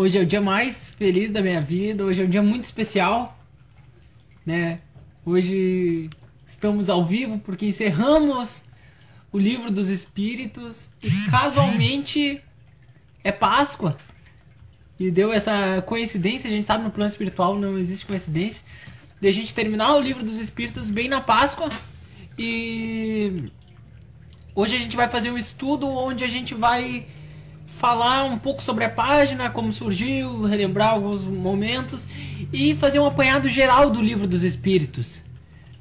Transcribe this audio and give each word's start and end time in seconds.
Hoje 0.00 0.16
é 0.16 0.20
o 0.20 0.26
dia 0.26 0.40
mais 0.40 0.90
feliz 0.90 1.32
da 1.32 1.42
minha 1.42 1.60
vida, 1.60 2.04
hoje 2.04 2.22
é 2.22 2.24
um 2.24 2.28
dia 2.28 2.40
muito 2.40 2.62
especial, 2.62 3.36
né? 4.46 4.78
Hoje 5.26 6.08
estamos 6.46 6.88
ao 6.88 7.04
vivo 7.04 7.40
porque 7.40 7.66
encerramos 7.66 8.62
o 9.32 9.38
livro 9.40 9.72
dos 9.72 9.88
Espíritos 9.88 10.88
e 11.02 11.10
casualmente 11.28 12.40
é 13.24 13.32
Páscoa. 13.32 13.96
E 15.00 15.10
deu 15.10 15.32
essa 15.32 15.82
coincidência, 15.82 16.46
a 16.46 16.52
gente 16.52 16.64
sabe 16.64 16.84
no 16.84 16.92
plano 16.92 17.10
espiritual 17.10 17.58
não 17.58 17.76
existe 17.76 18.06
coincidência, 18.06 18.64
de 19.20 19.26
a 19.26 19.32
gente 19.32 19.52
terminar 19.52 19.96
o 19.96 20.00
livro 20.00 20.22
dos 20.22 20.36
Espíritos 20.36 20.88
bem 20.90 21.08
na 21.08 21.20
Páscoa 21.20 21.70
e 22.38 23.50
hoje 24.54 24.76
a 24.76 24.78
gente 24.78 24.94
vai 24.94 25.08
fazer 25.08 25.32
um 25.32 25.36
estudo 25.36 25.88
onde 25.88 26.22
a 26.22 26.28
gente 26.28 26.54
vai 26.54 27.04
falar 27.78 28.24
um 28.24 28.38
pouco 28.38 28.62
sobre 28.62 28.84
a 28.84 28.90
página, 28.90 29.48
como 29.50 29.72
surgiu, 29.72 30.42
relembrar 30.42 30.90
alguns 30.90 31.22
momentos 31.22 32.08
e 32.52 32.74
fazer 32.74 32.98
um 32.98 33.06
apanhado 33.06 33.48
geral 33.48 33.90
do 33.90 34.02
livro 34.02 34.26
dos 34.26 34.42
Espíritos, 34.42 35.22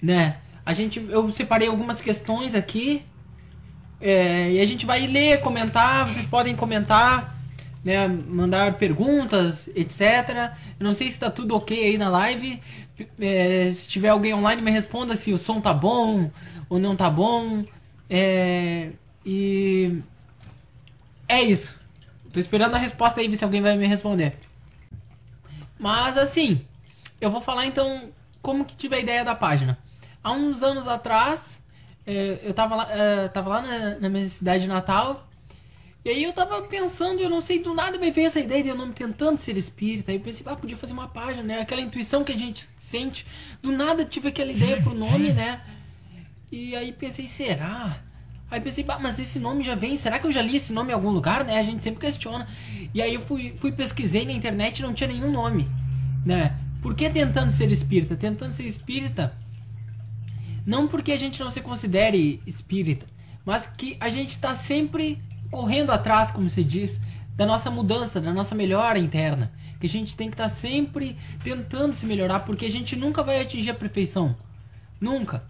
né? 0.01 0.37
A 0.65 0.73
gente, 0.73 0.99
eu 1.09 1.31
separei 1.31 1.67
algumas 1.67 2.01
questões 2.01 2.53
aqui 2.53 3.03
é, 3.99 4.51
e 4.51 4.61
a 4.61 4.65
gente 4.65 4.85
vai 4.85 5.07
ler, 5.07 5.41
comentar. 5.41 6.07
Vocês 6.07 6.25
podem 6.25 6.55
comentar, 6.55 7.35
né? 7.83 8.07
Mandar 8.07 8.73
perguntas, 8.73 9.67
etc. 9.75 10.51
Eu 10.79 10.83
não 10.85 10.93
sei 10.93 11.07
se 11.07 11.13
está 11.13 11.31
tudo 11.31 11.55
ok 11.55 11.83
aí 11.83 11.97
na 11.97 12.09
live. 12.09 12.61
É, 13.19 13.71
se 13.73 13.87
tiver 13.87 14.09
alguém 14.09 14.33
online, 14.33 14.61
me 14.61 14.71
responda 14.71 15.15
se 15.15 15.31
o 15.31 15.37
som 15.37 15.61
tá 15.61 15.73
bom 15.73 16.29
ou 16.69 16.79
não 16.79 16.95
tá 16.95 17.09
bom. 17.09 17.63
É, 18.09 18.89
e 19.25 19.99
é 21.27 21.41
isso. 21.41 21.77
Tô 22.37 22.41
esperando 22.41 22.75
a 22.75 22.77
resposta 22.77 23.19
aí, 23.19 23.27
ver 23.27 23.35
se 23.35 23.43
alguém 23.43 23.63
vai 23.63 23.75
me 23.75 23.87
responder. 23.87 24.37
Mas 25.79 26.15
assim, 26.19 26.63
eu 27.19 27.31
vou 27.31 27.41
falar 27.41 27.65
então 27.65 28.11
como 28.43 28.63
que 28.63 28.75
tive 28.75 28.95
a 28.95 28.99
ideia 28.99 29.25
da 29.25 29.33
página. 29.33 29.75
Há 30.23 30.33
uns 30.33 30.61
anos 30.61 30.87
atrás, 30.87 31.59
é, 32.05 32.39
eu 32.43 32.53
tava 32.53 32.75
lá, 32.75 32.91
é, 32.91 33.27
tava 33.29 33.49
lá 33.49 33.97
na, 33.99 34.07
minha 34.07 34.29
cidade 34.29 34.67
natal. 34.67 35.27
E 36.05 36.11
aí 36.11 36.23
eu 36.23 36.31
tava 36.31 36.61
pensando, 36.61 37.19
eu 37.19 37.29
não 37.31 37.41
sei, 37.41 37.57
do 37.57 37.73
nada 37.73 37.97
me 37.97 38.11
veio 38.11 38.27
essa 38.27 38.39
ideia 38.39 38.61
de 38.61 38.69
eu 38.69 38.77
não 38.77 38.91
tentando 38.91 39.39
ser 39.39 39.57
espírita. 39.57 40.11
Aí 40.11 40.17
eu 40.17 40.21
pensei, 40.21 40.45
ah, 40.47 40.55
podia 40.55 40.77
fazer 40.77 40.93
uma 40.93 41.07
página, 41.07 41.41
né? 41.41 41.61
Aquela 41.61 41.81
intuição 41.81 42.23
que 42.23 42.33
a 42.33 42.37
gente 42.37 42.69
sente. 42.77 43.25
Do 43.63 43.71
nada 43.71 44.05
tive 44.05 44.27
aquela 44.27 44.51
ideia 44.51 44.79
pro 44.83 44.93
nome, 44.93 45.31
né? 45.33 45.59
E 46.51 46.75
aí 46.75 46.91
pensei, 46.91 47.25
será? 47.25 47.99
Aí 48.49 48.61
pensei, 48.61 48.83
bah, 48.83 48.99
mas 49.01 49.19
esse 49.19 49.39
nome 49.39 49.63
já 49.63 49.75
vem, 49.75 49.97
será 49.97 50.19
que 50.19 50.25
eu 50.25 50.31
já 50.31 50.41
li 50.41 50.55
esse 50.55 50.71
nome 50.71 50.91
em 50.91 50.93
algum 50.93 51.09
lugar, 51.09 51.43
né? 51.43 51.59
A 51.59 51.63
gente 51.63 51.83
sempre 51.83 51.99
questiona. 51.99 52.47
E 52.93 53.01
aí 53.01 53.13
eu 53.13 53.21
fui, 53.21 53.53
fui 53.57 53.71
pesquisei 53.71 54.25
na 54.25 54.31
internet 54.31 54.79
e 54.79 54.81
não 54.81 54.93
tinha 54.93 55.07
nenhum 55.07 55.31
nome, 55.31 55.69
né? 56.25 56.55
Por 56.81 56.95
que 56.95 57.09
tentando 57.09 57.51
ser 57.51 57.69
espírita? 57.71 58.15
Tentando 58.15 58.53
ser 58.53 58.63
espírita, 58.63 59.35
não 60.65 60.87
porque 60.87 61.11
a 61.11 61.17
gente 61.17 61.39
não 61.39 61.51
se 61.51 61.61
considere 61.61 62.41
espírita, 62.45 63.05
mas 63.45 63.65
que 63.65 63.97
a 63.99 64.09
gente 64.09 64.31
está 64.31 64.55
sempre 64.55 65.17
correndo 65.49 65.91
atrás, 65.91 66.31
como 66.31 66.49
se 66.49 66.63
diz, 66.63 66.99
da 67.35 67.45
nossa 67.45 67.69
mudança, 67.69 68.19
da 68.19 68.33
nossa 68.33 68.55
melhora 68.55 68.99
interna. 68.99 69.51
Que 69.79 69.87
a 69.87 69.89
gente 69.89 70.15
tem 70.15 70.29
que 70.29 70.33
estar 70.33 70.49
tá 70.49 70.55
sempre 70.55 71.15
tentando 71.43 71.93
se 71.93 72.05
melhorar, 72.05 72.41
porque 72.41 72.65
a 72.65 72.71
gente 72.71 72.95
nunca 72.95 73.23
vai 73.23 73.41
atingir 73.41 73.69
a 73.69 73.75
perfeição. 73.75 74.35
Nunca. 74.99 75.43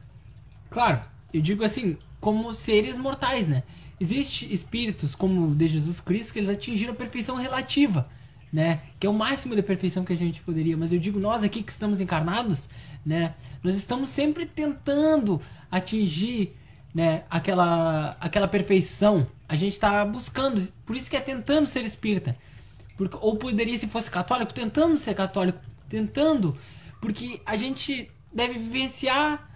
Claro, 0.70 1.02
eu 1.34 1.42
digo 1.42 1.64
assim, 1.64 1.98
como 2.20 2.54
seres 2.54 2.98
mortais, 2.98 3.48
né? 3.48 3.64
Existem 4.00 4.52
espíritos 4.52 5.16
como 5.16 5.48
o 5.48 5.56
de 5.56 5.68
Jesus 5.68 6.00
Cristo 6.00 6.34
que 6.34 6.40
eles 6.40 6.50
atingiram 6.50 6.94
a 6.94 6.96
perfeição 6.96 7.36
relativa, 7.36 8.08
né? 8.54 8.82
Que 9.00 9.08
é 9.08 9.10
o 9.10 9.14
máximo 9.14 9.56
de 9.56 9.64
perfeição 9.64 10.06
que 10.06 10.14
a 10.14 10.18
gente 10.18 10.42
poderia. 10.42 10.78
Mas 10.78 10.94
eu 10.94 11.00
digo 11.00 11.20
nós 11.20 11.44
aqui 11.44 11.64
que 11.64 11.72
estamos 11.72 12.00
encarnados, 12.00 12.70
né? 13.06 13.34
Nós 13.64 13.76
estamos 13.76 14.10
sempre 14.10 14.46
tentando 14.46 15.42
atingir, 15.72 16.56
né? 16.94 17.24
Aquela, 17.30 18.16
aquela 18.20 18.48
perfeição. 18.48 19.28
A 19.50 19.56
gente 19.56 19.74
está 19.74 20.06
buscando, 20.06 20.62
por 20.86 20.96
isso 20.96 21.10
que 21.10 21.18
é 21.18 21.22
tentando 21.22 21.68
ser 21.68 21.84
espírita. 21.84 22.38
Porque, 22.96 23.18
ou 23.20 23.36
poderia 23.38 23.78
se 23.78 23.88
fosse 23.88 24.12
católico, 24.12 24.54
tentando 24.54 24.98
ser 24.98 25.14
católico, 25.16 25.60
tentando, 25.88 26.58
porque 27.00 27.40
a 27.46 27.56
gente 27.56 28.10
deve 28.34 28.60
vivenciar 28.60 29.48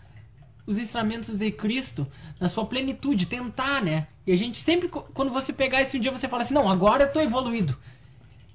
os 0.66 0.78
ensinamentos 0.78 1.38
de 1.38 1.52
Cristo 1.52 2.08
na 2.40 2.50
sua 2.50 2.66
plenitude, 2.66 3.26
tentar, 3.26 3.82
né? 3.82 4.08
E 4.26 4.32
a 4.32 4.36
gente 4.36 4.60
sempre, 4.60 4.88
quando 4.88 5.32
você 5.32 5.52
pegar 5.52 5.82
esse 5.82 6.00
dia, 6.00 6.12
você 6.12 6.28
fala 6.28 6.44
assim, 6.44 6.54
não, 6.54 6.70
agora 6.70 7.04
eu 7.04 7.12
tô 7.12 7.20
evoluído. 7.20 7.78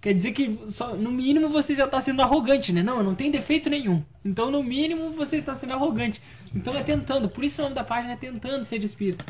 Quer 0.00 0.14
dizer 0.14 0.32
que, 0.32 0.58
só, 0.68 0.94
no 0.94 1.10
mínimo, 1.10 1.48
você 1.48 1.74
já 1.74 1.84
está 1.84 2.00
sendo 2.00 2.22
arrogante, 2.22 2.72
né? 2.72 2.82
Não, 2.82 3.02
não 3.02 3.14
tem 3.14 3.30
defeito 3.30 3.68
nenhum. 3.68 4.04
Então, 4.24 4.50
no 4.50 4.62
mínimo, 4.62 5.10
você 5.10 5.36
está 5.36 5.54
sendo 5.54 5.72
arrogante. 5.72 6.22
Então, 6.54 6.74
é 6.76 6.82
tentando. 6.82 7.28
Por 7.28 7.42
isso 7.42 7.60
o 7.60 7.64
nome 7.64 7.74
da 7.74 7.82
página 7.82 8.12
é 8.12 8.16
Tentando 8.16 8.64
Ser 8.64 8.82
Espírito. 8.84 9.24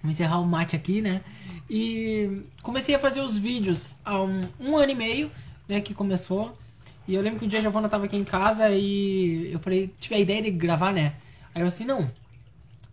Vou 0.00 0.12
encerrar 0.12 0.38
o 0.38 0.46
mate 0.46 0.76
aqui, 0.76 1.02
né? 1.02 1.22
E 1.68 2.42
comecei 2.62 2.94
a 2.94 2.98
fazer 2.98 3.20
os 3.20 3.36
vídeos 3.36 3.96
há 4.04 4.22
um, 4.22 4.48
um 4.60 4.76
ano 4.76 4.92
e 4.92 4.94
meio, 4.94 5.30
né? 5.68 5.80
Que 5.80 5.92
começou. 5.92 6.56
E 7.06 7.14
eu 7.14 7.22
lembro 7.22 7.40
que 7.40 7.46
um 7.46 7.48
dia 7.48 7.58
a 7.58 7.62
Giovana 7.62 7.88
tava 7.88 8.04
aqui 8.04 8.16
em 8.16 8.24
casa 8.24 8.70
e 8.70 9.52
eu 9.52 9.58
falei, 9.58 9.92
tive 9.98 10.14
a 10.14 10.18
ideia 10.18 10.42
de 10.42 10.50
gravar, 10.50 10.92
né? 10.92 11.14
Aí 11.54 11.62
eu 11.62 11.66
assim, 11.66 11.84
não. 11.84 12.08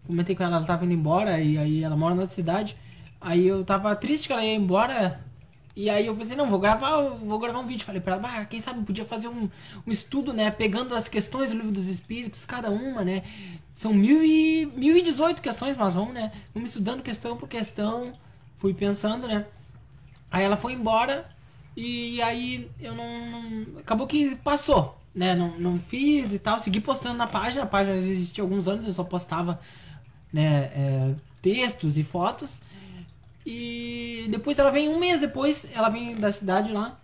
Comentei 0.05 0.35
com 0.35 0.43
ela, 0.43 0.57
ela 0.57 0.65
tava 0.65 0.85
indo 0.85 0.93
embora 0.93 1.39
e 1.39 1.57
aí 1.57 1.83
ela 1.83 1.95
mora 1.95 2.15
na 2.15 2.21
outra 2.21 2.35
cidade. 2.35 2.75
Aí 3.21 3.47
eu 3.47 3.63
tava 3.63 3.95
triste 3.95 4.27
que 4.27 4.33
ela 4.33 4.43
ia 4.43 4.55
embora. 4.55 5.19
E 5.75 5.89
aí 5.89 6.07
eu 6.07 6.15
pensei, 6.15 6.35
não, 6.35 6.49
vou 6.49 6.59
gravar, 6.59 6.97
vou 7.01 7.37
gravar 7.37 7.59
um 7.59 7.67
vídeo. 7.67 7.85
Falei 7.85 8.01
pra 8.01 8.13
ela, 8.13 8.21
bah, 8.21 8.45
quem 8.45 8.59
sabe 8.59 8.83
podia 8.83 9.05
fazer 9.05 9.27
um, 9.27 9.49
um 9.85 9.91
estudo, 9.91 10.33
né? 10.33 10.49
Pegando 10.49 10.95
as 10.95 11.07
questões 11.07 11.51
do 11.51 11.57
livro 11.57 11.71
dos 11.71 11.87
espíritos, 11.87 12.45
cada 12.45 12.69
uma, 12.71 13.03
né? 13.03 13.23
São 13.73 13.93
mil 13.93 14.23
e, 14.23 14.65
mil 14.75 14.97
e 14.97 15.01
dezoito 15.01 15.41
questões, 15.41 15.77
mas 15.77 15.93
vamos, 15.93 16.13
né? 16.13 16.31
Vamos 16.53 16.71
estudando 16.71 17.03
questão 17.03 17.37
por 17.37 17.47
questão. 17.47 18.13
Fui 18.57 18.73
pensando, 18.73 19.27
né? 19.27 19.45
Aí 20.31 20.43
ela 20.43 20.57
foi 20.57 20.73
embora. 20.73 21.29
E 21.75 22.21
aí 22.21 22.69
eu 22.79 22.93
não, 22.95 23.29
não, 23.29 23.79
Acabou 23.79 24.07
que 24.07 24.35
passou, 24.37 24.97
né? 25.13 25.35
Não, 25.35 25.57
não 25.59 25.79
fiz 25.79 26.33
e 26.33 26.39
tal. 26.39 26.59
Segui 26.59 26.81
postando 26.81 27.15
na 27.15 27.27
página. 27.27 27.63
A 27.63 27.67
página 27.67 27.95
existia 27.95 28.43
alguns 28.43 28.67
anos, 28.67 28.85
eu 28.85 28.93
só 28.93 29.03
postava 29.03 29.59
né, 30.31 30.71
é, 30.73 31.15
textos 31.41 31.97
e 31.97 32.03
fotos. 32.03 32.61
E 33.45 34.27
depois 34.29 34.59
ela 34.59 34.71
vem 34.71 34.89
um 34.89 34.99
mês 34.99 35.19
depois, 35.19 35.67
ela 35.73 35.89
vem 35.89 36.15
da 36.15 36.31
cidade 36.31 36.71
lá. 36.71 36.99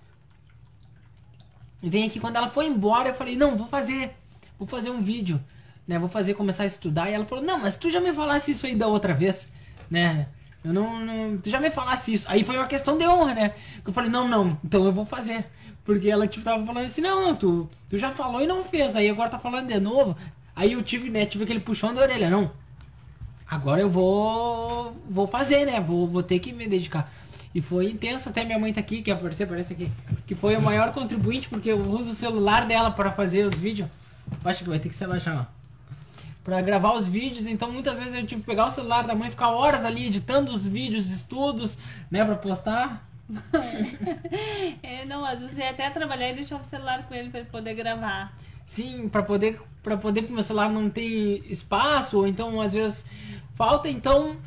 E 1.81 1.89
vem 1.89 2.05
aqui 2.05 2.19
quando 2.19 2.35
ela 2.35 2.49
foi 2.49 2.67
embora, 2.67 3.09
eu 3.09 3.15
falei, 3.15 3.35
não, 3.35 3.57
vou 3.57 3.67
fazer. 3.67 4.15
Vou 4.57 4.67
fazer 4.67 4.89
um 4.89 5.01
vídeo. 5.01 5.41
Né, 5.87 5.99
vou 5.99 6.09
fazer, 6.09 6.33
começar 6.33 6.63
a 6.63 6.67
estudar. 6.67 7.09
E 7.09 7.13
ela 7.13 7.25
falou, 7.25 7.43
não, 7.43 7.59
mas 7.59 7.77
tu 7.77 7.89
já 7.89 7.99
me 7.99 8.11
falasse 8.11 8.51
isso 8.51 8.65
aí 8.65 8.75
da 8.75 8.87
outra 8.87 9.13
vez, 9.13 9.47
né? 9.89 10.27
Eu 10.65 10.73
não, 10.73 10.99
não. 10.99 11.37
Tu 11.37 11.49
já 11.49 11.59
me 11.59 11.69
falasse 11.69 12.11
isso. 12.11 12.25
Aí 12.27 12.43
foi 12.43 12.57
uma 12.57 12.65
questão 12.65 12.97
de 12.97 13.07
honra, 13.07 13.35
né? 13.35 13.53
Eu 13.85 13.93
falei, 13.93 14.09
não, 14.09 14.27
não, 14.27 14.57
então 14.63 14.83
eu 14.83 14.91
vou 14.91 15.05
fazer. 15.05 15.45
Porque 15.83 16.09
ela 16.09 16.25
tipo, 16.25 16.43
tava 16.43 16.65
falando 16.65 16.85
assim, 16.85 17.01
não, 17.01 17.27
não, 17.27 17.35
tu, 17.35 17.69
tu 17.87 17.97
já 17.97 18.11
falou 18.11 18.41
e 18.41 18.47
não 18.47 18.63
fez. 18.63 18.95
Aí 18.95 19.07
agora 19.07 19.29
tá 19.29 19.37
falando 19.37 19.67
de 19.67 19.79
novo. 19.79 20.17
Aí 20.55 20.71
eu 20.71 20.81
tive, 20.81 21.11
né, 21.11 21.27
tive 21.27 21.43
aquele 21.43 21.59
puxão 21.59 21.93
da 21.93 22.01
orelha, 22.01 22.31
não. 22.31 22.51
Agora 23.47 23.79
eu 23.79 23.89
vou. 23.89 24.95
Vou 25.07 25.27
fazer, 25.27 25.65
né? 25.65 25.79
Vou, 25.79 26.07
vou 26.07 26.23
ter 26.23 26.39
que 26.39 26.51
me 26.51 26.67
dedicar. 26.67 27.13
E 27.53 27.61
foi 27.61 27.91
intenso, 27.91 28.27
até 28.27 28.43
minha 28.43 28.57
mãe 28.57 28.73
tá 28.73 28.79
aqui, 28.79 29.03
que 29.03 29.11
aparecer, 29.11 29.43
aparece 29.43 29.73
aqui. 29.73 29.91
Que 30.25 30.33
foi 30.33 30.55
o 30.55 30.61
maior 30.61 30.91
contribuinte, 30.93 31.47
porque 31.47 31.71
eu 31.71 31.77
uso 31.77 32.09
o 32.09 32.15
celular 32.15 32.65
dela 32.65 32.89
para 32.89 33.11
fazer 33.11 33.45
os 33.45 33.55
vídeos. 33.55 33.87
Acho 34.43 34.63
que 34.63 34.69
vai 34.69 34.79
ter 34.79 34.89
que 34.89 34.95
se 34.95 35.03
abaixar, 35.03 35.47
ó 35.47 35.64
para 36.45 36.61
gravar 36.61 36.93
os 36.93 37.07
vídeos, 37.07 37.47
então 37.47 37.71
muitas 37.71 37.97
vezes 37.97 38.13
eu 38.13 38.25
tive 38.25 38.41
que 38.41 38.47
pegar 38.47 38.67
o 38.67 38.71
celular 38.71 39.07
da 39.07 39.15
mãe 39.15 39.29
e 39.29 39.31
ficar 39.31 39.49
horas 39.49 39.83
ali 39.83 40.05
editando 40.05 40.51
os 40.51 40.67
vídeos, 40.67 41.09
estudos, 41.09 41.75
né, 42.09 42.23
para 42.23 42.35
postar. 42.35 43.03
é, 44.83 45.03
não, 45.05 45.25
às 45.25 45.39
vezes 45.39 45.59
até 45.59 45.89
trabalhar 45.89 46.29
e 46.29 46.35
deixar 46.35 46.57
o 46.57 46.63
celular 46.63 47.07
com 47.07 47.15
ele 47.15 47.29
para 47.29 47.39
ele 47.39 47.49
poder 47.49 47.73
gravar. 47.73 48.31
Sim, 48.63 49.09
para 49.09 49.23
poder 49.23 49.59
para 49.81 49.97
poder 49.97 50.21
que 50.23 50.31
meu 50.31 50.43
celular 50.43 50.69
não 50.69 50.87
tem 50.87 51.37
espaço 51.51 52.19
ou 52.19 52.27
então 52.27 52.61
às 52.61 52.73
vezes 52.73 53.05
falta, 53.55 53.89
então 53.89 54.37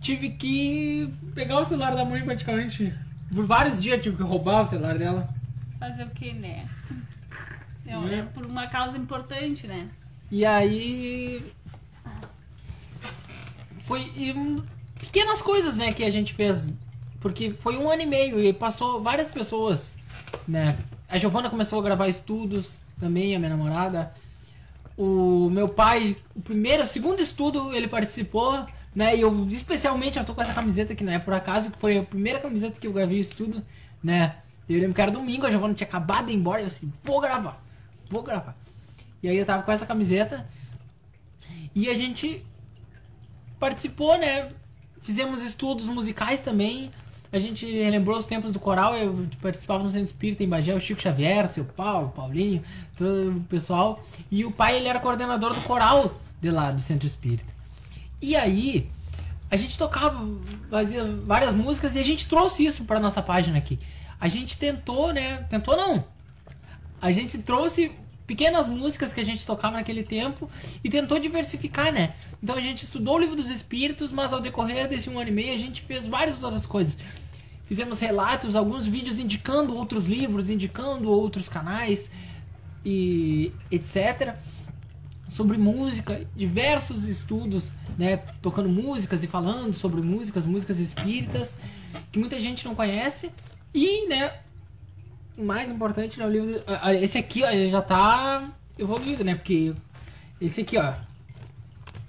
tive 0.00 0.30
que 0.30 1.10
pegar 1.34 1.60
o 1.60 1.64
celular 1.64 1.94
da 1.94 2.04
mãe 2.04 2.22
praticamente 2.22 2.94
por 3.34 3.46
vários 3.46 3.80
dias 3.80 4.02
tive 4.02 4.18
que 4.18 4.22
roubar 4.22 4.64
o 4.64 4.68
celular 4.68 4.98
dela. 4.98 5.28
Fazer 5.80 6.04
o 6.04 6.10
que, 6.10 6.32
né? 6.34 6.68
É, 7.84 8.20
é 8.20 8.22
por 8.22 8.46
uma 8.46 8.68
causa 8.68 8.96
importante, 8.96 9.66
né? 9.66 9.88
E 10.32 10.46
aí. 10.46 11.21
Foi 13.92 14.10
pequenas 14.98 15.42
coisas, 15.42 15.76
né, 15.76 15.92
que 15.92 16.02
a 16.02 16.10
gente 16.10 16.32
fez. 16.32 16.66
Porque 17.20 17.50
foi 17.50 17.76
um 17.76 17.90
ano 17.90 18.00
e 18.00 18.06
meio 18.06 18.40
e 18.40 18.50
passou 18.50 19.02
várias 19.02 19.30
pessoas, 19.30 19.96
né? 20.48 20.78
A 21.10 21.18
Giovana 21.18 21.50
começou 21.50 21.78
a 21.78 21.82
gravar 21.82 22.08
estudos 22.08 22.80
também, 22.98 23.36
a 23.36 23.38
minha 23.38 23.50
namorada. 23.50 24.10
O 24.96 25.50
meu 25.50 25.68
pai, 25.68 26.16
o 26.34 26.40
primeiro, 26.40 26.84
o 26.84 26.86
segundo 26.86 27.20
estudo, 27.20 27.74
ele 27.74 27.86
participou, 27.86 28.64
né? 28.94 29.14
E 29.14 29.20
eu, 29.20 29.46
especialmente, 29.50 30.18
eu 30.18 30.24
tô 30.24 30.34
com 30.34 30.40
essa 30.40 30.54
camiseta 30.54 30.94
aqui, 30.94 31.04
não 31.04 31.12
é 31.12 31.18
por 31.18 31.34
acaso, 31.34 31.70
que 31.70 31.78
foi 31.78 31.98
a 31.98 32.02
primeira 32.02 32.40
camiseta 32.40 32.80
que 32.80 32.86
eu 32.86 32.94
gravei 32.94 33.20
estudo, 33.20 33.62
né? 34.02 34.36
Eu 34.66 34.80
lembro 34.80 34.94
que 34.94 35.02
era 35.02 35.10
domingo, 35.10 35.44
a 35.44 35.50
Giovana 35.50 35.74
tinha 35.74 35.86
acabado 35.86 36.28
de 36.28 36.32
ir 36.32 36.36
embora 36.36 36.62
e 36.62 36.64
eu 36.64 36.68
assim, 36.68 36.90
vou 37.04 37.20
gravar, 37.20 37.62
vou 38.08 38.22
gravar. 38.22 38.56
E 39.22 39.28
aí 39.28 39.36
eu 39.36 39.44
tava 39.44 39.62
com 39.62 39.70
essa 39.70 39.84
camiseta 39.84 40.48
e 41.74 41.90
a 41.90 41.94
gente 41.94 42.42
participou, 43.62 44.18
né? 44.18 44.48
Fizemos 45.02 45.40
estudos 45.40 45.86
musicais 45.86 46.42
também. 46.42 46.90
A 47.32 47.38
gente 47.38 47.64
lembrou 47.64 48.18
os 48.18 48.26
tempos 48.26 48.52
do 48.52 48.58
coral, 48.58 48.96
eu 48.96 49.28
participava 49.40 49.84
no 49.84 49.90
Centro 49.90 50.06
Espírita 50.06 50.42
em 50.42 50.48
Bagé, 50.48 50.74
o 50.74 50.80
Chico 50.80 51.00
Xavier, 51.00 51.48
seu 51.48 51.64
Paulo, 51.64 52.08
Paulinho, 52.08 52.60
todo 52.98 53.36
o 53.36 53.40
pessoal. 53.44 54.04
E 54.32 54.44
o 54.44 54.50
pai, 54.50 54.76
ele 54.76 54.88
era 54.88 54.98
coordenador 54.98 55.54
do 55.54 55.60
coral 55.60 56.20
de 56.40 56.50
lá 56.50 56.72
do 56.72 56.80
Centro 56.80 57.06
Espírita. 57.06 57.52
E 58.20 58.34
aí, 58.34 58.90
a 59.48 59.56
gente 59.56 59.78
tocava, 59.78 60.28
fazia 60.68 61.04
várias 61.24 61.54
músicas 61.54 61.94
e 61.94 62.00
a 62.00 62.04
gente 62.04 62.26
trouxe 62.26 62.66
isso 62.66 62.84
para 62.84 62.98
nossa 62.98 63.22
página 63.22 63.58
aqui. 63.58 63.78
A 64.20 64.26
gente 64.26 64.58
tentou, 64.58 65.12
né? 65.12 65.46
Tentou 65.48 65.76
não. 65.76 66.04
A 67.00 67.12
gente 67.12 67.38
trouxe 67.38 67.92
pequenas 68.26 68.68
músicas 68.68 69.12
que 69.12 69.20
a 69.20 69.24
gente 69.24 69.44
tocava 69.44 69.76
naquele 69.76 70.02
tempo 70.02 70.48
e 70.82 70.88
tentou 70.88 71.18
diversificar, 71.18 71.92
né? 71.92 72.14
Então 72.42 72.56
a 72.56 72.60
gente 72.60 72.84
estudou 72.84 73.16
o 73.16 73.18
livro 73.18 73.36
dos 73.36 73.50
espíritos, 73.50 74.12
mas 74.12 74.32
ao 74.32 74.40
decorrer 74.40 74.88
desse 74.88 75.10
um 75.10 75.18
ano 75.18 75.28
e 75.28 75.32
meio 75.32 75.54
a 75.54 75.58
gente 75.58 75.82
fez 75.82 76.06
várias 76.06 76.42
outras 76.42 76.66
coisas. 76.66 76.96
Fizemos 77.66 77.98
relatos, 77.98 78.54
alguns 78.54 78.86
vídeos 78.86 79.18
indicando 79.18 79.74
outros 79.74 80.06
livros, 80.06 80.50
indicando 80.50 81.10
outros 81.10 81.48
canais 81.48 82.10
e 82.84 83.52
etc. 83.70 84.34
Sobre 85.30 85.56
música, 85.56 86.26
diversos 86.36 87.04
estudos, 87.04 87.72
né? 87.96 88.18
Tocando 88.42 88.68
músicas 88.68 89.24
e 89.24 89.26
falando 89.26 89.74
sobre 89.74 90.02
músicas, 90.02 90.44
músicas 90.44 90.78
espíritas, 90.78 91.56
que 92.10 92.18
muita 92.18 92.38
gente 92.38 92.64
não 92.64 92.74
conhece. 92.74 93.30
E, 93.74 94.06
né, 94.06 94.30
mais 95.36 95.70
importante 95.70 96.20
é 96.20 96.26
o 96.26 96.30
livro. 96.30 96.62
Esse 97.00 97.18
aqui, 97.18 97.42
ó, 97.42 97.48
ele 97.48 97.70
já 97.70 97.80
tá 97.82 98.50
evoluído, 98.78 99.24
né? 99.24 99.34
Porque 99.34 99.74
esse 100.40 100.62
aqui, 100.62 100.76
ó. 100.78 100.92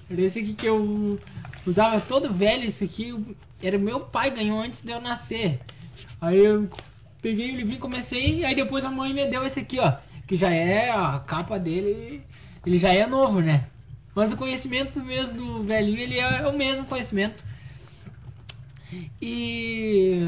Esse 0.10 0.40
aqui 0.40 0.54
que 0.54 0.66
eu 0.66 1.20
usava 1.66 2.00
todo 2.02 2.34
velho, 2.34 2.66
esse 2.66 2.84
aqui 2.84 3.14
era 3.62 3.78
meu 3.78 4.02
pai 4.02 4.30
ganhou 4.30 4.60
antes 4.60 4.81
de 4.81 4.92
eu 4.92 5.02
nascer. 5.02 5.60
Aí 6.20 6.38
eu 6.38 6.70
peguei 7.22 7.52
o 7.52 7.56
livrinho 7.56 7.80
comecei, 7.80 8.44
aí 8.44 8.54
depois 8.54 8.84
a 8.84 8.92
mãe 8.92 9.14
me 9.14 9.25
deu 9.28 9.46
esse 9.46 9.62
aqui, 9.62 9.80
ó. 9.80 9.94
Que 10.28 10.36
já 10.36 10.52
é 10.52 10.92
a 10.92 11.20
capa 11.20 11.58
dele, 11.58 12.22
ele 12.66 12.80
já 12.80 12.94
é 12.94 13.08
novo, 13.08 13.40
né? 13.40 13.68
Mas 14.14 14.31
o 14.31 14.38
conhecimento 14.38 15.04
mesmo 15.04 15.38
do 15.38 15.64
velhinho, 15.64 16.00
ele 16.00 16.20
é 16.20 16.48
o 16.48 16.56
mesmo 16.56 16.86
conhecimento. 16.86 17.44
E 19.22 20.20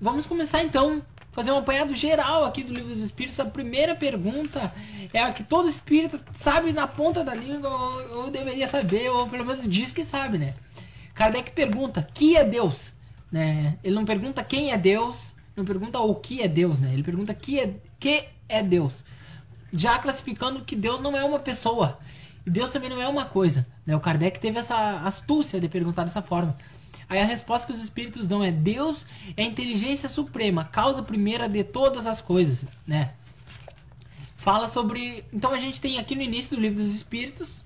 vamos 0.00 0.26
começar 0.26 0.62
então 0.62 1.02
fazer 1.38 1.52
um 1.52 1.58
apanhado 1.58 1.94
geral 1.94 2.44
aqui 2.44 2.64
do 2.64 2.74
livro 2.74 2.92
dos 2.92 3.00
Espíritos. 3.00 3.38
A 3.38 3.44
primeira 3.44 3.94
pergunta 3.94 4.74
é 5.12 5.22
a 5.22 5.32
que 5.32 5.44
todo 5.44 5.68
espírito 5.68 6.18
sabe 6.34 6.72
na 6.72 6.88
ponta 6.88 7.22
da 7.22 7.32
língua, 7.32 7.70
ou, 7.70 8.24
ou 8.24 8.30
deveria 8.30 8.66
saber, 8.66 9.08
ou 9.08 9.28
pelo 9.28 9.44
menos 9.44 9.68
diz 9.68 9.92
que 9.92 10.04
sabe, 10.04 10.36
né? 10.36 10.54
Kardec 11.14 11.52
pergunta: 11.52 12.08
que 12.12 12.36
é 12.36 12.42
Deus? 12.42 12.92
Né? 13.30 13.78
Ele 13.84 13.94
não 13.94 14.04
pergunta 14.04 14.42
quem 14.42 14.72
é 14.72 14.76
Deus, 14.76 15.32
não 15.54 15.64
pergunta 15.64 16.00
o 16.00 16.12
que 16.16 16.42
é 16.42 16.48
Deus, 16.48 16.80
né? 16.80 16.92
Ele 16.92 17.04
pergunta 17.04 17.32
que 17.32 17.60
é, 17.60 17.72
que 18.00 18.24
é 18.48 18.60
Deus. 18.60 19.04
Já 19.72 19.96
classificando 19.96 20.64
que 20.64 20.74
Deus 20.74 21.00
não 21.00 21.16
é 21.16 21.22
uma 21.22 21.38
pessoa. 21.38 22.00
Deus 22.44 22.72
também 22.72 22.90
não 22.90 23.00
é 23.00 23.06
uma 23.06 23.26
coisa. 23.26 23.64
Né? 23.86 23.94
O 23.94 24.00
Kardec 24.00 24.40
teve 24.40 24.58
essa 24.58 25.02
astúcia 25.04 25.60
de 25.60 25.68
perguntar 25.68 26.02
dessa 26.02 26.20
forma. 26.20 26.56
Aí 27.08 27.20
a 27.20 27.24
resposta 27.24 27.66
que 27.66 27.72
os 27.72 27.82
espíritos 27.82 28.26
dão 28.26 28.44
é 28.44 28.50
Deus 28.50 29.06
é 29.36 29.42
a 29.42 29.46
inteligência 29.46 30.08
suprema, 30.08 30.64
causa 30.64 31.02
primeira 31.02 31.48
de 31.48 31.64
todas 31.64 32.06
as 32.06 32.20
coisas, 32.20 32.66
né? 32.86 33.12
Fala 34.36 34.68
sobre, 34.68 35.24
então 35.32 35.52
a 35.52 35.58
gente 35.58 35.80
tem 35.80 35.98
aqui 35.98 36.14
no 36.14 36.22
início 36.22 36.54
do 36.54 36.60
livro 36.60 36.82
dos 36.82 36.94
espíritos 36.94 37.64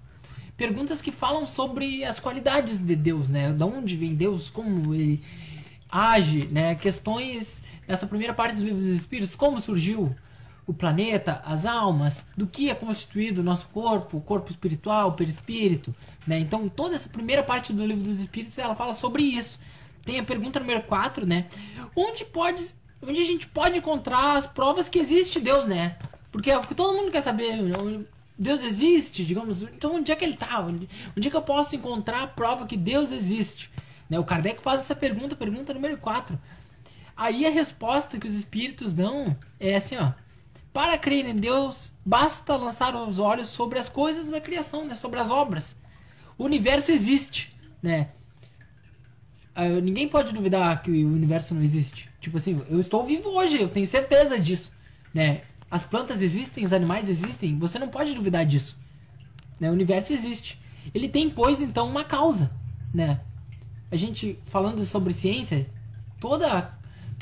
perguntas 0.57 1.03
que 1.03 1.11
falam 1.11 1.47
sobre 1.47 2.05
as 2.05 2.21
qualidades 2.21 2.79
de 2.79 2.95
Deus, 2.95 3.29
né? 3.29 3.53
De 3.53 3.65
onde 3.65 3.97
vem 3.97 4.15
Deus, 4.15 4.49
como 4.49 4.95
ele 4.95 5.21
age, 5.91 6.47
né? 6.47 6.75
Questões 6.77 7.63
nessa 7.87 8.07
primeira 8.07 8.33
parte 8.33 8.57
do 8.57 8.63
livro 8.63 8.79
dos 8.79 8.87
espíritos, 8.87 9.35
como 9.35 9.61
surgiu 9.61 10.15
o 10.67 10.73
planeta, 10.73 11.43
as 11.45 11.65
almas, 11.67 12.25
do 12.37 12.47
que 12.47 12.71
é 12.71 12.75
constituído 12.75 13.41
o 13.41 13.45
nosso 13.45 13.67
corpo, 13.69 14.19
o 14.19 14.21
corpo 14.21 14.51
espiritual, 14.51 15.09
o 15.09 15.13
perispírito, 15.13 15.95
né? 16.27 16.39
Então, 16.39 16.69
toda 16.69 16.95
essa 16.95 17.09
primeira 17.09 17.43
parte 17.43 17.73
do 17.73 17.85
livro 17.85 18.05
dos 18.05 18.21
espíritos, 18.21 18.57
ela 18.59 18.75
fala 18.75 18.95
sobre 18.95 19.23
isso. 19.23 19.59
Tem 20.05 20.19
a 20.19 20.25
pergunta 20.25 20.61
número 20.61 20.83
4, 20.83 21.27
né? 21.27 21.47
Onde 21.95 22.25
pode 22.25 22.75
onde 23.03 23.21
a 23.21 23.25
gente 23.25 23.49
pode 23.49 23.77
encontrar 23.77 24.37
as 24.37 24.47
provas 24.47 24.89
que 24.89 24.99
existe 24.99 25.41
Deus, 25.41 25.67
né? 25.67 25.97
Porque 26.31 26.51
é 26.51 26.57
o 26.57 26.63
que 26.63 26.75
todo 26.75 26.97
mundo 26.97 27.11
quer 27.11 27.23
saber, 27.23 27.59
Deus 28.39 28.63
existe, 28.63 29.25
digamos, 29.25 29.63
então 29.63 29.97
onde 29.97 30.11
é 30.11 30.17
que 30.17 30.25
ele 30.25 30.35
está? 30.35 30.61
Onde, 30.61 30.89
onde 31.17 31.29
é 31.29 31.31
que 31.31 31.37
eu 31.37 31.43
posso 31.43 31.77
encontrar 31.77 32.23
a 32.23 32.27
prova 32.27 32.67
que 32.67 32.77
Deus 32.77 33.11
existe? 33.11 33.71
Né? 34.09 34.19
O 34.19 34.25
Kardec 34.25 34.63
faz 34.63 34.81
essa 34.81 34.95
pergunta, 34.95 35.37
pergunta 35.37 35.75
número 35.75 35.97
4. 35.99 36.39
Aí 37.17 37.45
a 37.47 37.51
resposta 37.51 38.19
que 38.19 38.27
os 38.27 38.33
espíritos 38.33 38.93
dão 38.93 39.37
é 39.61 39.77
assim, 39.77 39.97
ó. 39.97 40.13
Para 40.73 40.97
crer 40.97 41.27
em 41.27 41.37
Deus, 41.37 41.91
basta 42.05 42.57
lançar 42.57 42.97
os 42.97 43.19
olhos 43.19 43.49
sobre 43.49 43.79
as 43.79 43.89
coisas 43.89 44.31
da 44.31 44.41
criação, 44.41 44.87
né? 44.87 44.95
sobre 44.95 45.21
as 45.21 45.31
obras. 45.31 45.77
O 46.39 46.45
universo 46.45 46.91
existe, 46.91 47.55
né? 47.83 48.09
Uh, 49.55 49.83
ninguém 49.83 50.09
pode 50.09 50.33
duvidar 50.33 50.83
que 50.83 50.91
o 50.91 51.13
universo 51.13 51.55
não 51.55 51.63
existe. 51.63 52.09
Tipo 52.21 52.39
assim, 52.39 52.63
eu 52.71 52.81
estou 52.81 53.05
vivo 53.05 53.29
hoje, 53.29 53.61
eu 53.61 53.69
tenho 53.69 53.87
certeza 53.87 54.39
disso, 54.39 54.73
né? 55.13 55.43
As 55.71 55.85
plantas 55.85 56.23
existem, 56.23 56.65
os 56.65 56.73
animais 56.73 57.09
existem, 57.09 57.59
você 57.59 57.79
não 57.79 57.89
pode 57.89 58.15
duvidar 58.15 58.47
disso. 58.47 58.79
Né? 59.61 59.69
O 59.71 59.73
universo 59.73 60.13
existe. 60.13 60.59
Ele 60.95 61.09
tem, 61.09 61.29
pois, 61.29 61.61
então, 61.61 61.89
uma 61.89 62.03
causa, 62.03 62.51
né? 62.93 63.21
A 63.91 63.97
gente 63.97 64.39
falando 64.47 64.85
sobre 64.85 65.13
ciência, 65.13 65.67
toda 66.19 66.73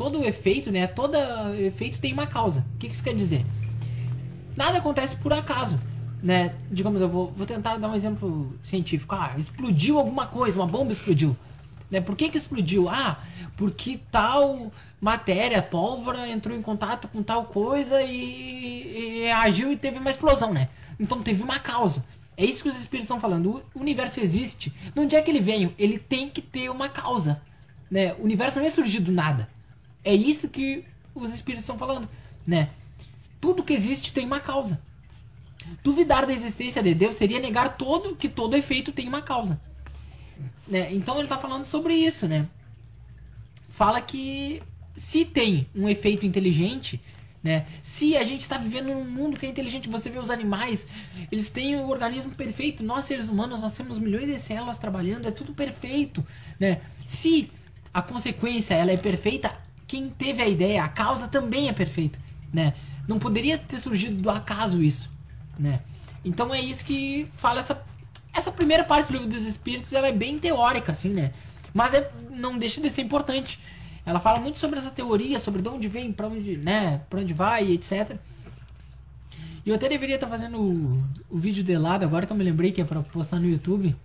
todo 0.01 0.25
efeito, 0.25 0.73
né? 0.73 0.87
Todo 0.87 1.15
efeito 1.59 2.01
tem 2.01 2.15
uma 2.15 2.27
causa. 2.27 2.65
O 2.75 2.79
que, 2.79 2.87
isso 2.87 3.05
quer 3.05 3.15
dizer? 3.15 3.45
Nada 4.57 4.79
acontece 4.79 5.15
por 5.17 5.31
acaso, 5.31 5.79
né? 6.23 6.55
Digamos, 6.73 7.03
eu 7.03 7.09
vou, 7.09 7.31
vou 7.31 7.47
tentar 7.47 7.77
dar 7.77 7.87
um 7.87 7.95
exemplo 7.95 8.59
científico. 8.65 9.15
Ah, 9.15 9.35
explodiu 9.37 9.99
alguma 9.99 10.27
coisa, 10.27 10.59
uma 10.59 10.67
bomba 10.67 10.93
explodiu. 10.93 11.37
Né? 11.91 12.01
Por 12.01 12.17
que, 12.17 12.31
que 12.31 12.39
explodiu? 12.39 12.89
Ah, 12.89 13.19
porque 13.59 14.01
tal 14.11 14.73
matéria, 14.99 15.61
pólvora, 15.61 16.27
entrou 16.31 16.57
em 16.57 16.63
contato 16.63 17.07
com 17.07 17.23
tal 17.23 17.45
coisa 17.45 18.01
e, 18.01 19.25
e 19.25 19.31
agiu 19.31 19.71
e 19.71 19.77
teve 19.77 19.99
uma 19.99 20.11
explosão, 20.11 20.51
né? 20.51 20.71
Então 20.99 21.21
teve 21.21 21.43
uma 21.43 21.59
causa. 21.59 22.03
É 22.39 22.45
isso 22.47 22.63
que 22.63 22.71
os 22.71 22.81
espíritos 22.81 23.05
estão 23.05 23.21
falando. 23.21 23.63
O 23.75 23.81
universo 23.81 24.19
existe. 24.19 24.73
De 24.95 24.99
onde 24.99 25.15
é 25.15 25.21
que 25.21 25.31
ele 25.31 25.41
veio? 25.41 25.75
Ele 25.79 25.99
tem 25.99 26.27
que 26.27 26.41
ter 26.41 26.71
uma 26.71 26.89
causa. 26.89 27.43
Né? 27.91 28.15
O 28.15 28.25
universo 28.25 28.59
não 28.59 28.67
é 28.67 28.71
surgido 28.71 29.07
do 29.07 29.13
nada. 29.13 29.47
É 30.05 30.15
isso 30.15 30.49
que 30.49 30.85
os 31.15 31.33
espíritos 31.35 31.65
estão 31.65 31.79
falando, 31.79 32.09
né? 32.47 32.71
Tudo 33.41 33.63
que 33.63 33.73
existe 33.73 34.13
tem 34.13 34.27
uma 34.27 34.41
causa. 34.41 34.81
Duvidar 35.83 36.27
da 36.27 36.33
existência 36.33 36.83
de 36.83 36.95
Deus 36.95 37.17
seria 37.17 37.39
negar 37.39 37.77
todo 37.77 38.17
que 38.17 38.29
todo 38.29 38.57
efeito 38.57 38.93
tem 38.93 39.09
uma 39.09 39.23
causa. 39.23 39.61
Né? 40.67 40.93
Então 40.95 41.17
ele 41.17 41.25
está 41.25 41.39
falando 41.39 41.67
sobre 41.67 41.95
isso, 41.95 42.27
né? 42.27 42.49
Fala 43.69 44.01
que 44.01 44.63
se 44.97 45.25
tem 45.25 45.67
um 45.75 45.89
efeito 45.89 46.27
inteligente, 46.27 47.01
né? 47.43 47.67
Se 47.83 48.17
a 48.17 48.25
gente 48.25 48.43
está 48.43 48.59
vivendo 48.59 48.89
num 48.89 49.05
mundo 49.05 49.39
que 49.39 49.47
é 49.47 49.49
inteligente, 49.49 49.89
você 49.89 50.11
vê 50.11 50.19
os 50.19 50.31
animais, 50.31 50.87
eles 51.33 51.49
têm 51.51 51.77
o 51.77 51.81
um 51.81 51.89
organismo 51.89 52.35
perfeito. 52.35 52.83
Nós 52.85 53.07
seres 53.07 53.29
humanos, 53.29 53.63
nós 53.63 53.77
temos 53.77 53.99
milhões 53.99 54.27
de 54.27 54.39
células 54.39 54.79
trabalhando, 54.79 55.27
é 55.27 55.31
tudo 55.31 55.55
perfeito, 55.55 56.25
né? 56.59 56.83
Se 57.07 57.51
a 57.93 58.03
consequência 58.03 58.75
ela 58.75 58.93
é 58.93 58.97
perfeita, 58.97 59.57
quem 59.91 60.09
teve 60.09 60.41
a 60.41 60.49
ideia, 60.49 60.85
a 60.85 60.89
causa 60.89 61.27
também 61.27 61.69
é 61.69 61.73
perfeito, 61.73 62.17
né? 62.53 62.75
Não 63.09 63.19
poderia 63.19 63.59
ter 63.59 63.81
surgido 63.81 64.23
do 64.23 64.31
acaso 64.31 64.81
isso, 64.81 65.11
né? 65.59 65.81
Então 66.25 66.55
é 66.55 66.61
isso 66.61 66.85
que 66.85 67.27
fala 67.35 67.59
essa 67.59 67.85
essa 68.33 68.53
primeira 68.53 68.85
parte 68.85 69.09
do 69.09 69.15
livro 69.15 69.27
dos 69.27 69.45
espíritos, 69.45 69.93
ela 69.93 70.07
é 70.07 70.13
bem 70.13 70.39
teórica 70.39 70.93
assim, 70.93 71.09
né? 71.09 71.33
Mas 71.75 71.93
é, 71.93 72.09
não 72.31 72.57
deixa 72.57 72.81
de 72.81 72.89
ser 72.89 73.03
importante. 73.03 73.59
Ela 74.07 74.21
fala 74.21 74.39
muito 74.39 74.61
sobre 74.61 74.79
essa 74.79 74.93
teoria, 74.93 75.41
sobre 75.41 75.61
de 75.61 75.69
onde 75.69 75.89
vem, 75.89 76.13
para 76.13 76.29
onde, 76.29 76.57
né, 76.57 77.03
para 77.11 77.21
onde 77.21 77.35
vai, 77.35 77.73
etc. 77.73 78.17
E 79.67 79.71
eu 79.71 79.75
até 79.75 79.89
deveria 79.89 80.15
estar 80.15 80.29
fazendo 80.29 80.61
o, 80.61 81.05
o 81.29 81.37
vídeo 81.37 81.65
de 81.65 81.77
lado 81.77 82.05
agora 82.05 82.27
que 82.27 82.33
eu 82.33 82.37
me 82.37 82.45
lembrei 82.45 82.71
que 82.71 82.81
é 82.81 82.85
para 82.85 83.03
postar 83.03 83.41
no 83.41 83.49
YouTube, 83.49 83.97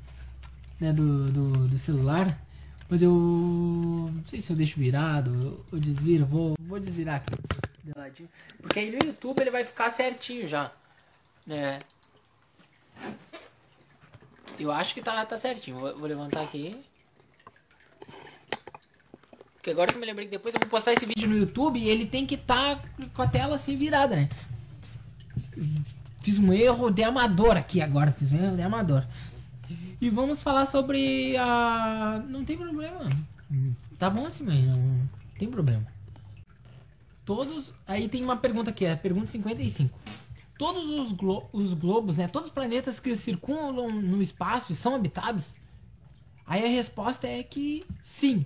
né, 0.80 0.92
do, 0.92 1.32
do, 1.32 1.68
do 1.68 1.77
celular. 1.77 2.44
Mas 2.88 3.01
eu 3.01 3.12
não 3.12 4.24
sei 4.27 4.39
se 4.42 4.51
eu 4.51 4.56
deixo 4.56 4.80
virado 4.80 5.63
ou 5.72 5.80
desviro. 5.80 6.25
Vou, 6.25 6.56
vou 6.60 6.80
desvirar 6.80 7.15
aqui. 7.15 7.34
Porque 8.62 8.80
aí 8.80 8.92
no 8.92 9.06
YouTube 9.06 9.42
ele 9.42 9.51
vai 9.51 9.63
ficar 9.63 9.89
certinho 9.92 10.48
já. 10.48 10.72
Né? 11.46 11.80
Eu 14.60 14.72
acho 14.72 14.94
que 14.94 15.01
tá, 15.01 15.25
tá 15.25 15.38
certinho. 15.38 15.80
Vou, 15.80 15.98
vou 15.98 16.08
levantar 16.08 16.42
aqui. 16.42 16.75
Porque 19.56 19.72
agora 19.72 19.92
que 19.92 19.98
eu 19.98 20.00
me 20.00 20.06
lembrei 20.06 20.27
que 20.27 20.32
depois 20.32 20.54
eu 20.54 20.60
vou 20.60 20.70
postar 20.70 20.94
esse 20.94 21.08
vídeo 21.08 21.27
no 21.27 21.38
YouTube 21.38 21.80
e 21.80 21.89
ele 21.89 22.06
tem 22.06 22.25
que 22.25 22.36
estar 22.36 22.75
tá 22.75 22.84
com 23.15 23.22
a 23.24 23.27
tela 23.27 23.56
assim 23.56 23.75
virada, 23.75 24.15
né? 24.15 24.30
Fiz 26.22 26.38
um 26.38 26.54
erro 26.54 26.92
de 26.92 27.04
amador 27.04 27.58
aqui 27.58 27.82
agora, 27.82 28.12
fiz 28.12 28.32
um 28.32 28.44
erro 28.44 28.56
de 28.56 28.62
amador. 28.62 29.04
E 30.00 30.10
vamos 30.10 30.42
falar 30.42 30.66
sobre 30.66 31.38
a. 31.38 32.24
Não 32.28 32.44
tem 32.44 32.58
problema. 32.58 33.10
Tá 33.98 34.10
bom 34.10 34.25
assim, 34.25 34.44
mãe, 34.44 34.62
não 34.64 35.10
tem 35.38 35.50
problema. 35.50 35.86
Todos. 37.24 37.74
Aí 37.88 38.08
tem 38.08 38.24
uma 38.24 38.38
pergunta 38.38 38.70
aqui, 38.70 38.86
é 38.86 38.92
a 38.92 38.98
pergunta 38.98 39.28
55. 39.28 39.98
Todos 40.58 40.90
os, 40.90 41.12
glo... 41.12 41.50
os 41.52 41.74
globos, 41.74 42.18
né? 42.18 42.28
Todos 42.28 42.50
os 42.50 42.54
planetas 42.54 43.00
que 43.00 43.16
circulam 43.16 43.90
no 43.90 44.22
espaço 44.22 44.74
são 44.75 44.96
habitados? 44.96 45.58
Aí 46.46 46.64
a 46.64 46.70
resposta 46.70 47.28
é 47.28 47.42
que 47.44 47.84
sim. 48.02 48.46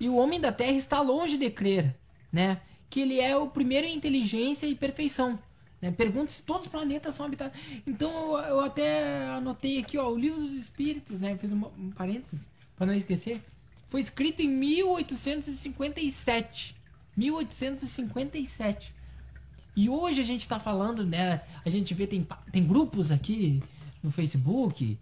E 0.00 0.08
o 0.08 0.16
homem 0.16 0.40
da 0.40 0.50
Terra 0.50 0.72
está 0.72 1.00
longe 1.00 1.36
de 1.36 1.50
crer, 1.50 1.94
né? 2.32 2.60
Que 2.88 3.00
ele 3.00 3.20
é 3.20 3.36
o 3.36 3.48
primeiro 3.48 3.86
em 3.86 3.94
inteligência 3.94 4.66
e 4.66 4.74
perfeição. 4.74 5.38
Né? 5.82 5.90
Pergunta 5.90 6.30
se 6.30 6.44
todos 6.44 6.66
os 6.66 6.70
planetas 6.70 7.16
são 7.16 7.26
habitados. 7.26 7.58
Então 7.84 8.38
eu 8.38 8.60
até 8.60 9.26
anotei 9.30 9.80
aqui, 9.80 9.98
ó, 9.98 10.08
o 10.08 10.16
livro 10.16 10.40
dos 10.40 10.54
Espíritos, 10.54 11.20
né? 11.20 11.36
Fiz 11.36 11.50
um, 11.50 11.64
um 11.76 11.90
parênteses 11.90 12.48
para 12.76 12.86
não 12.86 12.94
esquecer. 12.94 13.42
Foi 13.88 14.00
escrito 14.00 14.40
em 14.40 14.48
1857. 14.48 16.76
1857. 17.16 18.94
E 19.74 19.88
hoje 19.90 20.20
a 20.20 20.24
gente 20.24 20.42
está 20.42 20.60
falando, 20.60 21.04
né? 21.04 21.42
A 21.64 21.68
gente 21.68 21.92
vê 21.92 22.06
tem, 22.06 22.24
tem 22.52 22.64
grupos 22.64 23.10
aqui 23.10 23.60
no 24.02 24.10
Facebook, 24.10 24.98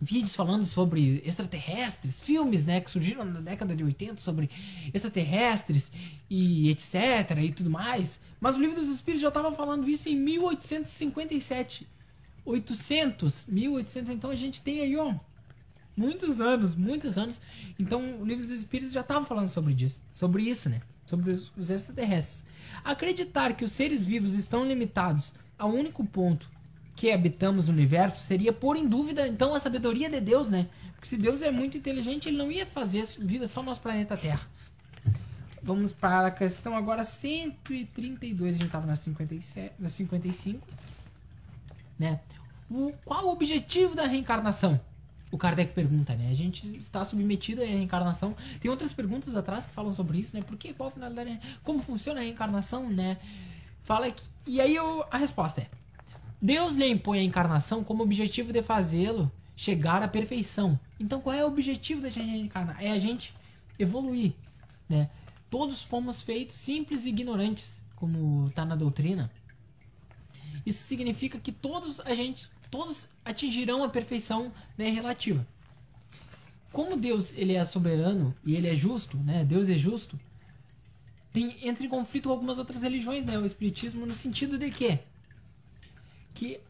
vídeos 0.00 0.36
falando 0.36 0.64
sobre 0.64 1.22
extraterrestres, 1.24 2.20
filmes, 2.20 2.64
né, 2.64 2.80
que 2.80 2.90
surgiram 2.90 3.24
na 3.24 3.40
década 3.40 3.74
de 3.74 3.82
80 3.82 4.20
sobre 4.20 4.48
extraterrestres 4.92 5.90
e 6.30 6.70
etc 6.70 7.36
e 7.42 7.52
tudo 7.52 7.70
mais. 7.70 8.20
Mas 8.40 8.56
o 8.56 8.60
livro 8.60 8.76
dos 8.76 8.88
Espíritos 8.88 9.22
já 9.22 9.28
estava 9.28 9.52
falando 9.52 9.88
isso 9.88 10.08
em 10.08 10.16
1857. 10.16 11.86
800, 12.44 13.44
1800, 13.46 14.10
então 14.10 14.30
a 14.30 14.34
gente 14.34 14.62
tem 14.62 14.80
aí, 14.80 14.96
ó, 14.96 15.14
muitos 15.94 16.40
anos, 16.40 16.74
muitos 16.74 17.18
anos. 17.18 17.40
Então 17.78 18.20
o 18.20 18.24
livro 18.24 18.44
dos 18.44 18.52
Espíritos 18.52 18.92
já 18.92 19.00
estava 19.00 19.24
falando 19.26 19.50
sobre 19.50 19.74
isso, 19.74 20.00
sobre 20.12 20.42
isso, 20.44 20.68
né? 20.68 20.80
Sobre 21.04 21.32
os, 21.32 21.52
os 21.56 21.68
extraterrestres. 21.68 22.44
Acreditar 22.84 23.54
que 23.54 23.64
os 23.64 23.72
seres 23.72 24.04
vivos 24.04 24.32
estão 24.32 24.64
limitados 24.64 25.34
a 25.58 25.66
um 25.66 25.78
único 25.78 26.04
ponto 26.04 26.50
que 26.94 27.12
habitamos 27.12 27.68
o 27.68 27.72
universo 27.72 28.24
seria 28.24 28.52
pôr 28.52 28.76
em 28.76 28.86
dúvida 28.86 29.28
então 29.28 29.54
a 29.54 29.60
sabedoria 29.60 30.08
de 30.08 30.20
Deus, 30.20 30.48
né? 30.48 30.68
Porque 30.94 31.06
se 31.06 31.16
Deus 31.16 31.42
é 31.42 31.50
muito 31.50 31.76
inteligente, 31.76 32.28
ele 32.28 32.36
não 32.36 32.50
ia 32.50 32.66
fazer 32.66 33.06
vida 33.18 33.46
só 33.46 33.60
no 33.60 33.66
nosso 33.66 33.80
planeta 33.80 34.16
Terra. 34.16 34.48
Vamos 35.62 35.92
para 35.92 36.28
a 36.28 36.30
questão 36.30 36.76
agora 36.76 37.04
132, 37.04 38.54
a 38.54 38.58
gente 38.58 38.66
estava 38.66 38.86
na, 38.86 38.96
57, 38.96 39.74
na 39.78 39.88
55. 39.88 40.66
Né? 41.98 42.20
O, 42.70 42.92
qual 43.04 43.26
o 43.26 43.32
objetivo 43.32 43.94
da 43.94 44.06
reencarnação? 44.06 44.80
O 45.30 45.36
Kardec 45.36 45.74
pergunta, 45.74 46.14
né? 46.14 46.30
A 46.30 46.34
gente 46.34 46.66
está 46.76 47.04
submetido 47.04 47.62
à 47.62 47.64
reencarnação. 47.64 48.34
Tem 48.60 48.70
outras 48.70 48.92
perguntas 48.92 49.36
atrás 49.36 49.66
que 49.66 49.72
falam 49.72 49.92
sobre 49.92 50.18
isso, 50.18 50.34
né? 50.34 50.42
Por 50.42 50.56
que, 50.56 50.72
qual 50.72 50.88
a 50.88 50.92
finalidade, 50.92 51.38
como 51.62 51.82
funciona 51.82 52.20
a 52.20 52.22
reencarnação, 52.22 52.88
né? 52.88 53.18
Fala 53.84 54.10
que, 54.10 54.22
e 54.46 54.60
aí 54.60 54.74
eu, 54.74 55.04
a 55.10 55.18
resposta 55.18 55.60
é: 55.60 55.66
Deus 56.40 56.76
lhe 56.76 56.86
impõe 56.88 57.18
a 57.18 57.22
encarnação 57.22 57.84
como 57.84 58.02
objetivo 58.02 58.52
de 58.52 58.62
fazê-lo 58.62 59.30
chegar 59.54 60.02
à 60.02 60.08
perfeição. 60.08 60.78
Então, 60.98 61.20
qual 61.20 61.34
é 61.34 61.44
o 61.44 61.48
objetivo 61.48 62.00
da 62.00 62.08
gente 62.08 62.30
encarnar? 62.30 62.82
É 62.82 62.90
a 62.90 62.98
gente 62.98 63.34
evoluir, 63.78 64.32
né? 64.88 65.10
Todos 65.50 65.82
fomos 65.82 66.22
feitos 66.22 66.56
simples 66.56 67.04
e 67.04 67.08
ignorantes, 67.08 67.80
como 67.96 68.48
está 68.48 68.64
na 68.64 68.76
doutrina. 68.76 69.30
Isso 70.64 70.82
significa 70.84 71.38
que 71.38 71.50
todos 71.50 72.00
a 72.00 72.14
gente, 72.14 72.48
todos 72.70 73.08
atingirão 73.24 73.82
a 73.82 73.88
perfeição 73.88 74.52
né, 74.76 74.90
relativa. 74.90 75.46
Como 76.70 76.96
Deus 76.96 77.32
ele 77.34 77.54
é 77.54 77.64
soberano 77.64 78.34
e 78.44 78.54
ele 78.54 78.68
é 78.68 78.74
justo, 78.74 79.16
né? 79.16 79.44
Deus 79.44 79.68
é 79.68 79.74
justo. 79.74 80.20
Tem 81.32 81.66
entra 81.66 81.84
em 81.84 81.88
conflito 81.88 82.28
com 82.28 82.34
algumas 82.34 82.58
outras 82.58 82.82
religiões, 82.82 83.24
né? 83.24 83.38
O 83.38 83.46
espiritismo 83.46 84.04
no 84.04 84.14
sentido 84.14 84.58
de 84.58 84.70
que 84.70 84.98
que 86.34 86.60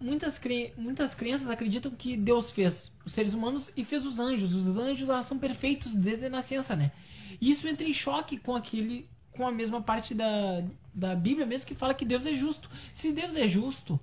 muitas, 0.00 0.38
cre... 0.38 0.72
muitas 0.76 1.14
crianças 1.14 1.48
acreditam 1.48 1.90
que 1.90 2.16
Deus 2.16 2.50
fez 2.50 2.90
os 3.04 3.12
seres 3.12 3.32
humanos 3.32 3.70
e 3.76 3.84
fez 3.84 4.04
os 4.04 4.18
anjos. 4.18 4.52
Os 4.52 4.76
anjos 4.76 5.08
são 5.26 5.38
perfeitos 5.38 5.94
desde 5.94 6.26
a 6.26 6.30
nascença, 6.30 6.76
né? 6.76 6.92
Isso 7.40 7.66
entra 7.68 7.86
em 7.86 7.92
choque 7.92 8.38
com 8.38 8.54
aquele 8.54 9.06
com 9.32 9.46
a 9.46 9.52
mesma 9.52 9.80
parte 9.80 10.14
da, 10.14 10.64
da 10.92 11.14
Bíblia 11.14 11.46
mesmo 11.46 11.66
que 11.66 11.74
fala 11.74 11.94
que 11.94 12.04
Deus 12.04 12.26
é 12.26 12.34
justo. 12.34 12.68
Se 12.92 13.12
Deus 13.12 13.36
é 13.36 13.46
justo, 13.46 13.98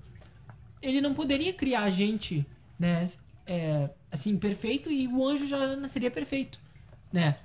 ele 0.81 1.01
não 1.01 1.13
poderia 1.13 1.53
criar 1.53 1.83
a 1.83 1.89
gente, 1.89 2.45
né, 2.79 3.09
é, 3.45 3.89
assim, 4.11 4.37
perfeito 4.37 4.89
e 4.89 5.07
o 5.07 5.27
anjo 5.27 5.45
já 5.45 5.75
nasceria 5.75 6.09
perfeito, 6.09 6.59
né? 7.11 7.37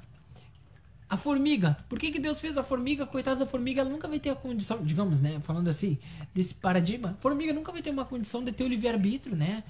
A 1.08 1.16
formiga. 1.16 1.76
Por 1.88 1.98
que, 1.98 2.12
que 2.12 2.20
Deus 2.20 2.40
fez 2.40 2.56
a 2.56 2.62
formiga? 2.62 3.04
Coitada 3.04 3.40
da 3.40 3.46
formiga, 3.46 3.80
ela 3.80 3.90
nunca 3.90 4.06
vai 4.06 4.20
ter 4.20 4.30
a 4.30 4.36
condição, 4.36 4.80
digamos, 4.80 5.20
né? 5.20 5.40
Falando 5.40 5.68
assim, 5.68 5.98
desse 6.32 6.54
paradigma. 6.54 7.10
A 7.10 7.14
formiga 7.20 7.52
nunca 7.52 7.72
vai 7.72 7.82
ter 7.82 7.90
uma 7.90 8.04
condição 8.04 8.44
de 8.44 8.52
ter 8.52 8.62
o 8.62 8.68
livre-arbítrio, 8.68 9.34
né? 9.34 9.64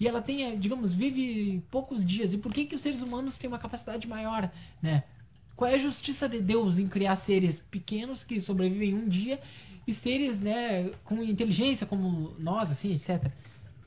E 0.00 0.08
ela 0.08 0.22
tem, 0.22 0.58
digamos, 0.58 0.94
vive 0.94 1.62
poucos 1.70 2.02
dias. 2.04 2.32
E 2.32 2.38
por 2.38 2.50
que, 2.52 2.64
que 2.64 2.74
os 2.74 2.80
seres 2.80 3.02
humanos 3.02 3.36
têm 3.36 3.48
uma 3.48 3.58
capacidade 3.58 4.08
maior, 4.08 4.50
né? 4.80 5.04
Qual 5.56 5.70
é 5.70 5.74
a 5.74 5.78
justiça 5.78 6.28
de 6.28 6.40
Deus 6.40 6.78
em 6.78 6.86
criar 6.86 7.16
seres 7.16 7.58
pequenos 7.70 8.22
que 8.22 8.40
sobrevivem 8.40 8.94
um 8.94 9.08
dia 9.08 9.40
e 9.86 9.94
seres, 9.94 10.40
né, 10.40 10.90
com 11.04 11.22
inteligência 11.22 11.86
como 11.86 12.34
nós, 12.38 12.70
assim, 12.70 12.92
etc. 12.92 13.30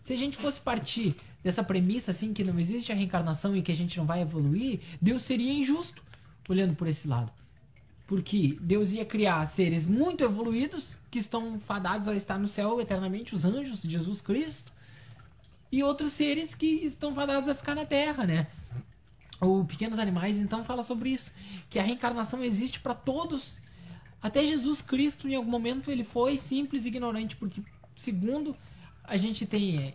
Se 0.02 0.14
a 0.14 0.18
gente 0.18 0.38
fosse 0.38 0.60
partir 0.60 1.16
dessa 1.44 1.64
premissa, 1.64 2.12
assim, 2.12 2.34
que 2.34 2.44
não 2.44 2.60
existe 2.60 2.92
a 2.92 2.96
reencarnação 2.96 3.56
e 3.56 3.62
que 3.62 3.72
a 3.72 3.76
gente 3.76 3.98
não 3.98 4.06
vai 4.06 4.22
evoluir, 4.22 4.80
Deus 5.02 5.22
seria 5.22 5.52
injusto 5.52 6.02
olhando 6.48 6.74
por 6.74 6.88
esse 6.88 7.08
lado. 7.08 7.32
Porque 8.08 8.58
Deus 8.60 8.92
ia 8.92 9.06
criar 9.06 9.46
seres 9.46 9.86
muito 9.86 10.24
evoluídos 10.24 10.98
que 11.12 11.20
estão 11.20 11.60
fadados 11.60 12.08
a 12.08 12.16
estar 12.16 12.40
no 12.40 12.48
céu 12.48 12.82
eternamente, 12.82 13.36
os 13.36 13.46
anjos, 13.46 13.82
Jesus 13.84 14.20
Cristo, 14.20 14.72
e 15.72 15.84
outros 15.84 16.14
seres 16.14 16.56
que 16.56 16.66
estão 16.66 17.14
fadados 17.14 17.48
a 17.48 17.54
ficar 17.54 17.76
na 17.76 17.86
terra, 17.86 18.26
né? 18.26 18.48
Ou 19.42 19.64
pequenos 19.64 20.00
animais, 20.00 20.38
então 20.38 20.64
fala 20.64 20.84
sobre 20.84 21.10
isso, 21.10 21.32
que 21.70 21.80
a 21.80 21.84
reencarnação 21.84 22.44
existe 22.44 22.80
para 22.80 22.94
todos. 22.94 23.58
Até 24.22 24.46
Jesus 24.46 24.82
Cristo, 24.82 25.30
em 25.30 25.36
algum 25.36 25.50
momento, 25.50 25.90
ele 25.90 26.04
foi 26.04 26.38
simples 26.38 26.86
e 26.86 26.90
ignorante, 26.90 27.38
porque, 27.38 27.64
segundo 27.96 28.56
a 29.04 29.18
gente 29.18 29.46
tem 29.46 29.90
uh, 29.90 29.94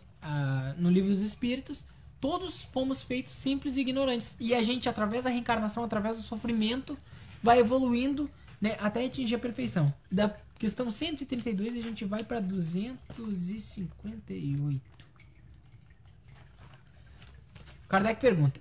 no 0.78 0.90
livro 0.90 1.10
dos 1.10 1.20
Espíritos, 1.20 1.84
todos 2.20 2.62
fomos 2.62 3.02
feitos 3.04 3.34
simples 3.34 3.76
e 3.76 3.82
ignorantes. 3.82 4.34
E 4.40 4.54
a 4.54 4.62
gente, 4.62 4.88
através 4.88 5.24
da 5.24 5.30
reencarnação, 5.30 5.84
através 5.84 6.16
do 6.16 6.22
sofrimento, 6.22 6.96
vai 7.42 7.58
evoluindo 7.60 8.30
né, 8.60 8.76
até 8.80 9.04
atingir 9.04 9.34
a 9.34 9.38
perfeição. 9.38 9.92
Da 10.10 10.34
questão 10.58 10.90
132, 10.90 11.76
a 11.76 11.82
gente 11.82 12.06
vai 12.06 12.24
para 12.24 12.40
258. 12.40 14.80
Kardec 17.86 18.20
pergunta: 18.20 18.58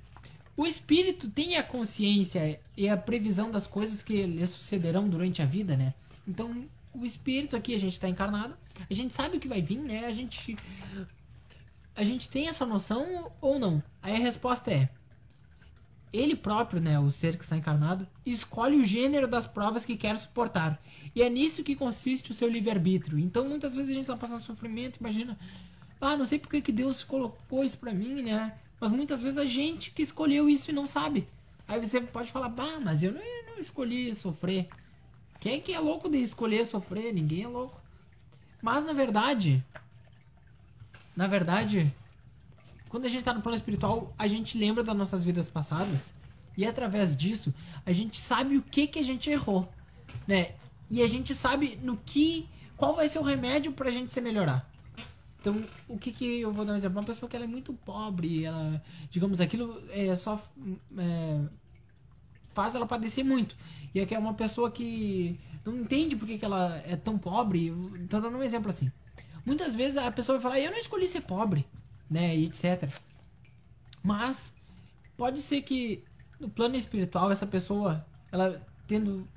O 0.55 0.65
espírito 0.67 1.29
tem 1.29 1.57
a 1.57 1.63
consciência 1.63 2.59
e 2.77 2.87
a 2.87 2.95
previsão 2.95 3.49
das 3.49 3.65
coisas 3.65 4.03
que 4.03 4.25
lhe 4.25 4.45
sucederão 4.45 5.09
durante 5.09 5.41
a 5.41 5.45
vida, 5.45 5.75
né? 5.75 5.93
Então, 6.27 6.65
o 6.93 7.05
espírito 7.05 7.55
aqui, 7.55 7.73
a 7.73 7.79
gente 7.79 7.93
está 7.93 8.07
encarnado, 8.07 8.55
a 8.89 8.93
gente 8.93 9.13
sabe 9.13 9.37
o 9.37 9.39
que 9.39 9.47
vai 9.47 9.61
vir, 9.61 9.79
né? 9.79 10.05
A 10.05 10.11
gente 10.11 10.55
a 11.95 12.03
gente 12.03 12.27
tem 12.27 12.47
essa 12.47 12.65
noção 12.65 13.31
ou 13.39 13.59
não? 13.59 13.83
Aí 14.01 14.15
a 14.15 14.19
resposta 14.19 14.71
é: 14.71 14.89
ele 16.11 16.35
próprio, 16.35 16.81
né, 16.81 16.99
o 16.99 17.11
ser 17.11 17.37
que 17.37 17.43
está 17.43 17.55
encarnado, 17.55 18.07
escolhe 18.25 18.77
o 18.77 18.83
gênero 18.83 19.27
das 19.27 19.45
provas 19.45 19.85
que 19.85 19.95
quer 19.95 20.17
suportar. 20.17 20.81
E 21.15 21.21
é 21.21 21.29
nisso 21.29 21.63
que 21.63 21.75
consiste 21.75 22.31
o 22.31 22.33
seu 22.33 22.49
livre-arbítrio. 22.49 23.19
Então, 23.19 23.47
muitas 23.47 23.75
vezes 23.75 23.91
a 23.91 23.93
gente 23.93 24.03
está 24.03 24.15
passando 24.15 24.41
sofrimento, 24.41 24.97
imagina, 24.99 25.37
ah, 26.01 26.17
não 26.17 26.25
sei 26.25 26.39
por 26.39 26.49
que 26.49 26.71
Deus 26.71 27.03
colocou 27.03 27.63
isso 27.63 27.77
para 27.77 27.93
mim, 27.93 28.23
né? 28.23 28.53
Mas 28.83 28.91
muitas 28.91 29.21
vezes 29.21 29.37
a 29.37 29.45
gente 29.45 29.91
que 29.91 30.01
escolheu 30.01 30.49
isso 30.49 30.69
e 30.69 30.73
não 30.73 30.85
sabe. 30.85 31.25
Aí 31.65 31.79
você 31.79 32.01
pode 32.01 32.33
falar, 32.33 32.49
bah, 32.49 32.81
mas 32.81 33.01
eu 33.01 33.13
não, 33.13 33.21
eu 33.21 33.51
não 33.51 33.59
escolhi 33.59 34.13
sofrer. 34.13 34.67
Quem 35.39 35.53
é 35.53 35.59
que 35.61 35.73
é 35.73 35.79
louco 35.79 36.09
de 36.09 36.17
escolher 36.17 36.67
sofrer? 36.67 37.13
Ninguém 37.13 37.43
é 37.43 37.47
louco. 37.47 37.79
Mas 38.61 38.83
na 38.83 38.91
verdade, 38.91 39.63
na 41.15 41.27
verdade, 41.27 41.95
quando 42.89 43.05
a 43.05 43.07
gente 43.07 43.19
está 43.19 43.33
no 43.33 43.41
plano 43.41 43.57
espiritual, 43.57 44.13
a 44.19 44.27
gente 44.27 44.57
lembra 44.57 44.83
das 44.83 44.97
nossas 44.97 45.23
vidas 45.23 45.47
passadas 45.47 46.13
e 46.57 46.65
através 46.65 47.15
disso 47.15 47.53
a 47.85 47.93
gente 47.93 48.19
sabe 48.19 48.57
o 48.57 48.61
que 48.61 48.85
que 48.85 48.99
a 48.99 49.03
gente 49.03 49.29
errou, 49.29 49.65
né? 50.27 50.55
E 50.89 51.01
a 51.01 51.07
gente 51.07 51.33
sabe 51.33 51.79
no 51.81 51.95
que 51.95 52.49
qual 52.75 52.93
vai 52.93 53.07
ser 53.07 53.19
o 53.19 53.23
remédio 53.23 53.71
para 53.71 53.87
a 53.87 53.93
gente 53.93 54.11
se 54.11 54.19
melhorar. 54.19 54.69
Então, 55.43 55.61
o 55.89 55.97
que 55.97 56.13
que 56.13 56.39
eu 56.39 56.53
vou 56.53 56.63
dar 56.63 56.71
um 56.71 56.77
exemplo? 56.77 56.97
Uma 56.97 57.05
pessoa 57.05 57.29
que 57.29 57.35
ela 57.35 57.43
é 57.43 57.47
muito 57.49 57.73
pobre, 57.73 58.45
ela, 58.45 58.81
digamos, 59.11 59.41
aquilo 59.41 59.83
é 59.89 60.15
só 60.15 60.41
é, 60.97 61.41
faz 62.53 62.73
ela 62.73 62.85
padecer 62.85 63.25
muito. 63.25 63.53
E 63.93 63.99
é 63.99 64.05
que 64.05 64.15
é 64.15 64.19
uma 64.19 64.33
pessoa 64.35 64.71
que 64.71 65.37
não 65.65 65.75
entende 65.75 66.15
por 66.15 66.25
que, 66.25 66.37
que 66.37 66.45
ela 66.45 66.81
é 66.85 66.95
tão 66.95 67.17
pobre. 67.17 67.73
Tô 68.09 68.21
dando 68.21 68.37
um 68.37 68.41
exemplo 68.43 68.69
assim. 68.69 68.89
Muitas 69.45 69.75
vezes 69.75 69.97
a 69.97 70.09
pessoa 70.13 70.37
vai 70.37 70.43
falar, 70.43 70.59
eu 70.61 70.71
não 70.71 70.79
escolhi 70.79 71.05
ser 71.09 71.19
pobre, 71.19 71.67
né, 72.09 72.37
e 72.37 72.45
etc. 72.45 72.89
Mas 74.01 74.53
pode 75.17 75.41
ser 75.41 75.61
que 75.63 76.05
no 76.39 76.49
plano 76.49 76.77
espiritual 76.77 77.29
essa 77.29 77.45
pessoa, 77.45 78.05
ela 78.31 78.65
tendo 78.87 79.27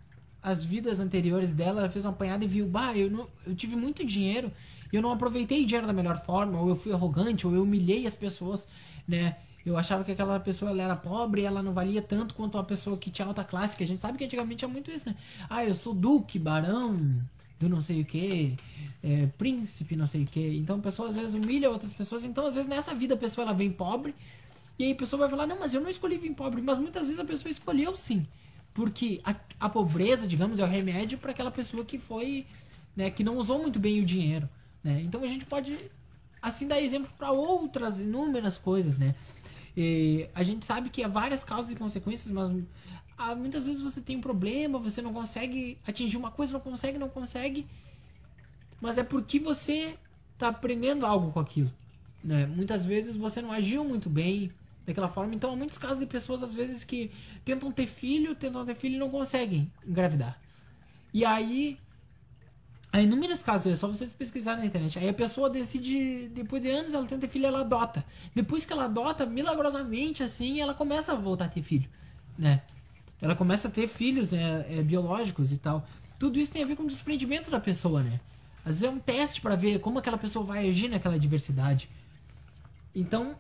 as 0.41 0.63
vidas 0.63 1.01
anteriores 1.01 1.53
dela, 1.53 1.81
ela 1.81 1.91
fez 1.91 2.05
uma 2.05 2.13
apanhada 2.13 2.45
e 2.45 2.49
viu, 2.49 2.69
bah, 2.69 2.97
eu, 2.97 3.11
não, 3.11 3.29
eu 3.45 3.57
tive 3.57 3.75
muito 3.75 4.07
dinheiro 4.07 4.53
eu 4.97 5.03
não 5.03 5.13
aproveitei 5.13 5.63
o 5.63 5.67
dinheiro 5.67 5.87
da 5.87 5.93
melhor 5.93 6.19
forma, 6.19 6.61
ou 6.61 6.69
eu 6.69 6.77
fui 6.77 6.93
arrogante, 6.93 7.47
ou 7.47 7.55
eu 7.55 7.63
humilhei 7.63 8.07
as 8.07 8.15
pessoas, 8.15 8.67
né? 9.07 9.37
Eu 9.65 9.77
achava 9.77 10.05
que 10.05 10.13
aquela 10.13 10.39
pessoa 10.39 10.71
ela 10.71 10.83
era 10.83 10.97
pobre, 10.97 11.43
ela 11.43 11.63
não 11.63 11.73
valia 11.73 12.01
tanto 12.01 12.35
quanto 12.35 12.57
uma 12.57 12.63
pessoa 12.63 12.97
que 12.97 13.11
tinha 13.11 13.27
alta 13.27 13.43
classe, 13.43 13.77
que 13.77 13.83
a 13.83 13.87
gente 13.87 14.01
sabe 14.01 14.17
que 14.17 14.25
antigamente 14.25 14.65
é 14.65 14.69
muito 14.69 14.91
isso, 14.91 15.09
né? 15.09 15.17
Ah, 15.51 15.65
eu 15.65 15.75
sou 15.75 15.93
duque, 15.93 16.39
barão, 16.39 16.97
do 17.59 17.69
não 17.69 17.83
sei 17.83 18.01
o 18.01 18.05
que, 18.05 18.55
é, 19.03 19.27
príncipe, 19.39 19.97
não 19.97 20.07
sei 20.07 20.23
o 20.23 20.27
que. 20.27 20.57
Então 20.57 20.77
a 20.77 20.81
pessoa 20.81 21.09
às 21.09 21.17
vezes 21.17 21.35
humilha 21.35 21.71
outras 21.71 21.93
pessoas. 21.93 22.23
Então 22.23 22.47
às 22.47 22.55
vezes 22.55 22.69
nessa 22.69 22.95
vida 22.95 23.15
a 23.15 23.17
pessoa 23.17 23.45
ela 23.45 23.55
vem 23.55 23.71
pobre 23.71 24.15
e 24.79 24.85
aí 24.85 24.93
a 24.93 24.97
pessoa 24.97 25.21
vai 25.21 25.29
falar: 25.29 25.47
Não, 25.47 25.59
mas 25.59 25.75
eu 25.75 25.81
não 25.81 25.91
escolhi 25.91 26.19
vir 26.19 26.35
pobre. 26.35 26.61
Mas 26.61 26.79
muitas 26.79 27.05
vezes 27.05 27.19
a 27.19 27.25
pessoa 27.25 27.51
escolheu 27.51 27.97
sim. 27.97 28.27
Porque 28.75 29.21
a, 29.25 29.35
a 29.59 29.69
pobreza, 29.69 30.27
digamos, 30.27 30.59
é 30.59 30.65
o 30.65 30.67
remédio 30.67 31.19
para 31.19 31.31
aquela 31.31 31.51
pessoa 31.51 31.85
que 31.85 31.99
foi, 31.99 32.47
né, 32.95 33.11
que 33.11 33.25
não 33.25 33.39
usou 33.39 33.59
muito 33.59 33.79
bem 33.79 34.01
o 34.03 34.05
dinheiro. 34.05 34.49
Né? 34.87 35.03
Então 35.03 35.21
a 35.25 35.27
gente 35.27 35.45
pode 35.45 35.77
assim 36.41 36.69
dar 36.69 36.81
exemplo 36.81 37.11
para 37.19 37.33
outras 37.33 37.99
inúmeras 37.99 38.57
coisas, 38.57 38.97
né? 38.97 39.17
E 39.77 40.29
a 40.33 40.45
gente 40.45 40.65
sabe 40.65 40.91
que 40.91 41.03
há 41.03 41.09
várias 41.09 41.43
causas 41.43 41.73
e 41.73 41.75
consequências, 41.75 42.31
mas 42.31 42.49
ah, 43.19 43.35
muitas 43.35 43.67
vezes 43.67 43.83
você 43.83 44.01
tem 44.01 44.17
um 44.17 44.21
problema, 44.21 44.79
você 44.79 45.03
não 45.03 45.13
consegue 45.13 45.77
atingir 45.85 46.17
uma 46.17 46.31
coisa, 46.31 46.53
não 46.53 46.61
consegue, 46.61 46.99
não 46.99 47.09
consegue, 47.09 47.67
mas 48.81 48.97
é 48.97 49.03
porque 49.03 49.41
você 49.41 49.99
está 50.35 50.49
aprendendo 50.49 51.05
algo 51.05 51.33
com 51.33 51.41
aquilo. 51.41 51.73
Né? 52.23 52.47
Muitas 52.47 52.87
vezes 52.87 53.17
você 53.17 53.43
não 53.43 53.51
agiu 53.51 53.85
muito 53.85 54.09
bem 54.09 54.53
daquela 54.87 55.09
forma, 55.09 55.35
então 55.35 55.53
há 55.53 55.57
muitos 55.57 55.79
casos 55.79 55.99
de 55.99 56.07
pessoas 56.07 56.45
às 56.45 56.55
vezes 56.55 56.85
que 56.85 57.11
tentam 57.45 57.73
ter 57.73 57.89
filho, 57.89 58.37
tentam 58.37 58.65
ter 58.65 58.77
filho 58.77 58.95
e 58.95 58.99
não 59.01 59.11
conseguem 59.11 59.69
engravidar. 59.85 60.41
E 61.13 61.25
aí 61.25 61.77
Há 62.97 63.03
inúmeros 63.03 63.43
casos, 63.43 63.71
é 63.71 63.77
só 63.77 63.87
vocês 63.89 64.11
pesquisarem 64.11 64.61
na 64.61 64.67
internet. 64.69 64.99
Aí 64.99 65.07
a 65.07 65.13
pessoa 65.13 65.51
decide, 65.51 66.31
depois 66.31 66.63
de 66.63 66.71
anos, 66.71 66.95
ela 66.95 67.05
tenta 67.05 67.27
ter 67.27 67.29
filho, 67.29 67.45
ela 67.45 67.61
adota. 67.61 68.03
Depois 68.35 68.65
que 68.65 68.73
ela 68.73 68.87
adota, 68.87 69.27
milagrosamente, 69.27 70.23
assim, 70.23 70.63
ela 70.63 70.73
começa 70.73 71.13
a 71.13 71.15
voltar 71.15 71.45
a 71.45 71.49
ter 71.49 71.63
filho, 71.63 71.87
né? 72.39 72.63
Ela 73.21 73.37
começa 73.37 73.69
a 73.69 73.71
ter 73.71 73.87
filhos 73.87 74.33
é, 74.33 74.79
é, 74.79 74.83
biológicos 74.83 75.53
e 75.53 75.59
tal. 75.59 75.87
Tudo 76.19 76.39
isso 76.39 76.51
tem 76.51 76.63
a 76.63 76.67
ver 76.67 76.75
com 76.75 76.85
o 76.85 76.87
desprendimento 76.87 77.51
da 77.51 77.61
pessoa, 77.61 78.03
né? 78.03 78.19
Às 78.65 78.81
vezes 78.81 78.85
é 78.85 78.89
um 78.89 78.99
teste 78.99 79.43
para 79.43 79.57
ver 79.57 79.79
como 79.81 79.99
aquela 79.99 80.17
pessoa 80.17 80.43
vai 80.43 80.67
agir 80.67 80.89
naquela 80.89 81.19
diversidade. 81.19 81.91
Então, 82.95 83.37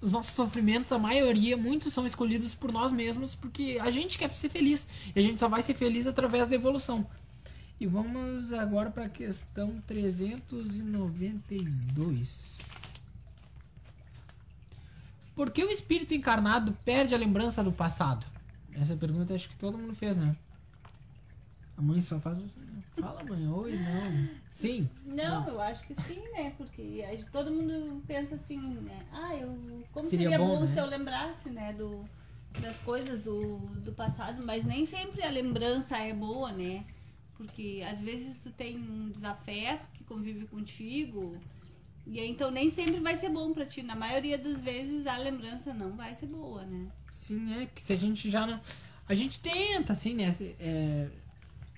os 0.00 0.12
nossos 0.12 0.32
sofrimentos, 0.32 0.92
a 0.92 0.98
maioria, 0.98 1.56
muitos 1.56 1.92
são 1.92 2.06
escolhidos 2.06 2.54
por 2.54 2.70
nós 2.70 2.92
mesmos, 2.92 3.34
porque 3.34 3.78
a 3.82 3.90
gente 3.90 4.16
quer 4.16 4.30
ser 4.30 4.48
feliz. 4.48 4.86
E 5.12 5.18
a 5.18 5.22
gente 5.22 5.40
só 5.40 5.48
vai 5.48 5.60
ser 5.60 5.74
feliz 5.74 6.06
através 6.06 6.46
da 6.46 6.54
evolução. 6.54 7.04
E 7.80 7.86
vamos 7.86 8.52
agora 8.52 8.90
para 8.90 9.06
a 9.06 9.08
questão 9.08 9.80
392. 9.86 12.58
Por 15.34 15.50
que 15.50 15.64
o 15.64 15.70
espírito 15.70 16.12
encarnado 16.12 16.76
perde 16.84 17.14
a 17.14 17.18
lembrança 17.18 17.64
do 17.64 17.72
passado? 17.72 18.26
Essa 18.74 18.94
pergunta 18.94 19.32
acho 19.32 19.48
que 19.48 19.56
todo 19.56 19.78
mundo 19.78 19.94
fez, 19.94 20.18
né? 20.18 20.36
A 21.74 21.80
mãe 21.80 22.02
só 22.02 22.20
faz. 22.20 22.38
Fala, 23.00 23.24
mãe, 23.24 23.48
oi, 23.48 23.78
não. 23.78 24.28
Sim. 24.50 24.86
Não, 25.06 25.46
não. 25.46 25.48
eu 25.48 25.58
acho 25.62 25.82
que 25.86 25.94
sim, 26.02 26.20
né? 26.32 26.52
Porque 26.58 27.02
todo 27.32 27.50
mundo 27.50 28.02
pensa 28.06 28.34
assim, 28.34 28.60
né? 28.60 29.06
Ah, 29.10 29.34
eu. 29.34 29.58
Como 29.90 30.06
seria, 30.06 30.28
seria 30.28 30.38
bom, 30.38 30.56
bom 30.56 30.60
né? 30.60 30.66
se 30.66 30.78
eu 30.78 30.84
lembrasse, 30.84 31.48
né? 31.48 31.72
Do, 31.72 32.04
das 32.60 32.78
coisas 32.80 33.22
do, 33.22 33.56
do 33.82 33.92
passado, 33.92 34.44
mas 34.44 34.66
nem 34.66 34.84
sempre 34.84 35.22
a 35.22 35.30
lembrança 35.30 35.96
é 35.96 36.12
boa, 36.12 36.52
né? 36.52 36.84
Porque 37.40 37.82
às 37.90 38.02
vezes 38.02 38.36
tu 38.42 38.50
tem 38.50 38.76
um 38.76 39.08
desafeto 39.08 39.86
que 39.94 40.04
convive 40.04 40.46
contigo, 40.46 41.40
e 42.06 42.20
aí, 42.20 42.28
então 42.28 42.50
nem 42.50 42.70
sempre 42.70 43.00
vai 43.00 43.16
ser 43.16 43.30
bom 43.30 43.50
para 43.54 43.64
ti. 43.64 43.82
Na 43.82 43.96
maioria 43.96 44.36
das 44.36 44.60
vezes 44.62 45.06
a 45.06 45.16
lembrança 45.16 45.72
não 45.72 45.88
vai 45.96 46.14
ser 46.14 46.26
boa, 46.26 46.66
né? 46.66 46.88
Sim, 47.10 47.54
é, 47.54 47.64
porque 47.64 47.80
se 47.80 47.94
a 47.94 47.96
gente 47.96 48.28
já 48.28 48.46
não. 48.46 48.60
A 49.08 49.14
gente 49.14 49.40
tenta, 49.40 49.94
assim, 49.94 50.12
né? 50.12 50.36
É, 50.60 51.08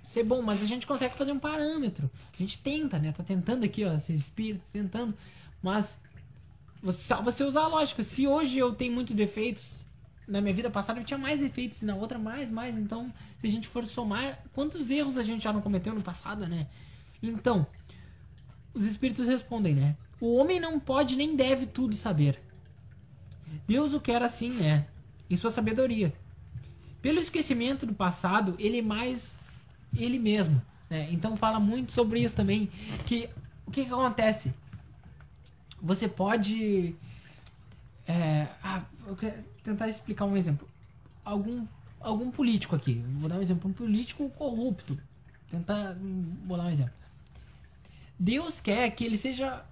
ser 0.02 0.24
bom, 0.24 0.42
mas 0.42 0.60
a 0.64 0.66
gente 0.66 0.84
consegue 0.84 1.14
fazer 1.14 1.30
um 1.30 1.38
parâmetro. 1.38 2.10
A 2.34 2.36
gente 2.36 2.58
tenta, 2.58 2.98
né? 2.98 3.12
Tá 3.12 3.22
tentando 3.22 3.64
aqui, 3.64 3.84
ó, 3.84 3.96
ser 4.00 4.14
espírito, 4.14 4.64
tentando. 4.72 5.16
Mas 5.62 5.96
você, 6.82 7.02
só 7.02 7.22
você 7.22 7.44
usar 7.44 7.62
a 7.62 7.68
lógica. 7.68 8.02
Se 8.02 8.26
hoje 8.26 8.58
eu 8.58 8.74
tenho 8.74 8.92
muitos 8.92 9.14
defeitos, 9.14 9.86
na 10.32 10.40
minha 10.40 10.54
vida 10.54 10.70
passada 10.70 10.98
eu 10.98 11.04
tinha 11.04 11.18
mais 11.18 11.40
defeitos, 11.40 11.82
na 11.82 11.94
outra 11.94 12.18
mais, 12.18 12.50
mais. 12.50 12.78
Então, 12.78 13.12
se 13.38 13.46
a 13.46 13.50
gente 13.50 13.68
for 13.68 13.84
somar, 13.84 14.38
quantos 14.54 14.90
erros 14.90 15.18
a 15.18 15.22
gente 15.22 15.44
já 15.44 15.52
não 15.52 15.60
cometeu 15.60 15.94
no 15.94 16.00
passado, 16.00 16.46
né? 16.46 16.66
Então, 17.22 17.66
os 18.72 18.86
espíritos 18.86 19.28
respondem, 19.28 19.74
né? 19.74 19.94
O 20.18 20.34
homem 20.36 20.58
não 20.58 20.80
pode 20.80 21.16
nem 21.16 21.36
deve 21.36 21.66
tudo 21.66 21.94
saber. 21.94 22.40
Deus 23.68 23.92
o 23.92 24.00
quer 24.00 24.22
assim, 24.22 24.52
né? 24.52 24.86
Em 25.28 25.36
sua 25.36 25.50
sabedoria. 25.50 26.14
Pelo 27.02 27.18
esquecimento 27.18 27.84
do 27.84 27.92
passado, 27.92 28.56
ele 28.58 28.78
é 28.78 28.82
mais 28.82 29.36
ele 29.94 30.18
mesmo, 30.18 30.62
né? 30.88 31.10
Então 31.12 31.36
fala 31.36 31.60
muito 31.60 31.92
sobre 31.92 32.20
isso 32.20 32.34
também, 32.34 32.70
que 33.04 33.28
o 33.66 33.70
que, 33.70 33.84
que 33.84 33.92
acontece? 33.92 34.50
Você 35.82 36.08
pode 36.08 36.96
é, 38.06 38.48
ah, 38.62 38.82
eu 39.06 39.16
quero 39.16 39.42
tentar 39.62 39.88
explicar 39.88 40.24
um 40.24 40.36
exemplo. 40.36 40.68
Algum, 41.24 41.66
algum 42.00 42.30
político 42.30 42.74
aqui, 42.74 43.04
vou 43.16 43.28
dar 43.28 43.36
um 43.36 43.42
exemplo, 43.42 43.70
um 43.70 43.72
político 43.72 44.28
corrupto. 44.30 44.98
Tentar, 45.50 45.94
dar 45.94 46.64
um 46.64 46.70
exemplo. 46.70 46.94
Deus 48.18 48.60
quer 48.60 48.90
que 48.90 49.04
ele 49.04 49.18
seja 49.18 49.64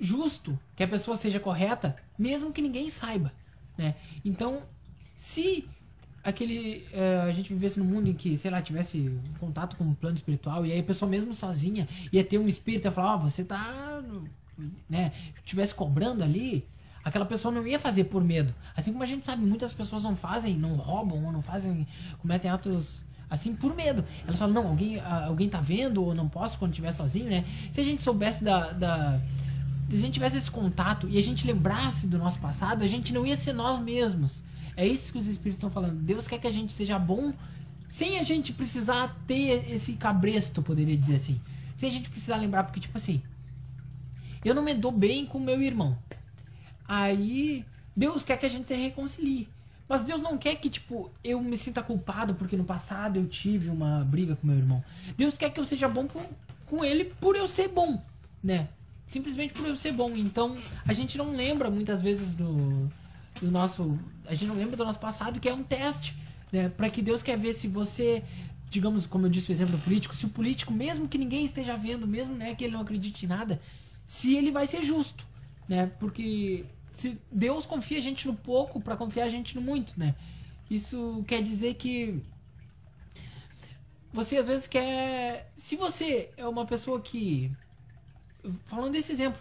justo, 0.00 0.58
que 0.74 0.82
a 0.82 0.88
pessoa 0.88 1.16
seja 1.16 1.38
correta, 1.38 1.96
mesmo 2.18 2.52
que 2.52 2.60
ninguém 2.60 2.90
saiba, 2.90 3.32
né? 3.76 3.94
Então, 4.24 4.62
se 5.16 5.68
aquele 6.24 6.86
uh, 6.92 7.28
a 7.28 7.32
gente 7.32 7.52
vivesse 7.52 7.78
num 7.78 7.84
mundo 7.84 8.08
em 8.08 8.14
que, 8.14 8.38
sei 8.38 8.50
lá, 8.50 8.62
tivesse 8.62 8.98
um 8.98 9.38
contato 9.38 9.76
com 9.76 9.84
o 9.84 9.88
um 9.88 9.94
plano 9.94 10.16
espiritual 10.16 10.64
e 10.64 10.72
aí 10.72 10.80
a 10.80 10.84
pessoa 10.84 11.08
mesmo 11.08 11.34
sozinha 11.34 11.86
ia 12.10 12.24
ter 12.24 12.38
um 12.38 12.48
espírito 12.48 12.88
e 12.88 12.90
falar, 12.90 13.12
ó, 13.12 13.16
oh, 13.16 13.20
você 13.20 13.44
tá, 13.44 14.02
né, 14.88 15.12
tivesse 15.44 15.74
cobrando 15.74 16.24
ali, 16.24 16.66
aquela 17.04 17.26
pessoa 17.26 17.52
não 17.52 17.66
ia 17.66 17.78
fazer 17.78 18.04
por 18.04 18.24
medo. 18.24 18.54
Assim 18.76 18.92
como 18.92 19.04
a 19.04 19.06
gente 19.06 19.24
sabe, 19.26 19.44
muitas 19.44 19.72
pessoas 19.72 20.02
não 20.02 20.16
fazem, 20.16 20.56
não 20.56 20.74
roubam 20.74 21.24
ou 21.24 21.32
não 21.32 21.42
fazem, 21.42 21.86
cometem 22.18 22.50
atos 22.50 23.04
assim 23.28 23.54
por 23.54 23.74
medo. 23.74 24.04
Elas 24.26 24.38
falam, 24.38 24.54
não, 24.54 24.68
alguém, 24.68 25.00
alguém 25.00 25.48
tá 25.48 25.60
vendo 25.60 26.02
ou 26.02 26.14
não 26.14 26.28
posso 26.28 26.58
quando 26.58 26.70
estiver 26.70 26.92
sozinho, 26.92 27.28
né? 27.28 27.44
Se 27.70 27.80
a 27.80 27.84
gente 27.84 28.00
soubesse 28.00 28.42
da, 28.42 28.72
da 28.72 29.20
se 29.90 29.96
a 29.96 30.00
gente 30.00 30.14
tivesse 30.14 30.38
esse 30.38 30.50
contato 30.50 31.08
e 31.08 31.18
a 31.18 31.22
gente 31.22 31.46
lembrasse 31.46 32.06
do 32.06 32.16
nosso 32.16 32.38
passado, 32.38 32.82
a 32.82 32.86
gente 32.86 33.12
não 33.12 33.26
ia 33.26 33.36
ser 33.36 33.52
nós 33.52 33.78
mesmos. 33.78 34.42
É 34.76 34.86
isso 34.86 35.12
que 35.12 35.18
os 35.18 35.26
espíritos 35.26 35.56
estão 35.56 35.70
falando. 35.70 36.00
Deus 36.00 36.26
quer 36.26 36.38
que 36.38 36.46
a 36.46 36.52
gente 36.52 36.72
seja 36.72 36.98
bom 36.98 37.32
sem 37.88 38.18
a 38.18 38.24
gente 38.24 38.52
precisar 38.52 39.16
ter 39.26 39.70
esse 39.70 39.92
cabresto, 39.92 40.62
poderia 40.62 40.96
dizer 40.96 41.16
assim. 41.16 41.40
Sem 41.76 41.88
a 41.88 41.92
gente 41.92 42.08
precisar 42.08 42.36
lembrar, 42.36 42.64
porque, 42.64 42.80
tipo 42.80 42.96
assim, 42.96 43.22
eu 44.44 44.54
não 44.54 44.62
me 44.62 44.74
dou 44.74 44.90
bem 44.90 45.26
com 45.26 45.38
meu 45.38 45.60
irmão. 45.62 45.96
Aí 46.86 47.64
Deus 47.96 48.24
quer 48.24 48.36
que 48.36 48.46
a 48.46 48.50
gente 48.50 48.66
se 48.66 48.74
reconcilie. 48.74 49.48
Mas 49.88 50.02
Deus 50.02 50.22
não 50.22 50.38
quer 50.38 50.56
que, 50.56 50.70
tipo, 50.70 51.10
eu 51.22 51.40
me 51.42 51.56
sinta 51.58 51.82
culpado 51.82 52.34
porque 52.34 52.56
no 52.56 52.64
passado 52.64 53.18
eu 53.18 53.28
tive 53.28 53.68
uma 53.68 54.04
briga 54.04 54.34
com 54.34 54.46
meu 54.46 54.56
irmão. 54.56 54.82
Deus 55.16 55.36
quer 55.36 55.50
que 55.50 55.60
eu 55.60 55.64
seja 55.64 55.88
bom 55.88 56.06
com, 56.08 56.24
com 56.66 56.84
ele 56.84 57.04
por 57.20 57.36
eu 57.36 57.46
ser 57.46 57.68
bom, 57.68 58.02
né? 58.42 58.68
Simplesmente 59.06 59.52
por 59.52 59.66
eu 59.66 59.76
ser 59.76 59.92
bom. 59.92 60.10
Então, 60.16 60.54
a 60.86 60.92
gente 60.92 61.18
não 61.18 61.36
lembra 61.36 61.70
muitas 61.70 62.00
vezes 62.00 62.34
do, 62.34 62.90
do 63.40 63.50
nosso. 63.50 63.98
A 64.26 64.34
gente 64.34 64.48
não 64.48 64.56
lembra 64.56 64.76
do 64.76 64.84
nosso 64.84 64.98
passado, 64.98 65.38
que 65.38 65.48
é 65.48 65.54
um 65.54 65.62
teste, 65.62 66.16
né? 66.50 66.70
Para 66.70 66.88
que 66.88 67.02
Deus 67.02 67.22
quer 67.22 67.38
ver 67.38 67.52
se 67.52 67.68
você. 67.68 68.22
Digamos, 68.70 69.06
como 69.06 69.26
eu 69.26 69.30
disse 69.30 69.50
o 69.50 69.52
exemplo 69.52 69.76
do 69.76 69.84
político, 69.84 70.16
se 70.16 70.26
o 70.26 70.30
político, 70.30 70.72
mesmo 70.72 71.06
que 71.06 71.18
ninguém 71.18 71.44
esteja 71.44 71.76
vendo, 71.76 72.08
mesmo 72.08 72.34
né, 72.34 72.56
que 72.56 72.64
ele 72.64 72.72
não 72.72 72.80
acredite 72.80 73.24
em 73.24 73.28
nada, 73.28 73.60
se 74.04 74.34
ele 74.34 74.50
vai 74.50 74.66
ser 74.66 74.82
justo, 74.82 75.24
né? 75.68 75.92
Porque 76.00 76.64
se 76.94 77.20
Deus 77.30 77.66
confia 77.66 77.98
a 77.98 78.00
gente 78.00 78.26
no 78.26 78.34
pouco 78.34 78.80
para 78.80 78.96
confiar 78.96 79.26
a 79.26 79.28
gente 79.28 79.54
no 79.54 79.60
muito, 79.60 79.92
né? 79.98 80.14
Isso 80.70 81.22
quer 81.28 81.42
dizer 81.42 81.74
que 81.74 82.22
você 84.12 84.38
às 84.38 84.46
vezes 84.46 84.66
quer, 84.66 85.52
se 85.56 85.76
você 85.76 86.30
é 86.36 86.46
uma 86.48 86.64
pessoa 86.64 87.00
que 87.00 87.52
falando 88.64 88.92
desse 88.92 89.12
exemplo, 89.12 89.40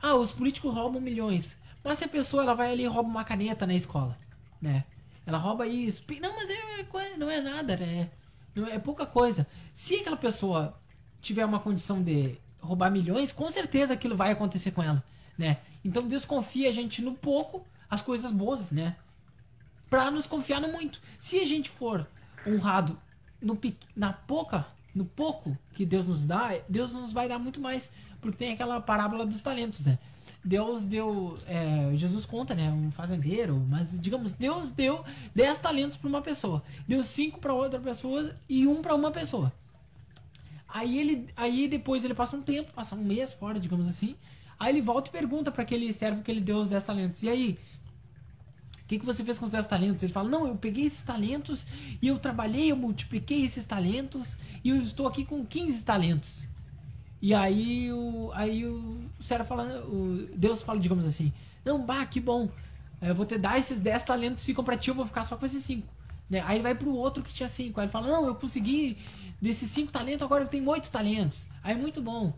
ah, 0.00 0.14
os 0.14 0.30
políticos 0.30 0.72
roubam 0.72 1.00
milhões, 1.00 1.56
mas 1.82 1.98
se 1.98 2.04
a 2.04 2.08
pessoa 2.08 2.44
ela 2.44 2.54
vai 2.54 2.70
ali 2.70 2.84
e 2.84 2.86
rouba 2.86 3.08
uma 3.08 3.24
caneta 3.24 3.66
na 3.66 3.74
escola, 3.74 4.16
né? 4.60 4.84
ela 5.26 5.38
rouba 5.38 5.66
isso. 5.66 6.04
Não, 6.20 6.34
mas 6.34 6.50
é, 6.50 6.54
é 6.54 7.16
não 7.16 7.30
é 7.30 7.40
nada, 7.40 7.76
né? 7.76 8.10
Não 8.54 8.66
é, 8.66 8.78
pouca 8.78 9.06
coisa. 9.06 9.46
Se 9.72 9.96
aquela 9.96 10.16
pessoa 10.16 10.78
tiver 11.20 11.44
uma 11.44 11.60
condição 11.60 12.02
de 12.02 12.38
roubar 12.60 12.90
milhões, 12.90 13.32
com 13.32 13.50
certeza 13.50 13.94
aquilo 13.94 14.16
vai 14.16 14.32
acontecer 14.32 14.72
com 14.72 14.82
ela, 14.82 15.02
né? 15.36 15.58
Então 15.84 16.06
Deus 16.06 16.24
confia 16.24 16.68
a 16.68 16.72
gente 16.72 17.02
no 17.02 17.14
pouco, 17.14 17.66
as 17.88 18.02
coisas 18.02 18.30
boas, 18.30 18.70
né? 18.70 18.96
Pra 19.90 20.10
nos 20.10 20.26
confiar 20.26 20.60
no 20.60 20.68
muito. 20.68 21.00
Se 21.18 21.38
a 21.40 21.44
gente 21.44 21.68
for 21.68 22.06
honrado 22.46 22.98
no, 23.40 23.58
na 23.94 24.12
pouca, 24.12 24.66
no 24.94 25.04
pouco 25.04 25.56
que 25.74 25.84
Deus 25.84 26.08
nos 26.08 26.24
dá, 26.24 26.50
Deus 26.68 26.92
nos 26.92 27.12
vai 27.12 27.28
dar 27.28 27.38
muito 27.38 27.60
mais. 27.60 27.90
Porque 28.20 28.38
tem 28.38 28.52
aquela 28.52 28.80
parábola 28.80 29.26
dos 29.26 29.42
talentos, 29.42 29.86
né? 29.86 29.98
Deus 30.44 30.84
deu. 30.84 31.38
É, 31.46 31.92
Jesus 31.94 32.26
conta, 32.26 32.54
né? 32.54 32.70
Um 32.70 32.90
fazendeiro, 32.90 33.56
mas 33.68 33.98
digamos, 34.00 34.32
Deus 34.32 34.70
deu 34.70 35.04
10 35.34 35.58
talentos 35.58 35.96
para 35.96 36.08
uma 36.08 36.20
pessoa, 36.20 36.62
deu 36.86 37.02
5 37.02 37.38
para 37.38 37.52
outra 37.52 37.78
pessoa 37.78 38.34
e 38.48 38.66
um 38.66 38.82
para 38.82 38.94
uma 38.94 39.10
pessoa. 39.10 39.52
Aí 40.68 40.98
ele, 40.98 41.28
aí 41.36 41.68
depois 41.68 42.02
ele 42.04 42.14
passa 42.14 42.36
um 42.36 42.42
tempo, 42.42 42.72
passa 42.72 42.94
um 42.94 43.04
mês 43.04 43.32
fora, 43.32 43.60
digamos 43.60 43.86
assim. 43.86 44.16
Aí 44.62 44.72
ele 44.72 44.80
volta 44.80 45.08
e 45.08 45.12
pergunta 45.12 45.50
para 45.50 45.64
aquele 45.64 45.92
servo 45.92 46.22
que 46.22 46.30
ele 46.30 46.40
deu 46.40 46.58
os 46.58 46.70
10 46.70 46.84
talentos. 46.84 47.22
E 47.24 47.28
aí? 47.28 47.58
O 48.84 48.86
que, 48.86 48.96
que 49.00 49.04
você 49.04 49.24
fez 49.24 49.36
com 49.36 49.44
os 49.44 49.50
10 49.50 49.66
talentos? 49.66 50.04
Ele 50.04 50.12
fala: 50.12 50.28
Não, 50.28 50.46
eu 50.46 50.54
peguei 50.54 50.86
esses 50.86 51.02
talentos 51.02 51.66
e 52.00 52.06
eu 52.06 52.16
trabalhei, 52.16 52.70
eu 52.70 52.76
multipliquei 52.76 53.44
esses 53.44 53.64
talentos 53.64 54.38
e 54.62 54.68
eu 54.68 54.76
estou 54.76 55.08
aqui 55.08 55.24
com 55.24 55.44
15 55.44 55.82
talentos. 55.82 56.44
E 57.20 57.34
aí 57.34 57.92
o, 57.92 58.30
aí 58.34 58.64
o 58.64 59.00
servo 59.20 59.44
fala, 59.44 59.84
o 59.84 60.28
Deus 60.36 60.62
fala, 60.62 60.78
digamos 60.78 61.04
assim, 61.06 61.32
não, 61.64 61.84
bah, 61.84 62.06
que 62.06 62.20
bom, 62.20 62.48
eu 63.00 63.16
vou 63.16 63.26
te 63.26 63.38
dar 63.38 63.58
esses 63.58 63.80
10 63.80 64.04
talentos, 64.04 64.44
ficam 64.44 64.62
pra 64.62 64.76
ti, 64.76 64.90
eu 64.90 64.94
vou 64.94 65.06
ficar 65.06 65.24
só 65.24 65.36
com 65.36 65.44
esses 65.44 65.64
5. 65.64 65.86
Né? 66.30 66.40
Aí 66.46 66.56
ele 66.56 66.62
vai 66.62 66.74
pro 66.74 66.94
outro 66.94 67.22
que 67.22 67.34
tinha 67.34 67.48
5, 67.48 67.80
aí 67.80 67.86
ele 67.86 67.92
fala, 67.92 68.06
não, 68.06 68.26
eu 68.26 68.34
consegui 68.36 68.96
desses 69.40 69.70
5 69.72 69.90
talentos, 69.90 70.22
agora 70.22 70.44
eu 70.44 70.48
tenho 70.48 70.68
8 70.68 70.88
talentos. 70.88 71.46
Aí 71.64 71.74
muito 71.74 72.00
bom. 72.00 72.32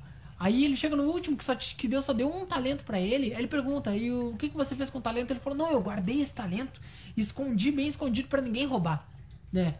Aí 0.44 0.62
ele 0.62 0.76
chega 0.76 0.94
no 0.94 1.04
último, 1.04 1.38
que, 1.38 1.44
só, 1.44 1.54
que 1.54 1.88
Deus 1.88 2.04
só 2.04 2.12
deu 2.12 2.30
um 2.30 2.44
talento 2.44 2.84
para 2.84 3.00
ele. 3.00 3.32
Aí 3.32 3.40
ele 3.40 3.46
pergunta: 3.46 3.96
e 3.96 4.12
o 4.12 4.36
que, 4.38 4.50
que 4.50 4.54
você 4.54 4.76
fez 4.76 4.90
com 4.90 4.98
o 4.98 5.00
talento? 5.00 5.30
Ele 5.30 5.40
falou: 5.40 5.56
Não, 5.56 5.70
eu 5.72 5.80
guardei 5.80 6.20
esse 6.20 6.34
talento, 6.34 6.82
escondi 7.16 7.72
bem 7.72 7.88
escondido 7.88 8.28
para 8.28 8.42
ninguém 8.42 8.66
roubar. 8.66 9.08
Né? 9.50 9.78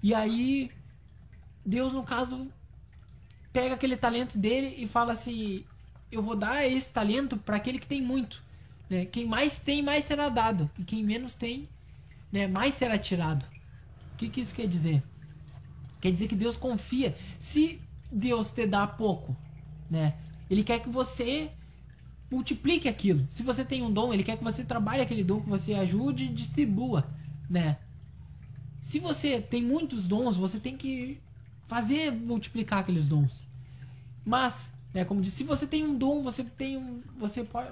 E 0.00 0.14
aí, 0.14 0.70
Deus, 1.66 1.92
no 1.92 2.04
caso, 2.04 2.46
pega 3.52 3.74
aquele 3.74 3.96
talento 3.96 4.38
dele 4.38 4.72
e 4.78 4.86
fala 4.86 5.14
assim: 5.14 5.64
eu 6.12 6.22
vou 6.22 6.36
dar 6.36 6.64
esse 6.64 6.92
talento 6.92 7.36
para 7.36 7.56
aquele 7.56 7.80
que 7.80 7.86
tem 7.88 8.00
muito. 8.00 8.40
Né? 8.88 9.04
Quem 9.04 9.26
mais 9.26 9.58
tem, 9.58 9.82
mais 9.82 10.04
será 10.04 10.28
dado. 10.28 10.70
E 10.78 10.84
quem 10.84 11.02
menos 11.02 11.34
tem, 11.34 11.68
né, 12.30 12.46
mais 12.46 12.74
será 12.74 12.96
tirado. 12.96 13.44
O 14.14 14.16
que, 14.16 14.28
que 14.28 14.42
isso 14.42 14.54
quer 14.54 14.68
dizer? 14.68 15.02
Quer 16.00 16.12
dizer 16.12 16.28
que 16.28 16.36
Deus 16.36 16.56
confia. 16.56 17.16
Se 17.36 17.82
Deus 18.12 18.52
te 18.52 18.64
dá 18.64 18.86
pouco, 18.86 19.36
né, 19.90 20.14
Ele 20.50 20.62
quer 20.62 20.80
que 20.80 20.88
você 20.88 21.50
multiplique 22.30 22.88
aquilo. 22.88 23.26
Se 23.30 23.42
você 23.42 23.64
tem 23.64 23.82
um 23.82 23.92
dom, 23.92 24.12
Ele 24.12 24.22
quer 24.22 24.36
que 24.36 24.44
você 24.44 24.64
trabalhe 24.64 25.02
aquele 25.02 25.24
dom, 25.24 25.40
que 25.40 25.48
você 25.48 25.74
ajude 25.74 26.24
e 26.24 26.28
distribua. 26.28 27.06
Né? 27.48 27.78
Se 28.80 28.98
você 28.98 29.40
tem 29.40 29.62
muitos 29.62 30.06
dons, 30.06 30.36
você 30.36 30.58
tem 30.58 30.76
que 30.76 31.20
fazer 31.66 32.10
multiplicar 32.10 32.80
aqueles 32.80 33.08
dons. 33.08 33.44
Mas, 34.24 34.70
né, 34.92 35.04
como 35.04 35.20
disse, 35.20 35.38
se 35.38 35.44
você 35.44 35.66
tem 35.66 35.84
um 35.84 35.96
dom, 35.96 36.22
você 36.22 36.44
tem 36.44 36.76
um. 36.76 37.02
Você 37.18 37.44
pode. 37.44 37.68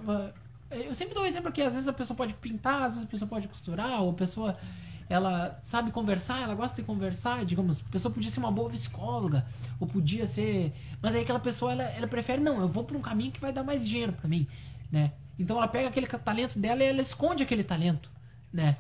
Eu 0.71 0.95
sempre 0.95 1.15
dou 1.15 1.23
um 1.23 1.27
exemplo 1.27 1.53
que 1.53 1.63
às 1.63 1.73
vezes 1.73 1.89
a 1.89 1.93
pessoa 1.93 2.17
pode 2.17 2.35
pintar, 2.35 2.83
às 2.83 2.95
vezes 2.95 3.05
a 3.05 3.11
pessoa 3.11 3.29
pode 3.29 3.47
costurar, 3.47 4.03
ou 4.03 4.11
a 4.11 4.15
pessoa 4.15 4.59
ela 5.09 5.59
sabe 5.63 5.91
conversar, 5.91 6.43
ela 6.43 6.55
gosta 6.55 6.77
de 6.77 6.83
conversar, 6.83 7.45
digamos, 7.45 7.81
a 7.81 7.91
pessoa 7.91 8.13
podia 8.13 8.31
ser 8.31 8.41
uma 8.41 8.51
boa 8.51 8.69
psicóloga, 8.71 9.47
ou 9.79 9.87
podia 9.87 10.27
ser. 10.27 10.73
Mas 11.01 11.15
aí 11.15 11.23
aquela 11.23 11.39
pessoa 11.39 11.73
ela, 11.73 11.85
ela 11.85 12.09
prefere, 12.09 12.43
não, 12.43 12.61
eu 12.61 12.69
vou 12.69 12.85
para 12.85 12.97
um 12.97 13.01
caminho 13.01 13.31
que 13.31 13.41
vai 13.41 13.53
dar 13.53 13.63
mais 13.63 13.87
dinheiro 13.87 14.13
para 14.13 14.29
mim, 14.29 14.47
né? 14.91 15.13
Então 15.39 15.57
ela 15.57 15.69
pega 15.69 15.89
aquele 15.89 16.07
talento 16.07 16.59
dela 16.59 16.83
e 16.83 16.87
ela 16.87 17.01
esconde 17.01 17.43
aquele 17.43 17.63
talento, 17.63 18.11
né? 18.53 18.77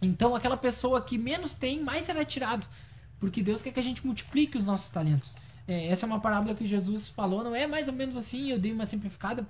Então 0.00 0.34
aquela 0.34 0.56
pessoa 0.56 1.00
que 1.02 1.18
menos 1.18 1.54
tem, 1.54 1.82
mais 1.82 2.06
será 2.06 2.24
tirado. 2.24 2.66
Porque 3.18 3.42
Deus 3.42 3.62
quer 3.62 3.72
que 3.72 3.80
a 3.80 3.82
gente 3.82 4.04
multiplique 4.06 4.56
os 4.56 4.64
nossos 4.64 4.90
talentos. 4.90 5.34
É, 5.66 5.88
essa 5.88 6.06
é 6.06 6.08
uma 6.08 6.20
parábola 6.20 6.54
que 6.54 6.66
Jesus 6.66 7.08
falou, 7.08 7.42
não 7.42 7.54
é 7.54 7.66
mais 7.66 7.88
ou 7.88 7.94
menos 7.94 8.16
assim, 8.16 8.50
eu 8.50 8.58
dei 8.58 8.72
uma 8.72 8.86
simplificada, 8.86 9.46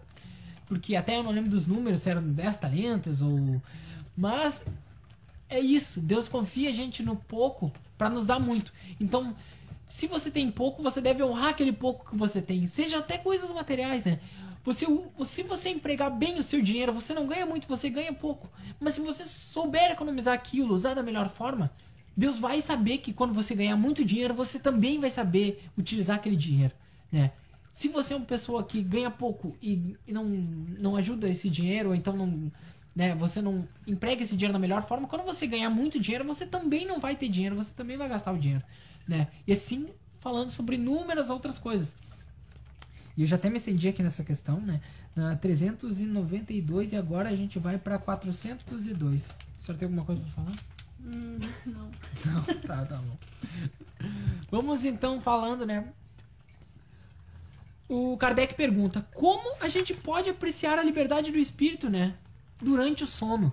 porque 0.66 0.96
até 0.96 1.16
eu 1.16 1.22
não 1.22 1.30
lembro 1.30 1.50
dos 1.50 1.66
números, 1.66 2.02
se 2.02 2.10
eram 2.10 2.22
10 2.22 2.56
talentos 2.56 3.20
ou. 3.20 3.60
Mas 4.16 4.64
é 5.48 5.60
isso, 5.60 6.00
Deus 6.00 6.28
confia 6.28 6.70
a 6.70 6.72
gente 6.72 7.02
no 7.02 7.16
pouco 7.16 7.72
para 7.96 8.10
nos 8.10 8.26
dar 8.26 8.38
muito. 8.38 8.72
Então, 9.00 9.34
se 9.88 10.06
você 10.06 10.30
tem 10.30 10.50
pouco, 10.50 10.82
você 10.82 11.00
deve 11.00 11.22
honrar 11.22 11.50
aquele 11.50 11.72
pouco 11.72 12.10
que 12.10 12.16
você 12.16 12.42
tem, 12.42 12.66
seja 12.66 12.98
até 12.98 13.16
coisas 13.18 13.50
materiais, 13.50 14.04
né? 14.04 14.20
Você, 14.64 14.84
se 15.24 15.44
você 15.44 15.68
empregar 15.68 16.10
bem 16.10 16.40
o 16.40 16.42
seu 16.42 16.60
dinheiro, 16.60 16.92
você 16.92 17.14
não 17.14 17.24
ganha 17.26 17.46
muito, 17.46 17.68
você 17.68 17.88
ganha 17.88 18.12
pouco. 18.12 18.50
Mas 18.80 18.94
se 18.94 19.00
você 19.00 19.24
souber 19.24 19.92
economizar 19.92 20.34
aquilo, 20.34 20.74
usar 20.74 20.94
da 20.94 21.04
melhor 21.04 21.28
forma, 21.28 21.70
Deus 22.16 22.40
vai 22.40 22.60
saber 22.60 22.98
que 22.98 23.12
quando 23.12 23.32
você 23.32 23.54
ganhar 23.54 23.76
muito 23.76 24.04
dinheiro, 24.04 24.34
você 24.34 24.58
também 24.58 24.98
vai 24.98 25.10
saber 25.10 25.62
utilizar 25.78 26.16
aquele 26.16 26.34
dinheiro, 26.34 26.72
né? 27.12 27.30
Se 27.72 27.88
você 27.88 28.14
é 28.14 28.16
uma 28.16 28.24
pessoa 28.24 28.64
que 28.64 28.80
ganha 28.82 29.10
pouco 29.10 29.54
e, 29.62 29.96
e 30.06 30.12
não, 30.12 30.24
não 30.24 30.96
ajuda 30.96 31.28
esse 31.28 31.50
dinheiro, 31.50 31.90
ou 31.90 31.94
então 31.94 32.16
não, 32.16 32.50
né, 32.96 33.14
você 33.14 33.42
não 33.42 33.68
emprega 33.86 34.22
esse 34.22 34.34
dinheiro 34.34 34.54
da 34.54 34.58
melhor 34.58 34.82
forma, 34.82 35.06
quando 35.06 35.22
você 35.22 35.46
ganhar 35.46 35.68
muito 35.68 36.00
dinheiro, 36.00 36.24
você 36.24 36.46
também 36.46 36.86
não 36.86 36.98
vai 36.98 37.14
ter 37.14 37.28
dinheiro, 37.28 37.54
você 37.54 37.70
também 37.74 37.98
vai 37.98 38.08
gastar 38.08 38.32
o 38.32 38.38
dinheiro, 38.38 38.64
né? 39.06 39.28
E 39.46 39.52
assim, 39.52 39.90
falando 40.18 40.50
sobre 40.50 40.76
inúmeras 40.76 41.28
outras 41.28 41.58
coisas. 41.58 41.94
E 43.14 43.20
eu 43.20 43.26
já 43.26 43.36
até 43.36 43.50
me 43.50 43.58
estendi 43.58 43.86
aqui 43.88 44.02
nessa 44.02 44.24
questão, 44.24 44.58
né? 44.60 44.80
Na 45.14 45.36
392 45.36 46.92
e 46.92 46.96
agora 46.96 47.28
a 47.28 47.36
gente 47.36 47.58
vai 47.58 47.76
para 47.76 47.98
402. 47.98 49.28
O 49.58 49.62
senhor 49.62 49.78
tem 49.78 49.86
alguma 49.86 50.04
coisa 50.04 50.22
para 50.22 50.32
falar? 50.32 50.56
Hum, 51.00 51.38
não. 51.66 51.90
Não, 52.24 52.44
tá, 52.66 52.84
tá 52.84 52.96
bom. 52.96 53.18
Vamos 54.50 54.84
então 54.86 55.20
falando, 55.20 55.66
né? 55.66 55.92
O 57.88 58.16
Kardec 58.16 58.54
pergunta: 58.54 59.06
como 59.14 59.56
a 59.60 59.68
gente 59.68 59.94
pode 59.94 60.30
apreciar 60.30 60.78
a 60.78 60.82
liberdade 60.82 61.30
do 61.30 61.38
espírito, 61.38 61.88
né? 61.88 62.14
Durante 62.60 63.04
o 63.04 63.06
sono. 63.06 63.52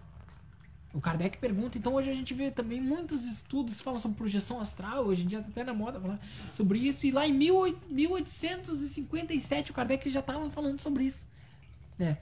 O 0.94 1.00
Kardec 1.02 1.38
pergunta, 1.39 1.78
então 1.78 1.96
hoje 1.96 2.10
a 2.12 2.13
gente 2.13 2.34
vê 2.34 2.52
também 2.52 2.80
muitos 2.80 3.26
estudos 3.26 3.76
que 3.78 3.84
falam 3.84 4.00
sobre 4.00 4.16
projeção 4.16 4.60
astral, 4.60 5.06
hoje 5.06 5.24
em 5.24 5.26
dia 5.26 5.42
tá 5.42 5.48
até 5.50 5.63
na 5.63 5.74
moda 5.74 6.00
falar 6.00 6.20
sobre 6.54 6.78
isso, 6.78 7.08
e 7.08 7.12
lá 7.12 7.28
em 7.28 7.34
1857 7.34 9.72
o 9.72 9.74
Kardec 9.74 10.08
já 10.12 10.20
estava 10.20 10.48
falando 10.52 10.80
sobre 10.80 11.06
isso. 11.06 11.26
Né? 11.98 12.20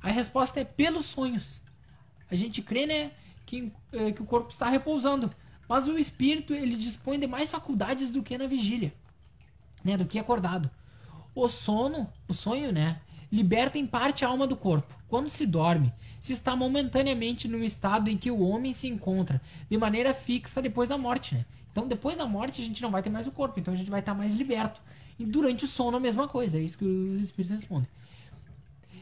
A 0.00 0.10
resposta 0.10 0.60
é 0.60 0.64
pelos 0.64 1.06
sonhos. 1.06 1.60
A 2.30 2.36
gente 2.36 2.62
crê, 2.62 2.86
né? 2.86 3.10
que, 3.46 3.72
é, 3.92 4.12
que 4.12 4.22
o 4.22 4.26
corpo 4.26 4.50
está 4.50 4.68
repousando. 4.68 5.30
Mas 5.68 5.88
o 5.88 5.98
espírito 5.98 6.52
ele 6.52 6.76
dispõe 6.76 7.18
de 7.18 7.26
mais 7.26 7.50
faculdades 7.50 8.10
do 8.10 8.22
que 8.22 8.36
na 8.36 8.46
vigília, 8.46 8.92
né, 9.82 9.96
do 9.96 10.04
que 10.04 10.18
acordado. 10.18 10.70
O 11.34 11.48
sono, 11.48 12.12
o 12.28 12.34
sonho, 12.34 12.70
né, 12.70 13.00
liberta 13.32 13.78
em 13.78 13.86
parte 13.86 14.24
a 14.24 14.28
alma 14.28 14.46
do 14.46 14.56
corpo. 14.56 14.94
Quando 15.08 15.30
se 15.30 15.46
dorme, 15.46 15.92
se 16.24 16.32
está 16.32 16.56
momentaneamente 16.56 17.46
no 17.46 17.62
estado 17.62 18.08
em 18.08 18.16
que 18.16 18.30
o 18.30 18.40
homem 18.40 18.72
se 18.72 18.88
encontra, 18.88 19.42
de 19.68 19.76
maneira 19.76 20.14
fixa 20.14 20.62
depois 20.62 20.88
da 20.88 20.96
morte, 20.96 21.34
né? 21.34 21.44
Então, 21.70 21.86
depois 21.86 22.16
da 22.16 22.24
morte, 22.24 22.62
a 22.62 22.64
gente 22.64 22.80
não 22.80 22.90
vai 22.90 23.02
ter 23.02 23.10
mais 23.10 23.26
o 23.26 23.30
corpo, 23.30 23.60
então 23.60 23.74
a 23.74 23.76
gente 23.76 23.90
vai 23.90 24.00
estar 24.00 24.14
mais 24.14 24.34
liberto. 24.34 24.80
E 25.18 25.26
durante 25.26 25.66
o 25.66 25.68
sono, 25.68 25.98
a 25.98 26.00
mesma 26.00 26.26
coisa, 26.26 26.56
é 26.56 26.62
isso 26.62 26.78
que 26.78 26.84
os 26.86 27.20
espíritos 27.20 27.58
respondem. 27.58 27.86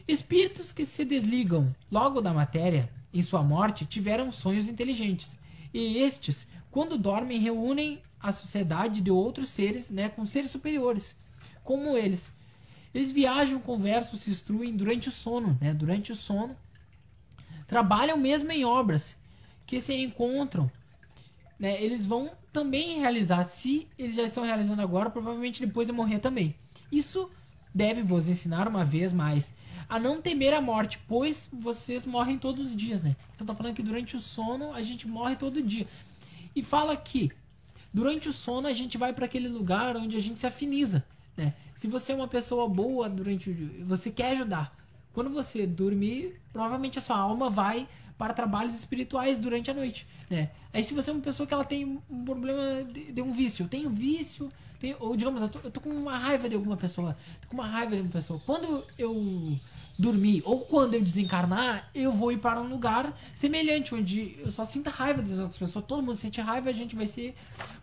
Espíritos 0.05 0.73
que 0.73 0.85
se 0.85 1.05
desligam 1.05 1.73
logo 1.89 2.19
da 2.19 2.33
matéria 2.33 2.89
em 3.13 3.23
sua 3.23 3.41
morte, 3.41 3.85
tiveram 3.85 4.29
sonhos 4.29 4.67
inteligentes. 4.67 5.39
E 5.73 5.99
estes, 5.99 6.45
quando 6.69 6.97
dormem, 6.97 7.39
reúnem 7.39 8.01
a 8.19 8.33
sociedade 8.33 8.99
de 8.99 9.11
outros 9.11 9.47
seres, 9.47 9.89
né, 9.89 10.09
com 10.09 10.25
seres 10.25 10.51
superiores, 10.51 11.15
como 11.63 11.95
eles. 11.95 12.29
Eles 12.93 13.13
viajam, 13.13 13.61
conversam, 13.61 14.17
se 14.17 14.29
instruem 14.29 14.75
durante 14.75 15.07
o 15.07 15.11
sono, 15.11 15.57
né, 15.61 15.73
durante 15.73 16.11
o 16.11 16.17
sono. 16.17 16.53
Trabalham 17.73 18.17
mesmo 18.17 18.51
em 18.51 18.63
obras 18.63 19.15
que 19.65 19.81
se 19.81 19.95
encontram. 19.95 20.71
Né, 21.59 21.83
eles 21.83 22.05
vão 22.05 22.29
também 22.51 22.99
realizar, 22.99 23.43
se 23.45 23.87
eles 23.97 24.13
já 24.13 24.21
estão 24.21 24.43
realizando 24.43 24.79
agora, 24.79 25.09
provavelmente 25.09 25.65
depois 25.65 25.87
de 25.87 25.91
morrer 25.91 26.19
também. 26.19 26.53
Isso 26.91 27.31
deve 27.73 28.03
vos 28.03 28.27
ensinar 28.27 28.67
uma 28.67 28.85
vez 28.85 29.11
mais 29.11 29.51
a 29.89 29.97
não 29.97 30.21
temer 30.21 30.53
a 30.53 30.61
morte, 30.61 30.99
pois 31.07 31.49
vocês 31.51 32.05
morrem 32.05 32.37
todos 32.37 32.67
os 32.67 32.77
dias, 32.77 33.01
né? 33.01 33.15
Então 33.33 33.47
tá 33.47 33.55
falando 33.55 33.73
que 33.73 33.81
durante 33.81 34.15
o 34.15 34.19
sono 34.19 34.71
a 34.71 34.83
gente 34.83 35.07
morre 35.07 35.35
todo 35.35 35.59
dia. 35.59 35.87
E 36.55 36.61
fala 36.61 36.95
que 36.95 37.31
durante 37.91 38.29
o 38.29 38.33
sono 38.33 38.67
a 38.67 38.73
gente 38.73 38.99
vai 38.99 39.13
para 39.13 39.25
aquele 39.25 39.47
lugar 39.47 39.97
onde 39.97 40.15
a 40.15 40.21
gente 40.21 40.39
se 40.39 40.45
afiniza, 40.45 41.03
né? 41.35 41.55
Se 41.75 41.87
você 41.87 42.11
é 42.11 42.15
uma 42.15 42.27
pessoa 42.27 42.69
boa 42.69 43.09
durante 43.09 43.49
o 43.49 43.53
dia, 43.55 43.83
você 43.83 44.11
quer 44.11 44.33
ajudar. 44.33 44.82
Quando 45.13 45.29
você 45.29 45.65
dormir, 45.65 46.39
provavelmente 46.51 46.97
a 46.99 47.01
sua 47.01 47.17
alma 47.17 47.49
vai 47.49 47.87
para 48.17 48.33
trabalhos 48.33 48.73
espirituais 48.73 49.39
durante 49.39 49.69
a 49.69 49.73
noite, 49.73 50.07
né? 50.29 50.51
Aí 50.73 50.83
se 50.83 50.93
você 50.93 51.09
é 51.09 51.13
uma 51.13 51.21
pessoa 51.21 51.45
que 51.45 51.53
ela 51.53 51.65
tem 51.65 52.01
um 52.09 52.25
problema 52.25 52.83
de, 52.83 53.11
de 53.11 53.21
um 53.21 53.31
vício, 53.31 53.63
eu 53.63 53.67
tenho 53.67 53.89
vício, 53.89 54.49
tenho, 54.79 54.97
ou 54.99 55.15
digamos, 55.15 55.41
eu 55.41 55.49
tô, 55.49 55.59
eu 55.63 55.71
tô, 55.71 55.79
com 55.79 55.89
uma 55.89 56.17
raiva 56.17 56.49
de 56.49 56.55
alguma 56.55 56.75
pessoa, 56.75 57.15
tô 57.41 57.47
com 57.47 57.53
uma 57.55 57.67
raiva 57.67 57.95
de 57.95 58.01
uma 58.01 58.09
pessoa. 58.09 58.41
Quando 58.45 58.83
eu 58.97 59.21
dormir 59.97 60.41
ou 60.45 60.61
quando 60.61 60.95
eu 60.95 61.01
desencarnar, 61.01 61.89
eu 61.93 62.11
vou 62.11 62.31
ir 62.31 62.37
para 62.39 62.61
um 62.61 62.67
lugar 62.67 63.17
semelhante, 63.33 63.95
onde 63.95 64.35
eu 64.39 64.51
só 64.51 64.65
sinta 64.65 64.89
raiva 64.89 65.21
das 65.21 65.39
outras 65.39 65.57
pessoas, 65.57 65.85
todo 65.85 66.03
mundo 66.03 66.17
sente 66.17 66.41
raiva, 66.41 66.69
a 66.69 66.73
gente 66.73 66.95
vai 66.95 67.07
ser. 67.07 67.35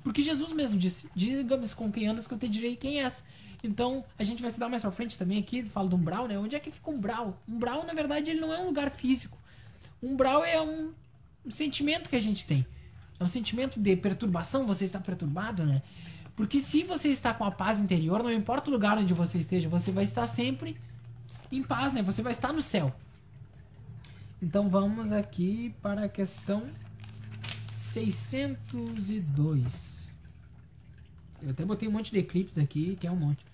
Porque 0.05 0.23
Jesus 0.23 0.53
mesmo 0.53 0.79
disse: 0.79 1.09
digamos 1.15 1.75
com 1.75 1.91
quem 1.91 2.07
andas 2.07 2.27
que 2.27 2.35
eu 2.35 2.39
te 2.39 2.49
direi 2.49 2.77
quem 2.77 3.03
és. 3.03 3.25
Então, 3.63 4.05
a 4.19 4.25
gente 4.25 4.41
vai 4.41 4.51
se 4.51 4.59
dar 4.59 4.69
mais 4.69 4.83
pra 4.83 4.91
frente 4.91 5.19
também 5.19 5.39
aqui, 5.39 5.63
fala 5.65 5.89
do 5.89 5.97
umbral, 5.97 6.27
né? 6.27 6.39
Onde 6.39 6.57
é 6.57 6.61
que 6.61 6.71
fica 6.71 6.91
um 6.91 6.95
umbral? 6.95 7.39
Um 7.49 7.57
umbral, 7.57 7.85
na 7.85 7.93
verdade, 7.93 8.31
ele 8.31 8.41
não 8.41 8.53
é 8.53 8.59
um 8.59 8.67
lugar 8.67 8.91
físico. 8.91 9.37
Um 10.03 10.13
umbral 10.13 10.45
é 10.45 10.61
um, 10.61 10.91
um 11.45 11.51
sentimento 11.51 12.09
que 12.09 12.17
a 12.17 12.21
gente 12.21 12.47
tem. 12.47 12.67
É 13.19 13.25
um 13.25 13.29
sentimento 13.29 13.79
de 13.79 13.95
perturbação, 13.97 14.67
você 14.67 14.87
está 14.87 14.99
perturbado, 14.99 15.65
né? 15.65 15.83
Porque 16.35 16.61
se 16.61 16.85
você 16.85 17.09
está 17.09 17.35
com 17.35 17.45
a 17.45 17.51
paz 17.51 17.79
interior, 17.79 18.23
não 18.23 18.33
importa 18.33 18.71
o 18.71 18.73
lugar 18.73 18.97
onde 18.97 19.13
você 19.13 19.37
esteja, 19.37 19.69
você 19.69 19.93
vai 19.93 20.05
estar 20.05 20.27
sempre 20.27 20.79
em 21.53 21.63
paz, 21.63 21.93
né? 21.93 22.03
Você 22.03 22.23
vai 22.23 22.33
estar 22.33 22.51
no 22.51 22.63
céu. 22.63 22.95
Então 24.41 24.71
vamos 24.71 25.13
aqui 25.13 25.75
para 25.83 26.07
a 26.07 26.09
questão 26.09 26.63
602. 27.77 30.01
Eu 31.43 31.51
até 31.51 31.65
botei 31.65 31.89
um 31.89 31.93
monte 31.93 32.11
de 32.11 32.19
eclipses 32.19 32.57
aqui, 32.57 32.97
que 32.97 33.07
é 33.07 33.11
um 33.11 33.17
monte. 33.17 33.50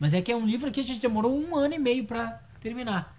Mas 0.00 0.14
é 0.14 0.22
que 0.22 0.32
é 0.32 0.36
um 0.36 0.46
livro 0.46 0.72
que 0.72 0.80
a 0.80 0.82
gente 0.82 1.00
demorou 1.00 1.38
um 1.38 1.54
ano 1.54 1.74
e 1.74 1.78
meio 1.78 2.06
para 2.06 2.40
terminar. 2.58 3.14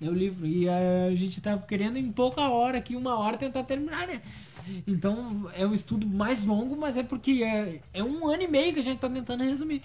É 0.00 0.08
o 0.08 0.14
livro. 0.14 0.46
E 0.46 0.66
a 0.68 1.14
gente 1.14 1.38
tá 1.40 1.58
querendo 1.58 1.98
em 1.98 2.10
pouca 2.10 2.48
hora, 2.48 2.78
aqui, 2.78 2.96
uma 2.96 3.18
hora, 3.18 3.36
tentar 3.36 3.62
terminar, 3.62 4.08
né? 4.08 4.22
Então 4.86 5.50
é 5.54 5.66
um 5.66 5.74
estudo 5.74 6.06
mais 6.06 6.42
longo, 6.44 6.74
mas 6.74 6.96
é 6.96 7.02
porque 7.02 7.42
é, 7.44 7.80
é 7.92 8.02
um 8.02 8.26
ano 8.26 8.42
e 8.42 8.48
meio 8.48 8.72
que 8.72 8.80
a 8.80 8.82
gente 8.82 8.98
tá 8.98 9.08
tentando 9.08 9.44
resumir. 9.44 9.82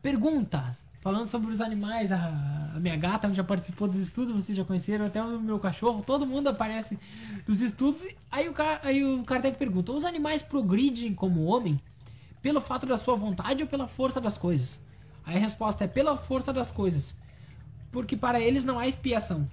Perguntas. 0.00 0.82
Falando 1.02 1.28
sobre 1.28 1.52
os 1.52 1.60
animais, 1.60 2.10
a, 2.10 2.72
a 2.74 2.80
minha 2.80 2.96
gata 2.96 3.30
já 3.34 3.44
participou 3.44 3.86
dos 3.86 3.98
estudos, 3.98 4.34
vocês 4.34 4.56
já 4.56 4.64
conheceram, 4.64 5.04
até 5.04 5.22
o 5.22 5.38
meu 5.38 5.58
cachorro, 5.58 6.02
todo 6.02 6.26
mundo 6.26 6.48
aparece 6.48 6.98
nos 7.46 7.60
estudos. 7.60 8.06
Aí 8.30 8.48
o, 8.48 8.54
aí 8.82 9.04
o 9.04 9.22
Kardec 9.24 9.58
pergunta: 9.58 9.92
os 9.92 10.04
animais 10.04 10.42
progridem 10.42 11.14
como 11.14 11.44
homem? 11.44 11.78
Pelo 12.44 12.60
fato 12.60 12.84
da 12.84 12.98
sua 12.98 13.16
vontade 13.16 13.62
ou 13.62 13.66
pela 13.66 13.88
força 13.88 14.20
das 14.20 14.36
coisas? 14.36 14.78
Aí 15.24 15.34
a 15.34 15.38
resposta 15.38 15.84
é 15.84 15.86
pela 15.86 16.14
força 16.14 16.52
das 16.52 16.70
coisas. 16.70 17.14
Porque 17.90 18.18
para 18.18 18.38
eles 18.38 18.66
não 18.66 18.78
há 18.78 18.86
expiação. 18.86 19.48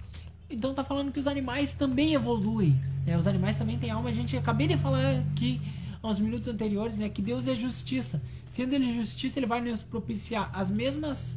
Então 0.50 0.74
tá 0.74 0.84
falando 0.84 1.10
que 1.10 1.18
os 1.18 1.26
animais 1.26 1.72
também 1.72 2.12
evoluem. 2.12 2.78
Né? 3.06 3.16
Os 3.16 3.26
animais 3.26 3.56
também 3.56 3.78
têm 3.78 3.90
alma. 3.90 4.10
A 4.10 4.12
gente 4.12 4.36
acabei 4.36 4.68
de 4.68 4.76
falar 4.76 5.20
aqui 5.32 5.58
aos 6.02 6.18
minutos 6.18 6.48
anteriores, 6.48 6.98
né, 6.98 7.08
que 7.08 7.22
Deus 7.22 7.48
é 7.48 7.54
justiça. 7.54 8.22
Sendo 8.46 8.74
ele 8.74 8.92
justiça, 8.92 9.38
ele 9.38 9.46
vai 9.46 9.62
nos 9.62 9.82
propiciar 9.82 10.50
as 10.52 10.70
mesmas 10.70 11.34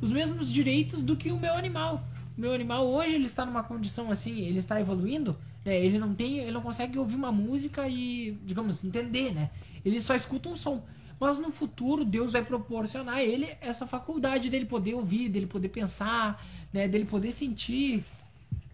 os 0.00 0.10
mesmos 0.10 0.50
direitos 0.50 1.02
do 1.02 1.16
que 1.16 1.30
o 1.30 1.38
meu 1.38 1.52
animal. 1.54 2.02
O 2.34 2.40
meu 2.40 2.54
animal 2.54 2.86
hoje 2.86 3.12
ele 3.12 3.26
está 3.26 3.44
numa 3.44 3.62
condição 3.62 4.10
assim, 4.10 4.40
ele 4.40 4.58
está 4.58 4.80
evoluindo, 4.80 5.36
né? 5.66 5.78
Ele 5.78 5.98
não 5.98 6.14
tem, 6.14 6.38
ele 6.38 6.52
não 6.52 6.62
consegue 6.62 6.98
ouvir 6.98 7.14
uma 7.14 7.30
música 7.30 7.86
e, 7.86 8.38
digamos, 8.46 8.82
entender, 8.82 9.34
né? 9.34 9.50
Ele 9.84 10.00
só 10.00 10.14
escuta 10.14 10.48
um 10.48 10.56
som. 10.56 10.82
Mas 11.18 11.38
no 11.38 11.50
futuro 11.50 12.04
Deus 12.04 12.32
vai 12.32 12.44
proporcionar 12.44 13.16
a 13.16 13.22
ele 13.22 13.48
essa 13.60 13.86
faculdade 13.86 14.50
dele 14.50 14.66
poder 14.66 14.94
ouvir, 14.94 15.28
dele 15.28 15.46
poder 15.46 15.68
pensar, 15.68 16.44
né, 16.72 16.88
dele 16.88 17.04
poder 17.04 17.30
sentir 17.32 18.04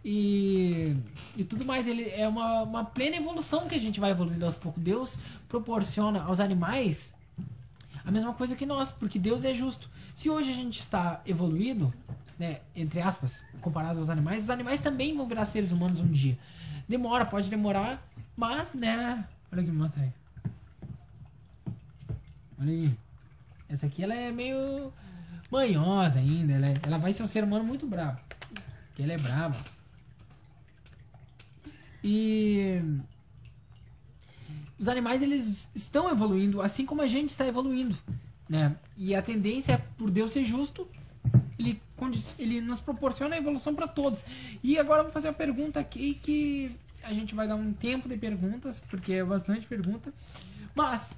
e, 0.05 0.97
e 1.37 1.45
tudo 1.45 1.65
mais. 1.65 1.87
Ele 1.87 2.09
é 2.11 2.27
uma, 2.27 2.63
uma 2.63 2.85
plena 2.85 3.17
evolução 3.17 3.69
que 3.69 3.75
a 3.75 3.79
gente 3.79 4.01
vai 4.01 4.11
evoluindo 4.11 4.45
aos 4.45 4.55
poucos. 4.55 4.83
Deus 4.83 5.19
proporciona 5.49 6.23
aos 6.23 6.41
animais 6.41 7.13
a 8.05 8.11
mesma 8.11 8.33
coisa 8.33 8.57
que 8.57 8.67
nós, 8.67 8.91
porque 8.91 9.19
Deus 9.19 9.45
é 9.45 9.53
justo. 9.53 9.89
Se 10.15 10.31
hoje 10.31 10.51
a 10.51 10.55
gente 10.55 10.81
está 10.81 11.21
evoluído, 11.27 11.93
né, 12.39 12.61
entre 12.75 13.01
aspas, 13.01 13.43
comparado 13.61 13.99
aos 13.99 14.09
animais, 14.09 14.45
os 14.45 14.51
animais 14.51 14.81
também 14.81 15.17
vão 15.17 15.29
virar 15.29 15.45
seres 15.47 15.71
humanos 15.71 16.01
um 16.01 16.11
dia. 16.11 16.39
Demora, 16.89 17.25
pode 17.25 17.49
demorar, 17.49 18.03
mas, 18.37 18.75
né, 18.75 19.25
olha 19.53 19.63
aqui, 19.63 19.71
mostra 19.71 20.03
aí. 20.03 20.20
Olha 22.61 22.73
aí. 22.73 22.93
Essa 23.69 23.87
aqui 23.87 24.03
ela 24.03 24.15
é 24.15 24.31
meio 24.31 24.93
manhosa 25.51 26.19
ainda. 26.19 26.53
Ela, 26.53 26.67
é, 26.67 26.81
ela 26.83 26.99
vai 26.99 27.13
ser 27.13 27.23
um 27.23 27.29
ser 27.29 27.45
humano 27.45 27.65
muito 27.65 27.87
bravo. 27.87 28.21
Porque 28.89 29.03
ela 29.03 29.13
é 29.13 29.19
brava. 29.19 29.57
E 32.03 32.83
os 34.79 34.89
animais 34.89 35.23
eles 35.23 35.71
estão 35.75 36.11
evoluindo 36.11 36.63
assim 36.63 36.87
como 36.87 37.03
a 37.03 37.07
gente 37.07 37.29
está 37.29 37.47
evoluindo, 37.47 37.97
né? 38.49 38.75
E 38.97 39.15
a 39.15 39.21
tendência 39.21 39.75
é 39.75 39.79
por 39.99 40.11
Deus 40.11 40.33
ser 40.33 40.43
justo, 40.45 40.89
ele 41.59 41.81
ele 42.39 42.63
nos 42.63 42.81
proporciona 42.81 43.35
a 43.35 43.39
evolução 43.39 43.75
para 43.75 43.87
todos. 43.87 44.25
E 44.63 44.79
agora 44.79 45.01
eu 45.01 45.05
vou 45.05 45.13
fazer 45.13 45.29
uma 45.29 45.35
pergunta 45.35 45.79
aqui 45.79 46.15
que 46.15 46.75
a 47.03 47.13
gente 47.13 47.35
vai 47.35 47.47
dar 47.47 47.57
um 47.57 47.75
tempo 47.75 48.09
de 48.09 48.17
perguntas, 48.17 48.81
porque 48.89 49.13
é 49.13 49.25
bastante 49.25 49.67
pergunta. 49.67 50.13
Mas 50.75 51.15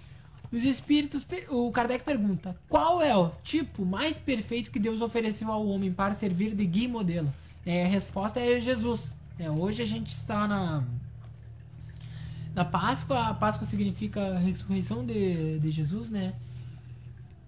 os 0.52 0.64
espíritos, 0.64 1.26
o 1.48 1.70
Kardec 1.72 2.04
pergunta: 2.04 2.54
qual 2.68 3.00
é 3.00 3.16
o 3.16 3.30
tipo 3.42 3.84
mais 3.86 4.18
perfeito 4.18 4.70
que 4.70 4.78
Deus 4.78 5.00
ofereceu 5.00 5.50
ao 5.50 5.66
homem 5.66 5.92
para 5.92 6.14
servir 6.14 6.54
de 6.54 6.66
guia 6.66 6.84
e 6.84 6.88
modelo? 6.88 7.32
É, 7.64 7.84
a 7.84 7.88
resposta 7.88 8.38
é 8.38 8.60
Jesus. 8.60 9.16
É, 9.38 9.50
hoje 9.50 9.82
a 9.82 9.86
gente 9.86 10.12
está 10.12 10.46
na 10.46 10.84
na 12.54 12.64
Páscoa. 12.64 13.28
A 13.28 13.34
Páscoa 13.34 13.66
significa 13.66 14.20
a 14.20 14.38
ressurreição 14.38 15.04
de, 15.04 15.58
de 15.58 15.70
Jesus, 15.70 16.10
né? 16.10 16.34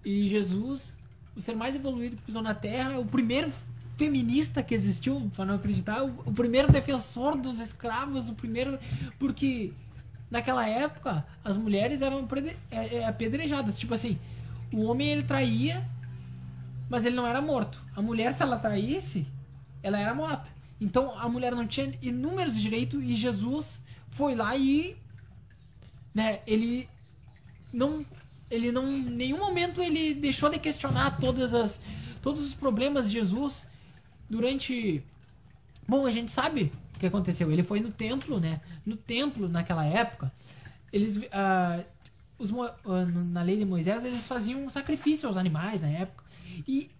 E 0.03 0.27
Jesus, 0.27 0.97
o 1.35 1.41
ser 1.41 1.55
mais 1.55 1.75
evoluído 1.75 2.15
que 2.15 2.23
pisou 2.23 2.41
na 2.41 2.53
Terra, 2.53 2.99
o 2.99 3.05
primeiro 3.05 3.51
feminista 3.97 4.61
que 4.61 4.73
existiu, 4.75 5.31
para 5.35 5.45
não 5.45 5.55
acreditar, 5.55 6.03
o, 6.03 6.09
o 6.25 6.33
primeiro 6.33 6.71
defensor 6.71 7.37
dos 7.37 7.59
escravos, 7.59 8.29
o 8.29 8.33
primeiro 8.33 8.77
porque 9.17 9.71
naquela 10.29 10.67
época, 10.67 11.25
as 11.43 11.57
mulheres 11.57 12.01
eram 12.01 12.27
é, 12.71 12.97
é, 12.97 13.05
apedrejadas. 13.05 13.77
Tipo 13.77 13.93
assim, 13.93 14.19
o 14.71 14.83
homem 14.83 15.09
ele 15.09 15.23
traía, 15.23 15.87
mas 16.89 17.05
ele 17.05 17.15
não 17.15 17.27
era 17.27 17.41
morto. 17.41 17.81
A 17.95 18.01
mulher, 18.01 18.33
se 18.33 18.41
ela 18.41 18.57
traísse, 18.57 19.27
ela 19.81 19.99
era 19.99 20.13
morta. 20.13 20.49
Então 20.79 21.17
a 21.17 21.29
mulher 21.29 21.53
não 21.53 21.65
tinha 21.65 21.93
inúmeros 22.01 22.59
direitos 22.59 23.01
e 23.03 23.15
Jesus 23.15 23.79
foi 24.11 24.35
lá 24.35 24.55
e 24.55 24.97
né, 26.13 26.39
ele 26.45 26.89
não 27.71 28.05
ele 28.49 28.71
não 28.71 28.87
em 28.87 29.03
nenhum 29.03 29.39
momento 29.39 29.81
ele 29.81 30.13
deixou 30.13 30.49
de 30.49 30.59
questionar 30.59 31.17
todas 31.19 31.53
as 31.53 31.79
todos 32.21 32.45
os 32.45 32.53
problemas 32.53 33.07
de 33.07 33.13
Jesus 33.13 33.67
durante 34.29 35.03
bom, 35.87 36.05
a 36.05 36.11
gente 36.11 36.31
sabe 36.31 36.71
o 36.95 36.99
que 36.99 37.05
aconteceu? 37.05 37.51
Ele 37.51 37.63
foi 37.63 37.79
no 37.79 37.91
templo, 37.91 38.39
né? 38.39 38.61
No 38.85 38.95
templo, 38.95 39.47
naquela 39.47 39.85
época, 39.85 40.31
eles. 40.91 41.17
Uh, 41.17 41.85
os, 42.37 42.51
uh, 42.51 42.65
na 43.31 43.41
lei 43.41 43.57
de 43.57 43.65
Moisés, 43.65 44.03
eles 44.03 44.27
faziam 44.27 44.69
sacrifício 44.69 45.27
aos 45.27 45.37
animais 45.37 45.81
na 45.81 45.89
época. 45.89 46.23
E 46.67 46.91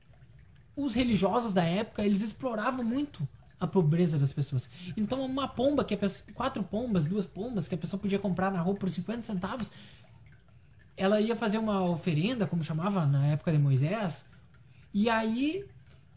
os 0.76 0.94
religiosos 0.94 1.54
da 1.54 1.64
época, 1.64 2.04
eles 2.04 2.22
exploravam 2.22 2.84
muito 2.84 3.28
a 3.60 3.68
pobreza 3.68 4.18
das 4.18 4.34
pessoas. 4.34 4.70
Então, 4.96 5.26
uma 5.26 5.48
pomba, 5.48 5.84
que 5.84 5.94
a 5.94 5.98
pessoa, 5.98 6.26
quatro 6.34 6.64
pombas, 6.64 7.06
duas 7.06 7.26
pombas, 7.26 7.68
que 7.68 7.76
a 7.76 7.78
pessoa 7.78 8.00
podia 8.00 8.20
comprar 8.20 8.52
na 8.52 8.62
rua 8.62 8.76
por 8.76 8.90
50 8.90 9.24
centavos, 9.24 9.72
ela 10.98 11.20
ia 11.20 11.36
fazer 11.36 11.58
uma 11.58 11.82
oferenda, 11.84 12.46
como 12.46 12.64
chamava 12.64 13.06
na 13.06 13.26
época 13.28 13.52
de 13.52 13.58
Moisés, 13.58 14.26
e 14.94 15.10
aí 15.10 15.66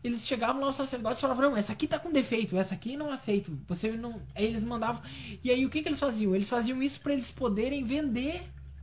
eles 0.03 0.27
chegavam 0.27 0.61
lá, 0.63 0.69
os 0.69 0.77
sacerdotes 0.77 1.21
falavam, 1.21 1.51
não, 1.51 1.57
essa 1.57 1.73
aqui 1.73 1.87
tá 1.87 1.99
com 1.99 2.13
defeito, 2.13 2.57
essa 2.57 2.75
aqui 2.75 2.97
não 2.97 3.11
aceito. 3.11 3.59
Você 3.67 3.91
não. 3.93 4.21
Aí 4.35 4.45
eles 4.45 4.63
mandavam. 4.63 5.03
E 5.43 5.51
aí 5.51 5.67
o 5.67 5.71
que, 5.71 5.83
que 5.83 5.89
eles 5.89 5.99
faziam? 5.99 6.35
Eles 6.35 6.49
faziam 6.49 6.83
isso 6.83 7.01
para 7.01 7.13
eles 7.13 7.31
poderem 7.31 7.85
vender, 7.85 8.43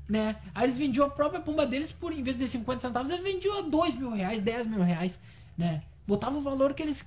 né? 0.10 0.36
Aí 0.54 0.66
eles 0.66 0.78
vendiam 0.78 1.06
a 1.06 1.10
própria 1.10 1.40
pomba 1.40 1.66
deles 1.66 1.92
por, 1.92 2.12
em 2.12 2.22
vez 2.22 2.38
de 2.38 2.48
50 2.48 2.82
centavos, 2.82 3.12
eles 3.12 3.24
vendiam 3.24 3.58
a 3.58 3.62
2 3.62 3.96
mil 3.96 4.12
reais, 4.12 4.42
10 4.42 4.68
mil 4.68 4.82
reais, 4.82 5.20
né? 5.58 5.84
Botavam 6.06 6.40
o 6.40 6.44
valor 6.44 6.74
que 6.74 6.84
eles 6.84 7.06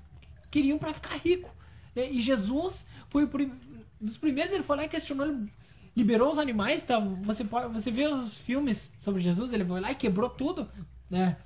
queriam 0.50 0.78
para 0.78 0.94
ficar 0.94 1.16
rico. 1.16 1.54
Né? 1.94 2.10
E 2.10 2.22
Jesus 2.22 2.86
foi 3.10 3.24
o 3.24 3.28
prim... 3.28 3.52
dos 4.00 4.16
primeiros, 4.16 4.52
ele 4.52 4.64
foi 4.64 4.76
lá 4.76 4.84
e 4.84 4.88
questionou, 4.88 5.26
ele 5.26 5.50
liberou 5.94 6.30
os 6.30 6.38
animais, 6.38 6.82
tá? 6.82 6.98
Você 6.98 7.44
pode, 7.44 7.72
você 7.72 7.90
vê 7.90 8.06
os 8.06 8.38
filmes 8.38 8.90
sobre 8.98 9.20
Jesus, 9.20 9.52
ele 9.52 9.64
foi 9.64 9.80
lá 9.80 9.92
e 9.92 9.94
quebrou 9.94 10.30
tudo, 10.30 10.68
né? 11.10 11.36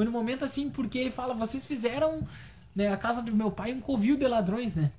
Foi 0.00 0.06
no 0.06 0.10
momento 0.10 0.46
assim, 0.46 0.70
porque 0.70 0.98
ele 0.98 1.10
fala, 1.10 1.34
vocês 1.34 1.66
fizeram 1.66 2.26
né, 2.74 2.90
a 2.90 2.96
casa 2.96 3.20
do 3.20 3.36
meu 3.36 3.50
pai 3.50 3.70
um 3.70 3.80
covil 3.80 4.16
de 4.16 4.26
ladrões, 4.26 4.74
né? 4.74 4.90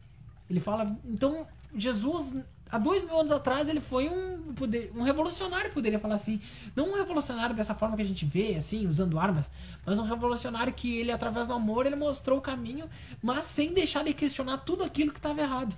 Ele 0.47 0.59
fala, 0.59 0.95
então 1.03 1.43
Jesus, 1.75 2.35
há 2.69 2.77
dois 2.77 3.03
mil 3.03 3.19
anos 3.19 3.31
atrás, 3.31 3.67
ele 3.67 3.79
foi 3.79 4.07
um, 4.07 4.53
um 4.95 5.01
revolucionário, 5.01 5.71
poderia 5.71 5.97
falar 5.97 6.13
assim. 6.13 6.39
Não 6.75 6.91
um 6.91 6.93
revolucionário 6.93 7.55
dessa 7.55 7.73
forma 7.73 7.95
que 7.95 8.03
a 8.03 8.05
gente 8.05 8.27
vê, 8.27 8.53
assim, 8.53 8.87
usando 8.87 9.17
armas, 9.17 9.49
mas 9.83 9.97
um 9.97 10.03
revolucionário 10.03 10.71
que 10.71 10.99
ele, 10.99 11.11
através 11.11 11.47
do 11.47 11.53
amor, 11.53 11.87
ele 11.87 11.95
mostrou 11.95 12.37
o 12.37 12.41
caminho, 12.41 12.87
mas 13.23 13.47
sem 13.47 13.73
deixar 13.73 14.03
de 14.03 14.13
questionar 14.13 14.57
tudo 14.57 14.83
aquilo 14.83 15.11
que 15.11 15.17
estava 15.17 15.41
errado. 15.41 15.75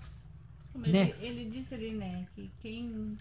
né? 0.75 1.13
ele, 1.21 1.39
ele 1.39 1.45
disse 1.45 1.73
ali, 1.73 1.91
né, 1.91 2.27
que 2.35 2.51
quem 2.61 3.17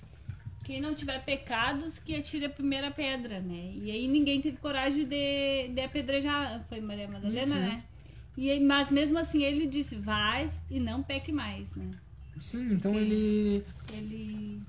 quem 0.64 0.80
não 0.80 0.94
tiver 0.94 1.24
pecados, 1.24 1.98
que 1.98 2.14
atire 2.14 2.44
a 2.44 2.50
primeira 2.50 2.90
pedra, 2.90 3.40
né? 3.40 3.72
E 3.74 3.90
aí 3.90 4.06
ninguém 4.06 4.40
teve 4.40 4.56
coragem 4.58 5.04
de, 5.04 5.68
de 5.68 5.80
apedrejar. 5.80 6.64
Foi 6.68 6.80
Maria 6.80 7.08
Madalena, 7.08 7.42
Isso, 7.42 7.66
né? 7.66 7.84
E, 8.36 8.60
mas 8.60 8.90
mesmo 8.90 9.18
assim 9.18 9.42
ele 9.42 9.66
disse, 9.66 9.96
vai 9.96 10.48
e 10.70 10.80
não 10.80 11.02
peque 11.02 11.32
mais, 11.32 11.74
né? 11.74 11.90
Sim, 12.40 12.72
então 12.72 12.94
ele. 12.94 13.64
Ele. 13.92 14.60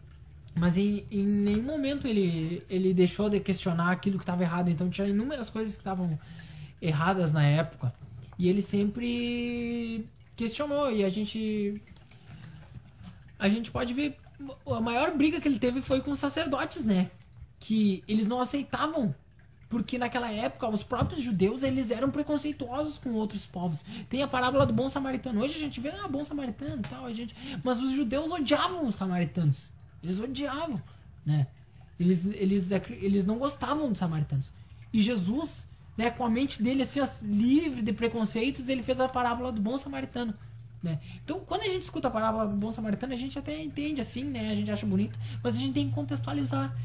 Mas 0.55 0.77
em, 0.77 1.05
em 1.09 1.23
nenhum 1.23 1.63
momento 1.63 2.07
ele, 2.07 2.63
ele 2.69 2.93
deixou 2.93 3.29
de 3.29 3.39
questionar 3.39 3.91
aquilo 3.91 4.17
que 4.17 4.23
estava 4.23 4.43
errado. 4.43 4.69
Então 4.69 4.89
tinha 4.89 5.07
inúmeras 5.07 5.49
coisas 5.49 5.73
que 5.73 5.79
estavam 5.79 6.19
erradas 6.81 7.31
na 7.31 7.43
época. 7.43 7.93
E 8.37 8.49
ele 8.49 8.61
sempre 8.61 10.05
questionou. 10.35 10.91
E 10.91 11.03
a 11.03 11.09
gente. 11.09 11.81
A 13.39 13.49
gente 13.49 13.71
pode 13.71 13.93
ver 13.93 14.17
a 14.67 14.81
maior 14.81 15.15
briga 15.15 15.39
que 15.39 15.47
ele 15.47 15.59
teve 15.59 15.81
foi 15.81 16.01
com 16.01 16.11
os 16.11 16.19
sacerdotes, 16.19 16.85
né? 16.85 17.09
Que 17.59 18.03
eles 18.07 18.27
não 18.27 18.41
aceitavam 18.41 19.13
porque 19.73 19.97
naquela 19.97 20.31
época 20.31 20.69
os 20.69 20.83
próprios 20.83 21.19
judeus 21.19 21.63
eles 21.63 21.89
eram 21.89 22.11
preconceituosos 22.11 22.99
com 22.99 23.09
outros 23.13 23.47
povos. 23.47 23.83
Tem 24.07 24.21
a 24.21 24.27
parábola 24.27 24.67
do 24.67 24.71
bom 24.71 24.87
samaritano. 24.87 25.41
Hoje 25.41 25.55
a 25.55 25.57
gente 25.57 25.81
vê 25.81 25.89
ah, 25.89 26.07
bom 26.07 26.23
samaritano, 26.23 26.83
tal, 26.87 27.07
a 27.07 27.11
gente, 27.11 27.35
mas 27.63 27.81
os 27.81 27.91
judeus 27.95 28.31
odiavam 28.31 28.85
os 28.85 28.93
samaritanos. 28.93 29.71
Eles 30.03 30.19
odiavam, 30.19 30.79
né? 31.25 31.47
Eles, 31.99 32.27
eles, 32.27 32.69
eles 32.71 33.25
não 33.25 33.39
gostavam 33.39 33.89
dos 33.89 33.97
samaritanos. 33.97 34.53
E 34.93 35.01
Jesus, 35.01 35.65
né, 35.97 36.11
com 36.11 36.23
a 36.23 36.29
mente 36.29 36.61
dele 36.61 36.83
assim, 36.83 37.01
livre 37.23 37.81
de 37.81 37.93
preconceitos, 37.93 38.69
ele 38.69 38.83
fez 38.83 38.99
a 38.99 39.09
parábola 39.09 39.51
do 39.51 39.59
bom 39.59 39.75
samaritano. 39.79 40.35
Né? 40.83 40.99
Então, 41.23 41.39
quando 41.39 41.61
a 41.61 41.69
gente 41.69 41.83
escuta 41.83 42.09
a 42.09 42.45
do 42.45 42.55
bom 42.57 42.69
samaritano, 42.69 43.13
a 43.13 43.17
gente 43.17 43.39
até 43.39 43.63
entende 43.63 44.01
assim, 44.01 44.25
né? 44.25 44.51
A 44.51 44.55
gente 44.55 44.69
acha 44.69 44.85
bonito, 44.85 45.17
mas 45.41 45.55
a 45.55 45.59
gente 45.59 45.73
tem 45.73 45.87
que 45.87 45.95
contextualizar, 45.95 46.75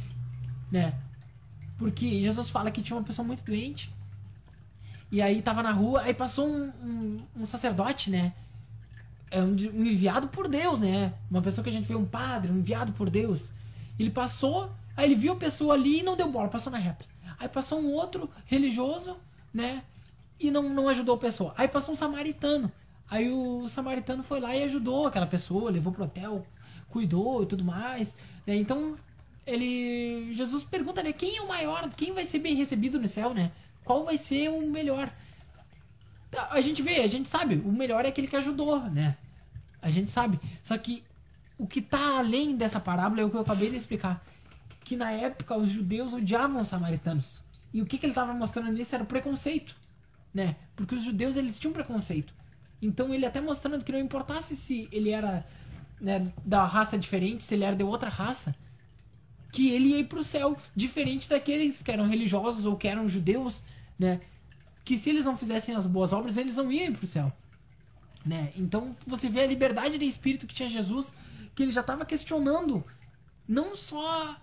né? 0.70 0.94
Porque 1.76 2.22
Jesus 2.22 2.48
fala 2.48 2.70
que 2.70 2.80
tinha 2.80 2.96
uma 2.96 3.04
pessoa 3.04 3.26
muito 3.26 3.44
doente, 3.44 3.90
e 5.10 5.20
aí 5.20 5.42
tava 5.42 5.64
na 5.64 5.72
rua, 5.72 6.02
aí 6.02 6.14
passou 6.14 6.46
um, 6.46 6.72
um, 6.82 7.22
um 7.38 7.46
sacerdote, 7.46 8.08
né? 8.08 8.34
É 9.30 9.42
um, 9.42 9.50
um, 9.50 9.84
enviado 9.84 10.28
por 10.28 10.46
Deus, 10.46 10.80
né? 10.80 11.12
Uma 11.28 11.42
pessoa 11.42 11.64
que 11.64 11.70
a 11.70 11.72
gente 11.72 11.88
vê, 11.88 11.96
um 11.96 12.04
padre, 12.04 12.52
um 12.52 12.58
enviado 12.58 12.92
por 12.92 13.10
Deus. 13.10 13.50
Ele 13.98 14.10
passou, 14.10 14.70
aí 14.96 15.06
ele 15.06 15.16
viu 15.16 15.32
a 15.32 15.36
pessoa 15.36 15.74
ali 15.74 16.00
e 16.00 16.02
não 16.02 16.16
deu 16.16 16.30
bola, 16.30 16.48
passou 16.48 16.70
na 16.70 16.78
reta. 16.78 17.04
Aí 17.38 17.48
passou 17.48 17.80
um 17.80 17.90
outro 17.92 18.30
religioso, 18.46 19.16
né? 19.52 19.82
E 20.38 20.50
não, 20.50 20.68
não 20.68 20.88
ajudou 20.88 21.16
a 21.16 21.18
pessoa. 21.18 21.52
Aí 21.56 21.66
passou 21.66 21.94
um 21.94 21.96
samaritano. 21.96 22.70
Aí 23.10 23.30
o 23.30 23.68
samaritano 23.68 24.22
foi 24.22 24.40
lá 24.40 24.54
e 24.54 24.62
ajudou 24.64 25.06
aquela 25.06 25.26
pessoa, 25.26 25.70
levou 25.70 25.92
pro 25.92 26.04
hotel, 26.04 26.46
cuidou 26.90 27.42
e 27.42 27.46
tudo 27.46 27.64
mais. 27.64 28.14
Né? 28.46 28.56
Então, 28.56 28.96
ele. 29.46 30.32
Jesus 30.34 30.62
pergunta, 30.62 31.02
né? 31.02 31.12
Quem 31.12 31.36
é 31.36 31.42
o 31.42 31.48
maior? 31.48 31.88
Quem 31.94 32.12
vai 32.12 32.24
ser 32.24 32.38
bem 32.38 32.54
recebido 32.54 32.98
no 32.98 33.08
céu, 33.08 33.32
né? 33.32 33.50
Qual 33.84 34.04
vai 34.04 34.18
ser 34.18 34.50
o 34.50 34.66
melhor? 34.70 35.10
A 36.50 36.60
gente 36.60 36.82
vê, 36.82 36.96
a 37.00 37.08
gente 37.08 37.26
sabe, 37.26 37.54
o 37.64 37.72
melhor 37.72 38.04
é 38.04 38.08
aquele 38.08 38.28
que 38.28 38.36
ajudou, 38.36 38.82
né? 38.90 39.16
A 39.80 39.90
gente 39.90 40.10
sabe. 40.10 40.38
Só 40.62 40.76
que 40.76 41.02
o 41.56 41.66
que 41.66 41.80
tá 41.80 42.18
além 42.18 42.54
dessa 42.54 42.78
parábola 42.78 43.22
é 43.22 43.24
o 43.24 43.30
que 43.30 43.36
eu 43.36 43.40
acabei 43.40 43.70
de 43.70 43.76
explicar. 43.76 44.22
Que 44.84 44.94
na 44.94 45.10
época 45.10 45.56
os 45.56 45.68
judeus 45.68 46.12
odiavam 46.12 46.60
os 46.60 46.68
samaritanos. 46.68 47.42
E 47.72 47.80
o 47.80 47.86
que, 47.86 47.96
que 47.96 48.04
ele 48.04 48.12
estava 48.12 48.34
mostrando 48.34 48.70
nisso 48.70 48.94
era 48.94 49.04
o 49.04 49.06
preconceito, 49.06 49.74
né? 50.32 50.56
Porque 50.76 50.94
os 50.94 51.02
judeus 51.02 51.36
eles 51.36 51.58
tinham 51.58 51.72
preconceito. 51.72 52.34
Então 52.80 53.12
ele 53.12 53.26
até 53.26 53.40
mostrando 53.40 53.84
que 53.84 53.92
não 53.92 53.98
importasse 53.98 54.54
se 54.56 54.88
ele 54.92 55.10
era 55.10 55.44
né, 56.00 56.32
da 56.44 56.64
raça 56.64 56.98
diferente, 56.98 57.44
se 57.44 57.54
ele 57.54 57.64
era 57.64 57.74
de 57.74 57.82
outra 57.82 58.08
raça, 58.08 58.54
que 59.52 59.70
ele 59.70 59.88
ia 59.88 59.98
ir 59.98 60.06
pro 60.06 60.22
céu, 60.22 60.56
diferente 60.74 61.28
daqueles 61.28 61.82
que 61.82 61.90
eram 61.90 62.06
religiosos 62.06 62.64
ou 62.64 62.76
que 62.76 62.86
eram 62.86 63.08
judeus, 63.08 63.62
né? 63.98 64.20
Que 64.84 64.96
se 64.96 65.10
eles 65.10 65.24
não 65.24 65.36
fizessem 65.36 65.74
as 65.74 65.86
boas 65.86 66.12
obras, 66.12 66.36
eles 66.36 66.56
não 66.56 66.70
iam 66.70 66.92
pro 66.92 67.06
céu. 67.06 67.32
Né? 68.24 68.52
Então 68.56 68.96
você 69.06 69.28
vê 69.28 69.42
a 69.42 69.46
liberdade 69.46 69.98
de 69.98 70.04
espírito 70.04 70.46
que 70.46 70.54
tinha 70.54 70.68
Jesus, 70.68 71.14
que 71.54 71.62
ele 71.62 71.72
já 71.72 71.80
estava 71.80 72.04
questionando 72.04 72.84
não 73.46 73.74
só 73.74 74.36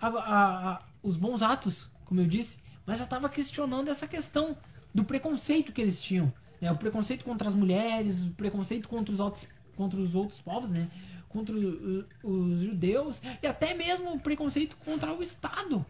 a, 0.00 0.06
a, 0.06 0.70
a, 0.70 0.82
os 1.02 1.16
bons 1.16 1.42
atos, 1.42 1.90
como 2.04 2.20
eu 2.20 2.26
disse, 2.26 2.58
mas 2.86 2.98
já 2.98 3.04
estava 3.04 3.28
questionando 3.28 3.88
essa 3.88 4.06
questão 4.06 4.56
do 4.94 5.04
preconceito 5.04 5.72
que 5.72 5.80
eles 5.80 6.00
tinham. 6.00 6.32
Né? 6.62 6.70
O 6.70 6.76
preconceito 6.76 7.24
contra 7.24 7.48
as 7.48 7.56
mulheres, 7.56 8.24
o 8.24 8.30
preconceito 8.30 8.88
contra 8.88 9.12
os 9.12 9.18
outros, 9.18 9.46
contra 9.76 10.00
os 10.00 10.14
outros 10.14 10.40
povos, 10.40 10.70
né? 10.70 10.88
contra 11.28 11.52
o, 11.52 12.04
os 12.22 12.60
judeus 12.60 13.20
e 13.42 13.46
até 13.46 13.74
mesmo 13.74 14.14
o 14.14 14.20
preconceito 14.20 14.76
contra 14.76 15.12
o 15.12 15.22
Estado 15.22 15.84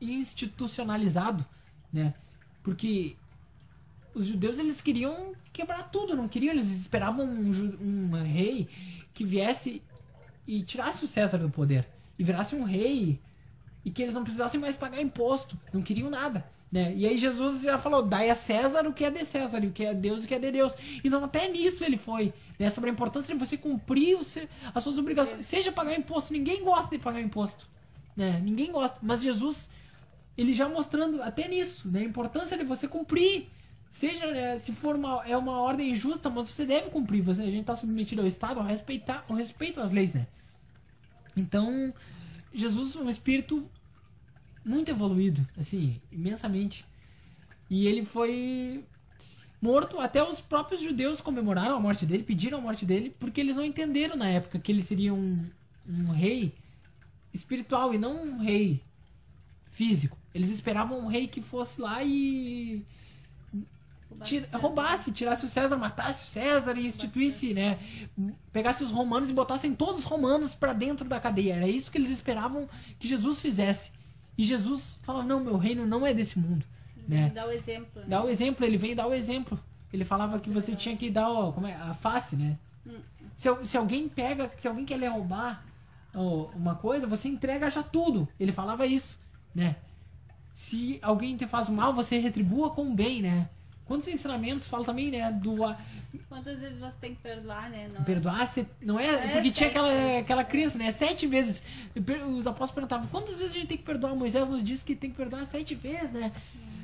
institucionalizado, 0.00 1.44
né? 1.92 2.14
Porque 2.62 3.14
os 4.14 4.26
judeus 4.26 4.58
eles 4.58 4.80
queriam 4.80 5.34
quebrar 5.52 5.90
tudo, 5.90 6.16
não 6.16 6.26
queriam, 6.26 6.52
eles 6.52 6.70
esperavam 6.70 7.26
um, 7.26 7.50
um 7.80 8.22
rei 8.22 8.68
que 9.12 9.24
viesse 9.24 9.82
e 10.46 10.62
tirasse 10.62 11.04
o 11.04 11.08
César 11.08 11.38
do 11.38 11.50
poder 11.50 11.86
e 12.18 12.24
virasse 12.24 12.54
um 12.54 12.64
rei 12.64 13.20
e 13.84 13.90
que 13.90 14.02
eles 14.02 14.14
não 14.14 14.24
precisassem 14.24 14.58
mais 14.58 14.76
pagar 14.76 15.00
imposto, 15.02 15.58
não 15.72 15.82
queriam 15.82 16.08
nada. 16.08 16.50
Né? 16.72 16.94
E 16.96 17.06
aí 17.06 17.18
Jesus 17.18 17.60
já 17.60 17.78
falou, 17.78 18.02
dai 18.02 18.30
a 18.30 18.34
César 18.34 18.88
o 18.88 18.94
que 18.94 19.04
é 19.04 19.10
de 19.10 19.26
César, 19.26 19.62
e 19.62 19.66
o 19.66 19.72
que 19.72 19.84
é 19.84 19.92
Deus 19.92 20.24
o 20.24 20.26
que 20.26 20.34
é 20.34 20.38
de 20.38 20.50
Deus. 20.50 20.74
Então 21.04 21.22
até 21.22 21.46
nisso 21.50 21.84
ele 21.84 21.98
foi, 21.98 22.32
né? 22.58 22.70
Sobre 22.70 22.88
a 22.88 22.92
importância 22.92 23.34
de 23.34 23.38
você 23.38 23.58
cumprir 23.58 24.24
seu, 24.24 24.48
as 24.74 24.82
suas 24.82 24.96
obrigações. 24.96 25.44
Seja 25.44 25.70
pagar 25.70 25.94
imposto, 25.94 26.32
ninguém 26.32 26.64
gosta 26.64 26.96
de 26.96 27.02
pagar 27.02 27.20
imposto. 27.20 27.68
Né? 28.16 28.40
Ninguém 28.42 28.72
gosta. 28.72 28.98
Mas 29.02 29.20
Jesus, 29.20 29.68
ele 30.36 30.54
já 30.54 30.66
mostrando 30.66 31.22
até 31.22 31.46
nisso, 31.46 31.88
né? 31.88 32.00
A 32.00 32.04
importância 32.04 32.56
de 32.56 32.64
você 32.64 32.88
cumprir. 32.88 33.48
Seja, 33.90 34.26
né, 34.32 34.58
se 34.58 34.72
for 34.72 34.96
uma, 34.96 35.22
é 35.26 35.36
uma 35.36 35.60
ordem 35.60 35.90
injusta, 35.90 36.30
mas 36.30 36.48
você 36.48 36.64
deve 36.64 36.88
cumprir. 36.88 37.20
Você, 37.20 37.42
a 37.42 37.44
gente 37.44 37.60
está 37.60 37.76
submetido 37.76 38.22
ao 38.22 38.26
Estado, 38.26 38.58
ao 38.58 38.64
respeitar, 38.64 39.22
ao 39.28 39.36
respeito 39.36 39.82
às 39.82 39.92
leis, 39.92 40.14
né? 40.14 40.26
Então, 41.36 41.92
Jesus, 42.54 42.96
um 42.96 43.10
espírito 43.10 43.68
muito 44.64 44.90
evoluído, 44.90 45.46
assim, 45.56 46.00
imensamente. 46.10 46.84
E 47.68 47.86
ele 47.86 48.04
foi 48.04 48.84
morto, 49.60 50.00
até 50.00 50.22
os 50.22 50.40
próprios 50.40 50.80
judeus 50.80 51.20
comemoraram 51.20 51.76
a 51.76 51.80
morte 51.80 52.04
dele, 52.04 52.22
pediram 52.22 52.58
a 52.58 52.60
morte 52.60 52.84
dele, 52.84 53.14
porque 53.18 53.40
eles 53.40 53.56
não 53.56 53.64
entenderam 53.64 54.16
na 54.16 54.28
época 54.28 54.58
que 54.58 54.72
ele 54.72 54.82
seria 54.82 55.14
um, 55.14 55.40
um 55.88 56.10
rei 56.10 56.52
espiritual 57.32 57.94
e 57.94 57.98
não 57.98 58.12
um 58.12 58.38
rei 58.38 58.82
físico. 59.70 60.18
Eles 60.34 60.50
esperavam 60.50 60.98
um 60.98 61.06
rei 61.06 61.28
que 61.28 61.40
fosse 61.40 61.80
lá 61.80 62.02
e 62.02 62.84
tira, 64.22 64.48
roubasse, 64.56 65.12
tirasse 65.12 65.44
o 65.44 65.48
César, 65.48 65.76
matasse 65.76 66.24
o 66.24 66.30
César 66.30 66.76
e 66.76 66.86
instituísse, 66.86 67.54
né? 67.54 67.78
Pegasse 68.52 68.82
os 68.82 68.90
romanos 68.90 69.30
e 69.30 69.32
botassem 69.32 69.74
todos 69.74 70.00
os 70.00 70.04
romanos 70.04 70.54
para 70.54 70.72
dentro 70.72 71.08
da 71.08 71.20
cadeia. 71.20 71.54
Era 71.54 71.68
isso 71.68 71.90
que 71.90 71.98
eles 71.98 72.10
esperavam 72.10 72.68
que 72.98 73.08
Jesus 73.08 73.40
fizesse. 73.40 73.90
E 74.36 74.44
Jesus 74.44 74.98
fala: 75.02 75.22
Não, 75.22 75.40
meu 75.40 75.56
reino 75.56 75.86
não 75.86 76.06
é 76.06 76.14
desse 76.14 76.38
mundo. 76.38 76.64
Né? 77.06 77.30
Dá 77.34 77.46
o 77.46 77.50
exemplo. 77.50 78.02
Né? 78.02 78.06
Dá 78.08 78.24
o 78.24 78.28
exemplo, 78.28 78.64
ele 78.64 78.76
vem 78.76 78.94
dar 78.94 79.06
o 79.06 79.14
exemplo. 79.14 79.58
Ele 79.92 80.04
falava 80.04 80.38
que 80.38 80.50
você 80.50 80.74
tinha 80.74 80.96
que 80.96 81.10
dar 81.10 81.30
ó, 81.30 81.52
como 81.52 81.66
é, 81.66 81.74
a 81.74 81.94
face, 81.94 82.36
né? 82.36 82.58
Hum. 82.86 83.00
Se, 83.36 83.48
se 83.66 83.76
alguém 83.76 84.08
pega, 84.08 84.50
se 84.58 84.66
alguém 84.66 84.84
quer 84.84 84.98
lhe 84.98 85.06
roubar 85.06 85.64
ó, 86.14 86.48
uma 86.54 86.74
coisa, 86.74 87.06
você 87.06 87.28
entrega 87.28 87.70
já 87.70 87.82
tudo. 87.82 88.28
Ele 88.40 88.52
falava 88.52 88.86
isso, 88.86 89.18
né? 89.54 89.76
Se 90.54 90.98
alguém 91.02 91.36
te 91.36 91.46
faz 91.46 91.68
mal, 91.68 91.92
você 91.92 92.18
retribua 92.18 92.70
com 92.70 92.90
o 92.90 92.94
bem, 92.94 93.22
né? 93.22 93.48
Quantos 93.92 94.08
ensinamentos 94.08 94.68
falam 94.68 94.86
também, 94.86 95.10
né? 95.10 95.30
Do, 95.32 95.54
Quantas 96.26 96.58
vezes 96.58 96.78
você 96.78 96.96
tem 96.98 97.14
que 97.14 97.20
perdoar, 97.20 97.68
né? 97.68 97.88
Nossa. 97.92 98.04
Perdoar, 98.04 98.50
não 98.80 98.98
é? 98.98 99.06
é 99.06 99.28
porque 99.28 99.50
tinha 99.50 99.68
aquela, 99.68 100.18
aquela 100.18 100.44
criança, 100.44 100.78
né? 100.78 100.90
Sete 100.92 101.26
vezes. 101.26 101.62
Os 102.34 102.46
apóstolos 102.46 102.70
perguntavam, 102.70 103.06
quantas 103.08 103.36
vezes 103.36 103.52
a 103.52 103.54
gente 103.54 103.66
tem 103.66 103.76
que 103.76 103.82
perdoar? 103.82 104.14
Moisés 104.14 104.48
nos 104.48 104.64
disse 104.64 104.82
que 104.82 104.96
tem 104.96 105.10
que 105.10 105.16
perdoar 105.16 105.44
sete 105.44 105.74
vezes, 105.74 106.10
né? 106.10 106.32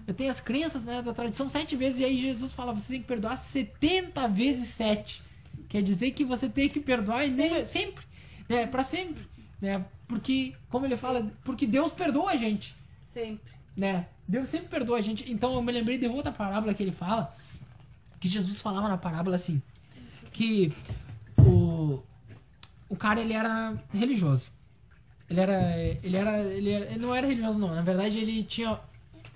Eu 0.07 0.13
tenho 0.13 0.31
as 0.31 0.39
crenças 0.39 0.85
né, 0.85 1.01
da 1.01 1.15
tradição 1.15 1.49
sete 1.49 1.77
vezes, 1.77 2.01
e 2.01 2.05
aí 2.05 2.23
Jesus 2.23 2.53
fala, 2.53 2.75
você 2.75 2.93
tem 2.93 3.01
que 3.01 3.09
perdoar 3.09 3.39
setenta 3.39 4.29
vezes 4.29 4.69
sete. 4.69 5.23
Quer 5.67 5.83
dizer 5.83 6.11
que 6.11 6.27
você 6.27 6.47
tem 6.47 6.69
que 6.69 6.79
perdoar 6.79 7.25
sempre, 7.25 7.65
sempre 7.65 8.05
né? 8.47 8.67
Pra 8.67 8.85
sempre. 8.85 9.27
Né? 9.63 9.83
Porque, 10.07 10.53
como 10.69 10.85
ele 10.85 10.99
fala, 10.99 11.27
porque 11.43 11.67
Deus 11.67 11.91
perdoa 11.91 12.33
a 12.33 12.37
gente. 12.37 12.75
Sempre. 13.07 13.51
Né? 13.75 14.07
Deus 14.29 14.49
sempre 14.51 14.69
perdoa 14.69 14.99
a 14.99 15.01
gente. 15.01 15.31
Então 15.33 15.55
eu 15.55 15.63
me 15.63 15.73
lembrei 15.73 15.97
de 15.97 16.07
outra 16.07 16.31
parábola 16.31 16.75
que 16.75 16.83
ele 16.83 16.93
fala, 16.93 17.35
que 18.21 18.29
Jesus 18.29 18.61
falava 18.61 18.89
na 18.89 18.99
parábola 18.99 19.37
assim, 19.37 19.63
que 20.33 20.73
o, 21.39 22.03
o 22.89 22.97
cara 22.97 23.21
ele 23.21 23.33
era 23.33 23.75
religioso. 23.93 24.51
Ele 25.31 25.41
era, 25.41 25.79
ele 26.03 26.17
era, 26.17 26.39
ele 26.43 26.71
era, 26.71 26.85
ele 26.87 26.99
não 26.99 27.15
era 27.15 27.27
religioso 27.27 27.59
não. 27.59 27.75
Na 27.75 27.83
verdade 27.83 28.19
ele 28.19 28.43
tinha 28.45 28.79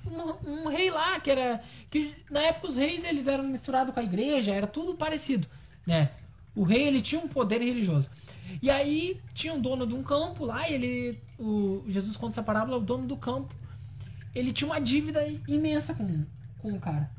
um, 0.07 0.51
um, 0.51 0.68
rei 0.68 0.90
lá 0.90 1.18
que 1.20 1.30
era, 1.30 1.62
que 1.90 2.14
na 2.30 2.40
época 2.40 2.68
os 2.68 2.76
reis 2.76 3.05
eles 3.05 3.26
eram 3.26 3.45
misturados 3.45 3.95
com 3.95 4.01
a 4.01 4.05
igreja, 4.05 4.53
era 4.53 4.66
tudo 4.66 4.95
parecido, 4.95 5.49
né? 5.86 6.11
O 6.55 6.64
rei 6.64 6.86
ele 6.86 7.01
tinha 7.01 7.20
um 7.20 7.28
poder 7.28 7.62
religioso. 7.62 8.11
E 8.61 8.70
aí 8.70 9.20
tinha 9.32 9.55
um 9.55 9.61
dono 9.61 9.86
de 9.86 9.95
um 9.95 10.03
campo 10.03 10.45
lá, 10.45 10.68
e 10.68 10.74
ele. 10.74 11.18
O, 11.38 11.82
Jesus 11.88 12.16
conta 12.16 12.34
essa 12.34 12.43
parábola, 12.43 12.76
o 12.76 12.80
dono 12.80 13.07
do 13.07 13.16
campo. 13.16 13.55
Ele 14.35 14.53
tinha 14.53 14.68
uma 14.68 14.80
dívida 14.80 15.20
imensa 15.47 15.95
com, 15.95 16.24
com 16.59 16.72
o 16.72 16.80
cara. 16.80 17.11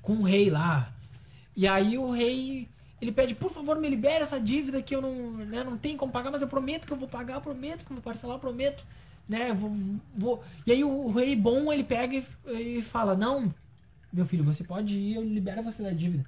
Com 0.00 0.14
o 0.14 0.22
rei 0.22 0.50
lá. 0.50 0.92
E 1.56 1.66
aí 1.66 1.98
o 1.98 2.10
rei. 2.10 2.68
Ele 3.00 3.12
pede, 3.12 3.34
por 3.34 3.50
favor, 3.50 3.78
me 3.78 3.90
libere 3.90 4.22
essa 4.22 4.40
dívida 4.40 4.80
que 4.80 4.94
eu 4.94 5.02
não, 5.02 5.32
né, 5.38 5.64
não 5.64 5.76
tenho 5.76 5.98
como 5.98 6.12
pagar, 6.12 6.30
mas 6.30 6.40
eu 6.40 6.46
prometo 6.46 6.86
que 6.86 6.92
eu 6.92 6.96
vou 6.96 7.08
pagar, 7.08 7.34
eu 7.34 7.40
prometo 7.40 7.84
que 7.84 7.90
eu 7.90 7.96
vou 7.96 8.02
parcelar, 8.02 8.36
eu 8.36 8.40
prometo. 8.40 8.84
Né, 9.28 9.52
vou, 9.52 9.74
vou. 10.16 10.44
E 10.66 10.72
aí 10.72 10.84
o, 10.84 11.06
o 11.06 11.12
rei 11.12 11.34
bom 11.34 11.72
ele 11.72 11.84
pega 11.84 12.16
e, 12.16 12.78
e 12.78 12.82
fala: 12.82 13.16
Não, 13.16 13.52
meu 14.12 14.26
filho, 14.26 14.44
você 14.44 14.62
pode 14.62 14.94
ir, 14.94 15.14
eu 15.16 15.24
libero 15.24 15.62
você 15.62 15.82
da 15.82 15.90
dívida. 15.90 16.24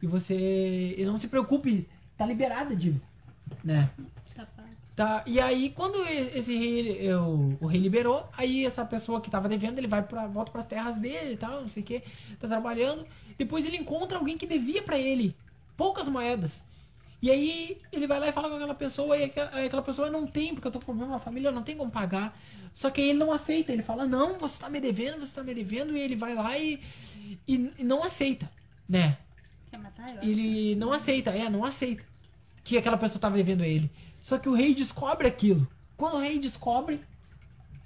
E 0.00 0.06
você. 0.06 0.94
E 0.96 1.04
não 1.04 1.18
se 1.18 1.28
preocupe, 1.28 1.86
tá 2.16 2.24
liberada 2.24 2.72
a 2.72 2.76
dívida. 2.76 3.04
Né? 3.62 3.90
Tá. 4.98 5.22
E 5.26 5.38
aí, 5.38 5.70
quando 5.70 6.04
esse 6.08 6.58
rei, 6.58 6.98
eu, 7.00 7.56
o 7.60 7.68
rei 7.68 7.80
liberou, 7.80 8.28
aí 8.36 8.66
essa 8.66 8.84
pessoa 8.84 9.20
que 9.20 9.30
tava 9.30 9.48
devendo, 9.48 9.78
ele 9.78 9.86
vai 9.86 10.02
pra, 10.02 10.26
volta 10.26 10.50
pras 10.50 10.66
terras 10.66 10.98
dele 10.98 11.34
e 11.34 11.36
tal, 11.36 11.60
não 11.60 11.68
sei 11.68 11.84
o 11.84 11.86
que, 11.86 12.02
tá 12.40 12.48
trabalhando. 12.48 13.06
Depois 13.38 13.64
ele 13.64 13.76
encontra 13.76 14.18
alguém 14.18 14.36
que 14.36 14.44
devia 14.44 14.82
para 14.82 14.98
ele 14.98 15.36
poucas 15.76 16.08
moedas. 16.08 16.64
E 17.22 17.30
aí 17.30 17.78
ele 17.92 18.08
vai 18.08 18.18
lá 18.18 18.26
e 18.26 18.32
fala 18.32 18.48
com 18.48 18.56
aquela 18.56 18.74
pessoa, 18.74 19.16
e 19.16 19.32
aquela 19.66 19.82
pessoa 19.82 20.10
não 20.10 20.26
tem, 20.26 20.52
porque 20.52 20.66
eu 20.66 20.72
tô 20.72 20.80
com 20.80 20.86
problema 20.86 21.12
na 21.12 21.20
família, 21.20 21.50
eu 21.50 21.52
não 21.52 21.62
tenho 21.62 21.78
como 21.78 21.92
pagar. 21.92 22.36
Só 22.74 22.90
que 22.90 23.00
aí 23.00 23.10
ele 23.10 23.20
não 23.20 23.30
aceita, 23.30 23.72
ele 23.72 23.84
fala, 23.84 24.04
não, 24.04 24.36
você 24.36 24.58
tá 24.58 24.68
me 24.68 24.80
devendo, 24.80 25.20
você 25.20 25.32
tá 25.32 25.44
me 25.44 25.54
devendo, 25.54 25.96
e 25.96 26.00
ele 26.00 26.16
vai 26.16 26.34
lá 26.34 26.58
e, 26.58 26.82
e, 27.46 27.72
e 27.78 27.84
não 27.84 28.02
aceita, 28.02 28.50
né? 28.88 29.16
Quer 29.70 29.78
matar? 29.78 30.16
Eu 30.16 30.28
ele 30.28 30.74
não 30.74 30.92
aceita, 30.92 31.30
é, 31.30 31.48
não 31.48 31.64
aceita 31.64 32.04
que 32.64 32.76
aquela 32.76 32.98
pessoa 32.98 33.20
tava 33.20 33.36
devendo 33.36 33.62
a 33.62 33.68
ele. 33.68 33.88
Só 34.20 34.38
que 34.38 34.48
o 34.48 34.54
rei 34.54 34.74
descobre 34.74 35.28
aquilo. 35.28 35.66
Quando 35.96 36.16
o 36.16 36.20
rei 36.20 36.38
descobre, 36.38 37.00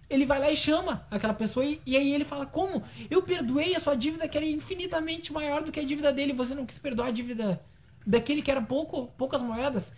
ele 0.09 0.26
vai 0.26 0.39
lá 0.39 0.51
e 0.51 0.57
chama 0.57 1.07
aquela 1.11 1.33
pessoa 1.35 1.64
e, 1.64 1.80
e, 1.87 1.97
aí 1.97 2.12
ele 2.12 2.24
fala: 2.24 2.45
Como? 2.45 2.83
Eu 3.11 3.22
perdoei 3.22 3.74
a 3.74 3.80
sua 3.80 3.95
dívida 3.95 4.28
que 4.28 4.37
era 4.37 4.47
infinitamente 4.47 5.33
maior 5.33 5.62
do 5.62 5.72
que 5.72 5.80
a 5.80 5.85
dívida 5.85 6.12
dele. 6.12 6.33
Você 6.33 6.55
não 6.55 6.66
quis 6.66 6.78
perdoar 6.78 7.09
a 7.09 7.12
dívida 7.12 7.61
daquele 8.07 8.43
que 8.43 8.51
era 8.51 8.61
pouco, 8.61 9.07
poucas 9.16 9.41
moedas. 9.43 9.93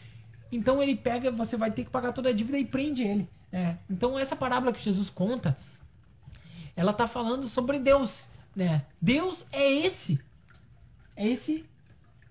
Então 0.53 0.82
ele 0.82 0.95
pega, 0.95 1.30
você 1.30 1.57
vai 1.57 1.70
ter 1.70 1.85
que 1.85 1.91
pagar 1.91 2.12
toda 2.12 2.28
a 2.28 2.32
dívida 2.32 2.59
e 2.59 2.64
prende 2.64 3.03
ele. 3.03 3.28
É. 3.53 3.76
Então 3.91 4.18
essa 4.18 4.37
parábola 4.37 4.72
que 4.72 4.82
Jesus 4.82 5.11
conta, 5.11 5.57
ela 6.76 6.93
tá 6.93 7.09
falando 7.09 7.49
sobre 7.49 7.78
Deus, 7.78 8.28
né? 8.55 8.85
Deus 9.01 9.47
é 9.51 9.68
esse, 9.68 10.20
é 11.16 11.26
esse 11.26 11.64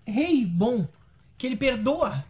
rei 0.06 0.44
bom 0.44 0.86
que 1.36 1.46
ele 1.46 1.56
perdoa 1.56 2.24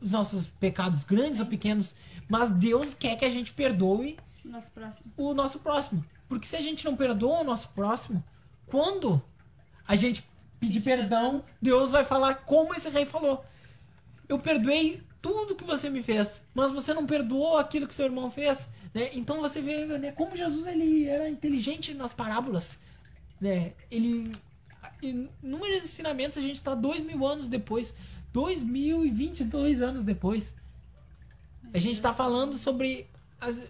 os 0.00 0.12
nossos 0.12 0.46
pecados 0.46 1.04
grandes 1.04 1.40
ou 1.40 1.46
pequenos, 1.46 1.94
mas 2.28 2.50
Deus 2.50 2.94
quer 2.94 3.16
que 3.16 3.24
a 3.24 3.30
gente 3.30 3.52
perdoe 3.52 4.18
nosso 4.44 4.70
o 5.16 5.34
nosso 5.34 5.58
próximo. 5.60 6.04
Porque 6.28 6.46
se 6.46 6.56
a 6.56 6.62
gente 6.62 6.84
não 6.84 6.96
perdoa 6.96 7.40
o 7.40 7.44
nosso 7.44 7.68
próximo, 7.68 8.22
quando 8.66 9.22
a 9.86 9.96
gente 9.96 10.24
pedir 10.60 10.80
perdão, 10.80 11.44
Deus 11.60 11.90
vai 11.90 12.04
falar 12.04 12.34
como 12.34 12.74
esse 12.74 12.88
rei 12.88 13.06
falou. 13.06 13.44
Eu 14.28 14.38
perdoei 14.38 15.02
tudo 15.22 15.54
que 15.54 15.64
você 15.64 15.88
me 15.88 16.02
fez, 16.02 16.42
mas 16.54 16.70
você 16.70 16.92
não 16.92 17.06
perdoou 17.06 17.56
aquilo 17.56 17.86
que 17.86 17.94
seu 17.94 18.06
irmão 18.06 18.30
fez. 18.30 18.68
Né? 18.92 19.10
Então 19.14 19.40
você 19.40 19.60
vê 19.60 19.84
né, 19.86 20.12
como 20.12 20.36
Jesus 20.36 20.66
ele 20.66 21.06
era 21.06 21.28
inteligente 21.28 21.94
nas 21.94 22.12
parábolas. 22.12 22.78
Né? 23.40 23.72
Ele, 23.90 24.30
inúmeros 25.02 25.84
ensinamentos, 25.84 26.36
a 26.36 26.42
gente 26.42 26.56
está 26.56 26.74
dois 26.74 27.00
mil 27.00 27.26
anos 27.26 27.48
depois. 27.48 27.94
Dois 28.40 28.62
mil 28.62 29.04
e 29.04 29.10
vinte 29.10 29.40
e 29.40 29.44
dois 29.44 29.82
anos 29.82 30.04
depois. 30.04 30.54
A 31.74 31.78
gente 31.84 31.94
está 31.94 32.14
falando 32.14 32.54
sobre 32.56 33.08
as, 33.40 33.60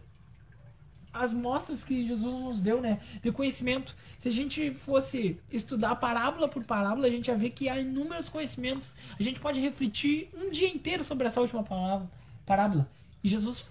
as 1.10 1.32
mostras 1.32 1.82
que 1.82 2.06
Jesus 2.06 2.34
nos 2.42 2.60
deu, 2.60 2.78
né, 2.78 3.00
de 3.22 3.32
conhecimento. 3.32 3.96
Se 4.18 4.28
a 4.28 4.30
gente 4.30 4.74
fosse 4.74 5.40
estudar 5.50 5.96
parábola 5.96 6.46
por 6.48 6.62
parábola, 6.66 7.06
a 7.06 7.10
gente 7.10 7.28
ia 7.28 7.34
ver 7.34 7.50
que 7.56 7.66
há 7.70 7.80
inúmeros 7.80 8.28
conhecimentos. 8.28 8.94
A 9.18 9.22
gente 9.22 9.40
pode 9.40 9.58
refletir 9.58 10.28
um 10.34 10.50
dia 10.50 10.68
inteiro 10.68 11.02
sobre 11.02 11.26
essa 11.26 11.40
última 11.40 11.62
palavra, 11.62 12.06
parábola. 12.44 12.86
E 13.24 13.28
Jesus 13.28 13.64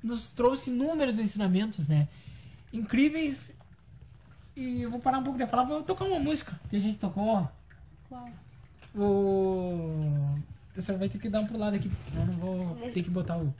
nos 0.00 0.30
trouxe 0.30 0.70
inúmeros 0.70 1.18
ensinamentos, 1.18 1.88
né, 1.88 2.06
incríveis. 2.72 3.52
E 4.54 4.82
eu 4.82 4.90
vou 4.92 5.00
parar 5.00 5.18
um 5.18 5.24
pouco 5.24 5.36
de 5.36 5.46
falar, 5.48 5.64
vou 5.64 5.82
tocar 5.82 6.04
uma 6.04 6.20
música 6.20 6.52
que 6.70 6.76
a 6.76 6.80
gente 6.80 6.96
tocou. 6.96 7.50
Qual? 8.08 8.28
O... 8.94 10.08
Você 10.74 10.92
vai 10.96 11.08
ter 11.08 11.18
que 11.18 11.28
dar 11.28 11.40
um 11.40 11.46
pro 11.46 11.58
lado 11.58 11.76
aqui, 11.76 11.90
senão 12.08 12.22
eu 12.22 12.26
não 12.26 12.34
vou 12.34 12.90
ter 12.90 13.02
que 13.02 13.10
botar 13.10 13.38
o. 13.38 13.54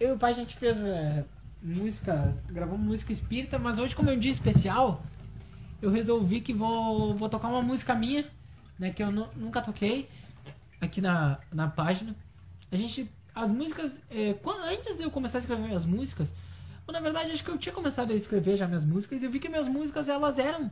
Eu 0.00 0.10
e 0.10 0.12
o 0.12 0.18
pai 0.18 0.32
a 0.32 0.34
gente 0.34 0.56
fez 0.56 0.78
é, 0.78 1.24
música, 1.62 2.34
gravamos 2.48 2.86
música 2.86 3.12
espírita, 3.12 3.58
mas 3.58 3.78
hoje 3.78 3.94
como 3.94 4.08
é 4.08 4.14
um 4.14 4.18
dia 4.18 4.30
especial, 4.30 5.02
eu 5.82 5.90
resolvi 5.90 6.40
que 6.40 6.52
vou, 6.52 7.14
vou 7.14 7.28
tocar 7.28 7.48
uma 7.48 7.60
música 7.60 7.94
minha, 7.94 8.24
né, 8.78 8.90
que 8.90 9.02
eu 9.02 9.10
nunca 9.10 9.60
toquei 9.60 10.08
aqui 10.80 11.00
na, 11.00 11.38
na 11.52 11.68
página. 11.68 12.14
A 12.70 12.76
gente 12.76 13.10
as 13.34 13.50
músicas, 13.50 13.92
é, 14.10 14.32
quando, 14.42 14.64
antes 14.64 14.96
de 14.96 15.02
eu 15.02 15.10
começar 15.10 15.36
a 15.38 15.40
escrever 15.40 15.66
minhas 15.66 15.84
músicas, 15.84 16.32
na 16.88 17.00
verdade 17.00 17.32
acho 17.32 17.44
que 17.44 17.50
eu 17.50 17.58
tinha 17.58 17.74
começado 17.74 18.12
a 18.12 18.14
escrever 18.14 18.56
já 18.56 18.66
minhas 18.66 18.84
músicas 18.84 19.20
e 19.20 19.26
eu 19.26 19.30
vi 19.30 19.38
que 19.38 19.48
minhas 19.48 19.68
músicas 19.68 20.08
elas 20.08 20.38
eram 20.38 20.70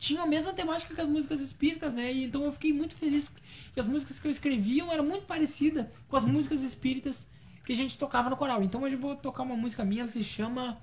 tinham 0.00 0.24
a 0.24 0.26
mesma 0.26 0.54
temática 0.54 0.94
que 0.94 1.00
as 1.00 1.06
músicas 1.06 1.40
espíritas, 1.40 1.94
né? 1.94 2.10
Então 2.10 2.42
eu 2.42 2.52
fiquei 2.52 2.72
muito 2.72 2.96
feliz 2.96 3.30
que 3.72 3.78
as 3.78 3.86
músicas 3.86 4.18
que 4.18 4.26
eu 4.26 4.30
escreviam 4.30 4.90
eram 4.90 5.04
muito 5.04 5.26
parecidas 5.26 5.86
com 6.08 6.16
as 6.16 6.24
músicas 6.24 6.62
espíritas 6.62 7.26
que 7.66 7.74
a 7.74 7.76
gente 7.76 7.98
tocava 7.98 8.30
no 8.30 8.36
coral. 8.36 8.62
Então 8.62 8.82
hoje 8.82 8.96
eu 8.96 9.00
vou 9.00 9.14
tocar 9.14 9.42
uma 9.42 9.54
música 9.54 9.84
minha, 9.84 10.02
ela 10.02 10.10
se 10.10 10.24
chama 10.24 10.78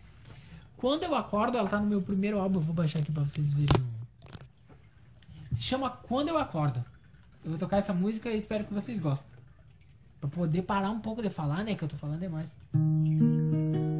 Quando 0.77 1.03
Eu 1.03 1.15
Acordo, 1.15 1.57
ela 1.57 1.67
tá 1.67 1.79
no 1.79 1.87
meu 1.87 1.99
primeiro 1.99 2.39
álbum, 2.39 2.59
eu 2.59 2.63
vou 2.63 2.75
baixar 2.75 2.99
aqui 2.99 3.11
pra 3.11 3.23
vocês 3.23 3.49
verem. 3.49 3.83
Se 5.55 5.63
chama 5.63 5.89
Quando 5.89 6.29
Eu 6.29 6.37
Acordo. 6.37 6.85
Eu 7.43 7.51
vou 7.51 7.59
tocar 7.59 7.77
essa 7.77 7.93
música 7.93 8.29
e 8.29 8.37
espero 8.37 8.65
que 8.65 8.73
vocês 8.73 8.99
gostem. 8.99 9.27
Pra 10.21 10.29
poder 10.29 10.61
parar 10.61 10.91
um 10.91 10.99
pouco 10.99 11.23
de 11.23 11.29
falar, 11.31 11.63
né? 11.63 11.75
Que 11.75 11.83
eu 11.83 11.87
tô 11.87 11.97
falando 11.97 12.19
demais. 12.19 12.55
acordo. 12.75 13.96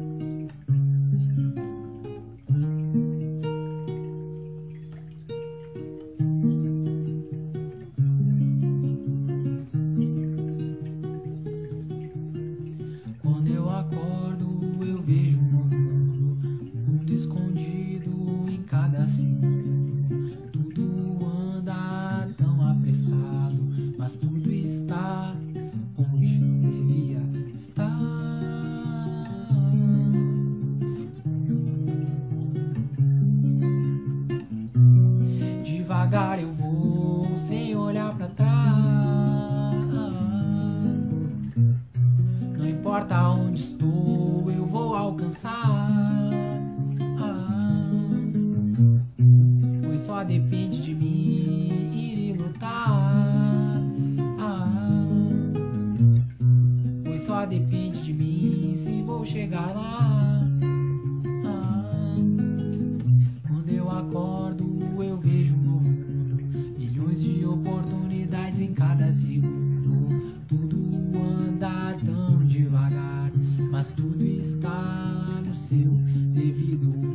mas 73.78 73.92
tudo 73.92 74.24
está 74.24 75.40
no 75.46 75.54
seu 75.54 75.86
devido 76.34 77.07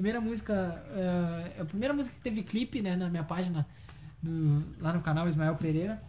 Primeira 0.00 0.18
música. 0.18 0.82
Uh, 0.94 1.60
a 1.60 1.64
primeira 1.66 1.92
música 1.92 2.16
que 2.16 2.22
teve 2.22 2.42
clipe, 2.42 2.80
né, 2.80 2.96
na 2.96 3.10
minha 3.10 3.22
página, 3.22 3.66
lá 4.80 4.94
no 4.94 5.02
canal 5.02 5.28
Ismael 5.28 5.56
Pereira. 5.56 6.02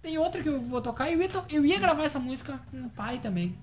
Tem 0.00 0.16
outra 0.18 0.40
que 0.40 0.48
eu 0.48 0.62
vou 0.62 0.80
tocar. 0.80 1.10
Eu 1.10 1.20
ia, 1.20 1.28
to 1.28 1.44
eu 1.50 1.66
ia 1.66 1.80
gravar 1.80 2.04
essa 2.04 2.20
música 2.20 2.60
com 2.70 2.86
o 2.86 2.90
pai 2.90 3.18
também. 3.18 3.58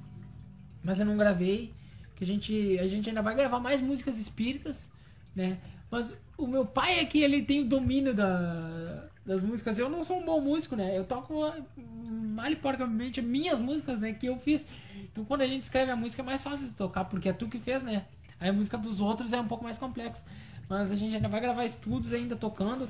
Mas 0.84 1.00
eu 1.00 1.06
não 1.06 1.16
gravei. 1.16 1.72
Que 2.18 2.26
a 2.26 2.28
gente, 2.28 2.78
a 2.80 2.88
gente 2.88 3.08
ainda 3.08 3.22
vai 3.22 3.34
gravar 3.34 3.62
mais 3.62 3.82
músicas 3.82 4.18
espíritas, 4.18 4.90
né? 5.34 5.58
Mas 5.90 6.18
o 6.38 6.46
meu 6.46 6.66
pai 6.66 7.00
é 7.00 7.06
que 7.06 7.22
ele 7.22 7.42
tem 7.42 7.62
o 7.62 7.66
domínio 7.66 8.14
da, 8.14 9.08
das 9.26 9.42
músicas. 9.42 9.80
Eu 9.80 9.90
não 9.90 10.04
sou 10.04 10.20
um 10.20 10.26
bom 10.26 10.42
músico, 10.42 10.76
né? 10.76 10.98
Eu 10.98 11.06
toco 11.06 11.34
mal 11.78 12.52
e 12.52 12.58
porcamente 12.58 13.22
minhas 13.22 13.58
músicas, 13.58 14.02
né? 14.02 14.12
Que 14.12 14.26
eu 14.26 14.38
fiz. 14.38 14.68
Então 15.14 15.24
quando 15.24 15.44
a 15.44 15.48
gente 15.48 15.64
escreve 15.64 15.92
a 15.92 15.96
música 15.96 16.22
é 16.22 16.26
mais 16.26 16.44
fácil 16.44 16.68
de 16.68 16.74
tocar, 16.74 17.06
porque 17.06 17.30
é 17.30 17.34
tu 17.34 17.48
que 17.48 17.58
fez, 17.58 17.82
né? 17.84 18.06
A 18.42 18.52
música 18.52 18.78
dos 18.78 19.00
outros 19.00 19.32
é 19.32 19.40
um 19.40 19.48
pouco 19.48 19.64
mais 19.64 19.78
complexa. 19.78 20.26
Mas 20.68 20.92
a 20.92 20.96
gente 20.96 21.16
ainda 21.16 21.28
vai 21.28 21.40
gravar 21.40 21.64
estudos 21.66 22.12
ainda 22.12 22.36
tocando. 22.36 22.90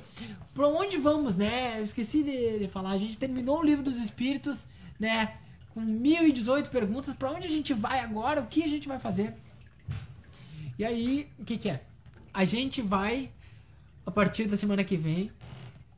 Pra 0.54 0.68
onde 0.68 0.98
vamos, 0.98 1.36
né? 1.36 1.80
Eu 1.80 1.84
esqueci 1.84 2.24
de, 2.24 2.60
de 2.60 2.68
falar. 2.68 2.92
A 2.92 2.98
gente 2.98 3.18
terminou 3.18 3.60
o 3.60 3.64
livro 3.64 3.84
dos 3.84 3.98
espíritos, 3.98 4.66
né? 5.00 5.34
Com 5.74 5.82
1018 5.82 6.70
perguntas. 6.70 7.14
Pra 7.14 7.32
onde 7.32 7.48
a 7.48 7.50
gente 7.50 7.74
vai 7.74 8.00
agora? 8.00 8.40
O 8.40 8.48
que 8.48 8.64
a 8.64 8.68
gente 8.68 8.88
vai 8.88 9.00
fazer? 9.00 9.36
E 10.80 10.86
aí, 10.86 11.28
o 11.38 11.44
que, 11.44 11.58
que 11.58 11.70
é? 11.70 11.84
A 12.34 12.46
gente 12.46 12.82
vai, 12.82 13.30
a 14.06 14.12
partir 14.12 14.46
da 14.46 14.56
semana 14.56 14.84
que 14.84 14.96
vem, 14.96 15.32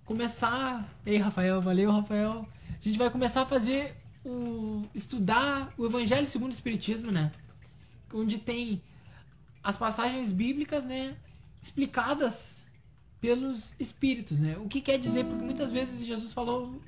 começar. 0.05 0.89
Ei, 1.05 1.17
Rafael, 1.17 1.61
valeu, 1.61 1.91
Rafael. 1.91 2.47
A 2.69 2.83
gente 2.83 2.97
vai 2.97 3.09
começar 3.09 3.43
a 3.43 3.45
fazer 3.45 3.95
o. 4.25 4.83
estudar 4.95 5.73
o 5.77 5.85
Evangelho 5.85 6.25
segundo 6.25 6.51
o 6.51 6.53
Espiritismo, 6.53 7.11
né? 7.11 7.31
Onde 8.13 8.37
tem 8.37 8.81
as 9.63 9.77
passagens 9.77 10.31
bíblicas, 10.31 10.85
né? 10.85 11.15
Explicadas 11.61 12.63
pelos 13.21 13.73
espíritos, 13.79 14.39
né? 14.39 14.57
O 14.57 14.67
que 14.67 14.81
quer 14.81 14.99
dizer? 14.99 15.23
Porque 15.23 15.43
muitas 15.43 15.71
vezes 15.71 16.05
Jesus 16.05 16.33
falou 16.33 16.81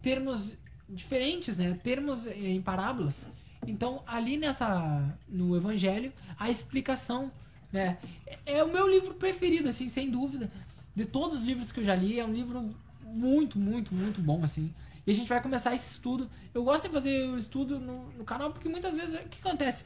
termos 0.00 0.56
diferentes, 0.88 1.56
né? 1.56 1.78
Termos 1.82 2.26
em 2.26 2.62
parábolas. 2.62 3.26
Então, 3.66 4.02
ali 4.06 4.36
nessa 4.36 5.18
no 5.28 5.56
evangelho, 5.56 6.12
a 6.38 6.50
explicação, 6.50 7.32
né? 7.72 7.98
É 8.46 8.62
o 8.62 8.72
meu 8.72 8.88
livro 8.88 9.14
preferido 9.14 9.68
assim, 9.68 9.88
sem 9.88 10.10
dúvida. 10.10 10.50
De 10.94 11.04
todos 11.04 11.38
os 11.38 11.44
livros 11.44 11.72
que 11.72 11.80
eu 11.80 11.84
já 11.84 11.96
li, 11.96 12.20
é 12.20 12.24
um 12.24 12.32
livro 12.32 12.72
muito, 13.04 13.58
muito, 13.58 13.92
muito 13.94 14.20
bom 14.20 14.44
assim. 14.44 14.72
E 15.04 15.10
a 15.10 15.14
gente 15.14 15.28
vai 15.28 15.42
começar 15.42 15.74
esse 15.74 15.90
estudo. 15.90 16.30
Eu 16.54 16.62
gosto 16.62 16.84
de 16.84 16.90
fazer 16.90 17.28
o 17.28 17.38
estudo 17.38 17.80
no, 17.80 18.08
no 18.12 18.24
canal 18.24 18.52
porque 18.52 18.68
muitas 18.68 18.94
vezes 18.94 19.18
o 19.18 19.28
que 19.28 19.38
acontece? 19.40 19.84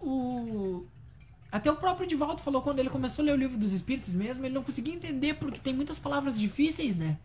O 0.00 0.86
até 1.52 1.70
o 1.70 1.76
próprio 1.76 2.06
Divaldo 2.06 2.40
falou 2.40 2.62
quando 2.62 2.78
ele 2.78 2.88
começou 2.88 3.22
a 3.22 3.26
ler 3.26 3.32
o 3.34 3.36
livro 3.36 3.58
dos 3.58 3.74
Espíritos 3.74 4.14
mesmo, 4.14 4.42
ele 4.46 4.54
não 4.54 4.62
conseguia 4.62 4.94
entender 4.94 5.34
porque 5.34 5.60
tem 5.60 5.74
muitas 5.74 5.98
palavras 5.98 6.40
difíceis, 6.40 6.96
né? 6.96 7.18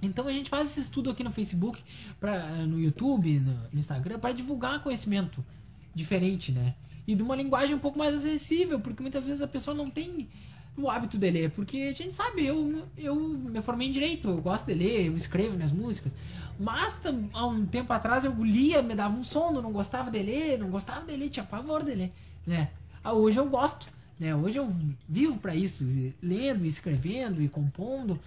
Então 0.00 0.28
a 0.28 0.32
gente 0.32 0.48
faz 0.48 0.70
esse 0.70 0.80
estudo 0.80 1.10
aqui 1.10 1.24
no 1.24 1.32
Facebook, 1.32 1.82
pra, 2.20 2.46
no 2.64 2.78
YouTube, 2.78 3.40
no, 3.40 3.52
no 3.72 3.80
Instagram, 3.80 4.20
para 4.20 4.32
divulgar 4.32 4.80
conhecimento 4.84 5.44
diferente, 5.92 6.52
né? 6.52 6.76
E 7.08 7.16
de 7.16 7.22
uma 7.24 7.34
linguagem 7.34 7.74
um 7.74 7.80
pouco 7.80 7.98
mais 7.98 8.14
acessível, 8.14 8.78
porque 8.78 9.02
muitas 9.02 9.26
vezes 9.26 9.42
a 9.42 9.48
pessoa 9.48 9.76
não 9.76 9.90
tem 9.90 10.28
o 10.76 10.88
hábito 10.88 11.18
de 11.18 11.28
ler, 11.28 11.50
porque 11.50 11.90
a 11.90 11.92
gente 11.92 12.14
sabe, 12.14 12.46
eu, 12.46 12.84
eu 12.96 13.16
me 13.16 13.60
formei 13.60 13.88
em 13.88 13.92
direito, 13.92 14.28
eu 14.28 14.40
gosto 14.40 14.66
de 14.66 14.74
ler, 14.74 15.06
eu 15.06 15.16
escrevo 15.16 15.56
minhas 15.56 15.72
músicas, 15.72 16.12
mas 16.56 17.00
há 17.32 17.46
um 17.46 17.66
tempo 17.66 17.92
atrás 17.92 18.24
eu 18.24 18.32
lia, 18.44 18.80
me 18.80 18.94
dava 18.94 19.16
um 19.16 19.24
sono, 19.24 19.60
não 19.60 19.72
gostava 19.72 20.08
de 20.08 20.22
ler, 20.22 20.56
não 20.58 20.70
gostava 20.70 21.04
de 21.04 21.16
ler, 21.16 21.30
tinha 21.30 21.44
pavor 21.44 21.82
de 21.82 21.94
ler, 21.94 22.12
né? 22.46 22.70
Ah, 23.08 23.12
hoje 23.14 23.38
eu 23.38 23.48
gosto, 23.48 23.86
né? 24.20 24.34
Hoje 24.34 24.58
eu 24.58 24.70
vivo 25.08 25.38
para 25.38 25.54
isso, 25.54 25.82
lendo, 26.22 26.66
escrevendo 26.66 27.40
e 27.40 27.48
compondo. 27.48 28.20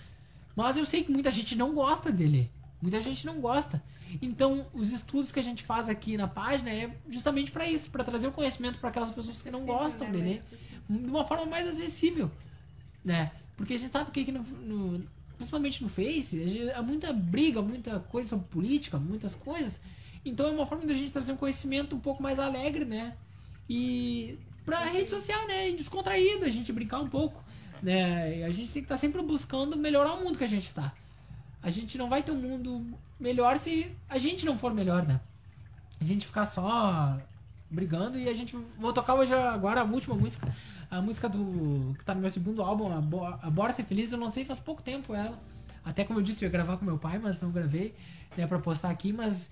Mas 0.55 0.75
eu 0.75 0.87
sei 0.87 1.03
que 1.03 1.11
muita 1.11 1.29
gente 1.29 1.55
não 1.55 1.75
gosta 1.75 2.11
dele. 2.11 2.49
Muita 2.81 2.99
gente 2.99 3.23
não 3.23 3.39
gosta. 3.39 3.79
Então, 4.19 4.65
os 4.73 4.91
estudos 4.91 5.31
que 5.31 5.39
a 5.39 5.43
gente 5.43 5.63
faz 5.63 5.87
aqui 5.87 6.17
na 6.17 6.27
página 6.27 6.71
é 6.71 6.89
justamente 7.11 7.51
para 7.51 7.69
isso, 7.69 7.91
para 7.91 8.03
trazer 8.03 8.25
o 8.25 8.31
conhecimento 8.31 8.79
para 8.79 8.89
aquelas 8.89 9.11
pessoas 9.11 9.39
que 9.43 9.51
não 9.51 9.59
Sim, 9.59 9.65
gostam 9.67 10.07
né? 10.07 10.13
dele, 10.13 10.41
de 10.89 11.11
uma 11.11 11.25
forma 11.25 11.45
mais 11.45 11.67
acessível, 11.67 12.31
né? 13.05 13.31
Porque 13.55 13.75
a 13.75 13.79
gente 13.79 13.91
sabe 13.91 14.09
que 14.09 14.31
no, 14.31 14.41
no 14.41 15.01
principalmente 15.37 15.83
no 15.83 15.89
Face, 15.89 16.71
há 16.75 16.81
muita 16.81 17.13
briga, 17.13 17.61
muita 17.61 17.99
coisa 17.99 18.29
sobre 18.29 18.47
política, 18.47 18.97
muitas 18.97 19.35
coisas. 19.35 19.79
Então 20.25 20.47
é 20.47 20.51
uma 20.51 20.65
forma 20.65 20.87
de 20.87 20.91
a 20.91 20.95
gente 20.95 21.11
trazer 21.11 21.33
um 21.33 21.37
conhecimento 21.37 21.95
um 21.95 21.99
pouco 21.99 22.21
mais 22.21 22.39
alegre, 22.39 22.83
né? 22.83 23.15
E 23.69 24.37
pra 24.65 24.85
rede 24.85 25.09
social, 25.09 25.47
né? 25.47 25.69
E 25.69 25.75
descontraído, 25.75 26.45
a 26.45 26.49
gente 26.49 26.71
brincar 26.71 26.99
um 26.99 27.09
pouco. 27.09 27.43
Né? 27.81 28.39
E 28.39 28.43
a 28.43 28.49
gente 28.49 28.71
tem 28.71 28.81
que 28.81 28.85
estar 28.85 28.95
tá 28.95 28.99
sempre 28.99 29.21
buscando 29.21 29.75
melhorar 29.75 30.13
o 30.13 30.23
mundo 30.23 30.37
que 30.37 30.43
a 30.43 30.49
gente 30.49 30.67
está. 30.67 30.93
A 31.63 31.69
gente 31.69 31.97
não 31.97 32.09
vai 32.09 32.23
ter 32.23 32.31
um 32.31 32.41
mundo 32.41 32.85
melhor 33.19 33.57
se 33.57 33.95
a 34.09 34.17
gente 34.17 34.45
não 34.45 34.57
for 34.57 34.73
melhor, 34.73 35.05
né? 35.05 35.19
A 35.99 36.03
gente 36.03 36.25
ficar 36.25 36.47
só 36.47 37.19
brigando 37.69 38.17
e 38.17 38.27
a 38.27 38.33
gente. 38.33 38.57
Vou 38.77 38.91
tocar 38.91 39.13
hoje 39.13 39.33
agora 39.33 39.81
a 39.81 39.83
última 39.83 40.15
música. 40.15 40.53
A 40.89 41.01
música 41.01 41.29
do. 41.29 41.95
que 41.97 42.03
tá 42.03 42.13
no 42.13 42.21
meu 42.21 42.31
segundo 42.31 42.61
álbum, 42.61 42.91
a, 42.91 42.99
Bo, 42.99 43.23
a 43.25 43.49
Bora 43.49 43.73
Ser 43.73 43.83
Feliz, 43.83 44.11
eu 44.11 44.19
lancei 44.19 44.43
faz 44.43 44.59
pouco 44.59 44.81
tempo 44.81 45.13
ela. 45.13 45.37
Até 45.85 46.03
como 46.03 46.19
eu 46.19 46.23
disse, 46.23 46.43
eu 46.43 46.47
ia 46.47 46.51
gravar 46.51 46.77
com 46.77 46.85
meu 46.85 46.97
pai, 46.97 47.17
mas 47.17 47.41
não 47.41 47.51
gravei, 47.51 47.95
né, 48.35 48.45
pra 48.45 48.59
postar 48.59 48.89
aqui, 48.89 49.13
mas. 49.13 49.49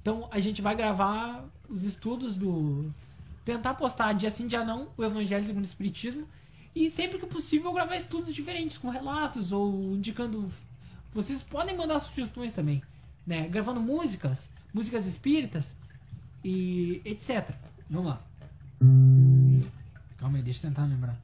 Então 0.00 0.28
a 0.30 0.38
gente 0.38 0.62
vai 0.62 0.76
gravar 0.76 1.44
os 1.68 1.82
estudos 1.82 2.36
do, 2.36 2.92
tentar 3.46 3.74
postar 3.74 4.12
dia 4.12 4.28
sim, 4.28 4.48
dia 4.48 4.64
não, 4.64 4.88
o 4.96 5.04
Evangelho 5.04 5.46
segundo 5.46 5.62
o 5.62 5.66
Espiritismo. 5.66 6.26
E 6.74 6.90
sempre 6.90 7.18
que 7.18 7.26
possível 7.26 7.72
gravar 7.72 7.96
estudos 7.96 8.34
diferentes, 8.34 8.76
com 8.76 8.90
relatos 8.90 9.52
ou 9.52 9.94
indicando. 9.94 10.50
Vocês 11.14 11.42
podem 11.42 11.74
mandar 11.74 12.00
sugestões 12.00 12.52
também, 12.52 12.82
né? 13.26 13.48
Gravando 13.48 13.80
músicas, 13.80 14.50
músicas 14.74 15.06
espíritas 15.06 15.74
e 16.44 17.00
etc. 17.04 17.54
Vamos 17.88 18.10
lá. 18.10 18.20
Calma 20.18 20.36
aí, 20.36 20.42
deixa 20.42 20.66
eu 20.66 20.70
tentar 20.70 20.84
lembrar. 20.84 21.18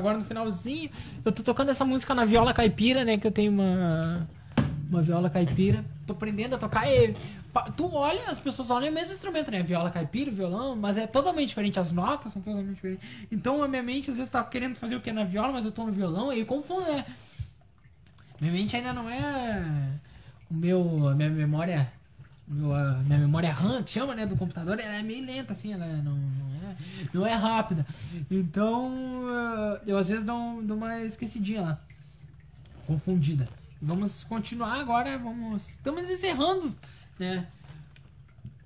Agora 0.00 0.18
no 0.18 0.24
finalzinho, 0.24 0.90
eu 1.24 1.30
tô 1.30 1.42
tocando 1.42 1.70
essa 1.70 1.84
música 1.84 2.14
na 2.14 2.24
viola 2.24 2.52
caipira, 2.52 3.04
né? 3.04 3.16
Que 3.16 3.26
eu 3.26 3.30
tenho 3.30 3.52
uma, 3.52 4.28
uma 4.88 5.02
viola 5.02 5.30
caipira. 5.30 5.84
Tô 6.06 6.12
aprendendo 6.12 6.54
a 6.54 6.58
tocar 6.58 6.90
e 6.90 7.14
tu 7.76 7.92
olha, 7.92 8.28
as 8.28 8.38
pessoas 8.38 8.70
olham 8.70 8.90
o 8.90 8.94
mesmo 8.94 9.12
instrumento, 9.12 9.50
né? 9.50 9.62
Viola 9.62 9.90
caipira, 9.90 10.30
violão, 10.30 10.74
mas 10.74 10.96
é 10.96 11.06
totalmente 11.06 11.48
diferente. 11.48 11.78
As 11.78 11.92
notas 11.92 12.32
são 12.32 12.42
totalmente 12.42 12.74
diferentes. 12.74 13.08
Então 13.30 13.62
a 13.62 13.68
minha 13.68 13.82
mente 13.82 14.10
às 14.10 14.16
vezes 14.16 14.30
tá 14.30 14.42
querendo 14.42 14.76
fazer 14.76 14.96
o 14.96 15.00
que 15.00 15.12
na 15.12 15.24
viola, 15.24 15.52
mas 15.52 15.64
eu 15.64 15.72
tô 15.72 15.84
no 15.84 15.92
violão 15.92 16.32
e 16.32 16.44
confundo, 16.44 16.82
né? 16.82 17.04
Minha 18.40 18.52
mente 18.52 18.74
ainda 18.74 18.92
não 18.92 19.08
é 19.08 19.62
o 20.50 20.54
meu, 20.54 21.08
a 21.08 21.14
minha 21.14 21.28
memória 21.28 21.92
minha 22.50 23.18
memória 23.18 23.52
RAM, 23.52 23.82
que 23.82 23.90
chama, 23.90 24.14
né, 24.14 24.26
do 24.26 24.36
computador, 24.36 24.78
ela 24.80 24.96
é 24.96 25.02
meio 25.02 25.24
lenta, 25.24 25.52
assim, 25.52 25.72
ela 25.72 25.86
não, 25.86 26.16
não, 26.16 26.46
é, 26.56 26.59
não 27.12 27.26
é 27.26 27.34
rápida. 27.34 27.86
Então, 28.30 28.92
eu 29.86 29.96
às 29.98 30.08
vezes 30.08 30.24
dou, 30.24 30.62
dou 30.62 30.76
uma 30.76 31.00
esquecidinha 31.02 31.62
lá, 31.62 31.80
confundida. 32.86 33.48
Vamos 33.80 34.24
continuar 34.24 34.78
agora, 34.78 35.16
vamos... 35.16 35.70
Estamos 35.70 36.10
encerrando, 36.10 36.76
né? 37.18 37.46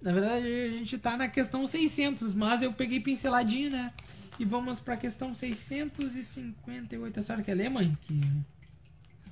Na 0.03 0.13
verdade, 0.13 0.47
a 0.47 0.69
gente 0.71 0.99
tá 0.99 1.17
na 1.17 1.29
questão 1.29 1.67
600, 1.67 2.35
mas 2.35 2.63
eu 2.63 2.73
peguei 2.73 3.01
pinceladinho, 3.01 3.71
né? 3.71 3.93
E 4.39 4.45
vamos 4.45 4.81
pra 4.81 4.97
questão 4.97 5.33
658. 5.33 7.21
A 7.21 7.23
senhora 7.23 7.45
quer 7.45 7.55
ler, 7.55 7.71
mãe? 7.71 7.97
Que... 8.03 8.21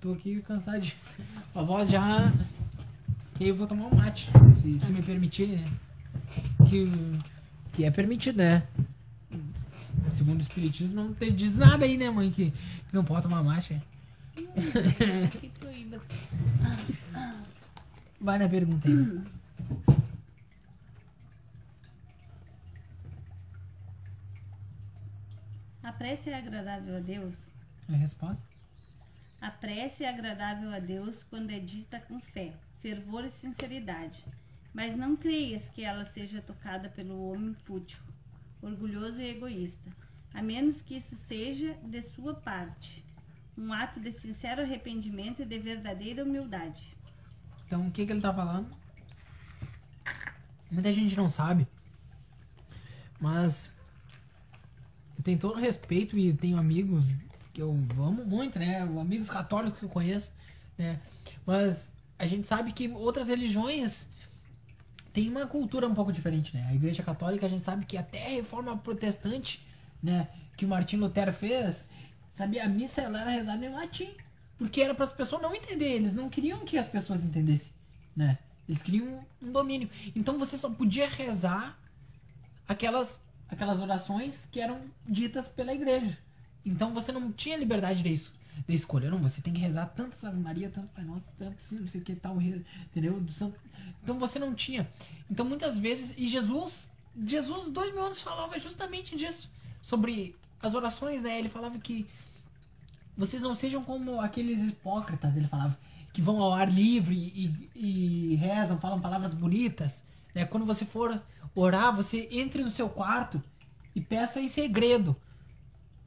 Tô 0.00 0.12
aqui 0.12 0.40
cansado 0.42 0.80
de... 0.80 0.96
A 1.54 1.62
voz 1.62 1.90
já 1.90 2.32
e 3.42 3.48
eu 3.48 3.56
vou 3.56 3.66
tomar 3.66 3.86
um 3.86 3.94
mate, 3.96 4.30
se, 4.60 4.78
se 4.78 4.92
me 4.92 5.02
permitirem, 5.02 5.56
né? 5.56 5.72
Que, 6.68 6.88
que 7.72 7.84
é 7.84 7.90
permitido, 7.90 8.36
né? 8.36 8.66
Segundo 10.14 10.38
o 10.38 10.42
Espiritismo, 10.42 10.94
não 10.94 11.14
tem, 11.14 11.34
diz 11.34 11.56
nada 11.56 11.84
aí, 11.84 11.96
né, 11.96 12.10
mãe? 12.10 12.30
Que, 12.30 12.50
que 12.50 12.94
não 12.94 13.04
pode 13.04 13.22
tomar 13.22 13.42
mate. 13.42 13.80
que 15.40 15.48
proíba. 15.58 16.00
Vai 18.20 18.38
na 18.38 18.48
pergunta 18.48 18.88
aí. 18.88 19.22
A 25.82 25.92
prece 25.92 26.30
é 26.30 26.38
agradável 26.38 26.96
a 26.96 27.00
Deus? 27.00 27.34
É 27.88 27.94
a 27.94 27.96
resposta? 27.96 28.42
A 29.40 29.50
prece 29.50 30.04
é 30.04 30.08
agradável 30.08 30.72
a 30.72 30.78
Deus 30.78 31.24
quando 31.24 31.50
é 31.50 31.58
dita 31.58 31.98
com 32.00 32.20
fé 32.20 32.52
fervor 32.82 33.24
e 33.24 33.30
sinceridade. 33.30 34.24
Mas 34.72 34.96
não 34.96 35.16
creias 35.16 35.68
que 35.68 35.84
ela 35.84 36.04
seja 36.06 36.40
tocada 36.40 36.88
pelo 36.88 37.30
homem 37.30 37.54
fútil, 37.64 37.98
orgulhoso 38.60 39.20
e 39.20 39.30
egoísta, 39.30 39.90
a 40.32 40.42
menos 40.42 40.80
que 40.80 40.96
isso 40.96 41.14
seja 41.28 41.74
de 41.84 42.00
sua 42.00 42.34
parte, 42.34 43.04
um 43.56 43.72
ato 43.72 44.00
de 44.00 44.10
sincero 44.12 44.62
arrependimento 44.62 45.42
e 45.42 45.44
de 45.44 45.58
verdadeira 45.58 46.24
humildade. 46.24 46.92
Então, 47.66 47.86
o 47.86 47.90
que, 47.90 48.06
que 48.06 48.12
ele 48.12 48.18
está 48.18 48.32
falando? 48.32 48.74
Muita 50.70 50.92
gente 50.92 51.14
não 51.16 51.28
sabe, 51.28 51.68
mas 53.20 53.70
eu 55.18 55.22
tenho 55.22 55.38
todo 55.38 55.60
respeito 55.60 56.16
e 56.16 56.32
tenho 56.32 56.56
amigos 56.56 57.12
que 57.52 57.60
eu 57.60 57.70
amo 57.98 58.24
muito, 58.24 58.58
né? 58.58 58.80
Amigos 58.80 59.28
católicos 59.28 59.78
que 59.78 59.84
eu 59.84 59.90
conheço, 59.90 60.32
né? 60.78 60.98
Mas 61.46 61.92
a 62.18 62.26
gente 62.26 62.46
sabe 62.46 62.72
que 62.72 62.88
outras 62.88 63.28
religiões 63.28 64.08
têm 65.12 65.28
uma 65.28 65.46
cultura 65.46 65.86
um 65.86 65.94
pouco 65.94 66.12
diferente, 66.12 66.56
né? 66.56 66.66
A 66.68 66.74
Igreja 66.74 67.02
Católica, 67.02 67.46
a 67.46 67.48
gente 67.48 67.62
sabe 67.62 67.84
que 67.84 67.96
até 67.96 68.26
a 68.26 68.30
reforma 68.30 68.76
protestante, 68.76 69.66
né, 70.02 70.28
que 70.56 70.64
o 70.64 70.68
Martin 70.68 70.96
Lutero 70.96 71.32
fez, 71.32 71.88
sabia, 72.30 72.64
a 72.64 72.68
missa 72.68 73.02
ela 73.02 73.20
era 73.20 73.30
rezada 73.30 73.64
em 73.64 73.70
latim, 73.70 74.10
porque 74.58 74.80
era 74.80 74.94
para 74.94 75.04
as 75.04 75.12
pessoas 75.12 75.42
não 75.42 75.54
entenderem, 75.54 75.96
eles 75.96 76.14
não 76.14 76.28
queriam 76.28 76.60
que 76.60 76.78
as 76.78 76.86
pessoas 76.86 77.22
entendessem, 77.24 77.72
né? 78.16 78.38
Eles 78.68 78.82
queriam 78.82 79.24
um 79.40 79.52
domínio. 79.52 79.90
Então 80.14 80.38
você 80.38 80.56
só 80.56 80.70
podia 80.70 81.08
rezar 81.08 81.78
aquelas 82.66 83.20
aquelas 83.48 83.80
orações 83.80 84.48
que 84.50 84.60
eram 84.60 84.80
ditas 85.06 85.46
pela 85.46 85.74
igreja. 85.74 86.16
Então 86.64 86.94
você 86.94 87.12
não 87.12 87.30
tinha 87.30 87.56
liberdade 87.56 88.02
disso 88.02 88.32
escolha. 88.68 89.10
Não, 89.10 89.18
você 89.18 89.40
tem 89.40 89.52
que 89.52 89.60
rezar 89.60 89.86
tanto 89.86 90.24
Ave 90.26 90.40
Maria, 90.40 90.70
tanto 90.70 90.88
Pai 90.88 91.04
Nosso, 91.04 91.32
tanto 91.38 91.56
não 91.72 91.86
sei 91.86 92.00
o 92.00 92.04
que 92.04 92.14
tal, 92.14 92.40
entendeu? 92.40 93.22
Então 94.02 94.18
você 94.18 94.38
não 94.38 94.54
tinha. 94.54 94.88
Então 95.30 95.44
muitas 95.44 95.78
vezes, 95.78 96.14
e 96.16 96.28
Jesus, 96.28 96.88
Jesus, 97.26 97.70
dois 97.70 97.92
mil 97.92 98.02
anos, 98.02 98.22
falava 98.22 98.58
justamente 98.58 99.16
disso, 99.16 99.50
sobre 99.80 100.36
as 100.60 100.74
orações, 100.74 101.22
né? 101.22 101.38
Ele 101.38 101.48
falava 101.48 101.78
que 101.78 102.06
vocês 103.16 103.42
não 103.42 103.54
sejam 103.54 103.82
como 103.84 104.20
aqueles 104.20 104.62
hipócritas, 104.62 105.36
ele 105.36 105.46
falava, 105.46 105.78
que 106.12 106.22
vão 106.22 106.40
ao 106.40 106.52
ar 106.52 106.70
livre 106.70 107.14
e, 107.14 107.70
e 107.74 108.34
rezam, 108.36 108.78
falam 108.78 109.00
palavras 109.00 109.34
bonitas. 109.34 110.02
Né? 110.34 110.44
Quando 110.44 110.66
você 110.66 110.84
for 110.84 111.20
orar, 111.54 111.94
você 111.94 112.28
entre 112.30 112.62
no 112.62 112.70
seu 112.70 112.88
quarto 112.88 113.42
e 113.94 114.00
peça 114.00 114.40
em 114.40 114.48
segredo. 114.48 115.16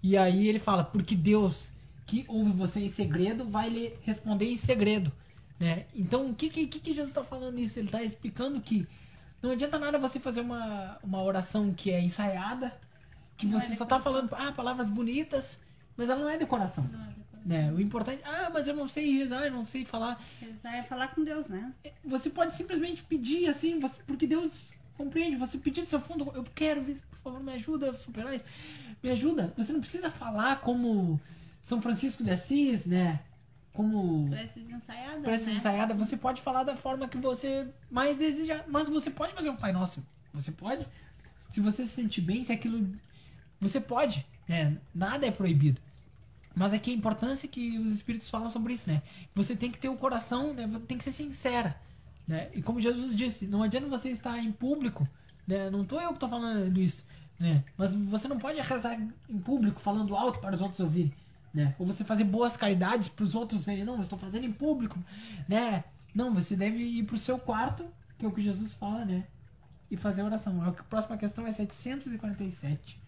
E 0.02 0.16
aí 0.16 0.48
ele 0.48 0.60
fala, 0.60 0.84
porque 0.84 1.16
Deus 1.16 1.72
que 2.06 2.26
ouve 2.28 2.52
você 2.52 2.80
em 2.80 2.92
segredo 2.92 3.46
vai 3.46 3.70
lhe 3.70 3.94
responder 4.04 4.46
em 4.46 4.58
segredo. 4.58 5.12
Né? 5.60 5.86
Então, 5.96 6.30
o 6.30 6.36
que, 6.36 6.50
que, 6.50 6.68
que 6.68 6.94
Jesus 6.94 7.10
está 7.10 7.24
falando 7.24 7.60
isso? 7.60 7.80
Ele 7.80 7.88
está 7.88 8.04
explicando 8.04 8.60
que 8.62 8.88
não 9.42 9.52
adianta 9.52 9.80
nada 9.80 9.98
você 9.98 10.20
fazer 10.20 10.42
uma, 10.42 10.98
uma 11.04 11.22
oração 11.22 11.74
que 11.74 11.92
é 11.92 12.02
ensaiada, 12.02 12.76
que 13.38 13.46
não 13.46 13.60
você 13.60 13.74
é 13.74 13.76
só 13.76 13.84
está 13.84 14.00
falando 14.00 14.34
ah, 14.34 14.52
palavras 14.52 14.90
bonitas, 14.90 15.60
mas 15.96 16.10
ela 16.10 16.22
não 16.22 16.30
é 16.30 16.38
decoração. 16.38 16.84
Não 16.84 17.04
é 17.04 17.08
decoração. 17.08 17.42
Né? 17.46 17.72
O 17.72 17.80
importante, 17.80 18.22
ah, 18.26 18.50
mas 18.52 18.68
eu 18.68 18.76
não 18.76 18.88
sei 18.88 19.06
isso, 19.06 19.34
ah, 19.34 19.46
eu 19.46 19.52
não 19.52 19.64
sei 19.64 19.86
falar. 19.86 20.20
É 20.64 20.82
falar 20.84 21.10
com 21.10 21.24
Deus, 21.24 21.48
né? 21.48 21.72
É, 21.84 21.94
você 22.04 22.30
pode 22.30 22.56
simplesmente 22.56 23.04
pedir 23.04 23.48
assim, 23.48 23.80
você, 23.80 24.02
porque 24.04 24.26
Deus 24.26 24.74
compreende. 24.98 25.36
Você 25.36 25.58
pedir 25.58 25.84
do 25.84 25.90
seu 25.90 26.02
fundo, 26.02 26.32
eu 26.34 26.44
quero, 26.56 26.84
por 26.84 27.20
favor, 27.20 27.44
me 27.44 27.54
ajuda 27.54 27.92
a 27.92 27.94
superar 27.94 28.34
isso. 28.34 28.46
Me 29.04 29.12
ajuda. 29.12 29.54
Você 29.58 29.72
não 29.72 29.80
precisa 29.80 30.10
falar 30.10 30.62
como 30.62 31.20
são 31.66 31.82
Francisco 31.82 32.24
de 32.24 32.30
Assis, 32.30 32.86
né? 32.86 33.22
Como. 33.74 34.30
Preces 34.30 34.70
ensaiada. 34.70 35.22
Preces 35.22 35.48
né? 35.48 35.54
ensaiada. 35.54 35.94
Você 35.96 36.16
pode 36.16 36.40
falar 36.40 36.64
da 36.64 36.76
forma 36.76 37.08
que 37.08 37.18
você 37.18 37.68
mais 37.90 38.20
deseja. 38.20 38.64
Mas 38.68 38.88
você 38.88 39.10
pode 39.10 39.34
fazer 39.34 39.50
um 39.50 39.56
Pai 39.56 39.72
Nosso. 39.74 40.06
Você 40.32 40.52
pode. 40.52 40.86
Se 41.50 41.60
você 41.60 41.84
se 41.86 41.94
sentir 41.94 42.22
bem, 42.22 42.44
se 42.44 42.54
aquilo. 42.54 42.88
Você 43.60 43.82
pode. 43.82 44.24
Né? 44.48 44.78
Nada 44.94 45.26
é 45.26 45.32
proibido. 45.32 45.82
Mas 46.56 46.72
aqui 46.72 46.92
a 46.92 46.94
importância 46.94 47.50
que 47.50 47.80
os 47.80 47.92
Espíritos 47.92 48.30
falam 48.30 48.52
sobre 48.52 48.74
isso, 48.74 48.88
né? 48.88 49.02
Você 49.34 49.56
tem 49.56 49.72
que 49.72 49.80
ter 49.80 49.90
o 49.90 49.98
coração, 49.98 50.54
né? 50.54 50.70
Tem 50.88 51.00
que 51.00 51.04
ser 51.04 51.14
sincera. 51.14 51.76
Né? 52.28 52.48
E 52.54 52.62
como 52.62 52.80
Jesus 52.80 53.18
disse, 53.18 53.48
não 53.48 53.64
adianta 53.64 53.88
você 53.88 54.10
estar 54.12 54.38
em 54.38 54.52
público. 54.52 55.08
Né? 55.48 55.72
Não 55.72 55.84
tô 55.84 56.00
eu 56.00 56.10
que 56.10 56.14
estou 56.14 56.30
falando 56.30 56.80
isso. 56.80 57.04
Né? 57.40 57.64
Mas 57.76 57.92
você 57.92 58.28
não 58.28 58.38
pode 58.38 58.62
rezar 58.62 58.94
em 59.28 59.40
público 59.40 59.82
falando 59.82 60.16
alto 60.16 60.40
para 60.40 60.54
os 60.54 60.62
outros 60.62 60.80
ouvirem 60.80 61.12
né? 61.56 61.74
Ou 61.80 61.86
você 61.86 62.04
fazer 62.04 62.26
boas 62.26 62.58
caridades 62.58 63.08
para 63.08 63.24
os 63.24 63.34
outros 63.34 63.64
verem, 63.64 63.86
não, 63.86 63.96
eu 63.96 64.02
estou 64.02 64.20
fazendo 64.20 64.46
em 64.46 64.52
público, 64.52 65.00
né? 65.48 65.86
Não, 66.14 66.34
você 66.34 66.56
deve 66.56 66.78
ir 66.78 67.04
para 67.04 67.16
o 67.16 67.20
seu 67.20 67.40
quarto, 67.40 67.86
que 68.20 68.26
é 68.26 68.28
o 68.28 68.32
que 68.32 68.42
Jesus 68.42 68.74
fala, 68.74 69.06
né? 69.06 69.24
E 69.90 69.96
fazer 69.96 70.22
a 70.22 70.26
oração. 70.26 70.62
A 70.62 70.72
próxima 70.72 71.18
questão 71.18 71.48
é 71.48 71.52
747. 71.52 73.00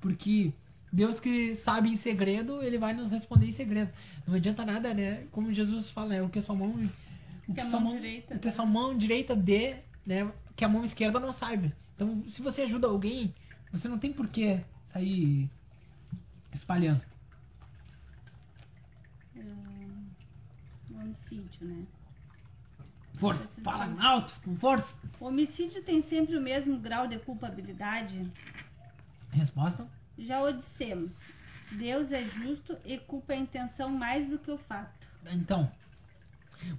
Porque 0.00 0.52
Deus 0.92 1.20
que 1.20 1.54
sabe 1.54 1.88
em 1.88 1.96
segredo, 1.96 2.62
ele 2.62 2.78
vai 2.78 2.92
nos 2.92 3.12
responder 3.12 3.46
em 3.46 3.52
segredo. 3.52 3.92
Não 4.26 4.34
adianta 4.34 4.64
nada, 4.64 4.92
né? 4.92 5.24
Como 5.30 5.52
Jesus 5.52 5.88
fala, 5.90 6.08
né? 6.08 6.22
O 6.22 6.28
que 6.28 6.40
sua 6.40 6.56
mão 6.56 6.70
o 7.48 7.54
que, 7.54 7.62
que 7.62 7.66
sua 7.66 7.80
mão, 7.80 7.94
direita, 7.94 8.34
o 8.34 8.38
que 8.38 8.50
sua 8.50 8.66
mão 8.66 8.98
direita 8.98 9.36
dê, 9.36 9.76
né? 10.04 10.30
Que 10.56 10.64
a 10.64 10.68
mão 10.68 10.84
esquerda 10.84 11.20
não 11.20 11.32
saiba. 11.32 11.72
Então, 11.94 12.22
se 12.28 12.42
você 12.42 12.62
ajuda 12.62 12.88
alguém, 12.88 13.32
você 13.72 13.88
não 13.88 13.98
tem 13.98 14.12
por 14.12 14.28
que 14.28 14.60
sair 14.86 15.48
espalhando. 16.52 17.02
Homicídio, 21.08 21.66
né? 21.66 21.86
Força, 23.14 23.48
fala 23.62 23.92
alto, 24.00 24.32
com 24.44 24.56
força. 24.56 24.94
O 25.18 25.26
homicídio 25.26 25.82
tem 25.82 26.00
sempre 26.00 26.36
o 26.36 26.40
mesmo 26.40 26.78
grau 26.78 27.08
de 27.08 27.18
culpabilidade? 27.18 28.30
Resposta? 29.30 29.88
Já 30.16 30.40
o 30.40 30.52
dissemos. 30.52 31.14
Deus 31.72 32.12
é 32.12 32.24
justo 32.24 32.78
e 32.84 32.96
culpa 32.96 33.32
a 33.32 33.36
intenção 33.36 33.90
mais 33.90 34.28
do 34.28 34.38
que 34.38 34.50
o 34.50 34.56
fato. 34.56 35.08
Então, 35.32 35.70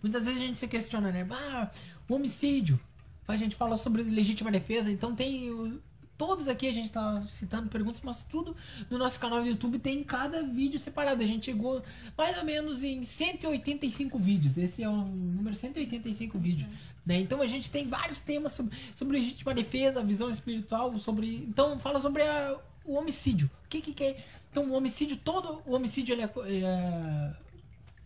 muitas 0.02 0.26
vezes 0.26 0.42
a 0.42 0.46
gente 0.46 0.60
se 0.60 0.68
questiona, 0.68 1.12
né? 1.12 1.28
Ah, 1.30 1.70
o 2.08 2.16
homicídio. 2.16 2.80
A 3.28 3.38
gente 3.38 3.56
fala 3.56 3.78
sobre 3.78 4.02
legítima 4.02 4.50
defesa, 4.50 4.90
então 4.90 5.16
tem 5.16 5.80
Todos 6.20 6.50
aqui 6.50 6.68
a 6.68 6.74
gente 6.74 6.92
tá 6.92 7.24
citando 7.30 7.70
perguntas, 7.70 8.02
mas 8.04 8.24
tudo 8.24 8.54
no 8.90 8.98
nosso 8.98 9.18
canal 9.18 9.42
do 9.42 9.48
YouTube 9.48 9.80
tem 9.80 10.04
cada 10.04 10.44
vídeo 10.44 10.78
separado. 10.78 11.24
A 11.24 11.26
gente 11.26 11.46
chegou 11.46 11.82
mais 12.18 12.38
ou 12.38 12.44
menos 12.44 12.84
em 12.84 13.06
185 13.06 14.20
vídeos. 14.20 14.58
Esse 14.58 14.84
é 14.84 14.90
o 14.90 14.98
número 14.98 15.56
185 15.56 16.38
vídeos. 16.38 16.70
Né? 17.06 17.22
Então 17.22 17.42
a 17.42 17.48
gente 17.48 17.72
tem 17.72 17.88
vários 17.88 18.20
temas 18.20 18.52
sobre, 18.52 18.78
sobre 18.98 19.18
legítima 19.18 19.54
defesa, 19.54 20.04
visão 20.04 20.30
espiritual, 20.30 20.98
sobre. 20.98 21.38
Então 21.38 21.80
fala 21.80 22.02
sobre 22.02 22.22
a, 22.24 22.58
o 22.84 22.96
homicídio. 22.96 23.50
O 23.64 23.70
que, 23.70 23.80
que, 23.80 24.04
é 24.04 24.22
Então 24.52 24.70
o 24.70 24.74
homicídio 24.74 25.16
todo, 25.16 25.62
o 25.66 25.74
homicídio 25.74 26.12
ele 26.12 26.24
é, 26.24 26.32
é, 26.48 27.34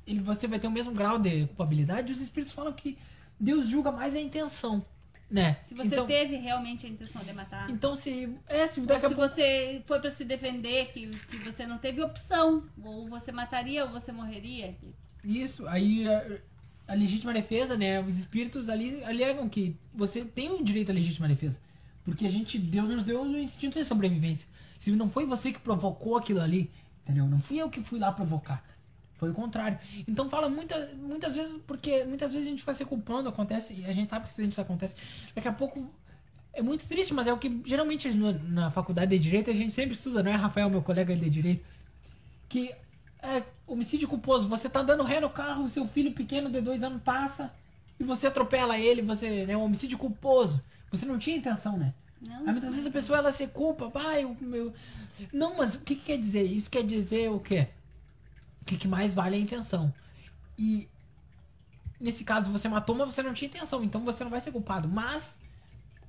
ele, 0.05 0.19
você 0.19 0.45
vai 0.45 0.59
ter 0.59 0.67
o 0.67 0.71
mesmo 0.71 0.93
grau 0.93 1.17
de 1.17 1.47
culpabilidade. 1.47 2.13
Os 2.13 2.21
espíritos 2.21 2.53
falam 2.53 2.73
que 2.73 2.95
Deus 3.39 3.67
julga 3.67 3.91
mais 3.91 4.13
a 4.13 4.19
intenção. 4.19 4.85
Né? 5.33 5.57
Se 5.63 5.73
você 5.73 5.87
então, 5.87 6.05
teve 6.05 6.35
realmente 6.35 6.85
a 6.85 6.89
intenção 6.89 7.23
de 7.23 7.33
matar. 7.33 7.67
Então 7.67 7.95
se. 7.95 8.29
É, 8.47 8.67
se, 8.67 8.79
daqui 8.81 9.07
se 9.07 9.15
você 9.15 9.81
foi 9.87 9.99
para 9.99 10.11
se 10.11 10.23
defender, 10.23 10.91
que, 10.91 11.07
que 11.07 11.37
você 11.39 11.65
não 11.65 11.79
teve 11.79 12.03
opção. 12.03 12.63
Ou 12.83 13.09
você 13.09 13.31
mataria 13.31 13.83
ou 13.83 13.89
você 13.89 14.11
morreria. 14.11 14.75
Isso, 15.23 15.67
aí 15.67 16.07
a, 16.07 16.37
a 16.89 16.93
legítima 16.93 17.33
defesa, 17.33 17.75
né? 17.75 17.99
Os 17.99 18.15
espíritos 18.15 18.69
ali 18.69 19.03
alegam 19.03 19.49
que 19.49 19.75
você 19.91 20.23
tem 20.23 20.51
o 20.51 20.63
direito 20.63 20.91
à 20.91 20.93
legítima 20.93 21.27
defesa. 21.27 21.59
Porque 22.05 22.27
a 22.27 22.29
gente, 22.29 22.59
Deus 22.59 22.89
nos 22.89 23.03
deu 23.03 23.23
o 23.23 23.37
instinto 23.39 23.79
de 23.79 23.85
sobrevivência. 23.85 24.47
Se 24.77 24.91
não 24.91 25.09
foi 25.09 25.25
você 25.25 25.51
que 25.51 25.59
provocou 25.59 26.15
aquilo 26.15 26.41
ali, 26.41 26.69
entendeu? 27.01 27.25
Não 27.25 27.39
fui 27.39 27.57
eu 27.57 27.71
que 27.71 27.81
fui 27.81 27.97
lá 27.97 28.11
provocar. 28.11 28.63
Foi 29.23 29.29
o 29.29 29.33
contrário. 29.33 29.79
Então 30.05 30.29
fala 30.29 30.49
muita, 30.49 30.77
muitas 30.97 31.33
vezes, 31.33 31.57
porque 31.65 32.03
muitas 32.03 32.33
vezes 32.33 32.45
a 32.45 32.51
gente 32.51 32.59
fica 32.59 32.73
se 32.73 32.83
culpando, 32.83 33.29
acontece, 33.29 33.73
e 33.73 33.85
a 33.85 33.93
gente 33.93 34.09
sabe 34.09 34.27
que 34.27 34.41
isso 34.41 34.59
acontece. 34.59 34.97
Daqui 35.33 35.47
a 35.47 35.53
pouco 35.53 35.89
é 36.51 36.61
muito 36.61 36.85
triste, 36.85 37.13
mas 37.13 37.25
é 37.25 37.31
o 37.31 37.37
que 37.37 37.61
geralmente 37.65 38.13
na 38.13 38.69
faculdade 38.69 39.17
de 39.17 39.23
direito 39.23 39.49
a 39.49 39.53
gente 39.53 39.71
sempre 39.71 39.93
estuda, 39.93 40.21
não 40.21 40.29
é, 40.29 40.35
Rafael, 40.35 40.69
meu 40.69 40.81
colega 40.81 41.15
de 41.15 41.29
direito? 41.29 41.65
Que 42.49 42.75
é 43.21 43.43
homicídio 43.65 44.09
culposo. 44.09 44.49
Você 44.49 44.67
tá 44.67 44.83
dando 44.83 45.03
ré 45.03 45.21
no 45.21 45.29
carro, 45.29 45.69
seu 45.69 45.87
filho 45.87 46.11
pequeno 46.11 46.49
de 46.49 46.59
dois 46.59 46.83
anos 46.83 47.01
passa 47.01 47.49
e 47.97 48.03
você 48.03 48.27
atropela 48.27 48.77
ele, 48.77 49.01
você 49.01 49.45
é 49.47 49.55
um 49.55 49.63
homicídio 49.63 49.97
culposo. 49.97 50.61
Você 50.91 51.05
não 51.05 51.17
tinha 51.17 51.37
intenção, 51.37 51.77
né? 51.77 51.93
Não. 52.27 52.39
Aí 52.39 52.51
muitas 52.51 52.71
vezes 52.71 52.87
a 52.87 52.91
pessoa 52.91 53.19
ela 53.19 53.31
se 53.31 53.47
culpa, 53.47 53.89
pai, 53.89 54.25
o 54.25 54.35
meu. 54.41 54.73
Não, 55.31 55.55
mas 55.55 55.75
o 55.75 55.79
que, 55.79 55.95
que 55.95 56.07
quer 56.07 56.17
dizer? 56.17 56.43
Isso 56.43 56.69
quer 56.69 56.83
dizer 56.83 57.31
o 57.31 57.39
quê? 57.39 57.69
O 58.63 58.65
que, 58.65 58.77
que 58.77 58.87
mais 58.87 59.13
vale 59.13 59.35
é 59.35 59.39
a 59.39 59.41
intenção. 59.41 59.93
E 60.57 60.87
nesse 61.99 62.23
caso 62.23 62.49
você 62.49 62.69
matou, 62.69 62.95
mas 62.95 63.13
você 63.13 63.21
não 63.21 63.33
tinha 63.33 63.49
intenção, 63.49 63.83
então 63.83 64.05
você 64.05 64.23
não 64.23 64.31
vai 64.31 64.39
ser 64.39 64.53
culpado. 64.53 64.87
Mas, 64.87 65.37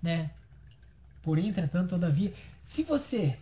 né? 0.01 0.31
Porém, 1.21 1.49
entretanto, 1.49 1.91
todavia, 1.91 2.33
se 2.63 2.85
você 2.85 3.37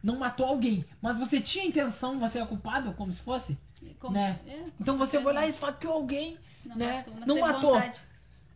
não 0.00 0.16
matou 0.16 0.46
alguém, 0.46 0.84
mas 1.02 1.18
você 1.18 1.40
tinha 1.40 1.64
intenção, 1.64 2.20
você 2.20 2.38
é 2.38 2.46
culpado, 2.46 2.92
como 2.92 3.12
se 3.12 3.20
fosse, 3.20 3.58
como, 3.98 4.14
né? 4.14 4.38
É, 4.46 4.64
então 4.78 4.96
você 4.96 5.20
foi 5.20 5.32
lá 5.32 5.44
e 5.44 5.48
esfaqueou 5.50 5.94
alguém, 5.94 6.38
não 6.64 6.76
né? 6.76 6.98
Matou, 7.08 7.26
não 7.26 7.40
matou. 7.40 7.82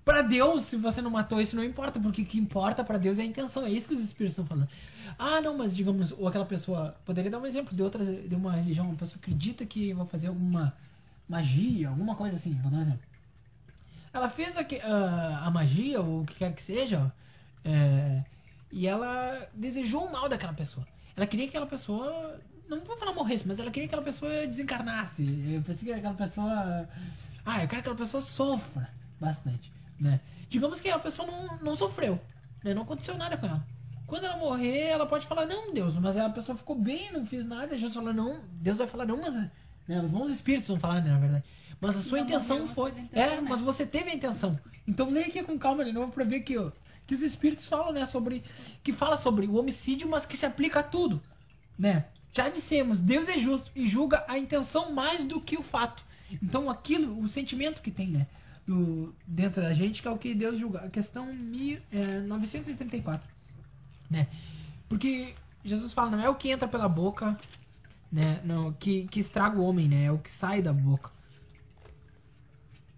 Para 0.08 0.22
Deus, 0.22 0.62
se 0.62 0.76
você 0.78 1.02
não 1.02 1.10
matou, 1.10 1.38
isso 1.38 1.54
não 1.54 1.62
importa, 1.62 2.00
porque 2.00 2.22
o 2.22 2.24
que 2.24 2.38
importa 2.38 2.82
para 2.82 2.96
Deus 2.96 3.18
é 3.18 3.22
a 3.22 3.26
intenção. 3.26 3.66
É 3.66 3.68
isso 3.68 3.86
que 3.86 3.92
os 3.92 4.02
espíritos 4.02 4.38
estão 4.38 4.46
falando. 4.46 4.66
Ah, 5.18 5.38
não, 5.42 5.54
mas 5.58 5.76
digamos, 5.76 6.12
ou 6.12 6.26
aquela 6.26 6.46
pessoa. 6.46 6.96
Poderia 7.04 7.30
dar 7.30 7.38
um 7.38 7.44
exemplo 7.44 7.76
de 7.76 7.82
outra, 7.82 8.02
de 8.02 8.34
uma 8.34 8.52
religião, 8.52 8.86
uma 8.86 8.96
pessoa 8.96 9.18
acredita 9.20 9.66
que 9.66 9.92
vai 9.92 10.06
fazer 10.06 10.28
alguma 10.28 10.72
magia, 11.28 11.90
alguma 11.90 12.14
coisa 12.14 12.36
assim. 12.36 12.54
Vou 12.62 12.70
dar 12.70 12.78
um 12.78 12.80
exemplo. 12.80 13.02
Ela 14.10 14.30
fez 14.30 14.56
a, 14.56 14.62
a, 14.62 15.46
a 15.46 15.50
magia, 15.50 16.00
ou 16.00 16.22
o 16.22 16.24
que 16.24 16.36
quer 16.36 16.54
que 16.54 16.62
seja, 16.62 17.12
é, 17.62 18.24
e 18.72 18.86
ela 18.86 19.46
desejou 19.52 20.06
o 20.06 20.10
mal 20.10 20.26
daquela 20.26 20.54
pessoa. 20.54 20.88
Ela 21.14 21.26
queria 21.26 21.44
que 21.44 21.50
aquela 21.50 21.66
pessoa. 21.66 22.40
Não 22.66 22.80
vou 22.80 22.96
falar 22.96 23.12
morresse, 23.12 23.46
mas 23.46 23.58
ela 23.58 23.70
queria 23.70 23.86
que 23.86 23.94
aquela 23.94 24.10
pessoa 24.10 24.46
desencarnasse. 24.46 25.52
Eu 25.52 25.60
pensei 25.60 25.86
que 25.86 25.92
aquela 25.92 26.14
pessoa. 26.14 26.88
Ah, 27.44 27.62
eu 27.62 27.68
quero 27.68 27.82
que 27.82 27.90
aquela 27.90 27.96
pessoa 27.96 28.22
sofra 28.22 28.88
bastante. 29.20 29.76
Né? 29.98 30.20
Digamos 30.48 30.80
que 30.80 30.88
a 30.88 30.98
pessoa 30.98 31.26
não, 31.26 31.58
não 31.58 31.74
sofreu. 31.74 32.20
Né? 32.62 32.74
Não 32.74 32.82
aconteceu 32.82 33.16
nada 33.16 33.36
com 33.36 33.46
ela. 33.46 33.66
Quando 34.06 34.24
ela 34.24 34.38
morrer, 34.38 34.84
ela 34.86 35.04
pode 35.04 35.26
falar, 35.26 35.44
não, 35.44 35.72
Deus, 35.72 35.94
mas 35.96 36.16
a 36.16 36.30
pessoa 36.30 36.56
ficou 36.56 36.74
bem, 36.74 37.12
não 37.12 37.26
fiz 37.26 37.44
nada. 37.44 37.76
Jesus 37.76 37.94
fala, 37.94 38.12
não, 38.12 38.40
Deus 38.52 38.78
vai 38.78 38.86
falar, 38.86 39.04
não, 39.04 39.18
mas. 39.18 39.34
Né, 39.86 40.00
os 40.02 40.10
bons 40.10 40.30
espíritos 40.30 40.68
vão 40.68 40.80
falar, 40.80 41.02
né, 41.02 41.10
na 41.10 41.18
verdade. 41.18 41.44
Mas 41.80 41.96
a 41.96 42.00
sua 42.00 42.20
intenção 42.20 42.66
foi. 42.66 42.92
é, 43.12 43.36
né? 43.36 43.40
mas 43.40 43.60
você 43.60 43.86
teve 43.86 44.10
a 44.10 44.14
intenção. 44.14 44.58
Então 44.86 45.10
leia 45.10 45.26
aqui 45.26 45.42
com 45.42 45.58
calma 45.58 45.84
de 45.84 45.92
novo 45.92 46.10
pra 46.10 46.24
ver 46.24 46.40
que, 46.40 46.56
ó, 46.56 46.70
que 47.06 47.14
os 47.14 47.22
espíritos 47.22 47.66
falam, 47.66 47.92
né, 47.92 48.06
sobre. 48.06 48.42
Que 48.82 48.92
fala 48.92 49.16
sobre 49.16 49.46
o 49.46 49.56
homicídio, 49.56 50.08
mas 50.08 50.24
que 50.24 50.36
se 50.36 50.46
aplica 50.46 50.80
a 50.80 50.82
tudo. 50.82 51.20
Né? 51.78 52.06
Já 52.34 52.48
dissemos, 52.48 53.00
Deus 53.00 53.28
é 53.28 53.36
justo 53.36 53.70
e 53.74 53.86
julga 53.86 54.24
a 54.26 54.38
intenção 54.38 54.92
mais 54.92 55.24
do 55.24 55.40
que 55.40 55.56
o 55.56 55.62
fato. 55.62 56.02
Então 56.42 56.68
aquilo, 56.68 57.18
o 57.18 57.28
sentimento 57.28 57.80
que 57.80 57.90
tem, 57.90 58.08
né? 58.08 58.26
Do, 58.68 59.14
dentro 59.26 59.62
da 59.62 59.72
gente, 59.72 60.02
que 60.02 60.08
é 60.08 60.10
o 60.10 60.18
que 60.18 60.34
Deus 60.34 60.58
julga. 60.58 60.80
A 60.80 60.90
questão 60.90 61.24
mi, 61.32 61.80
é, 61.90 62.20
934 62.20 63.26
né? 64.10 64.28
Porque 64.88 65.34
Jesus 65.64 65.92
fala, 65.92 66.10
não 66.10 66.20
é 66.20 66.28
o 66.28 66.34
que 66.34 66.50
entra 66.50 66.66
pela 66.66 66.88
boca, 66.88 67.38
né? 68.10 68.40
Não, 68.44 68.72
que, 68.72 69.06
que 69.08 69.20
estraga 69.20 69.58
o 69.58 69.64
homem, 69.64 69.88
né? 69.88 70.04
É 70.04 70.12
o 70.12 70.18
que 70.18 70.30
sai 70.30 70.62
da 70.62 70.72
boca. 70.72 71.10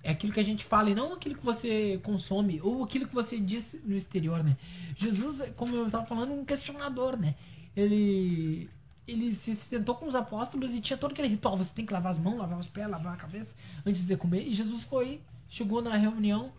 É 0.03 0.11
aquilo 0.11 0.33
que 0.33 0.41
a 0.41 0.45
gente 0.45 0.65
fala 0.65 0.89
e 0.89 0.95
não 0.95 1.13
aquilo 1.13 1.35
que 1.35 1.45
você 1.45 2.01
consome 2.03 2.59
ou 2.63 2.83
aquilo 2.83 3.07
que 3.07 3.15
você 3.15 3.39
diz 3.39 3.77
no 3.85 3.95
exterior, 3.95 4.43
né? 4.43 4.57
Jesus, 4.97 5.43
como 5.57 5.77
eu 5.77 5.87
estava 5.87 6.07
falando, 6.07 6.33
um 6.33 6.45
questionador, 6.45 7.19
né? 7.19 7.35
Ele 7.77 8.69
ele 9.07 9.35
se 9.35 9.57
sentou 9.57 9.97
com 9.97 10.07
os 10.07 10.15
apóstolos 10.15 10.73
e 10.73 10.81
tinha 10.81 10.97
todo 10.97 11.11
aquele 11.11 11.27
ritual, 11.27 11.57
você 11.57 11.75
tem 11.75 11.85
que 11.85 11.93
lavar 11.93 12.13
as 12.13 12.19
mãos, 12.19 12.39
lavar 12.39 12.59
os 12.59 12.69
pés, 12.69 12.89
lavar 12.89 13.15
a 13.15 13.17
cabeça 13.17 13.57
antes 13.85 14.07
de 14.07 14.17
comer. 14.17 14.47
E 14.47 14.55
Jesus 14.55 14.85
foi, 14.85 15.21
chegou 15.51 15.83
na 15.83 15.97
reunião, 15.97 16.53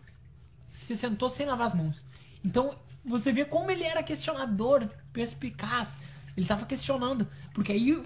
se 0.68 0.94
sentou 0.94 1.28
sem 1.28 1.46
lavar 1.46 1.66
as 1.66 1.74
mãos. 1.74 2.06
Então, 2.44 2.76
você 3.04 3.32
vê 3.32 3.44
como 3.44 3.70
ele 3.70 3.82
era 3.82 4.02
questionador, 4.02 4.88
perspicaz. 5.12 5.96
Ele 6.36 6.44
estava 6.44 6.64
questionando. 6.66 7.26
Porque 7.52 7.72
aí 7.72 8.00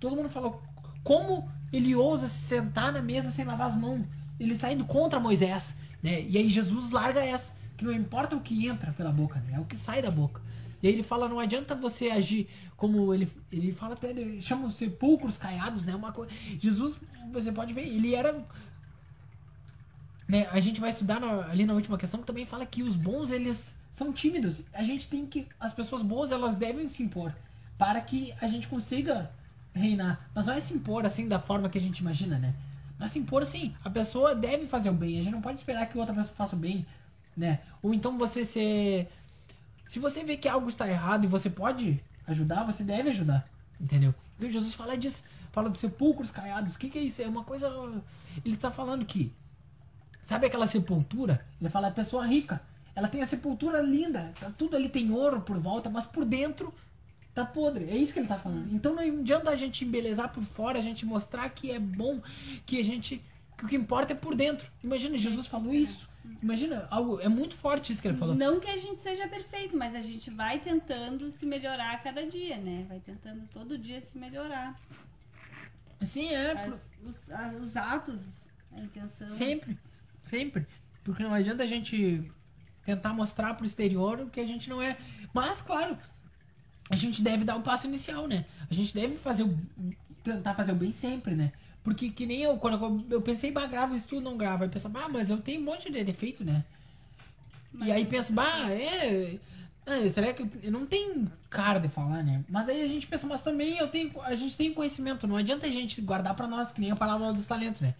todo 0.00 0.16
mundo 0.16 0.28
falou: 0.30 0.62
como 1.02 1.50
ele 1.72 1.94
ousa 1.94 2.26
se 2.28 2.46
sentar 2.46 2.92
na 2.92 3.02
mesa 3.02 3.30
sem 3.30 3.44
lavar 3.44 3.66
as 3.66 3.76
mãos? 3.76 4.06
Ele 4.40 4.54
está 4.54 4.72
indo 4.72 4.84
contra 4.84 5.20
Moisés. 5.20 5.74
Né? 6.02 6.22
E 6.22 6.38
aí 6.38 6.48
Jesus 6.48 6.90
larga 6.90 7.22
essa. 7.22 7.52
Que 7.76 7.84
não 7.84 7.92
importa 7.92 8.36
o 8.36 8.40
que 8.40 8.66
entra 8.66 8.92
pela 8.92 9.10
boca, 9.10 9.40
né? 9.40 9.54
é 9.56 9.60
o 9.60 9.64
que 9.64 9.76
sai 9.76 10.00
da 10.00 10.10
boca. 10.10 10.40
E 10.80 10.86
aí 10.86 10.92
ele 10.92 11.02
fala, 11.02 11.28
não 11.28 11.40
adianta 11.40 11.74
você 11.74 12.10
agir 12.10 12.46
como 12.76 13.14
ele, 13.14 13.26
ele 13.50 13.72
fala 13.72 13.94
até, 13.94 14.10
ele 14.10 14.40
chama 14.42 14.66
os 14.66 14.74
sepulcros 14.74 15.38
caiados, 15.38 15.86
né? 15.86 15.94
Uma 15.94 16.12
coisa. 16.12 16.30
Jesus, 16.60 16.98
você 17.32 17.50
pode 17.50 17.72
ver, 17.72 17.86
ele 17.86 18.14
era 18.14 18.44
né, 20.26 20.48
a 20.50 20.60
gente 20.60 20.80
vai 20.80 20.90
estudar 20.90 21.20
na, 21.20 21.46
ali 21.46 21.66
na 21.66 21.74
última 21.74 21.98
questão 21.98 22.20
que 22.20 22.26
também 22.26 22.46
fala 22.46 22.64
que 22.64 22.82
os 22.82 22.96
bons 22.96 23.30
eles 23.30 23.74
são 23.92 24.12
tímidos. 24.12 24.62
A 24.72 24.82
gente 24.82 25.08
tem 25.08 25.26
que. 25.26 25.46
As 25.58 25.72
pessoas 25.72 26.02
boas, 26.02 26.30
elas 26.30 26.56
devem 26.56 26.88
se 26.88 27.02
impor 27.02 27.34
para 27.78 28.00
que 28.00 28.34
a 28.40 28.48
gente 28.48 28.66
consiga 28.68 29.30
reinar. 29.72 30.28
Mas 30.34 30.46
não 30.46 30.54
é 30.54 30.60
se 30.60 30.74
impor 30.74 31.04
assim 31.04 31.28
da 31.28 31.38
forma 31.38 31.68
que 31.68 31.78
a 31.78 31.80
gente 31.80 31.98
imagina, 31.98 32.38
né? 32.38 32.54
Mas 32.98 33.12
se 33.12 33.18
impor 33.18 33.42
assim. 33.42 33.74
A 33.84 33.90
pessoa 33.90 34.34
deve 34.34 34.66
fazer 34.66 34.90
o 34.90 34.94
bem. 34.94 35.20
A 35.20 35.22
gente 35.22 35.32
não 35.32 35.42
pode 35.42 35.58
esperar 35.58 35.86
que 35.86 35.98
outra 35.98 36.14
pessoa 36.14 36.34
faça 36.34 36.56
o 36.56 36.58
bem, 36.58 36.86
né? 37.36 37.60
Ou 37.82 37.92
então 37.92 38.18
você 38.18 38.44
ser. 38.44 39.10
Se 39.86 39.98
você 39.98 40.24
vê 40.24 40.36
que 40.36 40.48
algo 40.48 40.68
está 40.68 40.88
errado 40.88 41.24
e 41.24 41.28
você 41.28 41.50
pode 41.50 42.02
ajudar, 42.26 42.64
você 42.64 42.82
deve 42.82 43.10
ajudar. 43.10 43.46
Entendeu? 43.80 44.14
Então 44.36 44.50
Jesus 44.50 44.74
fala 44.74 44.96
disso. 44.96 45.22
Fala 45.52 45.68
dos 45.68 45.78
sepulcros 45.78 46.30
caiados. 46.30 46.74
O 46.74 46.78
que, 46.78 46.90
que 46.90 46.98
é 46.98 47.02
isso? 47.02 47.22
É 47.22 47.28
uma 47.28 47.44
coisa. 47.44 47.68
Ele 48.44 48.54
está 48.54 48.70
falando 48.70 49.04
que. 49.04 49.32
Sabe 50.24 50.46
aquela 50.46 50.66
sepultura? 50.66 51.46
Ele 51.60 51.70
fala 51.70 51.88
a 51.88 51.92
pessoa 51.92 52.26
rica 52.26 52.60
ela 52.94 53.08
tem 53.08 53.22
a 53.22 53.26
sepultura 53.26 53.80
linda, 53.80 54.32
tá, 54.38 54.52
tudo 54.56 54.76
ali 54.76 54.88
tem 54.88 55.10
ouro 55.10 55.40
por 55.40 55.58
volta, 55.58 55.90
mas 55.90 56.06
por 56.06 56.24
dentro 56.24 56.72
tá 57.34 57.44
podre. 57.44 57.90
É 57.90 57.96
isso 57.96 58.12
que 58.12 58.20
ele 58.20 58.28
tá 58.28 58.38
falando. 58.38 58.72
Então 58.72 58.94
não 58.94 59.02
adianta 59.02 59.50
a 59.50 59.56
gente 59.56 59.84
embelezar 59.84 60.32
por 60.32 60.44
fora, 60.44 60.78
a 60.78 60.82
gente 60.82 61.04
mostrar 61.04 61.48
que 61.48 61.72
é 61.72 61.78
bom, 61.78 62.22
que 62.64 62.78
a 62.78 62.84
gente. 62.84 63.20
que 63.58 63.64
o 63.64 63.68
que 63.68 63.74
importa 63.74 64.12
é 64.12 64.16
por 64.16 64.36
dentro. 64.36 64.70
Imagina, 64.82 65.18
Jesus 65.18 65.48
falou 65.48 65.74
isso. 65.74 66.08
Imagina, 66.40 66.86
algo. 66.88 67.20
É 67.20 67.28
muito 67.28 67.56
forte 67.56 67.92
isso 67.92 68.00
que 68.00 68.06
ele 68.06 68.16
falou. 68.16 68.34
Não 68.36 68.60
que 68.60 68.70
a 68.70 68.76
gente 68.76 69.00
seja 69.00 69.26
perfeito, 69.26 69.76
mas 69.76 69.94
a 69.96 70.00
gente 70.00 70.30
vai 70.30 70.60
tentando 70.60 71.28
se 71.32 71.44
melhorar 71.44 71.94
a 71.94 71.98
cada 71.98 72.24
dia, 72.24 72.56
né? 72.56 72.86
Vai 72.88 73.00
tentando 73.00 73.44
todo 73.52 73.76
dia 73.76 74.00
se 74.00 74.16
melhorar. 74.16 74.78
Sim, 76.00 76.28
é. 76.28 76.52
As, 76.52 76.92
os, 77.04 77.30
as, 77.30 77.54
os 77.56 77.76
atos, 77.76 78.50
a 78.72 78.80
intenção. 78.80 79.28
Sempre, 79.28 79.76
sempre. 80.26 80.66
Porque 81.04 81.22
não 81.22 81.32
adianta 81.32 81.62
a 81.62 81.66
gente 81.66 82.30
tentar 82.84 83.12
mostrar 83.12 83.54
pro 83.54 83.66
exterior 83.66 84.28
que 84.30 84.40
a 84.40 84.46
gente 84.46 84.68
não 84.68 84.80
é. 84.80 84.96
Mas, 85.32 85.62
claro, 85.62 85.96
a 86.90 86.96
gente 86.96 87.22
deve 87.22 87.44
dar 87.44 87.56
o 87.56 87.58
um 87.58 87.62
passo 87.62 87.86
inicial, 87.86 88.26
né? 88.26 88.44
A 88.70 88.74
gente 88.74 88.94
deve 88.94 89.16
fazer 89.16 89.42
o. 89.42 89.58
tentar 90.22 90.54
fazer 90.54 90.72
o 90.72 90.76
bem 90.76 90.92
sempre, 90.92 91.34
né? 91.34 91.52
Porque 91.82 92.08
que 92.08 92.24
nem 92.24 92.40
eu, 92.40 92.56
quando 92.56 93.04
eu, 93.10 93.20
pensei, 93.20 93.52
bah, 93.52 93.66
gravo 93.66 93.94
isso 93.94 94.08
tudo, 94.08 94.22
não 94.22 94.38
gravo. 94.38 94.62
Aí 94.62 94.70
pensa, 94.70 94.88
bah, 94.88 95.08
mas 95.08 95.28
eu 95.28 95.36
tenho 95.38 95.60
um 95.60 95.64
monte 95.64 95.92
de 95.92 96.02
defeito, 96.02 96.42
né? 96.42 96.64
Mas 97.72 97.88
e 97.88 97.92
aí 97.92 98.04
penso, 98.06 98.32
bah, 98.32 98.70
é. 98.70 99.38
Ah, 99.86 100.08
será 100.08 100.32
que 100.32 100.48
eu 100.62 100.72
não 100.72 100.86
tenho 100.86 101.30
cara 101.50 101.78
de 101.78 101.88
falar, 101.88 102.22
né? 102.22 102.42
Mas 102.48 102.70
aí 102.70 102.80
a 102.80 102.86
gente 102.86 103.06
pensa, 103.06 103.26
mas 103.26 103.42
também 103.42 103.76
eu 103.76 103.88
tenho, 103.88 104.18
a 104.22 104.34
gente 104.34 104.56
tem 104.56 104.72
conhecimento, 104.72 105.26
não 105.26 105.36
adianta 105.36 105.66
a 105.66 105.70
gente 105.70 106.00
guardar 106.00 106.34
para 106.34 106.46
nós, 106.46 106.72
que 106.72 106.80
nem 106.80 106.90
a 106.90 106.96
palavra 106.96 107.34
dos 107.34 107.46
talentos, 107.46 107.82
né? 107.82 107.94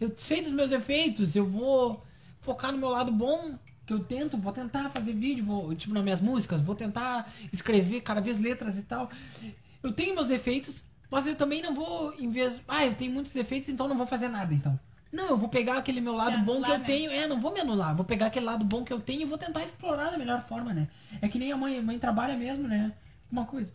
Eu 0.00 0.12
sei 0.16 0.42
dos 0.42 0.52
meus 0.52 0.72
efeitos, 0.72 1.34
eu 1.34 1.46
vou 1.46 2.04
focar 2.40 2.72
no 2.72 2.78
meu 2.78 2.88
lado 2.88 3.10
bom 3.10 3.58
que 3.86 3.92
eu 3.92 4.00
tento, 4.00 4.36
vou 4.36 4.52
tentar 4.52 4.90
fazer 4.90 5.12
vídeo, 5.12 5.44
vou, 5.44 5.74
tipo, 5.74 5.94
nas 5.94 6.02
minhas 6.02 6.20
músicas, 6.20 6.60
vou 6.60 6.74
tentar 6.74 7.32
escrever 7.52 8.00
cada 8.00 8.20
vez 8.20 8.40
letras 8.40 8.76
e 8.76 8.82
tal. 8.82 9.10
eu 9.82 9.92
tenho 9.92 10.14
meus 10.14 10.26
defeitos, 10.26 10.84
mas 11.10 11.26
eu 11.26 11.36
também 11.36 11.62
não 11.62 11.72
vou, 11.72 12.12
em 12.18 12.28
vez. 12.28 12.60
Ah, 12.66 12.84
eu 12.84 12.94
tenho 12.94 13.12
muitos 13.12 13.32
defeitos, 13.32 13.68
então 13.68 13.86
não 13.86 13.96
vou 13.96 14.06
fazer 14.06 14.28
nada, 14.28 14.52
então. 14.52 14.78
Não, 15.12 15.28
eu 15.28 15.38
vou 15.38 15.48
pegar 15.48 15.78
aquele 15.78 16.00
meu 16.00 16.14
lado 16.14 16.38
bom 16.40 16.60
que 16.60 16.70
eu 16.70 16.78
né? 16.78 16.84
tenho. 16.84 17.10
É, 17.10 17.26
não 17.26 17.40
vou 17.40 17.52
me 17.52 17.60
anular. 17.60 17.94
Vou 17.94 18.04
pegar 18.04 18.26
aquele 18.26 18.44
lado 18.44 18.64
bom 18.64 18.84
que 18.84 18.92
eu 18.92 19.00
tenho 19.00 19.22
e 19.22 19.24
vou 19.24 19.38
tentar 19.38 19.62
explorar 19.62 20.10
da 20.10 20.18
melhor 20.18 20.42
forma, 20.42 20.74
né? 20.74 20.88
É 21.22 21.28
que 21.28 21.38
nem 21.38 21.52
a 21.52 21.56
mãe. 21.56 21.78
A 21.78 21.82
mãe 21.82 21.98
trabalha 21.98 22.36
mesmo, 22.36 22.66
né? 22.68 22.92
Uma 23.30 23.46
coisa. 23.46 23.72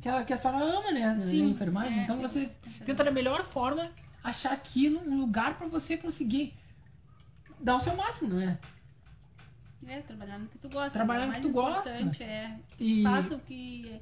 Que 0.00 0.08
a, 0.08 0.24
que 0.24 0.32
a 0.32 0.38
senhora 0.38 0.64
ama, 0.64 0.92
né? 0.92 1.18
Sim. 1.18 1.46
A 1.46 1.48
enfermagem. 1.50 1.98
É, 1.98 2.02
então 2.04 2.16
você 2.18 2.48
tenta 2.86 3.04
da 3.04 3.10
melhor 3.10 3.44
forma 3.44 3.90
achar 4.22 4.52
aquilo 4.52 5.00
um 5.00 5.18
lugar 5.20 5.56
para 5.56 5.66
você 5.66 5.96
conseguir 5.96 6.54
dar 7.60 7.76
o 7.76 7.80
seu 7.80 7.96
máximo, 7.96 8.34
não 8.34 8.40
é? 8.40 8.58
É, 9.86 10.00
trabalhar 10.02 10.38
no 10.38 10.48
que 10.48 10.58
tu 10.58 10.68
gosta. 10.68 10.90
Trabalhar 10.90 11.26
no 11.26 11.32
que 11.32 11.40
tu 11.40 11.50
gosta. 11.50 11.90
É. 11.90 12.58
E... 12.78 13.02
Faça 13.02 13.34
o 13.34 13.40
que 13.40 14.00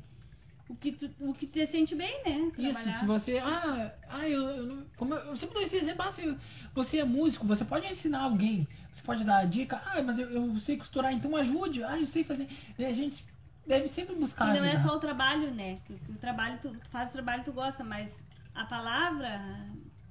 o 0.68 0.74
que, 0.74 0.92
tu, 0.92 1.08
o 1.20 1.32
que 1.32 1.46
te 1.46 1.64
sente 1.66 1.94
bem, 1.94 2.22
né? 2.24 2.50
Trabalhar. 2.50 2.90
Isso, 2.90 2.98
se 2.98 3.06
você. 3.06 3.38
Ah, 3.38 3.92
ah 4.08 4.28
eu, 4.28 4.42
eu, 4.48 4.86
como 4.96 5.14
eu, 5.14 5.26
eu 5.26 5.36
sempre 5.36 5.54
dou 5.54 5.62
esse 5.62 5.76
exemplo, 5.76 6.04
ah, 6.06 6.10
se 6.10 6.36
você 6.74 6.98
é 6.98 7.04
músico, 7.04 7.46
você 7.46 7.64
pode 7.64 7.86
ensinar 7.86 8.22
alguém, 8.22 8.66
você 8.92 9.02
pode 9.02 9.22
dar 9.22 9.38
a 9.38 9.44
dica, 9.44 9.80
ah, 9.86 10.02
mas 10.02 10.18
eu, 10.18 10.28
eu 10.28 10.56
sei 10.56 10.76
costurar, 10.76 11.12
então 11.12 11.36
ajude, 11.36 11.84
ah, 11.84 11.98
eu 11.98 12.06
sei 12.06 12.24
fazer. 12.24 12.48
E 12.76 12.84
a 12.84 12.92
gente 12.92 13.24
deve 13.64 13.86
sempre 13.86 14.16
buscar. 14.16 14.56
E 14.56 14.58
não 14.58 14.66
é 14.66 14.72
ajudar. 14.72 14.80
é 14.80 14.90
só 14.90 14.96
o 14.96 15.00
trabalho, 15.00 15.52
né? 15.52 15.78
O, 15.88 16.12
o 16.12 16.16
trabalho, 16.16 16.58
tu, 16.60 16.70
tu 16.70 16.88
faz 16.88 17.10
o 17.10 17.12
trabalho 17.12 17.44
tu 17.44 17.52
gosta, 17.52 17.84
mas 17.84 18.16
a 18.52 18.64
palavra, 18.64 19.40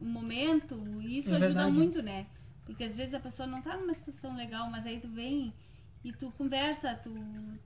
momento, 0.07 0.75
isso 1.01 1.29
é 1.29 1.33
ajuda 1.33 1.47
verdade. 1.47 1.71
muito, 1.71 2.01
né? 2.01 2.25
Porque 2.65 2.83
às 2.83 2.95
vezes 2.95 3.13
a 3.13 3.19
pessoa 3.19 3.47
não 3.47 3.61
tá 3.61 3.77
numa 3.77 3.93
situação 3.93 4.35
legal, 4.35 4.69
mas 4.69 4.85
aí 4.87 4.99
tu 4.99 5.07
vem 5.07 5.53
e 6.03 6.11
tu 6.11 6.31
conversa, 6.37 6.93
tu, 6.95 7.11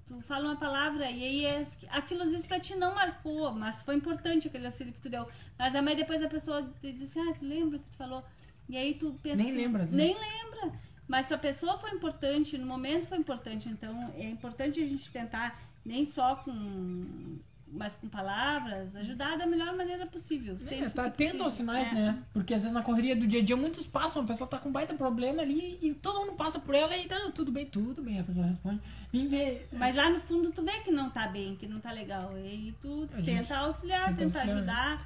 tu 0.08 0.22
fala 0.22 0.46
uma 0.46 0.56
palavra 0.56 1.10
e 1.12 1.24
aí 1.24 1.46
é, 1.46 1.66
aquilo 1.90 2.24
às 2.24 2.32
vezes 2.32 2.46
pra 2.46 2.60
ti 2.60 2.76
não 2.76 2.96
marcou, 2.96 3.52
mas 3.52 3.82
foi 3.82 3.96
importante 3.96 4.48
aquele 4.48 4.66
auxílio 4.66 4.94
que 4.94 5.00
tu 5.00 5.10
deu. 5.10 5.28
Mas 5.58 5.76
aí 5.76 5.96
depois 5.96 6.24
a 6.24 6.28
pessoa 6.30 6.70
diz 6.82 7.02
assim, 7.02 7.20
ah, 7.30 7.34
tu 7.34 7.46
lembra 7.46 7.80
que 7.80 7.90
tu 7.90 7.98
falou? 7.98 8.24
E 8.70 8.78
aí 8.78 8.94
tu 8.94 9.14
pensa. 9.22 9.36
Nem 9.36 9.50
assim, 9.50 9.58
lembra, 9.58 9.84
né? 9.84 9.90
Nem 9.92 10.14
lembra. 10.14 10.80
Mas 11.08 11.26
pra 11.26 11.38
pessoa 11.38 11.80
foi 11.80 11.92
importante, 11.92 12.58
no 12.58 12.68
momento 12.68 13.08
foi 13.08 13.18
importante. 13.18 13.68
Então 13.68 14.14
é 14.16 14.30
importante 14.30 14.80
a 14.80 14.88
gente 14.88 15.12
tentar, 15.12 15.60
nem 15.84 16.06
só 16.06 16.36
com 16.36 17.40
mas 17.72 17.96
com 17.96 18.08
palavras, 18.08 18.96
ajudar 18.96 19.38
da 19.38 19.46
melhor 19.46 19.76
maneira 19.76 20.06
possível. 20.06 20.58
É, 20.70 20.90
tá 20.90 21.06
atento 21.06 21.44
aos 21.44 21.54
sinais, 21.54 21.88
é. 21.90 21.94
né? 21.94 22.24
Porque 22.34 22.54
às 22.54 22.62
vezes 22.62 22.74
na 22.74 22.82
correria 22.82 23.16
do 23.16 23.28
dia 23.28 23.42
a 23.42 23.44
dia 23.44 23.56
muitos 23.56 23.86
passam, 23.86 24.24
a 24.24 24.26
pessoa 24.26 24.50
tá 24.50 24.58
com 24.58 24.70
um 24.70 24.72
baita 24.72 24.94
problema 24.96 25.42
ali 25.42 25.78
e 25.82 25.94
todo 25.94 26.20
mundo 26.20 26.36
passa 26.36 26.60
por 26.60 26.74
ela 26.74 26.96
e 26.98 27.08
tá 27.08 27.32
tudo 27.34 27.52
bem, 27.52 27.66
tudo 27.66 28.02
bem, 28.02 28.20
a 28.20 28.24
pessoa 28.24 28.46
responde. 28.46 28.82
Vem 29.12 29.28
ver. 29.28 29.68
Mas 29.74 29.96
lá 29.96 30.10
no 30.10 30.20
fundo 30.20 30.52
tu 30.52 30.64
vê 30.64 30.80
que 30.80 30.92
não 30.92 31.10
tá 31.10 31.28
bem, 31.28 31.56
que 31.56 31.68
não 31.68 31.80
tá 31.80 31.92
legal. 31.92 32.38
E 32.38 32.42
aí 32.42 32.76
tu 32.82 33.08
a 33.14 33.22
tenta 33.22 33.58
auxiliar, 33.58 34.08
tenta, 34.08 34.18
tenta 34.18 34.40
auxiliar, 34.40 34.58
ajudar. 34.58 34.98
Né? 35.00 35.06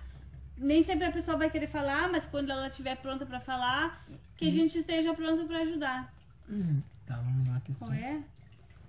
Nem 0.57 0.83
sempre 0.83 1.05
a 1.05 1.11
pessoa 1.11 1.35
vai 1.37 1.49
querer 1.49 1.67
falar, 1.67 2.09
mas 2.09 2.25
quando 2.25 2.51
ela 2.51 2.67
estiver 2.67 2.95
pronta 2.97 3.25
para 3.25 3.39
falar, 3.39 4.05
que 4.37 4.45
Isso. 4.45 4.57
a 4.57 4.61
gente 4.61 4.77
esteja 4.79 5.13
pronto 5.13 5.45
para 5.45 5.61
ajudar. 5.61 6.13
Uhum. 6.47 6.81
Tá, 7.05 7.15
vamos 7.17 7.47
lá. 7.47 7.59
Questão. 7.61 7.87
Qual 7.87 7.97
é? 7.97 8.23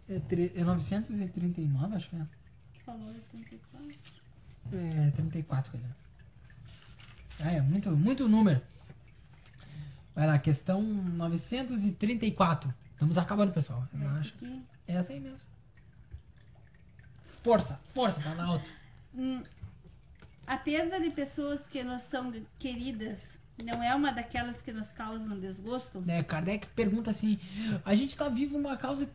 É, 0.08 0.20
é 0.60 0.64
939, 0.64 1.96
acho 1.96 2.10
que 2.10 2.16
é 2.16 2.20
falou 2.84 3.14
34? 3.30 3.98
É, 4.72 5.10
34, 5.10 5.70
quer 5.72 5.78
dizer. 5.78 5.94
Ah, 7.40 7.52
é 7.52 7.60
muito, 7.60 7.90
muito 7.90 8.28
número. 8.28 8.60
Vai 10.14 10.26
lá, 10.26 10.38
questão 10.38 10.80
934. 10.82 12.72
Estamos 12.92 13.18
acabando, 13.18 13.52
pessoal. 13.52 13.86
É 14.86 14.94
essa 14.94 15.12
aí 15.12 15.20
mesmo. 15.20 15.40
Força, 17.42 17.78
força, 17.92 18.22
tá 18.22 18.34
na 18.34 18.44
alto. 18.44 18.64
Hum, 19.14 19.42
a 20.46 20.56
perda 20.56 21.00
de 21.00 21.10
pessoas 21.10 21.66
que 21.66 21.82
nos 21.82 22.02
são 22.02 22.32
queridas 22.58 23.38
não 23.62 23.82
é 23.82 23.94
uma 23.94 24.12
daquelas 24.12 24.62
que 24.62 24.72
nos 24.72 24.92
causam 24.92 25.38
desgosto? 25.38 26.00
Né, 26.00 26.22
Kardec 26.22 26.68
pergunta 26.68 27.10
assim: 27.10 27.38
a 27.84 27.94
gente 27.94 28.10
está 28.10 28.28
vivo 28.28 28.56
uma 28.56 28.76
causa 28.76 29.10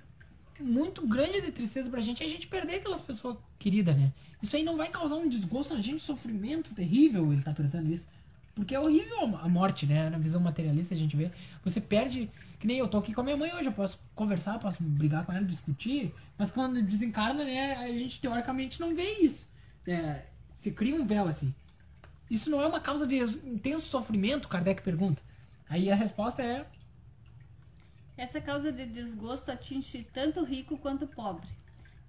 muito 0.59 1.05
grande 1.07 1.41
de 1.41 1.51
tristeza 1.51 1.89
pra 1.89 2.01
gente 2.01 2.23
é 2.23 2.25
a 2.25 2.29
gente 2.29 2.47
perder 2.47 2.75
aquelas 2.75 3.01
pessoas 3.01 3.37
queridas, 3.57 3.95
né? 3.95 4.11
Isso 4.41 4.55
aí 4.55 4.63
não 4.63 4.77
vai 4.77 4.89
causar 4.89 5.15
um 5.15 5.27
desgosto 5.27 5.73
na 5.73 5.81
gente, 5.81 6.01
sofrimento 6.01 6.73
terrível, 6.73 7.31
ele 7.33 7.41
tá 7.41 7.53
perguntando 7.53 7.91
isso. 7.91 8.07
Porque 8.55 8.75
é 8.75 8.79
horrível 8.79 9.37
a 9.37 9.47
morte, 9.47 9.85
né? 9.85 10.09
Na 10.09 10.17
visão 10.17 10.41
materialista 10.41 10.93
a 10.93 10.97
gente 10.97 11.15
vê. 11.15 11.31
Você 11.63 11.79
perde. 11.79 12.29
Que 12.59 12.67
nem 12.67 12.77
eu 12.77 12.89
tô 12.89 12.97
aqui 12.97 13.13
com 13.13 13.21
a 13.21 13.23
minha 13.23 13.37
mãe 13.37 13.53
hoje, 13.53 13.67
eu 13.67 13.71
posso 13.71 13.97
conversar, 14.13 14.59
posso 14.59 14.83
brigar 14.83 15.25
com 15.25 15.31
ela, 15.31 15.45
discutir, 15.45 16.13
mas 16.37 16.51
quando 16.51 16.81
desencarna, 16.81 17.45
né, 17.45 17.77
a 17.77 17.87
gente 17.87 18.19
teoricamente 18.19 18.81
não 18.81 18.93
vê 18.93 19.19
isso. 19.21 19.47
É, 19.87 20.25
cria 20.75 20.93
um 20.93 21.05
véu 21.05 21.25
assim. 21.25 21.55
Isso 22.29 22.49
não 22.49 22.61
é 22.61 22.67
uma 22.67 22.81
causa 22.81 23.07
de 23.07 23.15
intenso 23.17 23.87
sofrimento? 23.87 24.49
Kardec 24.49 24.81
pergunta. 24.81 25.21
Aí 25.69 25.89
a 25.89 25.95
resposta 25.95 26.41
é 26.41 26.65
essa 28.19 28.39
causa 28.41 28.69
de 28.69 28.85
desgosto 28.85 29.49
atinge 29.49 30.05
tanto 30.13 30.41
o 30.41 30.43
rico 30.43 30.77
quanto 30.77 31.05
o 31.05 31.07
pobre. 31.07 31.47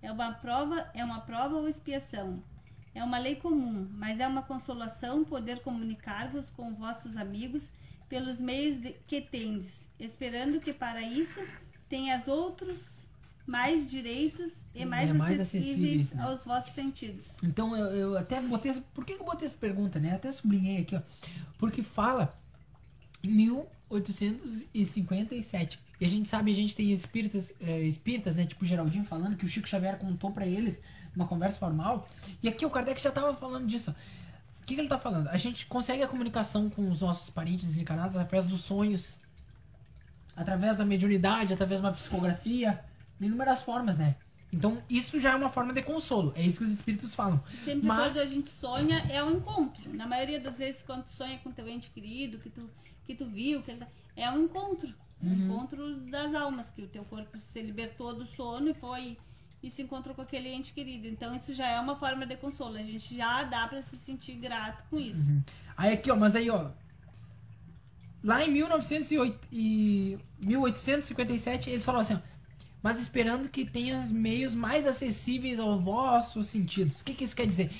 É 0.03 0.11
uma 0.11 0.33
prova, 0.33 0.91
é 0.93 1.05
uma 1.05 1.21
prova 1.21 1.55
ou 1.55 1.69
expiação. 1.69 2.43
É 2.93 3.05
uma 3.05 3.17
lei 3.17 3.37
comum, 3.37 3.89
mas 3.93 4.19
é 4.19 4.27
uma 4.27 4.43
consolação 4.43 5.25
poder 5.25 5.61
comunicar-vos 5.61 6.51
com 6.51 6.75
vossos 6.75 7.17
amigos 7.17 7.71
pelos 8.09 8.41
meios 8.41 8.81
de, 8.81 8.97
que 9.07 9.21
tendes, 9.21 9.87
esperando 10.01 10.59
que 10.59 10.73
para 10.73 11.01
isso 11.01 11.41
tenhas 11.89 12.27
outros 12.27 13.07
mais 13.47 13.89
direitos 13.89 14.51
e 14.75 14.85
mais, 14.85 15.11
é 15.11 15.13
mais 15.13 15.41
acessíveis, 15.41 15.77
acessíveis 15.77 16.13
né? 16.13 16.25
aos 16.25 16.43
vossos 16.43 16.75
sentidos. 16.75 17.37
Então 17.41 17.77
eu, 17.77 17.87
eu 17.87 18.19
até 18.19 18.41
botei 18.41 18.73
essa, 18.73 18.81
por 18.93 19.05
que 19.05 19.13
eu 19.13 19.25
botei 19.25 19.47
essa 19.47 19.57
pergunta, 19.57 20.01
né? 20.01 20.17
Até 20.17 20.33
sublinhei 20.33 20.79
aqui, 20.79 20.97
ó, 20.97 21.03
porque 21.57 21.85
fala 21.85 22.37
em 23.23 23.31
1857 23.31 25.79
e 26.01 26.05
a 26.07 26.09
gente 26.09 26.28
sabe, 26.28 26.51
a 26.51 26.55
gente 26.55 26.74
tem 26.74 26.90
espíritos, 26.90 27.53
é, 27.61 27.80
espíritas, 27.80 28.36
né? 28.36 28.46
Tipo 28.46 28.64
Geraldinho 28.64 29.05
falando 29.05 29.36
que 29.36 29.44
o 29.44 29.48
Chico 29.48 29.68
Xavier 29.68 29.98
contou 29.98 30.30
para 30.30 30.46
eles 30.46 30.80
numa 31.14 31.28
conversa 31.28 31.59
formal. 31.59 32.09
E 32.42 32.48
aqui 32.48 32.64
o 32.64 32.70
Kardec 32.70 33.03
já 33.03 33.12
tava 33.12 33.36
falando 33.36 33.66
disso. 33.66 33.94
O 34.62 34.66
que, 34.66 34.74
que 34.74 34.80
ele 34.80 34.88
tá 34.88 34.98
falando? 34.98 35.28
A 35.28 35.36
gente 35.36 35.66
consegue 35.66 36.03
a 36.03 36.09
comunicação 36.09 36.70
com 36.70 36.88
os 36.88 37.03
nossos 37.03 37.28
parentes 37.28 37.66
desencarnados 37.66 38.16
através 38.16 38.46
dos 38.46 38.62
sonhos, 38.62 39.20
através 40.34 40.76
da 40.76 40.86
mediunidade, 40.86 41.53
através 41.53 41.80
de 41.80 41.86
uma 41.86 41.92
psicografia, 41.92 42.82
de 43.18 43.26
inúmeras 43.26 43.62
formas, 43.62 43.98
né? 43.98 44.16
Então, 44.53 44.82
isso 44.88 45.20
já 45.20 45.32
é 45.32 45.36
uma 45.36 45.51
forma 45.51 45.72
de 45.72 45.82
consolo. 45.82 46.32
É 46.34 46.42
isso 46.42 46.59
que 46.59 46.64
os 46.64 46.72
espíritos 46.72 47.14
falam. 47.14 47.42
Sempre 47.64 47.86
Mas... 47.86 48.07
quando 48.07 48.18
a 48.20 48.26
gente 48.26 48.48
sonha, 48.48 48.98
é 49.11 49.22
um 49.22 49.36
encontro. 49.36 49.94
Na 49.94 50.07
maioria 50.07 50.40
das 50.40 50.57
vezes, 50.57 50.82
quando 50.82 51.05
tu 51.05 51.11
sonha 51.11 51.38
com 51.38 51.53
teu 51.53 51.68
ente 51.68 51.90
querido, 51.90 52.38
que 52.38 52.48
tu, 52.48 52.68
que 53.05 53.14
tu 53.14 53.26
viu, 53.26 53.62
que 53.62 53.70
ele... 53.70 53.80
Tá, 53.80 53.86
é 54.16 54.30
um 54.30 54.44
encontro. 54.44 54.92
Uhum. 55.23 55.33
Encontro 55.33 55.97
das 56.11 56.35
almas, 56.35 56.71
que 56.71 56.83
o 56.83 56.89
teu 56.89 57.05
corpo 57.05 57.39
se 57.43 57.61
libertou 57.61 58.14
do 58.14 58.27
sono 58.27 58.71
e 58.71 58.75
foi 58.75 59.18
e 59.62 59.71
se 59.71 59.83
encontrou 59.83 60.14
com 60.14 60.23
aquele 60.23 60.49
ente 60.49 60.73
querido. 60.73 61.07
Então 61.07 61.35
isso 61.35 61.53
já 61.53 61.68
é 61.68 61.79
uma 61.79 61.97
forma 61.97 62.27
de 62.27 62.37
consolo. 62.37 62.77
A 62.77 62.83
gente 62.83 63.14
já 63.14 63.45
dá 63.45 63.68
para 63.68 63.83
se 63.83 63.97
sentir 63.97 64.35
grato 64.37 64.85
com 64.89 64.99
isso. 64.99 65.21
Uhum. 65.21 65.43
Aí 65.77 65.93
aqui, 65.93 66.11
ó, 66.11 66.16
mas 66.16 66.35
aí, 66.35 66.49
ó. 66.49 66.71
Lá 68.23 68.45
em 68.45 68.51
1908, 68.51 69.49
e 69.51 70.18
1857, 70.45 71.71
eles 71.71 71.85
falaram 71.85 72.03
assim, 72.03 72.14
ó, 72.14 72.18
mas 72.83 72.99
esperando 72.99 73.49
que 73.49 73.64
tenha 73.64 74.03
os 74.03 74.11
meios 74.11 74.55
mais 74.55 74.87
acessíveis 74.87 75.59
aos 75.59 75.83
vossos 75.83 76.47
sentidos. 76.47 77.01
O 77.01 77.05
que, 77.05 77.14
que 77.14 77.25
isso 77.25 77.37
quer 77.37 77.47
dizer? 77.47 77.71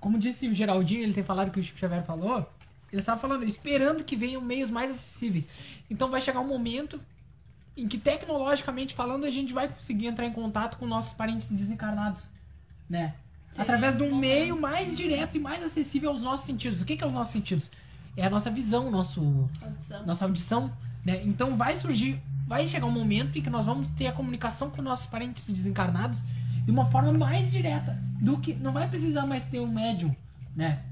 Como 0.00 0.18
disse 0.18 0.46
o 0.48 0.54
Geraldinho, 0.54 1.02
ele 1.02 1.14
tem 1.14 1.24
falado 1.24 1.50
que 1.50 1.58
o 1.58 1.62
Chico 1.62 1.78
Xavier 1.78 2.04
falou, 2.04 2.48
ele 2.92 3.00
estava 3.00 3.20
falando, 3.20 3.42
esperando 3.44 4.04
que 4.04 4.14
venham 4.14 4.40
meios 4.40 4.70
mais 4.70 4.90
acessíveis. 4.90 5.48
Então 5.90 6.10
vai 6.10 6.20
chegar 6.20 6.40
um 6.40 6.46
momento 6.46 7.00
em 7.76 7.88
que 7.88 7.98
tecnologicamente 7.98 8.94
falando 8.94 9.24
a 9.24 9.30
gente 9.30 9.52
vai 9.52 9.68
conseguir 9.68 10.06
entrar 10.06 10.26
em 10.26 10.32
contato 10.32 10.76
com 10.76 10.86
nossos 10.86 11.12
parentes 11.12 11.48
desencarnados, 11.48 12.24
né? 12.88 13.14
Sim, 13.50 13.62
Através 13.62 13.96
de 13.96 14.02
um 14.02 14.14
meio 14.16 14.60
mais 14.60 14.96
direto 14.96 15.36
e 15.36 15.40
mais 15.40 15.62
acessível 15.62 16.10
aos 16.10 16.22
nossos 16.22 16.46
sentidos. 16.46 16.80
O 16.80 16.84
que, 16.84 16.96
que 16.96 17.04
é 17.04 17.06
os 17.06 17.12
nossos 17.12 17.32
sentidos? 17.32 17.70
É 18.16 18.24
a 18.24 18.30
nossa 18.30 18.50
visão, 18.50 18.90
nosso, 18.90 19.48
audição. 19.60 20.06
nossa 20.06 20.24
audição, 20.24 20.72
né? 21.04 21.22
Então 21.24 21.56
vai 21.56 21.74
surgir, 21.76 22.20
vai 22.46 22.66
chegar 22.68 22.86
um 22.86 22.92
momento 22.92 23.38
em 23.38 23.42
que 23.42 23.50
nós 23.50 23.66
vamos 23.66 23.88
ter 23.90 24.06
a 24.06 24.12
comunicação 24.12 24.70
com 24.70 24.82
nossos 24.82 25.06
parentes 25.06 25.48
desencarnados 25.50 26.20
de 26.64 26.70
uma 26.70 26.86
forma 26.86 27.12
mais 27.12 27.50
direta 27.50 27.98
do 28.20 28.38
que 28.38 28.54
não 28.54 28.72
vai 28.72 28.88
precisar 28.88 29.26
mais 29.26 29.44
ter 29.44 29.60
um 29.60 29.72
médium, 29.72 30.14
né? 30.54 30.82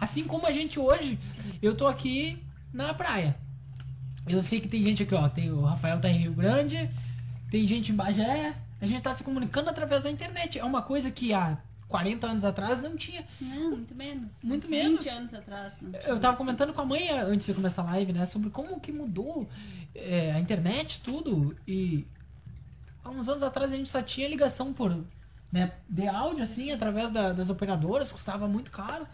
Assim 0.00 0.24
como 0.24 0.46
a 0.46 0.50
gente 0.50 0.80
hoje, 0.80 1.18
eu 1.62 1.76
tô 1.76 1.86
aqui 1.86 2.42
na 2.72 2.92
praia. 2.92 3.36
Eu 4.26 4.42
sei 4.42 4.60
que 4.60 4.68
tem 4.68 4.82
gente 4.82 5.02
aqui, 5.02 5.14
ó. 5.14 5.28
Tem, 5.28 5.50
o 5.50 5.62
Rafael 5.62 6.00
tá 6.00 6.08
em 6.08 6.18
Rio 6.18 6.32
Grande, 6.32 6.90
tem 7.50 7.66
gente 7.66 7.92
em 7.92 7.94
Bagé. 7.94 8.54
A 8.80 8.86
gente 8.86 9.02
tá 9.02 9.14
se 9.14 9.22
comunicando 9.22 9.70
através 9.70 10.02
da 10.02 10.10
internet. 10.10 10.58
É 10.58 10.64
uma 10.64 10.82
coisa 10.82 11.10
que 11.10 11.32
há 11.32 11.58
40 11.88 12.26
anos 12.26 12.44
atrás 12.44 12.82
não 12.82 12.96
tinha. 12.96 13.24
Não, 13.40 13.70
muito 13.70 13.94
menos. 13.94 14.32
Muito 14.42 14.68
menos. 14.68 15.04
20 15.04 15.08
anos 15.08 15.34
atrás. 15.34 15.74
Eu 16.04 16.18
tava 16.18 16.36
comentando 16.36 16.72
com 16.72 16.80
a 16.80 16.84
mãe 16.84 17.10
antes 17.10 17.46
de 17.46 17.54
começar 17.54 17.82
a 17.82 17.86
live, 17.86 18.12
né? 18.12 18.26
Sobre 18.26 18.50
como 18.50 18.80
que 18.80 18.90
mudou 18.90 19.48
é, 19.94 20.32
a 20.32 20.40
internet, 20.40 21.00
tudo. 21.00 21.56
E 21.68 22.06
há 23.04 23.10
uns 23.10 23.28
anos 23.28 23.42
atrás 23.42 23.72
a 23.72 23.76
gente 23.76 23.90
só 23.90 24.02
tinha 24.02 24.28
ligação 24.28 24.72
por 24.72 25.04
né, 25.52 25.70
de 25.88 26.08
áudio, 26.08 26.42
assim, 26.42 26.72
através 26.72 27.12
da, 27.12 27.32
das 27.34 27.50
operadoras, 27.50 28.10
custava 28.10 28.48
muito 28.48 28.70
caro. 28.70 29.06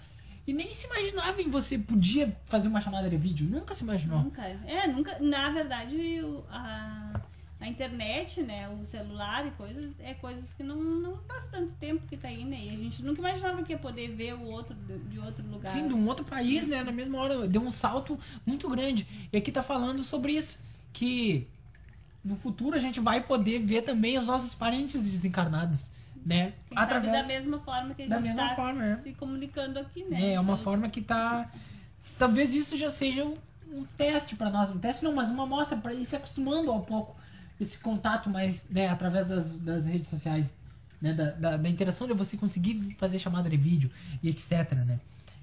E 0.49 0.53
nem 0.55 0.75
se 0.75 0.87
imaginava 0.87 1.43
em 1.43 1.51
você 1.51 1.77
podia 1.77 2.35
fazer 2.47 2.69
uma 2.69 2.81
chamada 2.81 3.11
de 3.11 3.19
vídeo. 3.19 3.47
Nunca 3.47 3.75
se 3.75 3.83
imaginou. 3.83 4.21
Nunca. 4.21 4.41
É, 4.65 4.87
nunca. 4.87 5.19
Na 5.21 5.51
verdade, 5.51 6.23
a, 6.51 7.21
a 7.61 7.69
internet, 7.69 8.41
né, 8.41 8.67
o 8.67 8.87
celular 8.87 9.47
e 9.47 9.51
coisas, 9.51 9.93
é 9.99 10.15
coisas 10.15 10.55
que 10.55 10.63
não, 10.63 10.83
não 10.83 11.19
faz 11.29 11.45
tanto 11.51 11.75
tempo 11.75 12.07
que 12.09 12.17
tá 12.17 12.29
aí, 12.29 12.47
né? 12.47 12.59
E 12.63 12.71
a 12.71 12.79
gente 12.79 13.05
nunca 13.05 13.21
imaginava 13.21 13.63
que 13.63 13.73
ia 13.73 13.79
poder 13.79 14.09
ver 14.09 14.37
o 14.37 14.47
outro 14.47 14.75
de 15.11 15.19
outro 15.19 15.47
lugar. 15.47 15.71
Sim, 15.71 15.87
de 15.87 15.93
um 15.93 16.09
outro 16.09 16.25
país, 16.25 16.67
né? 16.67 16.83
Na 16.83 16.93
mesma 16.93 17.19
hora, 17.19 17.47
deu 17.47 17.61
um 17.61 17.71
salto 17.71 18.19
muito 18.47 18.71
grande. 18.71 19.07
E 19.31 19.37
aqui 19.37 19.53
tá 19.53 19.63
falando 19.63 20.03
sobre 20.03 20.33
isso, 20.33 20.59
que 20.95 21.47
no 22.25 22.37
futuro 22.37 22.75
a 22.75 22.79
gente 22.79 23.01
vai 23.01 23.23
poder 23.23 23.59
ver 23.59 23.83
também 23.83 24.19
os 24.19 24.27
nossos 24.27 24.55
parentes 24.55 25.03
desencarnados, 25.03 25.91
né? 26.25 26.53
Quem 26.69 26.79
Através 26.79 27.13
da 27.13 27.23
mesma 27.23 27.59
forma 27.61 27.95
que 27.95 28.03
a 28.03 28.09
gente 28.09 28.29
está 28.29 28.55
forma, 28.55 28.97
se 28.97 29.11
é. 29.11 29.13
comunicando 29.13 29.79
aqui, 29.79 30.05
né? 30.05 30.35
É, 30.35 30.41
uma 30.41 30.57
forma 30.57 30.89
que 30.89 31.01
tá 31.01 31.51
talvez 32.19 32.53
isso 32.53 32.77
já 32.77 32.91
seja 32.91 33.25
um, 33.25 33.37
um 33.71 33.85
teste 33.97 34.37
para 34.37 34.51
nós, 34.51 34.71
um 34.71 34.79
teste 34.79 35.05
não, 35.05 35.15
mas 35.15 35.31
uma 35.31 35.45
amostra 35.45 35.77
para 35.77 35.95
ir 35.95 36.05
se 36.05 36.17
acostumando 36.17 36.71
ao 36.71 36.83
pouco 36.83 37.17
esse 37.61 37.79
contato 37.79 38.31
mais, 38.31 38.69
né, 38.71 38.89
através 38.89 39.27
das, 39.27 39.51
das 39.51 39.85
redes 39.87 40.09
sociais, 40.09 40.53
né, 41.01 41.13
da, 41.13 41.33
da, 41.33 41.57
da, 41.57 41.69
interação 41.69 42.07
de 42.07 42.15
você 42.15 42.37
conseguir 42.37 42.95
fazer 42.99 43.19
chamada 43.19 43.51
de 43.51 43.57
vídeo 43.57 43.91
e 44.23 44.29
etc, 44.29 44.73
né? 44.73 45.01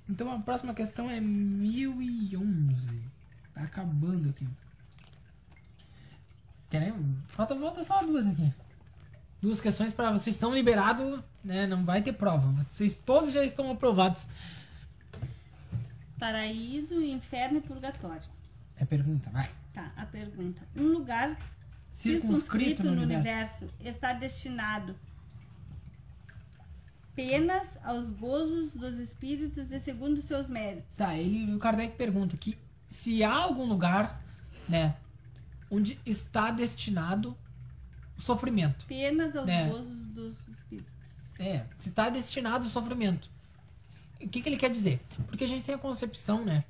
Então 0.07 0.31
a 0.31 0.39
próxima 0.39 0.73
questão 0.73 1.09
é 1.09 1.19
1011. 1.19 3.01
Tá 3.53 3.61
acabando 3.63 4.29
aqui. 4.29 4.47
Querem? 6.69 6.93
Falta, 7.27 7.55
falta 7.55 7.83
só 7.83 8.01
duas 8.03 8.27
aqui. 8.27 8.53
Duas 9.45 9.61
questões 9.61 9.93
para 9.93 10.09
vocês 10.09 10.35
estão 10.35 10.51
liberados, 10.51 11.21
né? 11.43 11.67
Não 11.67 11.85
vai 11.85 12.01
ter 12.01 12.13
prova. 12.13 12.47
Vocês 12.63 12.97
todos 12.97 13.31
já 13.31 13.45
estão 13.45 13.69
aprovados. 13.69 14.25
Paraíso, 16.17 16.99
inferno 16.99 17.59
e 17.59 17.61
purgatório. 17.61 18.27
É 18.75 18.83
pergunta, 18.83 19.29
vai. 19.29 19.47
Tá, 19.71 19.91
a 19.95 20.03
pergunta. 20.07 20.59
Um 20.75 20.87
lugar 20.87 21.37
circunscrito, 21.91 22.83
no, 22.83 22.95
no 22.95 23.03
universo. 23.03 23.65
universo 23.65 23.87
está 23.87 24.13
destinado 24.13 24.95
apenas 27.11 27.77
aos 27.83 28.09
gozos 28.09 28.73
dos 28.73 28.97
espíritos 28.97 29.71
e 29.71 29.79
segundo 29.79 30.23
seus 30.23 30.47
méritos. 30.47 30.95
Tá, 30.95 31.15
ele, 31.15 31.53
o 31.53 31.59
Kardec 31.59 31.95
pergunta 31.95 32.35
que 32.35 32.57
se 32.89 33.23
há 33.23 33.35
algum 33.35 33.65
lugar, 33.65 34.19
né, 34.67 34.95
onde 35.69 35.99
está 36.03 36.49
destinado 36.49 37.37
o 38.17 38.21
sofrimento. 38.21 38.85
Apenas 38.85 39.35
aos 39.35 39.45
né? 39.45 39.69
gozos 39.69 40.05
dos 40.07 40.33
espíritos. 40.49 40.93
É, 41.39 41.65
se 41.77 41.89
está 41.89 42.09
destinado 42.09 42.65
o 42.65 42.69
sofrimento. 42.69 43.29
O 44.21 44.29
que, 44.29 44.41
que 44.41 44.49
ele 44.49 44.57
quer 44.57 44.71
dizer? 44.71 45.01
Porque 45.27 45.43
a 45.43 45.47
gente 45.47 45.65
tem 45.65 45.75
a 45.75 45.77
concepção, 45.77 46.43
né, 46.43 46.63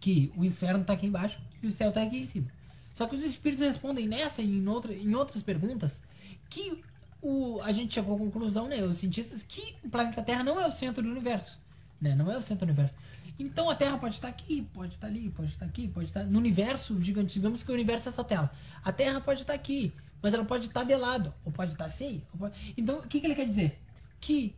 que 0.00 0.30
o 0.36 0.44
inferno 0.44 0.82
está 0.82 0.92
aqui 0.92 1.06
embaixo 1.06 1.40
e 1.62 1.66
o 1.66 1.72
céu 1.72 1.88
está 1.88 2.02
aqui 2.02 2.18
em 2.18 2.26
cima. 2.26 2.46
Só 2.92 3.06
que 3.06 3.16
os 3.16 3.22
espíritos 3.22 3.66
respondem 3.66 4.06
nessa 4.06 4.42
e 4.42 4.46
em, 4.46 4.68
outra, 4.68 4.92
em 4.92 5.14
outras 5.14 5.42
perguntas 5.42 6.00
que 6.48 6.82
o, 7.20 7.60
a 7.62 7.72
gente 7.72 7.94
chegou 7.94 8.14
à 8.14 8.18
conclusão, 8.18 8.68
né, 8.68 8.82
os 8.82 8.98
cientistas, 8.98 9.42
que 9.42 9.74
o 9.82 9.88
planeta 9.88 10.22
Terra 10.22 10.44
não 10.44 10.60
é 10.60 10.66
o 10.66 10.70
centro 10.70 11.02
do 11.02 11.10
universo. 11.10 11.58
Né, 12.00 12.14
não 12.14 12.30
é 12.30 12.36
o 12.36 12.42
centro 12.42 12.66
do 12.66 12.70
universo. 12.70 12.96
Então 13.38 13.68
a 13.68 13.74
Terra 13.74 13.98
pode 13.98 14.14
estar 14.14 14.28
aqui, 14.28 14.62
pode 14.72 14.94
estar 14.94 15.08
ali, 15.08 15.28
pode 15.30 15.50
estar 15.50 15.64
aqui, 15.64 15.88
pode 15.88 16.06
estar. 16.06 16.24
No 16.24 16.38
universo 16.38 17.00
gigante, 17.02 17.34
digamos 17.34 17.62
que 17.62 17.70
o 17.70 17.74
universo 17.74 18.08
é 18.08 18.12
essa 18.12 18.22
tela. 18.22 18.52
A 18.84 18.92
Terra 18.92 19.20
pode 19.20 19.40
estar 19.40 19.54
aqui, 19.54 19.92
mas 20.24 20.32
ela 20.32 20.46
pode 20.46 20.68
estar 20.68 20.84
de 20.84 20.96
lado, 20.96 21.34
ou 21.44 21.52
pode 21.52 21.72
estar 21.72 21.84
assim. 21.84 22.22
Pode... 22.38 22.74
Então 22.78 22.96
o 22.96 23.02
que, 23.06 23.20
que 23.20 23.26
ele 23.26 23.34
quer 23.34 23.46
dizer? 23.46 23.78
Que 24.18 24.56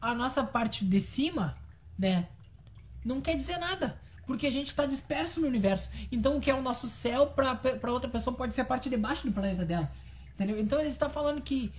a 0.00 0.14
nossa 0.14 0.44
parte 0.44 0.84
de 0.84 1.00
cima, 1.00 1.56
né, 1.98 2.28
não 3.04 3.20
quer 3.20 3.36
dizer 3.36 3.58
nada. 3.58 4.00
Porque 4.24 4.46
a 4.46 4.52
gente 4.52 4.68
está 4.68 4.86
disperso 4.86 5.40
no 5.40 5.48
universo. 5.48 5.90
Então 6.12 6.36
o 6.36 6.40
que 6.40 6.48
é 6.48 6.54
o 6.54 6.62
nosso 6.62 6.88
céu 6.88 7.26
para 7.26 7.90
outra 7.90 8.08
pessoa 8.08 8.36
pode 8.36 8.54
ser 8.54 8.60
a 8.60 8.64
parte 8.64 8.88
de 8.88 8.96
baixo 8.96 9.26
do 9.26 9.32
planeta 9.32 9.64
dela. 9.64 9.90
Entendeu? 10.34 10.60
Então 10.60 10.78
ele 10.78 10.90
está 10.90 11.10
falando 11.10 11.42
que 11.42 11.72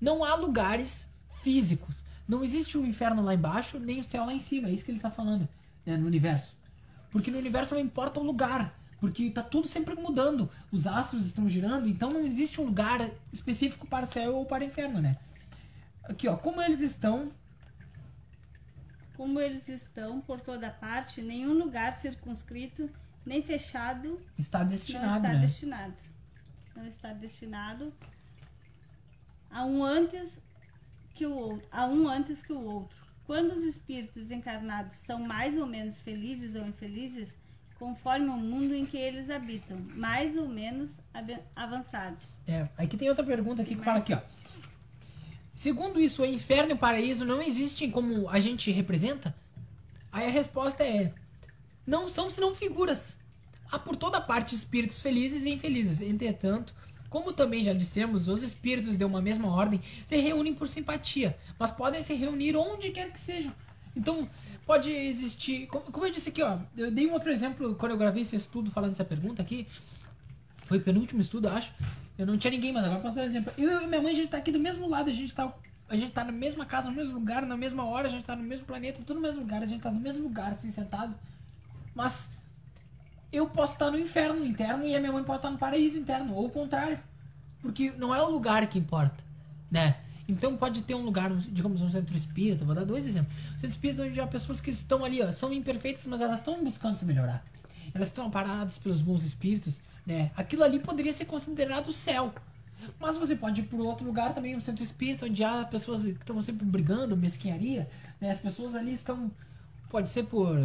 não 0.00 0.22
há 0.22 0.36
lugares 0.36 1.08
físicos. 1.42 2.04
Não 2.28 2.44
existe 2.44 2.78
o 2.78 2.82
um 2.82 2.86
inferno 2.86 3.22
lá 3.22 3.34
embaixo, 3.34 3.80
nem 3.80 3.98
o 3.98 4.04
céu 4.04 4.24
lá 4.24 4.32
em 4.32 4.38
cima. 4.38 4.68
É 4.68 4.70
isso 4.70 4.84
que 4.84 4.92
ele 4.92 4.98
está 4.98 5.10
falando 5.10 5.48
né, 5.84 5.96
no 5.96 6.06
universo. 6.06 6.54
Porque 7.10 7.28
no 7.28 7.38
universo 7.38 7.74
não 7.74 7.82
importa 7.82 8.20
o 8.20 8.22
lugar. 8.22 8.72
Porque 8.98 9.24
está 9.24 9.42
tudo 9.42 9.68
sempre 9.68 9.94
mudando. 9.94 10.50
Os 10.72 10.86
astros 10.86 11.26
estão 11.26 11.48
girando. 11.48 11.88
Então 11.88 12.10
não 12.10 12.20
existe 12.20 12.60
um 12.60 12.64
lugar 12.64 13.10
específico 13.32 13.86
para 13.86 14.06
céu 14.06 14.36
ou 14.36 14.46
para 14.46 14.64
inferno, 14.64 15.00
né? 15.00 15.18
Aqui, 16.04 16.28
ó. 16.28 16.36
Como 16.36 16.60
eles 16.60 16.80
estão 16.80 17.32
como 19.16 19.40
eles 19.40 19.66
estão 19.66 20.20
por 20.20 20.40
toda 20.42 20.70
parte, 20.70 21.22
nenhum 21.22 21.54
lugar 21.54 21.94
circunscrito 21.94 22.90
nem 23.24 23.42
fechado 23.42 24.20
está 24.38 24.62
destinado. 24.62 25.06
Não 25.06 25.16
está 25.16 25.32
né? 25.32 25.38
destinado. 25.40 25.94
Não 26.76 26.86
está 26.86 27.12
destinado 27.14 27.92
a 29.50 29.64
um 29.64 29.82
antes 29.82 30.38
que 31.14 31.24
o 31.24 31.34
outro, 31.34 31.66
a 31.72 31.86
um 31.86 32.06
antes 32.06 32.42
que 32.42 32.52
o 32.52 32.60
outro. 32.60 32.96
Quando 33.24 33.52
os 33.52 33.64
espíritos 33.64 34.30
encarnados 34.30 34.96
são 34.98 35.18
mais 35.18 35.56
ou 35.56 35.66
menos 35.66 36.00
felizes 36.02 36.54
ou 36.54 36.66
infelizes, 36.66 37.34
conforme 37.78 38.26
o 38.28 38.36
mundo 38.36 38.74
em 38.74 38.86
que 38.86 38.96
eles 38.96 39.30
habitam, 39.30 39.78
mais 39.94 40.36
ou 40.36 40.48
menos 40.48 40.96
avançados. 41.54 42.24
É, 42.46 42.68
aqui 42.76 42.96
tem 42.96 43.08
outra 43.08 43.24
pergunta 43.24 43.62
aqui 43.62 43.74
que 43.74 43.84
fala 43.84 43.98
aqui, 43.98 44.14
ó. 44.14 44.20
Segundo 45.52 45.98
isso, 45.98 46.22
o 46.22 46.26
inferno 46.26 46.70
e 46.70 46.74
o 46.74 46.78
paraíso 46.78 47.24
não 47.24 47.40
existem 47.40 47.90
como 47.90 48.28
a 48.28 48.38
gente 48.38 48.70
representa? 48.70 49.34
Aí 50.12 50.26
a 50.26 50.30
resposta 50.30 50.84
é: 50.84 51.12
não 51.86 52.08
são 52.08 52.28
senão 52.28 52.54
figuras. 52.54 53.16
Há 53.70 53.78
por 53.78 53.96
toda 53.96 54.20
parte 54.20 54.54
espíritos 54.54 55.00
felizes 55.02 55.44
e 55.44 55.50
infelizes. 55.50 56.00
Entretanto, 56.00 56.74
como 57.08 57.32
também 57.32 57.64
já 57.64 57.72
dissemos, 57.72 58.28
os 58.28 58.42
espíritos 58.42 58.96
de 58.96 59.04
uma 59.04 59.22
mesma 59.22 59.48
ordem 59.48 59.80
se 60.06 60.16
reúnem 60.16 60.54
por 60.54 60.68
simpatia, 60.68 61.36
mas 61.58 61.70
podem 61.70 62.02
se 62.02 62.14
reunir 62.14 62.56
onde 62.56 62.90
quer 62.90 63.10
que 63.10 63.20
sejam. 63.20 63.52
Então, 63.96 64.28
pode 64.66 64.90
existir. 64.90 65.66
Como 65.68 66.04
eu 66.04 66.10
disse 66.10 66.28
aqui, 66.28 66.42
ó, 66.42 66.58
eu 66.76 66.90
dei 66.90 67.06
um 67.06 67.12
outro 67.12 67.30
exemplo 67.30 67.74
quando 67.76 67.92
eu 67.92 67.98
gravei 67.98 68.22
esse 68.22 68.34
estudo 68.36 68.70
falando 68.70 68.92
essa 68.92 69.04
pergunta 69.04 69.40
aqui. 69.40 69.66
Foi 70.66 70.78
o 70.78 70.80
penúltimo 70.82 71.20
estudo, 71.20 71.48
acho. 71.48 71.72
Eu 72.18 72.26
não 72.26 72.36
tinha 72.36 72.50
ninguém, 72.50 72.72
mas 72.72 72.84
agora 72.84 73.00
posso 73.00 73.14
dar 73.14 73.22
um 73.22 73.26
exemplo. 73.26 73.52
Eu 73.56 73.80
e 73.80 73.86
minha 73.86 74.02
mãe, 74.02 74.12
a 74.12 74.16
gente 74.16 74.28
tá 74.28 74.38
aqui 74.38 74.50
do 74.50 74.58
mesmo 74.58 74.88
lado, 74.88 75.08
a 75.08 75.12
gente 75.12 75.32
tá. 75.32 75.54
A 75.88 75.94
gente 75.94 76.10
tá 76.10 76.24
na 76.24 76.32
mesma 76.32 76.66
casa, 76.66 76.90
no 76.90 76.96
mesmo 76.96 77.14
lugar, 77.14 77.46
na 77.46 77.56
mesma 77.56 77.84
hora, 77.84 78.08
a 78.08 78.10
gente 78.10 78.24
tá 78.24 78.34
no 78.34 78.42
mesmo 78.42 78.66
planeta, 78.66 78.98
tudo 79.06 79.14
no 79.14 79.20
mesmo 79.20 79.42
lugar, 79.42 79.62
a 79.62 79.66
gente 79.66 79.80
tá 79.80 79.90
no 79.92 80.00
mesmo 80.00 80.24
lugar, 80.24 80.50
assim, 80.50 80.72
sentado. 80.72 81.14
Mas 81.94 82.28
eu 83.32 83.48
posso 83.48 83.74
estar 83.74 83.88
no 83.92 83.98
inferno 83.98 84.44
interno 84.44 84.84
e 84.84 84.96
a 84.96 84.98
minha 84.98 85.12
mãe 85.12 85.22
pode 85.22 85.38
estar 85.38 85.50
no 85.50 85.58
paraíso 85.58 85.96
interno, 85.96 86.34
ou 86.34 86.46
o 86.46 86.50
contrário. 86.50 86.98
Porque 87.62 87.92
não 87.92 88.12
é 88.12 88.20
o 88.20 88.28
lugar 88.28 88.66
que 88.66 88.76
importa, 88.76 89.22
né? 89.70 89.96
Então 90.28 90.56
pode 90.56 90.82
ter 90.82 90.94
um 90.94 91.02
lugar, 91.02 91.30
digamos, 91.34 91.82
um 91.82 91.90
centro 91.90 92.16
espírita, 92.16 92.64
vou 92.64 92.74
dar 92.74 92.84
dois 92.84 93.06
exemplos. 93.06 93.32
Centro 93.52 93.68
espírita 93.68 94.02
onde 94.02 94.20
há 94.20 94.26
pessoas 94.26 94.60
que 94.60 94.70
estão 94.70 95.04
ali, 95.04 95.22
ó, 95.22 95.30
são 95.30 95.52
imperfeitas, 95.52 96.06
mas 96.06 96.20
elas 96.20 96.40
estão 96.40 96.64
buscando 96.64 96.96
se 96.96 97.04
melhorar. 97.04 97.44
Elas 97.94 98.08
estão 98.08 98.26
amparadas 98.26 98.76
pelos 98.78 99.00
bons 99.00 99.22
espíritos, 99.22 99.80
né? 100.04 100.30
Aquilo 100.36 100.64
ali 100.64 100.78
poderia 100.80 101.12
ser 101.12 101.26
considerado 101.26 101.88
o 101.88 101.92
céu. 101.92 102.34
Mas 103.00 103.16
você 103.16 103.34
pode 103.34 103.60
ir 103.60 103.64
para 103.64 103.78
outro 103.78 104.06
lugar 104.06 104.34
também, 104.34 104.56
um 104.56 104.60
centro 104.60 104.82
espírita, 104.82 105.26
onde 105.26 105.42
há 105.42 105.64
pessoas 105.64 106.02
que 106.02 106.10
estão 106.10 106.40
sempre 106.42 106.66
brigando, 106.66 107.16
mesquinharia. 107.16 107.88
Né? 108.20 108.30
As 108.30 108.38
pessoas 108.38 108.74
ali 108.74 108.92
estão. 108.92 109.30
Pode 109.88 110.08
ser 110.08 110.24
por, 110.24 110.56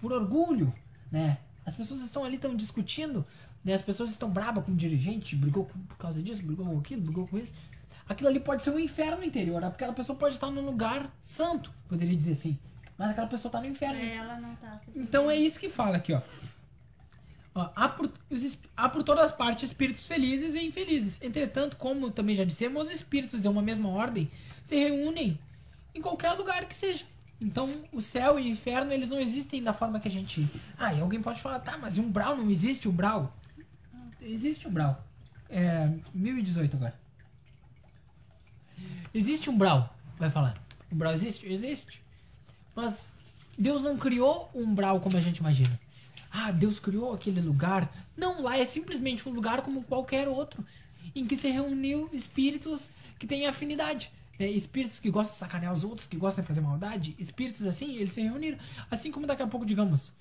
por 0.00 0.12
orgulho, 0.12 0.72
né? 1.10 1.38
As 1.64 1.74
pessoas 1.74 2.00
estão 2.00 2.24
ali, 2.24 2.34
estão 2.36 2.54
discutindo, 2.54 3.24
né? 3.64 3.74
As 3.74 3.82
pessoas 3.82 4.10
estão 4.10 4.28
bravas 4.28 4.64
com 4.64 4.72
o 4.72 4.76
dirigente, 4.76 5.36
brigou 5.36 5.64
por 5.64 5.96
causa 5.96 6.22
disso, 6.22 6.42
brigou 6.42 6.66
com 6.66 6.78
aquilo, 6.78 7.02
brigou 7.02 7.26
com 7.26 7.38
isso. 7.38 7.54
Aquilo 8.08 8.28
ali 8.28 8.40
pode 8.40 8.62
ser 8.62 8.70
um 8.70 8.78
inferno 8.78 9.24
interior, 9.24 9.60
né? 9.60 9.70
porque 9.70 9.82
aquela 9.82 9.96
pessoa 9.96 10.18
pode 10.18 10.34
estar 10.34 10.50
num 10.50 10.64
lugar 10.64 11.10
santo, 11.22 11.72
poderia 11.88 12.14
dizer 12.14 12.32
assim. 12.32 12.58
Mas 12.98 13.10
aquela 13.10 13.26
pessoa 13.26 13.48
está 13.48 13.60
no 13.60 13.66
inferno. 13.66 13.98
É, 13.98 14.16
ela 14.16 14.38
não 14.38 14.54
tá. 14.56 14.80
Então 14.94 15.30
é 15.30 15.36
isso 15.36 15.58
que 15.58 15.68
fala 15.68 15.96
aqui, 15.96 16.12
ó. 16.12 16.20
Ó, 17.54 17.70
há, 17.74 17.88
por, 17.88 18.10
há 18.76 18.88
por 18.88 19.02
todas 19.02 19.26
as 19.26 19.32
partes 19.32 19.70
espíritos 19.70 20.06
felizes 20.06 20.54
e 20.54 20.66
infelizes. 20.66 21.20
Entretanto, 21.22 21.76
como 21.76 22.10
também 22.10 22.34
já 22.34 22.44
dissemos, 22.44 22.88
os 22.88 22.94
espíritos 22.94 23.40
de 23.40 23.48
uma 23.48 23.62
mesma 23.62 23.88
ordem 23.88 24.30
se 24.64 24.74
reúnem 24.76 25.38
em 25.94 26.00
qualquer 26.00 26.32
lugar 26.32 26.66
que 26.66 26.74
seja. 26.74 27.04
Então, 27.40 27.68
o 27.92 28.00
céu 28.00 28.38
e 28.38 28.44
o 28.44 28.48
inferno, 28.48 28.92
eles 28.92 29.10
não 29.10 29.20
existem 29.20 29.62
da 29.62 29.72
forma 29.72 30.00
que 30.00 30.08
a 30.08 30.10
gente... 30.10 30.48
Ah, 30.78 30.92
e 30.94 31.00
alguém 31.00 31.20
pode 31.20 31.40
falar, 31.40 31.60
tá, 31.60 31.78
mas 31.78 31.98
um 31.98 32.04
umbral 32.04 32.36
não 32.36 32.50
existe 32.50 32.88
umbral? 32.88 33.36
Existe 34.20 34.66
umbral. 34.66 35.04
É, 35.48 35.90
1018 36.12 36.76
agora. 36.76 37.03
Existe 39.12 39.50
umbral, 39.50 39.96
vai 40.18 40.30
falar. 40.30 40.60
Umbral 40.92 41.12
existe? 41.12 41.46
Existe. 41.46 42.02
Mas 42.74 43.10
Deus 43.56 43.82
não 43.82 43.96
criou 43.96 44.50
um 44.54 44.62
umbral 44.62 45.00
como 45.00 45.16
a 45.16 45.20
gente 45.20 45.38
imagina 45.38 45.78
ah, 46.34 46.50
Deus 46.50 46.80
criou 46.80 47.14
aquele 47.14 47.40
lugar. 47.40 47.88
Não, 48.16 48.42
lá 48.42 48.58
é 48.58 48.66
simplesmente 48.66 49.26
um 49.28 49.32
lugar 49.32 49.62
como 49.62 49.84
qualquer 49.84 50.26
outro, 50.26 50.66
em 51.14 51.24
que 51.24 51.36
se 51.36 51.48
reuniu 51.48 52.10
espíritos 52.12 52.90
que 53.20 53.26
têm 53.26 53.46
afinidade. 53.46 54.10
é, 54.36 54.50
espíritos 54.50 54.98
que 54.98 55.08
gostam 55.10 55.34
de 55.34 55.38
sacanear 55.38 55.72
os 55.72 55.84
outros, 55.84 56.08
que 56.08 56.16
gostam 56.16 56.42
de 56.42 56.48
fazer 56.48 56.60
maldade, 56.60 57.14
espíritos 57.20 57.64
assim, 57.64 57.94
eles 57.94 58.10
se 58.10 58.20
reuniram. 58.20 58.58
Assim 58.90 59.12
como 59.12 59.28
daqui 59.28 59.44
a 59.44 59.46
pouco, 59.46 59.64
digamos, 59.64 60.12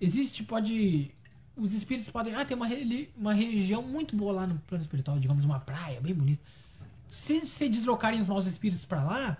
existe, 0.00 0.42
pode. 0.42 1.10
Os 1.54 1.74
espíritos 1.74 2.08
podem. 2.08 2.34
Ah, 2.34 2.42
tem 2.42 2.56
uma, 2.56 2.66
uma 3.14 3.34
região 3.34 3.82
muito 3.82 4.16
boa 4.16 4.32
lá 4.32 4.46
no 4.46 4.58
plano 4.60 4.82
espiritual, 4.82 5.18
digamos, 5.18 5.44
uma 5.44 5.60
praia 5.60 6.00
bem 6.00 6.14
bonita. 6.14 6.42
Se 7.10 7.44
se 7.44 7.68
deslocarem 7.68 8.20
os 8.20 8.26
maus 8.26 8.46
espíritos 8.46 8.84
para 8.84 9.02
lá, 9.02 9.36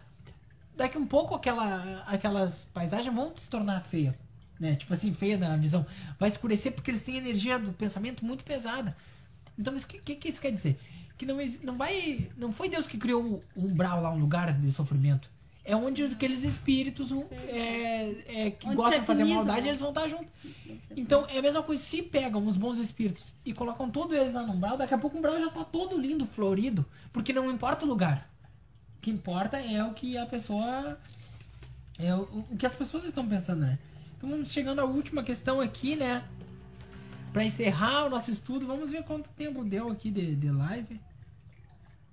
daqui 0.77 0.99
um 0.99 1.07
pouco 1.07 1.35
aquela, 1.35 2.03
aquelas 2.07 2.65
paisagens 2.75 3.15
vão 3.15 3.33
se 3.37 3.49
tornar 3.49 3.81
feias. 3.83 4.15
Né? 4.59 4.77
Tipo 4.77 4.93
assim, 4.93 5.15
feia 5.15 5.39
na 5.39 5.57
visão. 5.57 5.87
Vai 6.19 6.29
escurecer 6.29 6.73
porque 6.73 6.91
eles 6.91 7.03
têm 7.03 7.17
energia 7.17 7.59
do 7.59 7.73
pensamento 7.73 8.25
muito 8.25 8.45
pesada. 8.45 8.95
Então, 9.59 9.75
o 9.75 9.87
que, 9.87 9.99
que, 9.99 10.17
que 10.17 10.29
isso 10.29 10.41
quer 10.41 10.53
dizer? 10.53 10.79
que 11.21 11.27
não, 11.27 11.37
não 11.63 11.77
vai. 11.77 12.31
Não 12.35 12.51
foi 12.51 12.71
Deus 12.71 12.87
que 12.87 12.97
criou 12.97 13.45
o 13.55 13.67
umbral 13.67 14.01
lá, 14.01 14.11
um 14.11 14.19
lugar 14.19 14.55
de 14.55 14.73
sofrimento. 14.73 15.31
É 15.65 15.77
onde 15.77 16.03
aqueles 16.03 16.43
espíritos 16.43 17.11
é, 17.49 18.47
é, 18.47 18.51
que 18.51 18.67
onde 18.67 18.77
gostam 18.77 19.01
de 19.01 19.07
fazer 19.07 19.25
maldade, 19.25 19.63
né? 19.63 19.69
eles 19.69 19.81
vão 19.81 19.91
estar 19.91 20.09
juntos. 20.09 20.33
Então 20.97 21.27
é 21.29 21.39
a 21.39 21.43
mesma 21.43 21.63
coisa, 21.63 21.83
se 21.83 22.03
pegam 22.03 22.47
os 22.47 22.57
bons 22.57 22.79
espíritos 22.79 23.35
e 23.45 23.53
colocam 23.53 23.91
todos 23.91 24.17
eles 24.17 24.35
lá 24.35 24.43
no 24.43 24.55
umbral, 24.55 24.79
daqui 24.79 24.95
a 24.95 24.99
pouco 24.99 25.17
o 25.17 25.19
umbral 25.19 25.39
já 25.39 25.49
está 25.49 25.63
todo 25.63 26.01
lindo, 26.01 26.27
florido, 26.27 26.85
porque 27.13 27.33
não 27.33 27.51
importa 27.51 27.85
o 27.85 27.89
lugar. 27.89 28.31
O 28.97 29.01
que 29.01 29.11
importa 29.11 29.59
é 29.59 29.85
o 29.85 29.93
que 29.93 30.17
a 30.17 30.27
pessoa. 30.27 30.99
É 31.99 32.15
o, 32.15 32.47
o 32.51 32.57
que 32.57 32.67
as 32.67 32.75
pessoas 32.75 33.05
estão 33.05 33.27
pensando, 33.29 33.61
né? 33.61 33.79
Então 34.17 34.29
vamos 34.29 34.51
chegando 34.51 34.81
à 34.81 34.85
última 34.85 35.23
questão 35.23 35.61
aqui, 35.61 35.97
né? 35.97 36.23
Para 37.33 37.45
encerrar 37.45 38.07
o 38.07 38.11
nosso 38.11 38.31
estudo, 38.31 38.67
vamos 38.67 38.91
ver 38.91 39.05
quanto 39.05 39.31
tempo 39.31 39.65
deu 39.65 39.91
aqui 39.91 40.11
de, 40.11 40.35
de 40.35 40.51
live. 40.51 41.01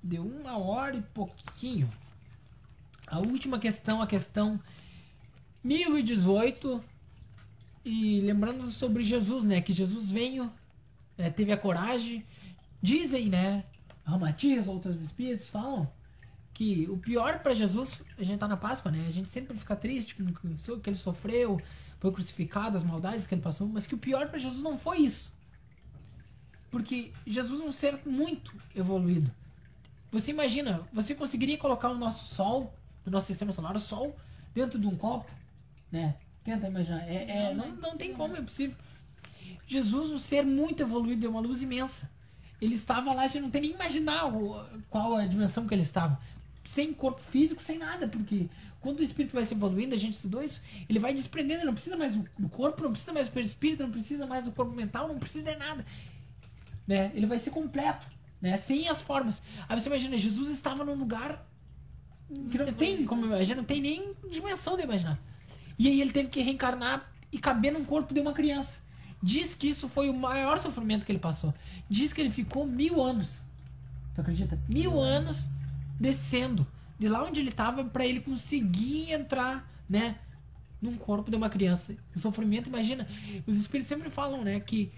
Deu 0.03 0.23
uma 0.23 0.57
hora 0.57 0.95
e 0.95 1.01
pouquinho. 1.01 1.89
A 3.07 3.19
última 3.19 3.57
questão, 3.57 4.01
a 4.01 4.07
questão 4.07 4.59
1018. 5.63 6.83
E 7.85 8.19
lembrando 8.19 8.69
sobre 8.69 9.01
Jesus, 9.01 9.45
né? 9.45 9.61
Que 9.61 9.71
Jesus 9.71 10.11
veio, 10.11 10.51
né, 11.17 11.29
teve 11.29 11.51
a 11.53 11.57
coragem. 11.57 12.23
Dizem, 12.81 13.29
né? 13.29 13.63
Ramatias, 14.03 14.67
outros 14.67 15.01
espíritos 15.01 15.49
falam 15.49 15.89
que 16.57 16.87
o 16.89 16.97
pior 16.97 17.39
para 17.39 17.53
Jesus, 17.53 18.01
a 18.17 18.23
gente 18.23 18.39
tá 18.39 18.47
na 18.47 18.57
Páscoa, 18.57 18.91
né? 18.91 19.05
A 19.07 19.11
gente 19.11 19.29
sempre 19.29 19.55
fica 19.55 19.75
triste 19.75 20.15
com 20.15 20.23
o 20.23 20.79
que 20.79 20.89
ele 20.89 20.97
sofreu, 20.97 21.61
foi 21.99 22.11
crucificado, 22.11 22.75
as 22.75 22.83
maldades 22.83 23.27
que 23.27 23.35
ele 23.35 23.43
passou, 23.43 23.67
mas 23.67 23.85
que 23.85 23.93
o 23.93 23.97
pior 23.97 24.27
para 24.27 24.39
Jesus 24.39 24.63
não 24.63 24.75
foi 24.75 24.97
isso. 24.97 25.31
Porque 26.71 27.11
Jesus 27.27 27.61
é 27.61 27.63
um 27.63 27.71
ser 27.71 27.99
muito 28.07 28.55
evoluído. 28.75 29.31
Você 30.11 30.31
imagina, 30.31 30.81
você 30.91 31.13
conseguiria 31.13 31.59
colocar 31.59 31.89
o 31.89 31.97
nosso 31.97 32.33
Sol, 32.33 32.73
do 33.07 33.11
nosso 33.11 33.27
sistema 33.27 33.51
solar, 33.51 33.75
o 33.75 33.79
Sol, 33.79 34.15
dentro 34.53 34.77
de 34.77 34.85
um 34.85 34.95
copo? 34.95 35.31
Né? 35.91 36.15
Tenta 36.43 36.67
imaginar. 36.67 37.07
É, 37.07 37.47
é 37.47 37.53
não, 37.53 37.75
não 37.75 37.97
tem 37.97 38.13
como, 38.13 38.35
é 38.35 38.41
possível. 38.41 38.75
Jesus, 39.65 40.11
um 40.11 40.19
ser 40.19 40.45
muito 40.45 40.83
evoluído, 40.83 41.21
deu 41.21 41.31
uma 41.31 41.39
luz 41.39 41.61
imensa. 41.61 42.09
Ele 42.61 42.75
estava 42.75 43.13
lá, 43.13 43.23
a 43.23 43.27
gente 43.27 43.41
não 43.41 43.49
tem 43.49 43.61
nem 43.61 43.71
imaginar 43.71 44.25
o, 44.25 44.63
qual 44.89 45.15
a 45.15 45.25
dimensão 45.25 45.67
que 45.67 45.73
ele 45.73 45.83
estava. 45.83 46.19
Sem 46.65 46.91
corpo 46.91 47.21
físico, 47.21 47.63
sem 47.63 47.77
nada, 47.77 48.07
porque 48.07 48.49
quando 48.81 48.99
o 48.99 49.03
espírito 49.03 49.33
vai 49.33 49.45
se 49.45 49.53
evoluindo, 49.53 49.95
a 49.95 49.97
gente 49.97 50.15
estudou 50.15 50.43
isso, 50.43 50.61
ele 50.89 50.99
vai 50.99 51.13
desprendendo, 51.13 51.61
ele 51.61 51.67
não 51.67 51.73
precisa 51.73 51.95
mais 51.95 52.13
do 52.13 52.49
corpo, 52.49 52.83
não 52.83 52.91
precisa 52.91 53.13
mais 53.13 53.29
do 53.29 53.39
espírito, 53.39 53.83
não 53.83 53.91
precisa 53.91 54.25
mais 54.25 54.45
do 54.45 54.51
corpo 54.51 54.73
mental, 54.73 55.07
não 55.07 55.17
precisa 55.17 55.45
de 55.45 55.55
nada. 55.55 55.85
Né? 56.85 57.11
Ele 57.15 57.25
vai 57.25 57.39
ser 57.39 57.51
completo 57.51 58.05
né? 58.41 58.57
Sem 58.57 58.87
as 58.87 59.01
formas. 59.01 59.41
Aí 59.67 59.79
você 59.79 59.87
imagina, 59.87 60.17
Jesus 60.17 60.49
estava 60.49 60.83
num 60.83 60.95
lugar 60.95 61.45
que 62.51 62.57
não 62.57 62.73
tem 62.73 63.05
como 63.05 63.25
imaginar, 63.25 63.55
não 63.55 63.63
tem 63.63 63.81
nem 63.81 64.13
dimensão 64.29 64.75
de 64.75 64.83
imaginar. 64.83 65.19
E 65.77 65.87
aí 65.87 66.01
ele 66.01 66.11
teve 66.11 66.29
que 66.29 66.41
reencarnar 66.41 67.09
e 67.31 67.37
caber 67.37 67.71
num 67.71 67.85
corpo 67.85 68.13
de 68.13 68.19
uma 68.19 68.33
criança. 68.33 68.79
Diz 69.21 69.55
que 69.55 69.67
isso 69.69 69.87
foi 69.87 70.09
o 70.09 70.13
maior 70.13 70.59
sofrimento 70.59 71.05
que 71.05 71.11
ele 71.11 71.19
passou. 71.19 71.53
Diz 71.89 72.13
que 72.13 72.21
ele 72.21 72.29
ficou 72.29 72.65
mil 72.65 73.01
anos. 73.01 73.39
Tu 74.15 74.21
acredita? 74.21 74.59
Mil 74.67 74.99
anos 74.99 75.49
descendo 75.99 76.67
de 76.99 77.07
lá 77.07 77.23
onde 77.23 77.39
ele 77.39 77.49
estava 77.49 77.83
para 77.83 78.05
ele 78.05 78.19
conseguir 78.19 79.11
entrar, 79.11 79.69
né? 79.89 80.17
Num 80.81 80.95
corpo 80.95 81.31
de 81.31 81.37
uma 81.37 81.49
criança. 81.49 81.95
O 82.15 82.19
sofrimento, 82.19 82.69
imagina. 82.69 83.07
Os 83.45 83.55
espíritos 83.55 83.87
sempre 83.87 84.09
falam, 84.09 84.43
né? 84.43 84.59
Que 84.59 84.91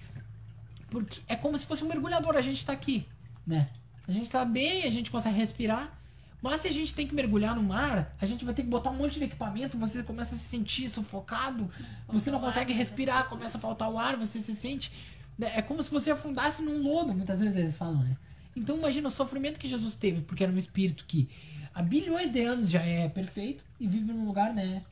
porque 0.90 1.22
é 1.28 1.36
como 1.36 1.58
se 1.58 1.66
fosse 1.66 1.84
um 1.84 1.88
mergulhador. 1.88 2.36
A 2.36 2.42
gente 2.42 2.58
está 2.58 2.74
aqui 2.74 3.06
né? 3.50 3.68
A 4.08 4.12
gente 4.12 4.30
tá 4.30 4.46
bem, 4.46 4.84
a 4.84 4.92
gente 4.92 5.10
consegue 5.10 5.36
respirar. 5.36 5.99
Mas 6.42 6.62
se 6.62 6.68
a 6.68 6.72
gente 6.72 6.94
tem 6.94 7.06
que 7.06 7.14
mergulhar 7.14 7.56
no 7.56 7.64
mar, 7.64 8.16
a 8.20 8.26
gente 8.26 8.46
vai 8.46 8.54
ter 8.54 8.64
que 8.64 8.70
botar 8.70 8.92
um 8.92 8.96
monte 8.96 9.20
de 9.20 9.26
equipamento, 9.26 9.78
você 9.78 10.02
começa 10.04 10.36
a 10.36 10.38
se 10.38 10.46
sentir 10.46 10.90
sufocado, 10.90 11.70
você 12.08 12.32
não 12.32 12.40
consegue 12.40 12.72
respirar, 12.72 13.28
começa 13.28 13.58
a 13.58 13.62
faltar 13.62 13.92
o 13.92 13.98
ar, 13.98 14.16
você 14.16 14.40
se 14.40 14.56
sente. 14.56 14.92
Né? 15.38 15.52
É 15.56 15.62
como 15.62 15.84
se 15.84 15.92
você 15.92 16.12
afundasse 16.12 16.62
num 16.62 16.82
lodo, 16.82 17.14
muitas 17.14 17.42
vezes 17.42 17.56
eles 17.58 17.78
falam, 17.78 18.04
né? 18.04 18.18
Então 18.56 18.78
imagina 18.78 19.10
o 19.10 19.12
sofrimento 19.12 19.60
que 19.60 19.68
Jesus 19.68 19.96
teve, 19.96 20.22
porque 20.22 20.44
era 20.44 20.52
um 20.52 20.58
espírito 20.58 21.06
que 21.06 21.30
há 21.74 21.82
bilhões 21.82 22.32
de 22.32 22.42
anos 22.42 22.70
já 22.70 22.82
é 22.82 23.08
perfeito 23.10 23.64
e 23.80 23.88
vive 23.88 24.12
num 24.12 24.26
lugar, 24.26 24.54
né? 24.54 24.84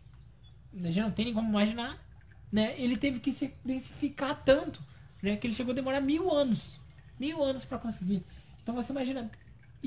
A 0.74 0.84
gente 0.84 1.02
não 1.02 1.11
tem 1.11 1.26
nem 1.26 1.34
como 1.34 1.49
imaginar, 1.49 1.98
né? 2.52 2.76
Ele 2.78 2.98
teve 2.98 3.19
que 3.19 3.32
se 3.32 3.53
densificar 3.64 4.36
tanto, 4.44 4.82
né? 5.22 5.38
Que 5.38 5.48
ele 5.48 5.53
chegou 5.53 5.72
a 5.72 5.76
demorar 5.76 6.02
mil 6.02 6.32
anos. 6.32 6.80
Mil 7.19 7.44
anos 7.44 7.65
para 7.65 7.78
conseguir. 7.78 8.24
Então 8.61 8.76
você 8.76 8.91
imagina. 8.91 9.32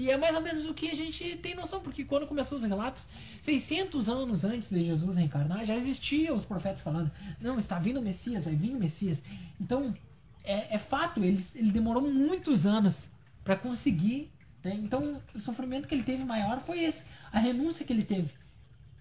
E 0.00 0.10
é 0.10 0.16
mais 0.16 0.34
ou 0.34 0.40
menos 0.40 0.64
o 0.64 0.72
que 0.72 0.88
a 0.88 0.94
gente 0.94 1.36
tem 1.36 1.54
noção, 1.54 1.78
porque 1.78 2.06
quando 2.06 2.26
começou 2.26 2.56
os 2.56 2.64
relatos, 2.64 3.06
600 3.42 4.08
anos 4.08 4.44
antes 4.44 4.70
de 4.70 4.82
Jesus 4.82 5.14
reencarnar, 5.14 5.66
já 5.66 5.76
existiam 5.76 6.34
os 6.34 6.42
profetas 6.42 6.80
falando: 6.80 7.12
não, 7.38 7.58
está 7.58 7.78
vindo 7.78 8.00
o 8.00 8.02
Messias, 8.02 8.46
vai 8.46 8.54
vir 8.54 8.74
o 8.74 8.78
Messias. 8.78 9.22
Então, 9.60 9.94
é, 10.42 10.76
é 10.76 10.78
fato, 10.78 11.22
ele, 11.22 11.44
ele 11.54 11.70
demorou 11.70 12.02
muitos 12.10 12.64
anos 12.64 13.08
para 13.44 13.56
conseguir. 13.56 14.30
Né? 14.64 14.72
Então, 14.72 15.20
o 15.34 15.38
sofrimento 15.38 15.86
que 15.86 15.94
ele 15.94 16.02
teve 16.02 16.24
maior 16.24 16.60
foi 16.60 16.82
esse, 16.82 17.04
a 17.30 17.38
renúncia 17.38 17.84
que 17.84 17.92
ele 17.92 18.02
teve. 18.02 18.30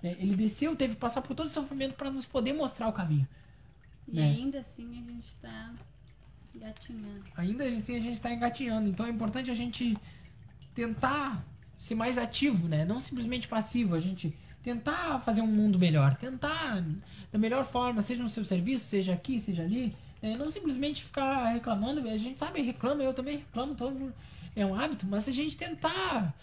Né? 0.03 0.17
Ele 0.19 0.35
desceu, 0.35 0.75
teve 0.75 0.95
que 0.95 0.99
passar 0.99 1.21
por 1.21 1.33
todo 1.33 1.45
esse 1.45 1.55
sofrimento 1.55 1.95
para 1.95 2.11
nos 2.11 2.25
poder 2.25 2.51
mostrar 2.51 2.89
o 2.89 2.93
caminho. 2.93 3.27
E 4.05 4.17
né? 4.17 4.23
ainda 4.23 4.59
assim 4.59 4.89
a 4.91 5.11
gente 5.13 5.27
está 5.29 5.73
Engatinhando. 6.53 7.23
Ainda 7.37 7.63
assim 7.63 7.95
a 7.95 8.01
gente 8.01 8.13
está 8.15 8.33
engatinhando. 8.33 8.89
Então 8.89 9.05
é 9.05 9.09
importante 9.09 9.49
a 9.49 9.53
gente 9.53 9.97
tentar 10.73 11.45
ser 11.79 11.95
mais 11.95 12.17
ativo, 12.17 12.67
né? 12.67 12.85
Não 12.85 12.99
simplesmente 12.99 13.47
passivo. 13.47 13.95
A 13.95 13.99
gente 13.99 14.35
tentar 14.63 15.19
fazer 15.19 15.41
um 15.41 15.47
mundo 15.47 15.79
melhor. 15.79 16.15
Tentar 16.15 16.83
da 17.31 17.37
melhor 17.37 17.65
forma, 17.65 18.01
seja 18.01 18.23
no 18.23 18.29
seu 18.29 18.43
serviço, 18.43 18.85
seja 18.85 19.13
aqui, 19.13 19.39
seja 19.39 19.63
ali. 19.63 19.95
Né? 20.21 20.35
Não 20.35 20.49
simplesmente 20.49 21.03
ficar 21.03 21.49
reclamando. 21.49 22.07
A 22.07 22.17
gente 22.17 22.39
sabe, 22.39 22.61
reclama, 22.61 23.03
eu 23.03 23.13
também 23.13 23.37
reclamo, 23.37 23.75
todo 23.75 23.93
mundo. 23.93 24.13
É 24.55 24.65
um 24.65 24.75
hábito, 24.75 25.05
mas 25.07 25.27
a 25.27 25.31
gente 25.31 25.55
tentar 25.55 26.33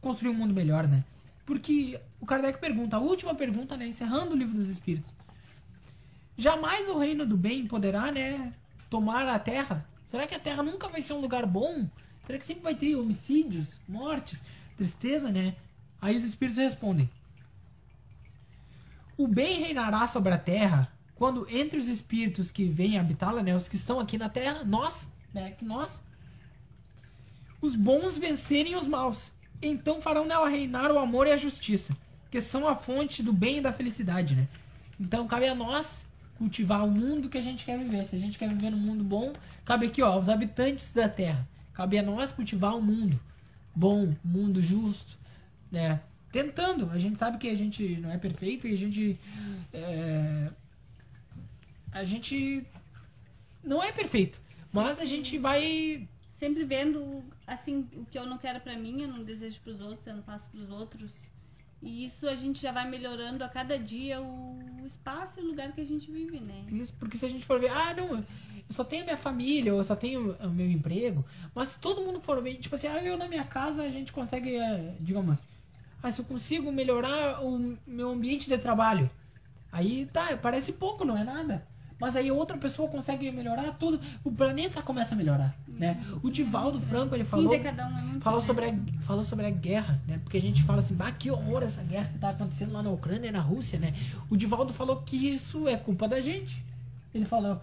construir 0.00 0.30
um 0.30 0.34
mundo 0.34 0.54
melhor, 0.54 0.88
né? 0.88 1.04
Porque 1.44 2.00
o 2.20 2.26
Kardec 2.26 2.58
pergunta, 2.58 2.96
a 2.96 3.00
última 3.00 3.34
pergunta, 3.34 3.76
né? 3.76 3.86
Encerrando 3.86 4.32
o 4.32 4.36
livro 4.36 4.56
dos 4.56 4.68
Espíritos. 4.68 5.12
Jamais 6.36 6.88
o 6.88 6.98
reino 6.98 7.26
do 7.26 7.36
bem 7.36 7.66
poderá, 7.66 8.10
né? 8.10 8.52
tomar 8.90 9.26
a 9.28 9.38
Terra? 9.38 9.86
Será 10.04 10.26
que 10.26 10.34
a 10.34 10.40
Terra 10.40 10.62
nunca 10.62 10.88
vai 10.88 11.00
ser 11.00 11.12
um 11.12 11.20
lugar 11.20 11.46
bom? 11.46 11.88
Será 12.30 12.38
que 12.38 12.46
sempre 12.46 12.62
vai 12.62 12.76
ter 12.76 12.94
homicídios, 12.94 13.80
mortes, 13.88 14.40
tristeza, 14.76 15.32
né? 15.32 15.56
Aí 16.00 16.14
os 16.14 16.22
espíritos 16.22 16.62
respondem: 16.62 17.10
O 19.16 19.26
bem 19.26 19.58
reinará 19.58 20.06
sobre 20.06 20.32
a 20.32 20.38
Terra 20.38 20.92
quando 21.16 21.44
entre 21.50 21.76
os 21.76 21.88
espíritos 21.88 22.52
que 22.52 22.66
vêm 22.66 23.00
habitá-la, 23.00 23.42
né, 23.42 23.56
os 23.56 23.66
que 23.66 23.74
estão 23.74 23.98
aqui 23.98 24.16
na 24.16 24.28
Terra, 24.28 24.62
nós, 24.62 25.08
né, 25.34 25.50
que 25.50 25.64
nós, 25.64 26.00
os 27.60 27.74
bons 27.74 28.16
vencerem 28.16 28.76
os 28.76 28.86
maus. 28.86 29.32
Então 29.60 30.00
farão 30.00 30.24
nela 30.24 30.48
reinar 30.48 30.92
o 30.92 31.00
amor 31.00 31.26
e 31.26 31.32
a 31.32 31.36
justiça, 31.36 31.96
que 32.30 32.40
são 32.40 32.68
a 32.68 32.76
fonte 32.76 33.24
do 33.24 33.32
bem 33.32 33.58
e 33.58 33.60
da 33.60 33.72
felicidade, 33.72 34.36
né? 34.36 34.46
Então 35.00 35.26
cabe 35.26 35.48
a 35.48 35.54
nós 35.56 36.06
cultivar 36.38 36.86
o 36.86 36.90
mundo 36.92 37.28
que 37.28 37.38
a 37.38 37.42
gente 37.42 37.64
quer 37.64 37.76
viver. 37.76 38.04
Se 38.04 38.14
a 38.14 38.20
gente 38.20 38.38
quer 38.38 38.48
viver 38.48 38.70
num 38.70 38.78
mundo 38.78 39.02
bom, 39.02 39.32
cabe 39.64 39.86
aqui, 39.86 40.00
ó, 40.00 40.16
os 40.16 40.28
habitantes 40.28 40.92
da 40.92 41.08
Terra. 41.08 41.44
Cabe 41.80 41.96
a 41.96 42.02
nós 42.02 42.30
cultivar 42.30 42.76
um 42.76 42.82
mundo 42.82 43.18
bom, 43.74 44.08
um 44.08 44.16
mundo 44.22 44.60
justo, 44.60 45.16
né? 45.72 45.98
Tentando. 46.30 46.90
A 46.90 46.98
gente 46.98 47.18
sabe 47.18 47.38
que 47.38 47.48
a 47.48 47.54
gente 47.54 47.96
não 47.96 48.10
é 48.10 48.18
perfeito 48.18 48.68
e 48.68 48.74
a 48.74 48.76
gente 48.76 49.18
é, 49.72 50.50
a 51.90 52.04
gente 52.04 52.66
não 53.64 53.82
é 53.82 53.90
perfeito, 53.92 54.42
mas 54.74 55.00
a 55.00 55.06
gente 55.06 55.38
vai 55.38 56.06
sempre 56.32 56.64
vendo 56.64 57.24
assim 57.46 57.88
o 57.94 58.04
que 58.04 58.18
eu 58.18 58.26
não 58.26 58.36
quero 58.36 58.60
para 58.60 58.76
mim, 58.76 59.00
eu 59.00 59.08
não 59.08 59.24
desejo 59.24 59.58
para 59.62 59.72
os 59.72 59.80
outros, 59.80 60.06
eu 60.06 60.16
não 60.16 60.22
faço 60.22 60.50
para 60.50 60.60
os 60.60 60.68
outros 60.68 61.29
e 61.82 62.04
isso 62.04 62.28
a 62.28 62.36
gente 62.36 62.60
já 62.60 62.72
vai 62.72 62.88
melhorando 62.88 63.42
a 63.42 63.48
cada 63.48 63.78
dia 63.78 64.20
o 64.20 64.84
espaço 64.86 65.40
e 65.40 65.42
o 65.42 65.46
lugar 65.46 65.72
que 65.72 65.80
a 65.80 65.84
gente 65.86 66.10
vive, 66.10 66.40
né? 66.40 66.64
Isso, 66.70 66.94
porque 66.98 67.16
se 67.16 67.24
a 67.24 67.28
gente 67.28 67.44
for 67.44 67.58
ver, 67.60 67.70
ah, 67.70 67.94
não, 67.94 68.16
eu 68.16 68.24
só 68.70 68.84
tenho 68.84 69.02
a 69.02 69.04
minha 69.06 69.16
família, 69.16 69.70
eu 69.70 69.82
só 69.84 69.96
tenho 69.96 70.32
o 70.34 70.50
meu 70.50 70.70
emprego, 70.70 71.24
mas 71.54 71.70
se 71.70 71.78
todo 71.78 72.02
mundo 72.02 72.20
for 72.20 72.42
ver, 72.42 72.56
tipo 72.56 72.74
assim, 72.76 72.86
ah, 72.88 73.02
eu 73.02 73.16
na 73.16 73.28
minha 73.28 73.44
casa 73.44 73.82
a 73.82 73.88
gente 73.90 74.12
consegue, 74.12 74.56
é, 74.56 74.94
digamos, 75.00 75.38
Ah, 76.02 76.10
se 76.10 76.20
eu 76.20 76.24
consigo 76.24 76.72
melhorar 76.72 77.44
o 77.44 77.76
meu 77.86 78.10
ambiente 78.10 78.48
de 78.48 78.56
trabalho. 78.58 79.10
Aí 79.70 80.06
tá, 80.06 80.36
parece 80.36 80.72
pouco, 80.72 81.04
não 81.04 81.16
é 81.16 81.22
nada. 81.24 81.66
Mas 82.00 82.16
aí 82.16 82.30
outra 82.30 82.56
pessoa 82.56 82.88
consegue 82.88 83.30
melhorar 83.30 83.72
tudo, 83.72 84.00
o 84.24 84.32
planeta 84.32 84.80
começa 84.80 85.14
a 85.14 85.18
melhorar, 85.18 85.54
né? 85.68 86.02
O 86.22 86.30
Divaldo 86.30 86.80
Franco, 86.80 87.14
ele 87.14 87.24
falou, 87.24 87.54
um 87.54 88.20
falou 88.20 88.40
sobre 88.40 88.64
a, 88.64 89.02
falou 89.02 89.22
sobre 89.22 89.46
a 89.46 89.50
guerra, 89.50 90.00
né? 90.08 90.18
Porque 90.24 90.38
a 90.38 90.40
gente 90.40 90.62
fala 90.62 90.78
assim, 90.78 90.94
bah, 90.94 91.12
que 91.12 91.30
horror 91.30 91.62
essa 91.62 91.82
guerra 91.82 92.08
que 92.10 92.18
tá 92.18 92.30
acontecendo 92.30 92.72
lá 92.72 92.82
na 92.82 92.90
Ucrânia 92.90 93.28
e 93.28 93.30
na 93.30 93.40
Rússia, 93.40 93.78
né? 93.78 93.94
O 94.30 94.36
Divaldo 94.36 94.72
falou 94.72 95.02
que 95.02 95.16
isso 95.16 95.68
é 95.68 95.76
culpa 95.76 96.08
da 96.08 96.22
gente. 96.22 96.64
Ele 97.14 97.26
falou, 97.26 97.60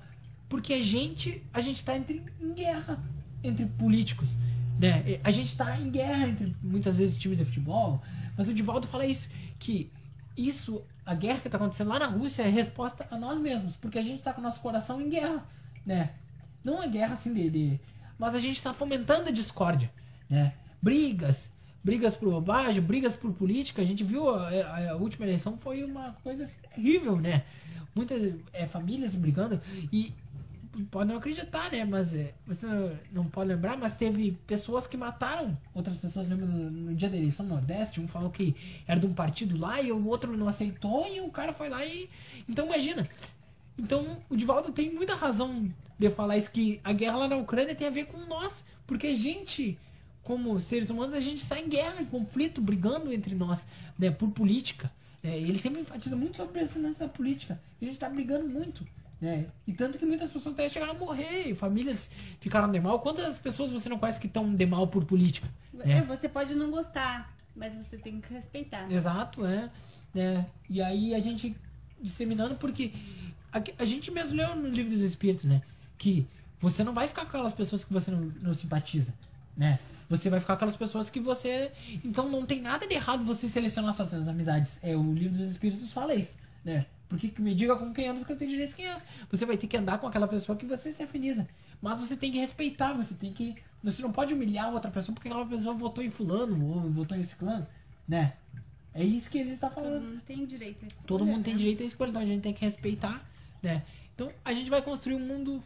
porque 0.48 0.74
a 0.74 0.84
gente, 0.84 1.44
a 1.52 1.60
gente 1.60 1.84
tá 1.84 1.98
entre, 1.98 2.22
em 2.40 2.54
guerra 2.54 3.00
entre 3.44 3.66
políticos, 3.66 4.38
né? 4.80 5.20
A 5.24 5.32
gente 5.32 5.56
tá 5.58 5.80
em 5.80 5.90
guerra 5.90 6.28
entre 6.28 6.56
muitas 6.62 6.96
vezes 6.96 7.18
times 7.18 7.40
de 7.40 7.46
futebol, 7.46 8.02
mas 8.38 8.48
o 8.48 8.54
Divaldo 8.54 8.88
fala 8.88 9.06
isso, 9.06 9.30
que 9.58 9.90
isso 10.38 10.86
a 11.06 11.16
guerra 11.16 11.40
que 11.40 11.48
está 11.48 11.58
acontecendo 11.58 11.90
lá 11.90 12.00
na 12.00 12.06
Rússia 12.06 12.44
é 12.44 12.50
resposta 12.50 13.08
a 13.10 13.18
nós 13.18 13.40
mesmos, 13.40 13.76
porque 13.76 13.98
a 13.98 14.04
gente 14.04 14.20
está 14.20 14.34
com 14.34 14.42
o 14.42 14.44
nosso 14.44 14.62
coração 14.62 15.02
em 15.02 15.10
guerra, 15.10 15.44
né? 15.86 16.12
Não 16.64 16.84
é 16.84 16.88
guerra 16.88 17.14
assim 17.14 17.34
dele, 17.34 17.82
mas 18.20 18.36
a 18.36 18.40
gente 18.40 18.58
está 18.58 18.74
fomentando 18.74 19.30
a 19.30 19.32
discórdia, 19.32 19.92
né? 20.30 20.54
Brigas, 20.82 21.50
brigas 21.84 22.14
por 22.14 22.30
bobagem, 22.30 22.82
brigas 22.82 23.16
por 23.16 23.32
política. 23.34 23.82
A 23.82 23.86
gente 23.86 24.04
viu 24.04 24.30
a, 24.30 24.50
a, 24.50 24.92
a 24.92 24.96
última 24.96 25.26
eleição 25.26 25.58
foi 25.58 25.84
uma 25.84 26.12
coisa 26.24 26.44
assim, 26.44 26.60
terrível, 26.74 27.16
né? 27.16 27.44
Muitas 27.96 28.36
é, 28.54 28.68
famílias 28.68 29.16
brigando 29.16 29.60
e 29.92 30.14
pode 30.86 31.10
não 31.10 31.18
acreditar, 31.18 31.72
né? 31.72 31.86
Mas 31.86 32.14
é, 32.14 32.34
você 32.46 32.68
não 33.12 33.26
pode 33.26 33.50
lembrar, 33.50 33.78
mas 33.78 33.96
teve 33.96 34.32
pessoas 34.46 34.88
que 34.88 34.98
mataram 34.98 35.58
outras 35.74 35.98
pessoas. 35.98 36.28
Lembra 36.28 36.46
no, 36.46 36.70
no, 36.70 36.96
dia 36.96 37.10
da 37.10 37.18
eleição 37.18 37.46
no 37.46 37.56
Nordeste? 37.56 38.00
Um 38.00 38.08
falou 38.08 38.30
que 38.30 38.56
era 38.88 39.00
de 39.00 39.06
um 39.06 39.14
partido 39.14 39.58
lá 39.58 39.82
e 39.82 39.92
o 39.92 40.08
outro 40.08 40.36
não 40.36 40.48
aceitou 40.48 41.08
e 41.08 41.22
o 41.22 41.30
cara 41.30 41.54
foi 41.54 41.70
lá 41.70 41.84
e. 41.86 42.10
Então 42.48 42.66
imagina. 42.66 43.08
Então 43.78 44.18
o 44.30 44.36
Divaldo 44.36 44.72
tem 44.72 44.92
muita 44.92 45.16
razão 45.16 45.72
de 46.00 46.10
falar 46.10 46.38
isso 46.38 46.52
que 46.52 46.80
a 46.84 46.94
guerra 46.94 47.18
lá 47.18 47.28
na 47.28 47.38
Ucrânia 47.38 47.76
tem 47.76 47.88
a 47.88 47.92
ver 47.92 48.06
com 48.06 48.18
nós. 48.26 48.64
Porque 48.86 49.08
a 49.08 49.16
gente, 49.16 49.78
como 50.24 50.60
seres 50.60 50.90
humanos, 50.90 51.14
a 51.14 51.20
gente 51.20 51.40
está 51.40 51.60
em 51.60 51.68
guerra, 51.68 52.02
em 52.02 52.06
conflito, 52.06 52.62
brigando 52.62 53.12
entre 53.12 53.36
nós, 53.36 53.68
né? 54.00 54.10
Por 54.10 54.32
política. 54.32 54.92
É, 55.24 55.38
ele 55.38 55.60
sempre 55.60 55.82
enfatiza 55.82 56.16
muito 56.16 56.38
sobre 56.38 56.62
essa 56.62 57.08
política. 57.08 57.60
A 57.82 57.86
gente 57.86 57.96
está 57.96 58.10
brigando 58.10 58.48
muito. 58.48 58.88
É, 59.22 59.46
e 59.66 59.74
tanto 59.74 59.98
que 59.98 60.06
muitas 60.06 60.30
pessoas 60.30 60.54
até 60.54 60.70
chegaram 60.70 60.94
a 60.94 60.96
morrer, 60.96 61.56
famílias 61.56 62.10
ficaram 62.40 62.72
de 62.72 62.80
mal. 62.80 63.00
Quantas 63.00 63.38
pessoas 63.38 63.72
você 63.72 63.90
não 63.90 63.98
conhece 63.98 64.20
que 64.20 64.28
estão 64.28 64.54
de 64.54 64.66
mal 64.66 64.88
por 64.88 65.06
política? 65.06 65.48
É, 65.80 66.02
você 66.02 66.30
pode 66.30 66.54
não 66.54 66.70
gostar, 66.70 67.34
mas 67.56 67.76
você 67.76 67.98
tem 67.98 68.22
que 68.22 68.32
respeitar. 68.34 68.92
Exato, 68.92 69.46
é. 69.46 69.70
é. 70.16 70.46
E 70.70 70.82
aí 70.82 71.16
a 71.16 71.20
gente 71.20 71.56
disseminando, 72.00 72.56
porque 72.56 72.94
a, 73.52 73.62
a, 73.80 73.86
gente 73.86 74.12
mesmo 74.12 74.38
leu 74.38 74.56
no 74.56 74.70
livro 74.70 74.92
dos 74.92 75.02
Espíritos, 75.02 75.46
né? 75.46 75.62
Que 75.98 76.28
você 76.60 76.84
não 76.84 76.94
vai 76.94 77.08
ficar 77.08 77.22
com 77.24 77.30
aquelas 77.30 77.54
pessoas 77.54 77.84
que 77.84 77.92
você 77.92 78.12
não, 78.12 78.22
não 78.42 78.54
simpatiza, 78.54 79.14
né? 79.56 79.80
Você 80.10 80.30
vai 80.30 80.40
ficar 80.40 80.54
com 80.54 80.58
aquelas 80.58 80.78
pessoas 80.78 81.10
que 81.10 81.20
você. 81.20 81.72
Então 82.06 82.30
não 82.30 82.46
tem 82.46 82.62
nada 82.62 82.88
de 82.88 82.94
errado 82.94 83.24
você 83.24 83.50
selecionar 83.50 83.94
suas 83.94 84.28
amizades. 84.28 84.78
É, 84.82 84.96
o 84.96 85.14
livro 85.14 85.38
dos 85.38 85.52
Espíritos 85.52 85.92
fala 85.92 86.14
isso, 86.14 86.36
né? 86.64 86.86
Porque 87.08 87.32
me 87.40 87.56
diga 87.56 87.76
com 87.76 87.94
quem 87.94 88.08
andas 88.08 88.26
que 88.26 88.32
eu 88.32 88.38
tenho 88.38 88.52
direito 88.52 88.76
quem 88.76 88.88
andas. 88.88 89.06
Você 89.32 89.46
vai 89.46 89.58
ter 89.58 89.68
que 89.68 89.78
andar 89.78 89.98
com 89.98 90.08
aquela 90.08 90.28
pessoa 90.28 90.58
que 90.58 90.66
você 90.66 90.92
se 90.92 91.04
afiniza. 91.04 91.48
Mas 91.82 92.00
você 92.00 92.18
tem 92.18 92.32
que 92.32 92.40
respeitar, 92.40 92.94
você 92.94 93.14
tem 93.14 93.34
que. 93.34 93.56
Você 93.84 94.02
não 94.02 94.12
pode 94.12 94.34
humilhar 94.34 94.74
outra 94.74 94.92
pessoa 94.92 95.14
porque 95.14 95.30
aquela 95.30 95.46
pessoa 95.46 95.74
votou 95.74 96.04
em 96.04 96.10
fulano 96.10 96.66
ou 96.66 96.92
votou 96.92 97.18
em 97.18 97.24
ciclano, 97.24 97.66
né? 98.08 98.34
É 98.94 99.04
isso 99.04 99.30
que 99.30 99.38
ele 99.38 99.52
está 99.52 99.70
falando. 99.70 100.02
Todo 100.02 100.10
mundo 100.10 100.22
tem 100.26 100.46
direito 100.46 100.84
a 100.84 100.88
escolher. 100.88 101.08
Todo 101.08 101.26
mundo 101.26 101.44
tem 101.44 101.54
né? 101.54 101.60
direito 101.60 101.84
a 101.84 101.86
escolher, 101.86 102.10
então 102.10 102.22
a 102.22 102.26
gente 102.26 102.42
tem 102.42 102.54
que 102.54 102.66
respeitar, 102.66 103.24
né? 103.62 103.84
Então 104.16 104.32
a 104.44 104.52
gente 104.54 104.70
vai 104.70 104.82
construir 104.82 105.16
um 105.16 105.20
mundo 105.20 105.64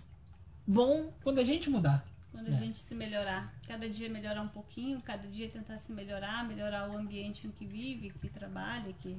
bom 0.68 1.12
quando 1.24 1.40
a 1.40 1.44
gente 1.44 1.70
mudar. 1.70 2.06
Quando 2.32 2.48
a 2.48 2.52
né? 2.52 2.60
gente 2.60 2.80
se 2.80 2.94
melhorar. 2.94 3.54
Cada 3.66 3.90
dia 3.90 4.10
melhorar 4.10 4.42
um 4.42 4.50
pouquinho, 4.50 5.02
cada 5.02 5.28
dia 5.28 5.50
tentar 5.50 5.78
se 5.78 5.92
melhorar, 5.94 6.46
melhorar 6.46 6.90
o 6.90 6.98
ambiente 6.98 7.48
em 7.48 7.52
que 7.52 7.66
vive, 7.66 8.10
que 8.10 8.30
trabalha, 8.30 8.94
que 9.00 9.18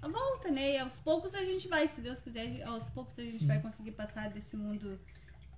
a 0.00 0.08
volta, 0.08 0.50
né? 0.50 0.74
E 0.74 0.78
aos 0.78 0.94
poucos 0.94 1.34
a 1.34 1.44
gente 1.44 1.68
vai, 1.68 1.86
se 1.88 2.00
Deus 2.00 2.20
quiser, 2.20 2.62
aos 2.64 2.88
poucos 2.88 3.18
a 3.18 3.22
gente 3.22 3.38
Sim. 3.38 3.46
vai 3.46 3.60
conseguir 3.60 3.92
passar 3.92 4.30
desse 4.30 4.56
mundo 4.56 4.98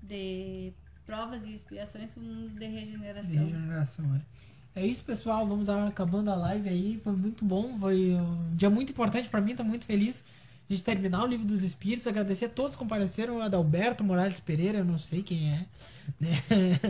de 0.03 0.73
provas 1.05 1.45
e 1.45 1.55
expiações 1.55 2.11
para 2.11 2.23
um 2.23 2.27
mundo 2.27 2.59
de 2.59 2.67
regeneração. 2.67 3.31
De 3.31 3.37
regeneração, 3.37 4.15
é. 4.17 4.21
É 4.75 4.87
isso, 4.87 5.03
pessoal. 5.03 5.47
Vamos 5.47 5.69
acabando 5.69 6.31
a 6.31 6.37
live 6.37 6.69
aí. 6.69 7.01
Foi 7.03 7.13
muito 7.13 7.45
bom. 7.45 7.77
Foi 7.79 8.15
um 8.15 8.55
dia 8.55 8.71
muito 8.71 8.93
importante 8.93 9.29
para 9.29 9.41
mim. 9.41 9.57
Tô 9.57 9.65
muito 9.65 9.85
feliz 9.85 10.25
de 10.77 10.85
terminar 10.85 11.25
o 11.25 11.27
livro 11.27 11.45
dos 11.45 11.65
Espíritos. 11.65 12.07
Agradecer 12.07 12.45
a 12.45 12.49
todos 12.49 12.73
que 12.73 12.79
compareceram. 12.79 13.41
Adalberto 13.43 14.05
Morales 14.05 14.39
Pereira, 14.39 14.79
eu 14.79 14.85
não 14.85 14.99
sei 14.99 15.23
quem 15.23 15.53
é. 15.53 15.67
Né? 16.19 16.41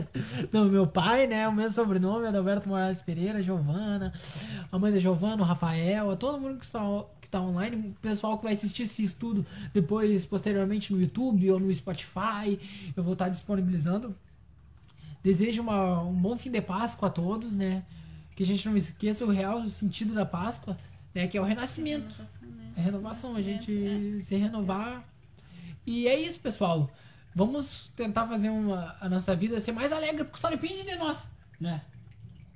Não, 0.51 0.65
meu 0.65 0.87
pai, 0.87 1.27
né? 1.27 1.47
O 1.47 1.51
mesmo 1.51 1.71
sobrenome, 1.71 2.25
Adalberto 2.25 2.67
Morales 2.67 3.01
Pereira, 3.01 3.41
Giovana, 3.41 4.11
a 4.71 4.79
mãe 4.79 4.91
da 4.91 4.99
Giovana, 4.99 5.43
o 5.43 5.45
Rafael, 5.45 6.09
a 6.09 6.15
todo 6.15 6.39
mundo 6.39 6.57
que 6.57 6.65
está 6.65 6.81
tá 7.29 7.39
online, 7.39 7.75
o 7.75 7.93
pessoal 8.01 8.37
que 8.37 8.43
vai 8.43 8.53
assistir 8.53 8.83
esse 8.83 9.03
estudo 9.03 9.45
depois, 9.73 10.25
posteriormente, 10.25 10.91
no 10.91 10.99
YouTube 10.99 11.51
ou 11.51 11.59
no 11.59 11.73
Spotify, 11.73 12.59
eu 12.95 13.03
vou 13.03 13.13
estar 13.13 13.29
disponibilizando. 13.29 14.15
Desejo 15.23 15.61
uma, 15.61 16.01
um 16.01 16.13
bom 16.13 16.35
fim 16.35 16.49
de 16.49 16.61
Páscoa 16.61 17.07
a 17.07 17.11
todos, 17.11 17.55
né? 17.55 17.83
Que 18.35 18.43
a 18.43 18.45
gente 18.45 18.67
não 18.67 18.75
esqueça 18.75 19.23
o 19.23 19.29
real 19.29 19.65
sentido 19.67 20.13
da 20.13 20.25
Páscoa, 20.25 20.77
né? 21.13 21.27
Que 21.27 21.37
é 21.37 21.41
o 21.41 21.43
renascimento. 21.43 22.13
Renovação? 22.81 23.35
É 23.35 23.39
a 23.39 23.41
gente 23.41 23.71
é. 23.71 24.21
se 24.21 24.35
renovar. 24.35 25.03
E 25.85 26.07
é 26.07 26.19
isso, 26.19 26.39
pessoal. 26.39 26.89
Vamos 27.33 27.91
tentar 27.95 28.27
fazer 28.27 28.49
uma, 28.49 28.95
a 28.99 29.07
nossa 29.07 29.35
vida 29.35 29.59
ser 29.59 29.71
mais 29.71 29.91
alegre, 29.91 30.25
porque 30.25 30.39
só 30.39 30.49
depende 30.49 30.83
de 30.83 30.95
nós, 30.95 31.29
né? 31.59 31.81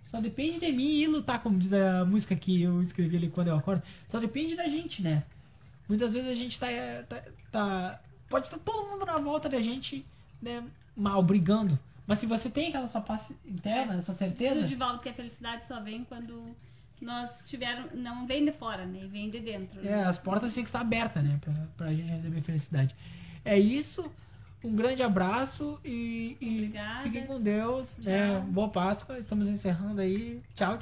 Só 0.03 0.19
depende 0.21 0.59
de 0.59 0.71
mim 0.71 0.99
e 0.99 1.07
lutar, 1.07 1.41
como 1.41 1.57
diz 1.57 1.73
a 1.73 2.05
música 2.05 2.35
que 2.35 2.61
eu 2.61 2.81
escrevi 2.81 3.17
ali 3.17 3.29
quando 3.29 3.47
eu 3.47 3.57
acordo. 3.57 3.81
Só 4.05 4.19
depende 4.19 4.55
da 4.55 4.67
gente, 4.67 5.01
né? 5.01 5.23
Muitas 5.87 6.13
vezes 6.13 6.29
a 6.29 6.35
gente 6.35 6.59
tá. 6.59 6.67
tá, 7.07 7.23
tá 7.51 8.01
pode 8.29 8.47
estar 8.47 8.59
todo 8.59 8.87
mundo 8.87 9.05
na 9.05 9.17
volta 9.17 9.49
da 9.49 9.59
gente, 9.59 10.05
né? 10.41 10.63
Mal, 10.95 11.23
brigando. 11.23 11.77
Mas 12.05 12.19
se 12.19 12.25
você 12.25 12.49
tem 12.49 12.69
aquela 12.69 12.87
sua 12.87 13.01
paz 13.01 13.31
interna, 13.45 14.01
sua 14.01 14.13
certeza. 14.13 14.61
O 14.61 14.67
Divaldo 14.67 14.99
que 14.99 15.09
a 15.09 15.13
felicidade 15.13 15.65
só 15.65 15.79
vem 15.79 16.03
quando 16.03 16.55
nós 17.01 17.43
tiveram. 17.45 17.87
Não 17.93 18.25
vem 18.25 18.45
de 18.45 18.51
fora, 18.51 18.85
né? 18.85 19.07
Vem 19.11 19.29
de 19.29 19.39
dentro. 19.39 19.81
Né? 19.81 19.91
É, 19.91 20.03
as 20.03 20.17
portas 20.17 20.53
têm 20.53 20.63
que 20.63 20.69
estar 20.69 20.81
abertas, 20.81 21.23
né? 21.23 21.39
Pra, 21.41 21.53
pra 21.77 21.93
gente 21.93 22.09
receber 22.09 22.41
felicidade. 22.41 22.95
É 23.43 23.57
isso. 23.57 24.09
Um 24.63 24.75
grande 24.75 25.03
abraço 25.03 25.79
e, 25.85 26.35
e 26.41 26.73
fiquem 27.03 27.27
com 27.27 27.39
Deus. 27.39 27.99
É, 28.05 28.39
boa 28.39 28.69
Páscoa. 28.69 29.19
Estamos 29.19 29.47
encerrando 29.47 30.01
aí. 30.01 30.41
Tchau, 30.55 30.77
tchau. 30.77 30.79